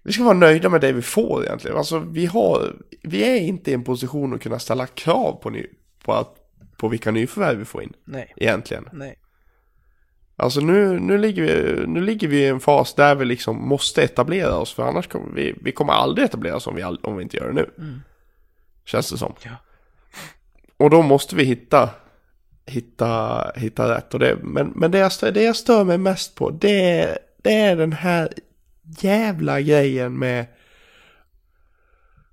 Vi 0.09 0.12
ska 0.12 0.24
vara 0.24 0.35
nöjda 0.35 0.68
med 0.68 0.80
det 0.80 0.93
vi 0.93 1.02
får 1.02 1.44
egentligen. 1.44 1.76
Alltså 1.76 1.98
vi 1.98 2.26
har... 2.26 2.76
Vi 3.02 3.22
är 3.22 3.40
inte 3.40 3.70
i 3.70 3.74
en 3.74 3.85
position 3.85 4.35
att 4.35 4.43
kunna 4.43 4.59
ställa 4.59 4.86
krav 4.86 5.32
på, 5.43 5.51
ny, 5.51 5.66
på, 6.05 6.12
att, 6.12 6.35
på 6.76 6.89
vilka 6.89 7.10
nyförvärv 7.10 7.59
vi 7.59 7.64
får 7.64 7.82
in. 7.82 7.93
Nej, 8.05 8.35
Egentligen. 8.36 8.89
nej. 8.93 9.18
Alltså 10.36 10.60
nu, 10.60 11.01
nu, 11.01 11.18
ligger 11.18 11.43
vi, 11.43 11.86
nu 11.86 12.01
ligger 12.01 12.28
vi 12.28 12.40
i 12.40 12.48
en 12.48 12.60
fas 12.60 12.94
där 12.94 13.14
vi 13.14 13.24
liksom 13.24 13.68
måste 13.68 14.02
etablera 14.02 14.56
oss. 14.56 14.72
För 14.72 14.82
annars 14.82 15.06
kommer 15.06 15.35
vi, 15.35 15.55
vi 15.62 15.72
kommer 15.72 15.93
aldrig 15.93 16.24
etablera 16.24 16.56
oss 16.56 16.66
om 16.66 16.74
vi, 16.74 16.82
om 16.85 17.16
vi 17.16 17.22
inte 17.22 17.36
gör 17.36 17.47
det 17.47 17.55
nu. 17.55 17.70
Mm. 17.78 18.01
Känns 18.85 19.10
det 19.10 19.18
som. 19.18 19.35
Ja. 19.44 19.51
Och 20.76 20.90
då 20.90 21.02
måste 21.02 21.36
vi 21.36 21.44
hitta, 21.44 21.90
hitta, 22.66 23.43
hitta 23.56 23.97
rätt. 23.97 24.14
Och 24.14 24.20
det, 24.20 24.39
men 24.43 24.72
men 24.74 24.90
det, 24.90 24.98
jag 24.98 25.12
stör, 25.12 25.32
det 25.32 25.43
jag 25.43 25.56
stör 25.56 25.85
mig 25.85 25.98
mest 25.98 26.35
på 26.35 26.51
det 26.51 27.01
är, 27.01 27.18
det 27.43 27.55
är 27.55 27.76
den 27.76 27.93
här 27.93 28.28
jävla 29.01 29.60
grejen 29.60 30.19
med 30.19 30.47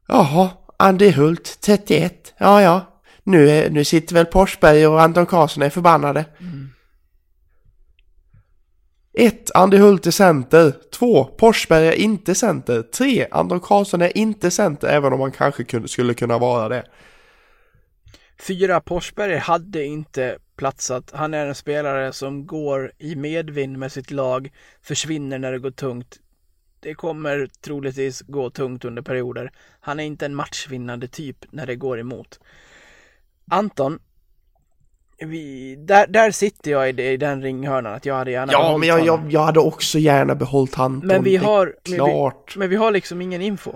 Jaha, 0.08 0.50
Andy 0.78 1.12
Hult 1.12 1.58
31. 1.62 2.34
Ja, 2.38 2.62
ja. 2.62 3.02
Nu, 3.24 3.50
är, 3.50 3.70
nu 3.70 3.84
sitter 3.84 4.14
väl 4.14 4.26
Porsberg 4.26 4.88
och 4.88 5.02
Anton 5.02 5.26
Karlsson 5.26 5.64
är 5.64 5.70
förbannade. 5.70 6.26
Ett, 9.18 9.52
Andy 9.56 9.78
Hult 9.78 10.06
är 10.08 10.12
center. 10.12 10.74
Två, 10.92 11.24
Porsberg 11.24 11.88
är 11.88 11.94
inte 11.94 12.36
center. 12.36 12.82
Tre, 12.82 13.28
Anton 13.32 13.60
Karlsson 13.60 14.02
är 14.02 14.18
inte 14.18 14.52
center 14.52 14.88
även 14.88 15.14
om 15.14 15.20
han 15.20 15.32
kanske 15.32 15.64
kunde, 15.64 15.88
skulle 15.88 16.14
kunna 16.14 16.38
vara 16.38 16.70
det. 16.70 16.84
Fyra, 18.40 18.82
Porsberg 18.82 19.38
hade 19.38 19.86
inte 19.86 20.38
platsat. 20.58 21.12
Han 21.14 21.34
är 21.34 21.46
en 21.46 21.56
spelare 21.56 22.14
som 22.14 22.46
går 22.46 22.92
i 22.98 23.16
medvind 23.16 23.78
med 23.78 23.92
sitt 23.92 24.12
lag, 24.12 24.52
försvinner 24.82 25.40
när 25.40 25.52
det 25.52 25.60
går 25.60 25.72
tungt. 25.72 26.20
Det 26.86 26.94
kommer 26.94 27.48
troligtvis 27.62 28.22
gå 28.22 28.50
tungt 28.50 28.86
under 28.86 29.02
perioder. 29.02 29.52
Han 29.80 30.00
är 30.00 30.04
inte 30.04 30.26
en 30.26 30.36
matchvinnande 30.36 31.08
typ 31.08 31.38
när 31.52 31.66
det 31.66 31.76
går 31.76 32.00
emot. 32.00 32.40
Anton, 33.52 34.00
vi, 35.18 35.76
där, 35.76 36.08
där 36.08 36.32
sitter 36.32 36.72
jag 36.72 36.90
i, 36.90 36.92
det, 36.92 37.12
i 37.12 37.18
den 37.18 37.42
ringhörnan 37.42 37.94
att 37.94 38.06
jag 38.06 38.16
hade 38.16 38.32
gärna 38.32 38.52
Ja, 38.54 38.78
men 38.78 38.90
jag, 38.90 39.06
jag, 39.06 39.32
jag 39.32 39.44
hade 39.44 39.60
också 39.60 40.00
gärna 40.00 40.36
behållit 40.36 40.80
Anton. 40.80 41.08
Men 41.08 41.24
vi 41.24 41.38
det 41.38 41.46
har, 41.46 41.66
men 41.66 41.92
vi, 41.92 41.98
Klart. 41.98 42.56
men 42.58 42.70
vi 42.70 42.76
har 42.76 42.92
liksom 42.92 43.22
ingen 43.22 43.42
info. 43.42 43.72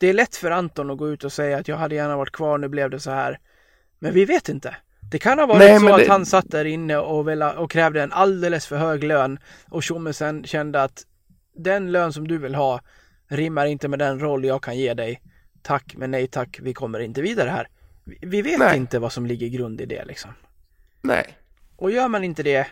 Det 0.00 0.08
är 0.08 0.12
lätt 0.12 0.36
för 0.36 0.50
Anton 0.50 0.90
att 0.90 0.98
gå 0.98 1.08
ut 1.10 1.24
och 1.24 1.32
säga 1.32 1.58
att 1.58 1.68
jag 1.68 1.76
hade 1.76 1.94
gärna 1.94 2.16
varit 2.16 2.32
kvar, 2.32 2.58
nu 2.58 2.68
blev 2.68 2.90
det 2.90 3.00
så 3.00 3.10
här. 3.10 3.38
Men 3.98 4.14
vi 4.14 4.24
vet 4.24 4.48
inte. 4.48 4.76
Det 5.10 5.18
kan 5.18 5.38
ha 5.38 5.46
varit 5.46 5.58
Nej, 5.58 5.78
så 5.78 5.84
men 5.84 5.94
att 5.94 6.00
det- 6.00 6.08
han 6.08 6.26
satt 6.26 6.50
där 6.50 6.64
inne 6.64 6.96
och, 6.96 7.28
och 7.56 7.70
krävde 7.70 8.02
en 8.02 8.12
alldeles 8.12 8.66
för 8.66 8.76
hög 8.76 9.04
lön 9.04 9.38
och 9.70 9.82
tjommisen 9.82 10.44
kände 10.44 10.82
att 10.82 11.06
den 11.54 11.92
lön 11.92 12.12
som 12.12 12.28
du 12.28 12.38
vill 12.38 12.54
ha 12.54 12.80
rimmar 13.26 13.66
inte 13.66 13.88
med 13.88 13.98
den 13.98 14.20
roll 14.20 14.44
jag 14.44 14.62
kan 14.62 14.76
ge 14.76 14.94
dig. 14.94 15.22
Tack, 15.62 15.94
men 15.96 16.10
nej 16.10 16.26
tack, 16.26 16.58
vi 16.62 16.74
kommer 16.74 17.00
inte 17.00 17.22
vidare 17.22 17.48
här. 17.50 17.68
Vi, 18.04 18.42
vet 18.42 18.58
Nej. 18.58 18.76
inte 18.76 18.98
vad 18.98 19.12
som 19.12 19.26
ligger 19.26 19.48
grund 19.48 19.80
i 19.80 19.86
det 19.86 20.04
liksom. 20.04 20.30
Nej. 21.00 21.38
Och 21.76 21.90
gör 21.90 22.08
man 22.08 22.24
inte 22.24 22.42
det, 22.42 22.66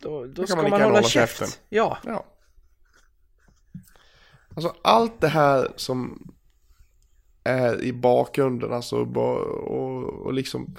då, 0.00 0.26
då 0.26 0.46
ska 0.46 0.56
man 0.56 0.70
man, 0.70 0.82
hålla 0.82 1.02
käft. 1.02 1.38
käften. 1.38 1.48
Ja, 1.68 1.98
Ja. 2.04 2.24
Alltså 4.54 4.74
allt 4.82 5.20
det 5.20 5.28
här 5.28 5.68
som 5.76 6.32
är 7.44 7.82
i 7.82 7.92
bakgrunden 7.92 8.72
alltså 8.72 8.96
och, 8.96 10.26
och 10.26 10.32
liksom 10.32 10.76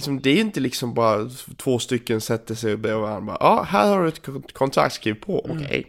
Liksom, 0.00 0.20
det 0.20 0.30
är 0.30 0.40
inte 0.40 0.60
liksom 0.60 0.94
bara 0.94 1.30
två 1.56 1.78
stycken 1.78 2.20
sätter 2.20 2.54
sig 2.54 2.76
bredvid 2.76 3.02
varandra. 3.02 3.36
Ja, 3.40 3.62
här 3.68 3.88
har 3.88 4.02
du 4.02 4.08
ett 4.08 4.22
kon- 4.26 4.42
kontrakt, 4.52 4.94
skriv 4.94 5.14
på. 5.14 5.46
Mm. 5.50 5.56
Okej. 5.64 5.86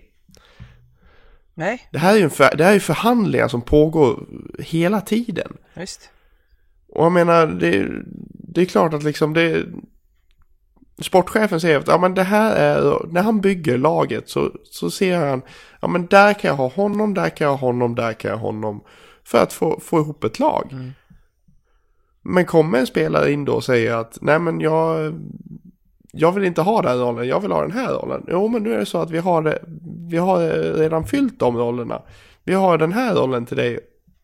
nej, 1.54 1.90
Det 1.92 1.98
här 2.00 2.14
är 2.16 2.20
ju 2.20 2.30
för, 2.30 2.56
det 2.58 2.64
här 2.64 2.76
är 2.76 2.80
förhandlingar 2.80 3.48
som 3.48 3.62
pågår 3.62 4.26
hela 4.60 5.02
tiden. 5.02 5.58
visst. 5.74 6.10
Och 6.88 7.06
jag 7.06 7.12
menar, 7.12 7.48
det, 7.48 7.88
det 8.34 8.62
är 8.62 8.66
klart 8.66 8.94
att 8.94 9.04
liksom 9.04 9.34
det... 9.34 9.66
Sportchefen 11.02 11.62
säger 11.62 11.80
att 11.80 11.88
ja, 11.88 11.98
men 11.98 12.14
det 12.14 12.24
här 12.24 12.56
är, 12.56 13.06
när 13.12 13.22
han 13.22 13.42
bygger 13.42 13.78
laget 13.78 14.30
så, 14.30 14.52
så 14.64 14.92
ser 14.92 15.18
han, 15.18 15.42
ja 15.82 15.88
men 15.88 16.06
där 16.08 16.34
kan 16.34 16.50
jag 16.50 16.56
ha 16.56 16.68
honom, 16.68 17.14
där 17.14 17.30
kan 17.30 17.46
jag 17.48 17.58
ha 17.58 17.68
honom, 17.68 17.96
där 17.96 18.14
kan 18.14 18.32
jag 18.32 18.38
ha 18.38 18.48
honom. 18.48 18.84
För 19.24 19.44
att 19.44 19.54
få, 19.54 19.80
få 19.80 20.00
ihop 20.00 20.24
ett 20.24 20.40
lag. 20.40 20.70
Mm. 20.72 20.92
Men 22.24 22.46
kommer 22.46 22.80
en 22.80 22.88
spelare 22.88 23.32
in 23.32 23.46
då 23.46 23.54
och 23.54 23.64
säger 23.64 23.94
att 23.96 24.18
nej 24.22 24.40
men 24.40 24.60
jag, 24.60 25.14
jag 26.12 26.32
vill 26.32 26.44
inte 26.44 26.62
ha 26.62 26.82
den 26.82 27.00
rollen, 27.00 27.28
jag 27.28 27.40
vill 27.40 27.52
ha 27.52 27.62
den 27.62 27.72
här 27.72 27.94
rollen. 27.94 28.26
Jo 28.28 28.48
men 28.48 28.64
nu 28.64 28.74
är 28.74 28.78
det 28.78 28.86
så 28.86 28.98
att 28.98 29.12
vi 29.12 29.18
har, 29.18 29.60
vi 30.10 30.18
har 30.18 30.40
redan 30.78 31.06
fyllt 31.08 31.40
de 31.40 31.58
rollerna. 31.58 32.02
Vi 32.44 32.54
har 32.54 32.78
den 32.78 32.94
här 32.94 33.16
rollen 33.16 33.46
till 33.46 33.58
dig 33.58 33.80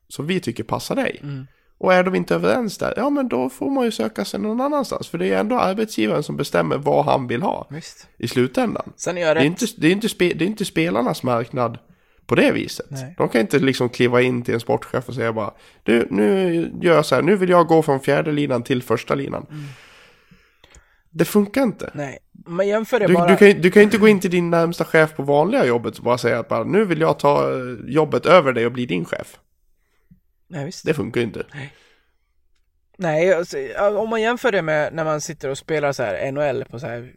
som 0.10 0.28
vi 0.28 0.40
tycker 0.40 0.64
passar 0.64 0.96
dig. 0.96 1.20
Mm. 1.24 1.48
Och 1.80 1.94
är 1.94 2.04
de 2.04 2.16
inte 2.16 2.36
överens 2.36 2.78
där, 2.78 2.94
ja 2.98 3.10
men 3.10 3.28
då 3.28 3.50
får 3.50 3.70
man 3.70 3.86
ju 3.86 3.92
söka 3.92 4.26
sig 4.26 4.40
någon 4.40 4.62
annanstans. 4.62 5.08
För 5.08 5.18
det 5.18 5.34
är 5.34 5.40
ändå 5.40 5.60
arbetsgivaren 5.60 6.24
som 6.24 6.38
bestämmer 6.38 6.78
vad 6.78 7.06
han 7.06 7.28
vill 7.28 7.42
ha 7.42 7.68
Visst. 7.70 8.08
i 8.18 8.28
slutändan. 8.28 8.94
Sen 8.96 9.18
är 9.18 9.22
jag 9.22 9.36
Det 9.36 9.40
är, 9.40 9.44
rätt. 9.44 9.62
inte, 9.62 9.66
det, 9.78 9.88
är 9.88 9.92
inte 9.92 10.10
spe, 10.10 10.34
det 10.34 10.46
är 10.46 10.48
inte 10.48 10.66
spelarnas 10.66 11.24
marknad 11.24 11.78
på 12.28 12.36
det 12.36 12.52
viset. 12.52 12.86
Nej. 12.90 13.16
De 13.18 13.30
kan 13.30 13.42
inte 13.42 13.60
liksom 13.60 13.90
kliva 13.90 14.22
in 14.22 14.44
till 14.44 14.54
en 14.54 14.60
sportchef 14.60 15.08
och 15.10 15.16
säga 15.16 15.34
bara 15.34 15.54
du, 15.84 16.08
nu 16.12 16.54
gör 16.82 16.96
jag 16.96 17.06
så 17.06 17.16
här, 17.16 17.22
nu 17.22 17.36
vill 17.36 17.50
jag 17.50 17.68
gå 17.68 17.82
från 17.82 18.00
fjärde 18.00 18.32
linan 18.32 18.64
till 18.64 18.84
första 18.84 19.16
linan. 19.16 19.46
Mm. 19.50 19.64
Det 21.10 21.26
funkar 21.26 21.64
inte. 21.64 21.92
Nej, 21.94 22.20
man 22.46 22.68
jämför 22.68 23.00
det 23.00 23.08
Du, 23.08 23.14
bara. 23.14 23.28
du, 23.28 23.38
kan, 23.38 23.62
du 23.62 23.72
kan 23.72 23.82
inte 23.84 23.98
gå 23.98 24.08
in 24.08 24.20
till 24.20 24.32
din 24.32 24.50
närmsta 24.50 24.86
chef 24.86 25.16
på 25.16 25.24
vanliga 25.24 25.66
jobbet 25.66 25.98
och 25.98 26.04
bara 26.04 26.18
säga 26.18 26.40
att 26.40 26.48
bara, 26.48 26.64
nu 26.64 26.86
vill 26.86 27.02
jag 27.02 27.20
ta 27.20 27.54
eh, 27.54 27.60
jobbet 27.88 28.26
över 28.26 28.54
dig 28.54 28.66
och 28.66 28.72
bli 28.72 28.86
din 28.86 29.06
chef. 29.06 29.40
Nej, 30.50 30.66
visst. 30.66 30.86
Det 30.86 30.94
funkar 30.94 31.22
ju 31.22 31.28
inte. 31.28 31.44
Nej, 32.98 33.34
alltså, 33.34 33.58
ja, 33.58 33.90
om 33.90 34.10
man 34.10 34.22
jämför 34.22 34.52
det 34.52 34.62
med 34.62 34.94
när 34.94 35.04
man 35.04 35.22
sitter 35.22 35.50
och 35.50 35.58
spelar 35.58 35.92
så 35.92 36.04
här 36.04 36.32
NHL 36.32 36.66
på 36.66 36.80
så 36.80 36.88
här 36.88 37.14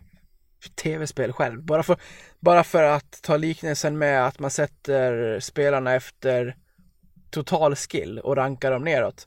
tv-spel 0.74 1.32
själv. 1.32 1.62
Bara 1.62 1.82
för, 1.82 1.96
bara 2.40 2.64
för 2.64 2.82
att 2.82 3.22
ta 3.22 3.36
liknelsen 3.36 3.98
med 3.98 4.26
att 4.26 4.38
man 4.38 4.50
sätter 4.50 5.40
spelarna 5.40 5.94
efter 5.94 6.56
total 7.30 7.76
skill 7.76 8.18
och 8.18 8.36
rankar 8.36 8.70
dem 8.70 8.84
neråt. 8.84 9.26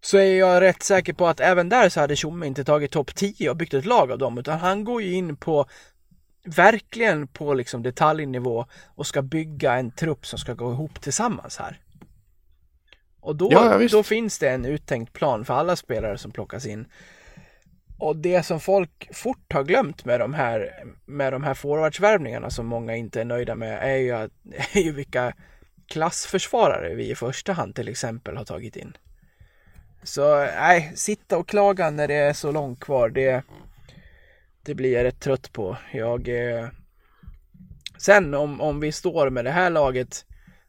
Så 0.00 0.18
är 0.18 0.38
jag 0.38 0.60
rätt 0.60 0.82
säker 0.82 1.12
på 1.12 1.26
att 1.26 1.40
även 1.40 1.68
där 1.68 1.88
så 1.88 2.00
hade 2.00 2.16
Tjomme 2.16 2.46
inte 2.46 2.64
tagit 2.64 2.90
topp 2.90 3.14
10 3.14 3.50
och 3.50 3.56
byggt 3.56 3.74
ett 3.74 3.84
lag 3.84 4.12
av 4.12 4.18
dem 4.18 4.38
utan 4.38 4.58
han 4.58 4.84
går 4.84 5.02
ju 5.02 5.12
in 5.12 5.36
på 5.36 5.66
verkligen 6.44 7.28
på 7.28 7.54
liksom 7.54 7.82
detaljnivå 7.82 8.66
och 8.94 9.06
ska 9.06 9.22
bygga 9.22 9.72
en 9.72 9.90
trupp 9.90 10.26
som 10.26 10.38
ska 10.38 10.54
gå 10.54 10.72
ihop 10.72 11.00
tillsammans 11.00 11.56
här. 11.56 11.80
Och 13.20 13.36
då, 13.36 13.48
Ja, 13.52 13.88
då 13.90 14.02
finns 14.02 14.38
det 14.38 14.48
en 14.50 14.64
uttänkt 14.64 15.12
plan 15.12 15.44
för 15.44 15.54
alla 15.54 15.76
spelare 15.76 16.18
som 16.18 16.30
plockas 16.30 16.66
in. 16.66 16.86
Och 17.98 18.16
det 18.16 18.42
som 18.42 18.60
folk 18.60 19.08
fort 19.12 19.52
har 19.52 19.64
glömt 19.64 20.04
med 20.04 20.20
de 20.20 20.34
här, 20.34 20.84
med 21.06 21.32
de 21.32 21.42
här 21.42 21.54
forwardsvärvningarna 21.54 22.50
som 22.50 22.66
många 22.66 22.96
inte 22.96 23.20
är 23.20 23.24
nöjda 23.24 23.54
med 23.54 23.78
är 23.82 23.96
ju, 23.96 24.12
att, 24.12 24.30
är 24.72 24.80
ju 24.80 24.92
vilka 24.92 25.32
klassförsvarare 25.86 26.94
vi 26.94 27.10
i 27.10 27.14
första 27.14 27.52
hand 27.52 27.74
till 27.74 27.88
exempel 27.88 28.36
har 28.36 28.44
tagit 28.44 28.76
in. 28.76 28.96
Så 30.02 30.38
nej, 30.38 30.92
sitta 30.94 31.38
och 31.38 31.48
klaga 31.48 31.90
när 31.90 32.08
det 32.08 32.14
är 32.14 32.32
så 32.32 32.52
långt 32.52 32.80
kvar, 32.80 33.08
det, 33.08 33.42
det 34.62 34.74
blir 34.74 34.92
jag 34.92 35.04
rätt 35.04 35.20
trött 35.20 35.52
på. 35.52 35.76
Jag... 35.92 36.28
Eh... 36.28 36.68
Sen 37.98 38.34
om, 38.34 38.60
om 38.60 38.80
vi 38.80 38.92
står 38.92 39.30
med 39.30 39.44
det 39.44 39.50
här 39.50 39.70
laget 39.70 40.24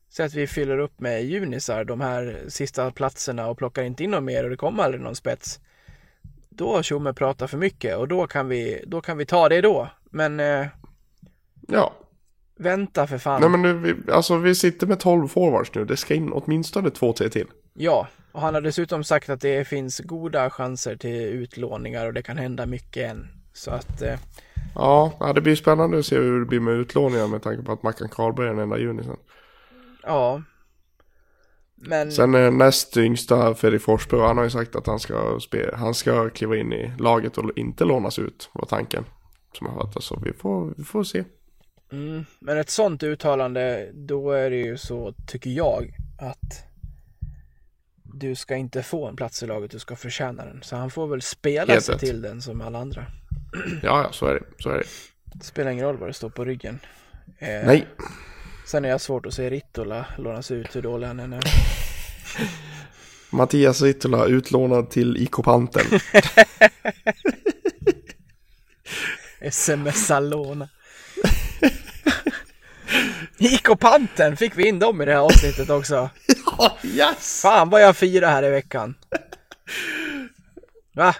så 0.10 0.24
att 0.24 0.34
vi 0.34 0.48
fyller 0.48 0.78
upp 0.78 1.00
med 1.00 1.24
junisar 1.24 1.84
de 1.84 2.02
här 2.02 2.40
sista 2.48 2.92
platserna 2.92 3.48
och 3.48 3.58
plockar 3.58 3.84
inte 3.84 4.04
in 4.04 4.12
någon 4.12 4.26
mer 4.26 4.44
och 4.44 4.50
det 4.50 4.58
kommer 4.58 4.84
aldrig 4.84 5.02
någon 5.02 5.16
spets. 5.16 5.60
Då 6.60 6.84
Tjomme 6.84 7.14
pratat 7.14 7.50
för 7.50 7.58
mycket 7.58 7.98
och 7.98 8.08
då 8.08 8.28
kan 8.28 8.48
vi, 8.48 8.84
då 8.88 9.02
kan 9.02 9.18
vi 9.18 9.26
ta 9.26 9.50
det 9.50 9.62
då. 9.62 9.90
Men 10.12 10.40
eh, 10.40 10.66
Ja. 11.68 11.94
vänta 12.60 13.08
för 13.08 13.18
fan. 13.18 13.42
Nej 13.42 13.50
men 13.50 13.62
nu, 13.62 13.74
vi, 13.74 14.12
alltså 14.12 14.38
vi 14.38 14.56
sitter 14.56 14.88
med 14.88 15.00
12 15.00 15.28
forwards 15.28 15.76
nu. 15.76 15.86
Det 15.86 15.98
ska 15.98 16.14
in 16.14 16.32
åtminstone 16.34 16.90
två, 16.90 17.14
tre 17.14 17.30
till. 17.30 17.48
Ja, 17.74 18.08
och 18.32 18.42
han 18.42 18.54
har 18.54 18.62
dessutom 18.62 19.04
sagt 19.04 19.30
att 19.30 19.42
det 19.42 19.68
finns 19.68 20.00
goda 20.00 20.50
chanser 20.50 20.96
till 20.96 21.22
utlåningar 21.22 22.06
och 22.06 22.14
det 22.14 22.22
kan 22.22 22.38
hända 22.38 22.66
mycket 22.66 23.12
än. 23.12 23.28
Så 23.54 23.72
att 23.72 24.02
eh, 24.02 24.20
Ja, 24.76 25.14
ja, 25.20 25.34
det 25.34 25.42
blir 25.42 25.56
spännande 25.56 26.00
att 26.00 26.06
se 26.06 26.16
hur 26.16 26.40
det 26.40 26.46
blir 26.46 26.60
med 26.60 26.74
utlåningar 26.74 27.28
med 27.28 27.42
tanke 27.44 27.64
på 27.64 27.72
att 27.72 27.84
Mackan 27.84 28.10
Karlberg 28.10 28.48
är 28.48 28.50
den 28.54 28.60
enda 28.64 28.78
junisen. 28.78 29.16
ja. 30.04 30.42
Men 31.82 32.12
Sen 32.12 32.36
är 32.36 32.52
näst 32.52 32.98
yngsta 32.98 33.56
Fredrik 33.56 33.82
Forsberg, 33.82 34.22
han 34.22 34.38
har 34.38 34.44
ju 34.44 34.50
sagt 34.50 34.76
att 34.76 34.88
han 34.88 35.00
ska, 35.00 35.40
spe, 35.40 35.70
han 35.76 35.94
ska 35.94 36.30
kliva 36.30 36.58
in 36.58 36.74
i 36.74 36.92
laget 37.00 37.38
och 37.38 37.58
inte 37.58 37.86
lånas 37.86 38.20
ut, 38.20 38.50
var 38.54 38.66
tanken. 38.66 39.06
Som 39.58 39.68
jag 39.68 39.76
fattar 39.76 40.02
så 40.02 40.20
vi 40.26 40.34
får, 40.34 40.74
vi 40.78 40.84
får 40.84 41.04
se. 41.04 41.24
Mm, 41.92 42.26
men 42.40 42.58
ett 42.58 42.70
sånt 42.70 43.04
uttalande, 43.04 43.92
då 43.94 44.32
är 44.32 44.50
det 44.50 44.56
ju 44.58 44.78
så, 44.78 45.14
tycker 45.28 45.50
jag, 45.50 45.94
att 46.20 46.64
du 48.04 48.36
ska 48.36 48.56
inte 48.56 48.84
få 48.84 49.08
en 49.08 49.16
plats 49.16 49.44
i 49.44 49.48
laget, 49.48 49.72
du 49.72 49.80
ska 49.80 49.96
förtjäna 49.96 50.46
den. 50.46 50.60
Så 50.64 50.76
han 50.76 50.90
får 50.90 51.08
väl 51.08 51.22
spela 51.22 51.74
Helt 51.74 51.86
sig 51.86 51.94
rätt. 51.94 52.02
till 52.02 52.22
den 52.22 52.42
som 52.42 52.62
alla 52.62 52.80
andra. 52.80 53.06
Ja, 53.84 54.02
ja, 54.04 54.12
så 54.12 54.26
är 54.26 54.34
det. 54.34 54.44
Så 54.64 54.70
är 54.70 54.78
det. 54.78 54.84
Det 55.24 55.46
spelar 55.46 55.72
ingen 55.72 55.86
roll 55.86 55.98
vad 55.98 56.10
det 56.10 56.14
står 56.14 56.30
på 56.30 56.46
ryggen. 56.46 56.80
Eh, 57.38 57.66
Nej, 57.66 57.88
Sen 58.70 58.86
är 58.86 58.90
jag 58.90 59.02
svårt 59.02 59.26
att 59.26 59.34
se 59.34 59.50
Rittola 59.50 60.06
lånas 60.18 60.52
ut 60.52 60.76
hur 60.76 60.82
dålig 60.82 61.08
han 61.08 61.20
är. 61.20 61.42
Mattias 63.30 63.82
Rittola 63.82 64.26
utlånad 64.26 64.90
till 64.90 65.18
IK 65.18 65.32
Panten. 65.32 65.86
SMS 69.40 70.06
Salona. 70.06 70.70
IK 73.38 73.80
Panten, 73.80 74.38
fick 74.38 74.58
vi 74.58 74.68
in 74.68 74.80
dem 74.80 75.02
i 75.02 75.06
det 75.06 75.14
här 75.14 75.20
avsnittet 75.20 75.70
också? 75.70 76.10
yes! 76.84 77.42
Fan 77.42 77.70
vad 77.70 77.82
jag 77.82 77.98
firar 77.98 78.32
här 78.32 78.44
i 78.44 78.50
veckan. 78.50 78.96
Va? 80.94 81.16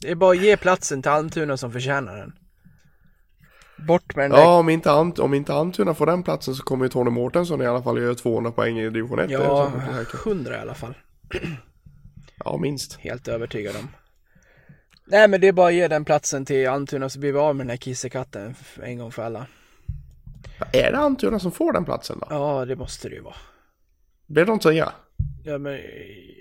Det 0.00 0.10
är 0.10 0.14
bara 0.14 0.30
att 0.30 0.42
ge 0.42 0.56
platsen 0.56 1.02
till 1.02 1.10
Almtuna 1.10 1.56
som 1.56 1.72
förtjänar 1.72 2.16
den. 2.16 2.32
Bort 3.78 4.16
med 4.16 4.24
den 4.24 4.30
där. 4.30 4.38
Ja, 4.38 4.58
om 4.58 4.68
inte, 4.68 4.90
Ant, 4.90 5.18
om 5.18 5.34
inte 5.34 5.54
Antuna 5.54 5.94
får 5.94 6.06
den 6.06 6.22
platsen 6.22 6.54
så 6.54 6.62
kommer 6.62 6.84
ju 6.84 6.88
Tony 6.88 7.10
Mårtensson 7.10 7.62
i 7.62 7.66
alla 7.66 7.82
fall 7.82 7.98
göra 8.02 8.14
200 8.14 8.52
poäng 8.52 8.78
i 8.78 8.90
division 8.90 9.18
1. 9.18 9.28
Det 9.28 9.34
är 9.34 9.38
Ja, 9.40 9.70
så 9.72 9.78
mycket 9.78 9.96
säkert. 9.96 10.26
100 10.26 10.56
i 10.56 10.60
alla 10.60 10.74
fall. 10.74 10.94
ja, 12.44 12.56
minst. 12.56 12.96
Helt 12.96 13.28
övertygad 13.28 13.76
om. 13.76 13.88
Nej 15.04 15.28
men 15.28 15.40
det 15.40 15.48
är 15.48 15.52
bara 15.52 15.68
att 15.68 15.74
ge 15.74 15.88
den 15.88 16.04
platsen 16.04 16.44
till 16.44 16.68
Almtuna 16.68 17.08
så 17.08 17.18
blir 17.18 17.32
vi 17.32 17.38
av 17.38 17.56
med 17.56 17.66
den 17.66 17.70
här 17.70 17.76
kissekatten 17.76 18.54
en 18.82 18.98
gång 18.98 19.12
för 19.12 19.22
alla. 19.22 19.46
Är 20.72 20.92
det 20.92 20.98
Antuna 20.98 21.38
som 21.38 21.52
får 21.52 21.72
den 21.72 21.84
platsen 21.84 22.18
då? 22.18 22.26
Ja, 22.30 22.64
det 22.64 22.76
måste 22.76 23.08
det 23.08 23.14
ju 23.14 23.20
vara. 23.20 23.36
Blir 24.26 24.44
de 24.44 24.58
trea? 24.58 24.92
Ja, 25.44 25.58
men, 25.58 25.80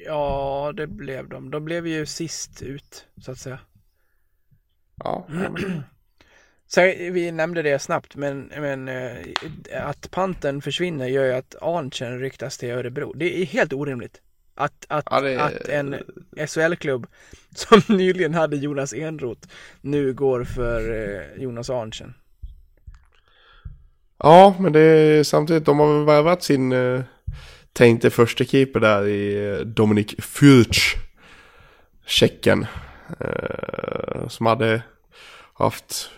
ja, 0.05 0.73
det 0.75 0.87
blev 0.87 1.29
de. 1.29 1.51
De 1.51 1.65
blev 1.65 1.87
ju 1.87 2.05
sist 2.05 2.61
ut, 2.61 3.05
så 3.21 3.31
att 3.31 3.37
säga. 3.37 3.59
Ja, 4.95 5.25
ja, 5.29 5.49
men, 5.49 5.83
Så 6.67 6.81
vi 7.11 7.31
nämnde 7.31 7.61
det 7.61 7.79
snabbt, 7.79 8.15
men, 8.15 8.51
men 8.57 8.87
eh, 8.87 9.17
att 9.81 10.11
panten 10.11 10.61
försvinner 10.61 11.07
gör 11.07 11.25
ju 11.25 11.33
att 11.33 11.55
Arntzen 11.61 12.19
ryktas 12.19 12.57
till 12.57 12.71
Örebro. 12.71 13.13
Det 13.13 13.41
är 13.41 13.45
helt 13.45 13.73
orimligt. 13.73 14.21
Att, 14.55 14.85
att, 14.89 15.05
Ja, 15.11 15.21
det 15.21 15.43
att 15.43 15.67
en 15.67 15.95
SHL-klubb 16.47 17.07
som 17.55 17.81
nyligen 17.87 18.33
hade 18.33 18.57
Jonas 18.57 18.93
Enroth 18.93 19.47
nu 19.81 20.13
går 20.13 20.43
för 20.43 20.91
eh, 20.91 21.43
Jonas 21.43 21.69
Arntzen. 21.69 22.13
ja, 24.17 24.55
men 24.59 24.73
det 24.73 24.79
är 24.79 25.23
samtidigt, 25.23 25.65
de 25.65 25.79
har 25.79 25.93
väl 25.93 26.05
värvat 26.05 26.43
sin 26.43 26.71
eh, 26.71 27.01
tänkte 27.73 28.09
första 28.09 28.43
keeper 28.43 28.79
där 28.79 29.07
i 29.07 29.61
Dominik 29.65 30.19
Fürch. 30.19 30.95
Tjecken. 32.05 32.65
Eh, 33.19 34.27
som 34.27 34.45
hade 34.45 34.81
haft 35.53 36.09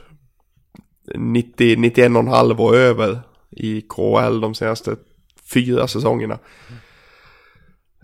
90, 1.15 1.75
91,5 1.75 2.57
och 2.57 2.75
över 2.75 3.19
i 3.49 3.81
KHL 3.81 4.41
de 4.41 4.55
senaste 4.55 4.95
fyra 5.53 5.87
säsongerna. 5.87 6.39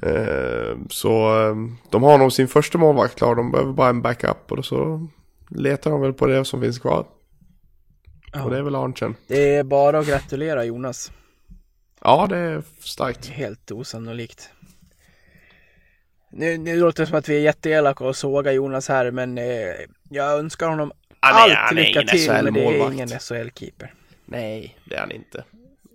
Eh, 0.01 0.77
så 0.89 1.41
eh, 1.41 1.55
de 1.89 2.03
har 2.03 2.17
nog 2.17 2.33
sin 2.33 2.47
första 2.47 2.77
målvakt 2.77 3.15
klar, 3.15 3.35
de 3.35 3.51
behöver 3.51 3.73
bara 3.73 3.89
en 3.89 4.01
backup 4.01 4.51
och 4.51 4.57
då 4.57 4.63
så 4.63 5.07
letar 5.49 5.91
de 5.91 6.01
väl 6.01 6.13
på 6.13 6.25
det 6.25 6.45
som 6.45 6.61
finns 6.61 6.79
kvar. 6.79 7.05
Och 8.43 8.49
det 8.49 8.57
är 8.57 8.61
väl 8.61 8.75
Arntzen. 8.75 9.15
Det 9.27 9.55
är 9.55 9.63
bara 9.63 9.99
att 9.99 10.07
gratulera 10.07 10.65
Jonas. 10.65 11.11
Ja, 12.01 12.27
det 12.29 12.37
är 12.37 12.63
starkt. 12.79 13.27
Helt 13.27 13.71
osannolikt. 13.71 14.49
Nu, 16.31 16.57
nu 16.57 16.79
låter 16.79 17.03
det 17.03 17.07
som 17.07 17.17
att 17.17 17.29
vi 17.29 17.35
är 17.35 17.41
jätteelaka 17.41 18.05
och 18.05 18.15
sågar 18.15 18.51
Jonas 18.51 18.87
här, 18.87 19.11
men 19.11 19.37
eh, 19.37 19.45
jag 20.09 20.39
önskar 20.39 20.67
honom 20.67 20.91
Han 21.23 21.49
är- 21.51 21.55
allt 21.55 21.69
han 21.69 21.77
är 21.77 21.83
lycka 21.83 22.01
till, 22.01 22.31
men 22.31 22.53
det 22.53 22.63
är 22.65 22.91
ingen 22.93 23.07
SHL-keeper. 23.07 23.93
Nej, 24.25 24.77
det 24.85 24.95
är 24.95 24.99
han 24.99 25.11
inte. 25.11 25.43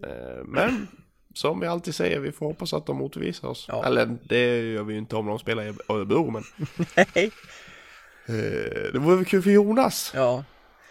Eh, 0.06 0.44
Men 0.44 0.88
som 1.34 1.60
vi 1.60 1.66
alltid 1.66 1.94
säger, 1.94 2.18
vi 2.20 2.32
får 2.32 2.46
hoppas 2.46 2.72
att 2.74 2.86
de 2.86 2.96
motbevisar 2.96 3.48
oss. 3.48 3.64
Ja. 3.68 3.86
Eller 3.86 4.16
det 4.22 4.58
gör 4.72 4.82
vi 4.82 4.92
ju 4.92 4.98
inte 4.98 5.16
om 5.16 5.26
de 5.26 5.38
spelar 5.38 5.62
i 5.62 5.74
Örebro, 5.88 6.30
men 6.30 6.42
Nej. 7.14 7.30
eh, 8.26 8.92
det 8.92 8.98
vore 8.98 9.16
väl 9.16 9.24
kul 9.24 9.42
för 9.42 9.50
Jonas 9.50 10.12
Ja. 10.14 10.44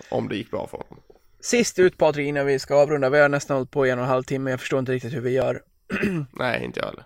om 0.10 0.28
det 0.30 0.36
gick 0.36 0.52
bra 0.52 0.68
för 0.68 0.78
honom. 0.78 1.00
Sist 1.40 1.80
ut 1.80 1.98
Patrik 1.98 2.28
innan 2.28 2.46
vi 2.46 2.60
ska 2.60 2.76
avrunda. 2.76 3.10
Vi 3.10 3.20
har 3.20 3.30
nästan 3.30 3.58
hållit 3.58 3.72
på 3.72 3.88
i 3.88 3.90
en 3.90 3.98
och 4.00 4.04
en 4.06 4.10
halv 4.10 4.24
timme. 4.24 4.50
Jag 4.52 4.60
förstår 4.60 4.80
inte 4.80 4.92
riktigt 4.92 5.14
hur 5.14 5.22
vi 5.22 5.32
gör. 5.32 5.62
Nej, 6.32 6.64
inte 6.64 6.80
jag 6.80 6.88
heller. 6.88 7.04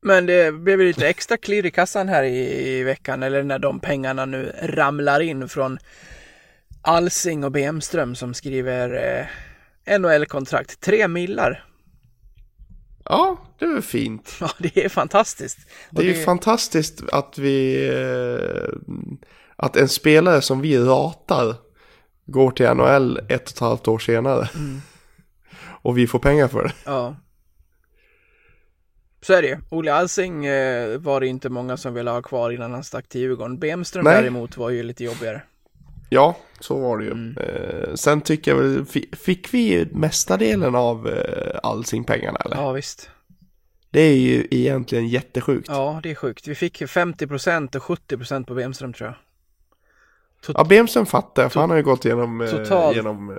Men 0.00 0.26
det 0.26 0.52
blev 0.52 0.78
lite 0.78 1.08
extra 1.08 1.36
klirr 1.36 1.66
i 1.66 1.70
kassan 1.70 2.08
här 2.08 2.22
i, 2.22 2.68
i 2.68 2.82
veckan. 2.82 3.22
Eller 3.22 3.42
när 3.42 3.58
de 3.58 3.80
pengarna 3.80 4.24
nu 4.24 4.52
ramlar 4.62 5.20
in 5.20 5.48
från 5.48 5.78
Alsing 6.86 7.44
och 7.44 7.52
Bemström 7.52 8.14
som 8.14 8.34
skriver 8.34 9.18
eh, 9.86 9.98
NHL-kontrakt. 9.98 10.80
Tre 10.80 11.08
millar. 11.08 11.64
Ja, 13.04 13.36
det 13.58 13.64
är 13.64 13.80
fint. 13.80 14.36
Ja, 14.40 14.50
det 14.58 14.84
är 14.84 14.88
fantastiskt. 14.88 15.58
Det 15.90 16.02
är 16.02 16.06
ju 16.06 16.24
fantastiskt 16.24 17.02
att 17.12 17.38
vi... 17.38 17.88
eh, 17.88 18.68
Att 19.56 19.76
en 19.76 19.88
spelare 19.88 20.42
som 20.42 20.60
vi 20.60 20.78
ratar 20.78 21.54
går 22.26 22.50
till 22.50 22.66
NHL 22.68 23.18
ett 23.18 23.24
och 23.28 23.32
ett 23.50 23.58
halvt 23.58 23.88
år 23.88 23.98
senare. 23.98 24.48
Och 25.82 25.98
vi 25.98 26.06
får 26.06 26.18
pengar 26.18 26.48
för 26.48 26.64
det. 26.64 26.72
Ja. 26.84 27.16
Så 29.22 29.32
är 29.32 29.42
det 29.42 29.48
ju. 29.48 29.58
Olle 29.70 29.94
Alsing 29.94 30.46
eh, 30.46 30.98
var 30.98 31.20
det 31.20 31.26
inte 31.26 31.48
många 31.48 31.76
som 31.76 31.94
ville 31.94 32.10
ha 32.10 32.22
kvar 32.22 32.50
innan 32.50 32.72
han 32.72 32.84
stack 32.84 33.08
till 33.08 33.20
Djurgården. 33.20 33.58
Bemström 33.58 34.04
Nej. 34.04 34.14
däremot 34.22 34.56
var 34.56 34.70
ju 34.70 34.82
lite 34.82 35.04
jobbigare. 35.04 35.42
Ja, 36.08 36.36
så 36.60 36.80
var 36.80 36.98
det 36.98 37.04
ju. 37.04 37.34
Eh, 37.40 37.94
sen 37.94 38.20
tycker 38.20 38.50
jag 38.50 38.58
väl, 38.58 38.84
fi- 38.86 39.08
fick 39.12 39.54
vi 39.54 39.58
ju 39.58 39.88
mesta 39.92 40.36
delen 40.36 40.74
av 40.74 41.08
eh, 41.08 41.58
Alsing-pengarna 41.62 42.38
eller? 42.44 42.56
Ja, 42.56 42.72
visst. 42.72 43.10
Det 43.90 44.00
är 44.00 44.14
ju 44.16 44.46
egentligen 44.50 45.08
jättesjukt. 45.08 45.68
Ja, 45.68 46.00
det 46.02 46.10
är 46.10 46.14
sjukt. 46.14 46.48
Vi 46.48 46.54
fick 46.54 46.82
50% 46.82 47.76
och 47.76 47.82
70% 47.82 48.44
på 48.44 48.54
Bemström 48.54 48.92
tror 48.92 49.08
jag. 49.08 50.56
ja 50.56 50.64
Bemström 50.64 51.06
fattar 51.06 51.42
jag, 51.42 51.52
för 51.52 51.60
han 51.60 51.70
har 51.70 51.76
ju 51.76 51.82
gått 51.82 52.04
igenom... 52.04 52.40
Eh, 52.40 52.50
Total- 52.50 52.94
genom 52.94 53.30
eh, 53.30 53.36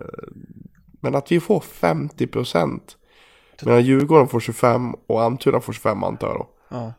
men 1.01 1.15
att 1.15 1.31
vi 1.31 1.39
får 1.39 1.59
50 1.59 2.27
procent. 2.27 2.97
Medan 3.61 3.83
Djurgården 3.83 4.27
får 4.27 4.39
25 4.39 4.93
och 5.07 5.21
Almtuna 5.21 5.59
får 5.61 5.73
25 5.73 6.03
antar 6.03 6.27
jag 6.27 6.37
då. 6.37 6.47
Ja. 6.69 6.93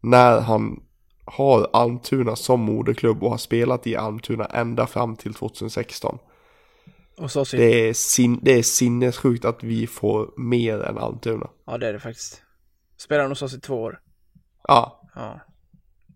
När 0.00 0.40
han 0.40 0.80
har 1.26 1.70
Almtuna 1.72 2.36
som 2.36 2.60
moderklubb 2.60 3.22
och 3.22 3.30
har 3.30 3.38
spelat 3.38 3.86
i 3.86 3.96
Almtuna 3.96 4.44
ända 4.44 4.86
fram 4.86 5.16
till 5.16 5.34
2016. 5.34 6.18
Och 7.18 7.30
så 7.30 7.44
synd. 7.44 7.62
Det 7.62 7.88
är, 7.88 7.92
sin, 7.92 8.38
det 8.42 8.52
är 8.58 8.62
sinnessjukt 8.62 9.44
att 9.44 9.62
vi 9.62 9.86
får 9.86 10.30
mer 10.36 10.78
än 10.82 10.98
Almtuna. 10.98 11.50
Ja, 11.66 11.78
det 11.78 11.88
är 11.88 11.92
det 11.92 12.00
faktiskt. 12.00 12.42
Spelar 12.96 13.28
hos 13.28 13.42
oss 13.42 13.54
i 13.54 13.60
två 13.60 13.82
år. 13.82 14.00
Ja, 14.68 15.02
Ja, 15.14 15.40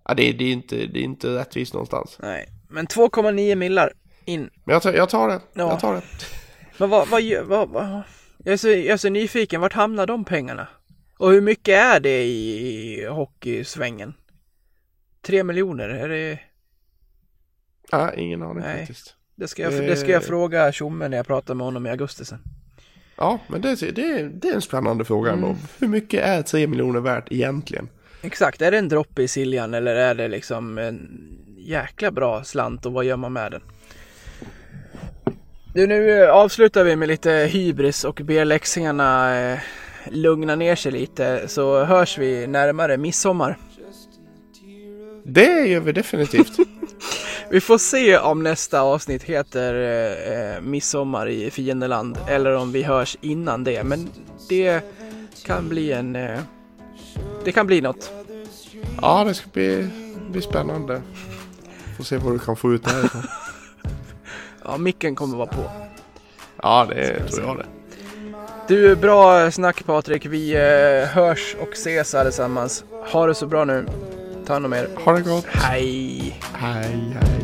ja 0.04 0.14
det, 0.14 0.28
är- 0.28 0.32
det, 0.32 0.44
är 0.44 0.52
inte, 0.52 0.76
det 0.76 0.98
är 1.00 1.02
inte 1.04 1.28
rättvist 1.38 1.74
någonstans. 1.74 2.16
nej. 2.22 2.48
Men 2.68 2.86
2,9 2.86 3.54
millar 3.54 3.92
in. 4.24 4.50
Men 4.64 4.72
jag 4.72 4.82
tar, 4.82 4.92
jag 4.92 5.08
tar 5.08 5.28
det, 5.28 5.40
Ja. 5.54 5.70
jag 5.70 5.80
tar 5.80 5.94
det. 5.94 6.02
Men 6.78 6.90
vad, 6.90 7.08
vad, 7.08 7.22
vad, 7.46 7.68
vad 7.68 8.02
jag, 8.44 8.52
är 8.52 8.56
så, 8.56 8.68
jag 8.68 8.86
är 8.86 8.96
så 8.96 9.08
nyfiken, 9.08 9.60
vart 9.60 9.72
hamnar 9.72 10.06
de 10.06 10.24
pengarna? 10.24 10.68
Och 11.18 11.30
hur 11.30 11.40
mycket 11.40 11.74
är 11.74 12.00
det 12.00 12.24
i 12.24 13.06
hockeysvängen? 13.10 14.14
Tre 15.22 15.44
miljoner, 15.44 15.88
är 15.88 16.08
det? 16.08 16.38
Ja, 17.90 18.12
ingen 18.14 18.42
aning 18.42 18.62
Nej. 18.62 18.78
faktiskt. 18.78 19.14
Det 19.34 19.48
ska 19.48 19.62
jag, 19.62 19.72
det 19.72 19.96
ska 19.96 20.10
jag 20.10 20.24
fråga 20.24 20.72
Tjomme 20.72 21.08
när 21.08 21.16
jag 21.16 21.26
pratar 21.26 21.54
med 21.54 21.64
honom 21.64 21.86
i 21.86 21.90
augusti 21.90 22.24
sen. 22.24 22.38
Ja, 23.16 23.38
men 23.48 23.60
det, 23.60 23.74
det, 23.74 24.28
det 24.28 24.48
är 24.48 24.54
en 24.54 24.62
spännande 24.62 25.04
fråga 25.04 25.32
ändå. 25.32 25.56
Hur 25.78 25.88
mycket 25.88 26.24
är 26.24 26.42
3 26.42 26.66
miljoner 26.66 27.00
värt 27.00 27.32
egentligen? 27.32 27.88
Exakt, 28.22 28.62
är 28.62 28.70
det 28.70 28.78
en 28.78 28.88
droppe 28.88 29.22
i 29.22 29.28
Siljan 29.28 29.74
eller 29.74 29.94
är 29.94 30.14
det 30.14 30.28
liksom 30.28 30.78
en 30.78 31.20
jäkla 31.58 32.10
bra 32.10 32.44
slant 32.44 32.86
och 32.86 32.92
vad 32.92 33.04
gör 33.04 33.16
man 33.16 33.32
med 33.32 33.52
den? 33.52 33.62
Du, 35.74 35.86
nu 35.86 36.22
eh, 36.22 36.30
avslutar 36.30 36.84
vi 36.84 36.96
med 36.96 37.08
lite 37.08 37.30
hybris 37.30 38.04
och 38.04 38.20
ber 38.24 38.44
läxingarna 38.44 39.40
eh, 39.40 39.58
lugna 40.10 40.54
ner 40.54 40.74
sig 40.74 40.92
lite 40.92 41.48
så 41.48 41.84
hörs 41.84 42.18
vi 42.18 42.46
närmare 42.46 42.96
midsommar. 42.96 43.58
Det 45.32 45.66
gör 45.66 45.80
vi 45.80 45.92
definitivt. 45.92 46.52
Vi 47.50 47.60
får 47.60 47.78
se 47.78 48.18
om 48.18 48.42
nästa 48.42 48.80
avsnitt 48.80 49.22
heter 49.22 49.74
eh, 49.74 50.54
eh, 50.54 50.60
Midsommar 50.60 51.28
i 51.28 51.50
fiendeland 51.50 52.18
eller 52.28 52.56
om 52.56 52.72
vi 52.72 52.82
hörs 52.82 53.16
innan 53.20 53.64
det. 53.64 53.84
Men 53.84 54.08
det 54.48 54.80
kan 55.44 55.68
bli 55.68 55.92
en... 55.92 56.16
Eh, 56.16 56.40
det 57.44 57.52
kan 57.52 57.66
bli 57.66 57.80
något. 57.80 58.10
ja, 59.02 59.24
det 59.24 59.34
ska 59.34 59.50
bli, 59.52 59.88
bli 60.30 60.42
spännande. 60.42 61.02
Får 61.96 62.04
se 62.04 62.16
vad 62.16 62.32
du 62.32 62.38
kan 62.38 62.56
få 62.56 62.72
ut 62.72 62.84
därifrån. 62.84 63.22
Ja, 64.64 64.76
micken 64.76 65.14
kommer 65.14 65.36
vara 65.36 65.46
på. 65.46 65.70
Ja, 66.62 66.86
det 66.90 67.28
tror 67.28 67.46
jag 67.46 67.56
det. 67.56 67.66
Du, 68.68 68.96
bra 68.96 69.50
snack 69.50 69.86
Patrik. 69.86 70.26
Vi 70.26 70.54
eh, 70.54 71.08
hörs 71.08 71.56
och 71.60 71.72
ses 71.72 72.14
allesammans. 72.14 72.84
Ha 73.12 73.26
det 73.26 73.34
så 73.34 73.46
bra 73.46 73.64
nu. 73.64 73.86
Ta 74.50 74.54
hand 74.54 74.66
om 74.66 74.72
er. 74.72 74.86
Ha 75.04 75.12
det 75.12 75.24
gott. 75.24 75.46
Hej! 75.46 76.34
Hej, 76.58 76.90
hej. 77.14 77.40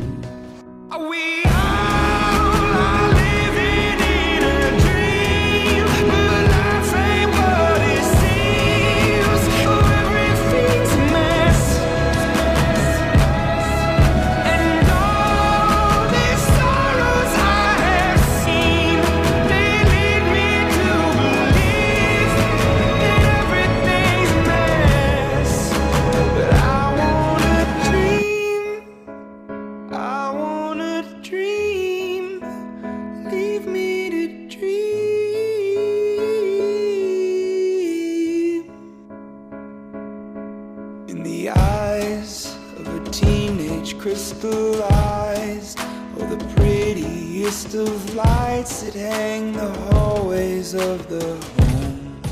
crystallized. 44.07 45.81
Oh, 46.16 46.27
the 46.31 46.39
prettiest 46.55 47.74
of 47.74 48.15
lights 48.15 48.83
that 48.83 48.95
hang 48.95 49.53
the 49.53 49.69
hallways 49.69 50.74
of 50.74 51.09
the 51.09 51.35
home. 51.57 52.23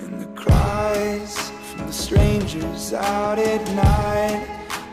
And 0.00 0.20
the 0.20 0.26
cries 0.34 1.52
from 1.70 1.86
the 1.86 1.92
strangers 1.92 2.92
out 2.92 3.38
at 3.38 3.64
night 3.76 4.48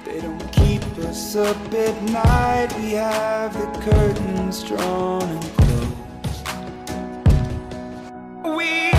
They 0.06 0.22
don't 0.22 0.52
keep 0.52 0.84
us 1.00 1.36
up 1.36 1.58
at 1.74 2.04
night. 2.04 2.72
We 2.78 2.92
have 2.92 3.54
the 3.54 3.66
curtains 3.82 4.64
drawn 4.64 5.24
and 5.24 5.44
closed. 5.58 6.46
We 8.56 8.99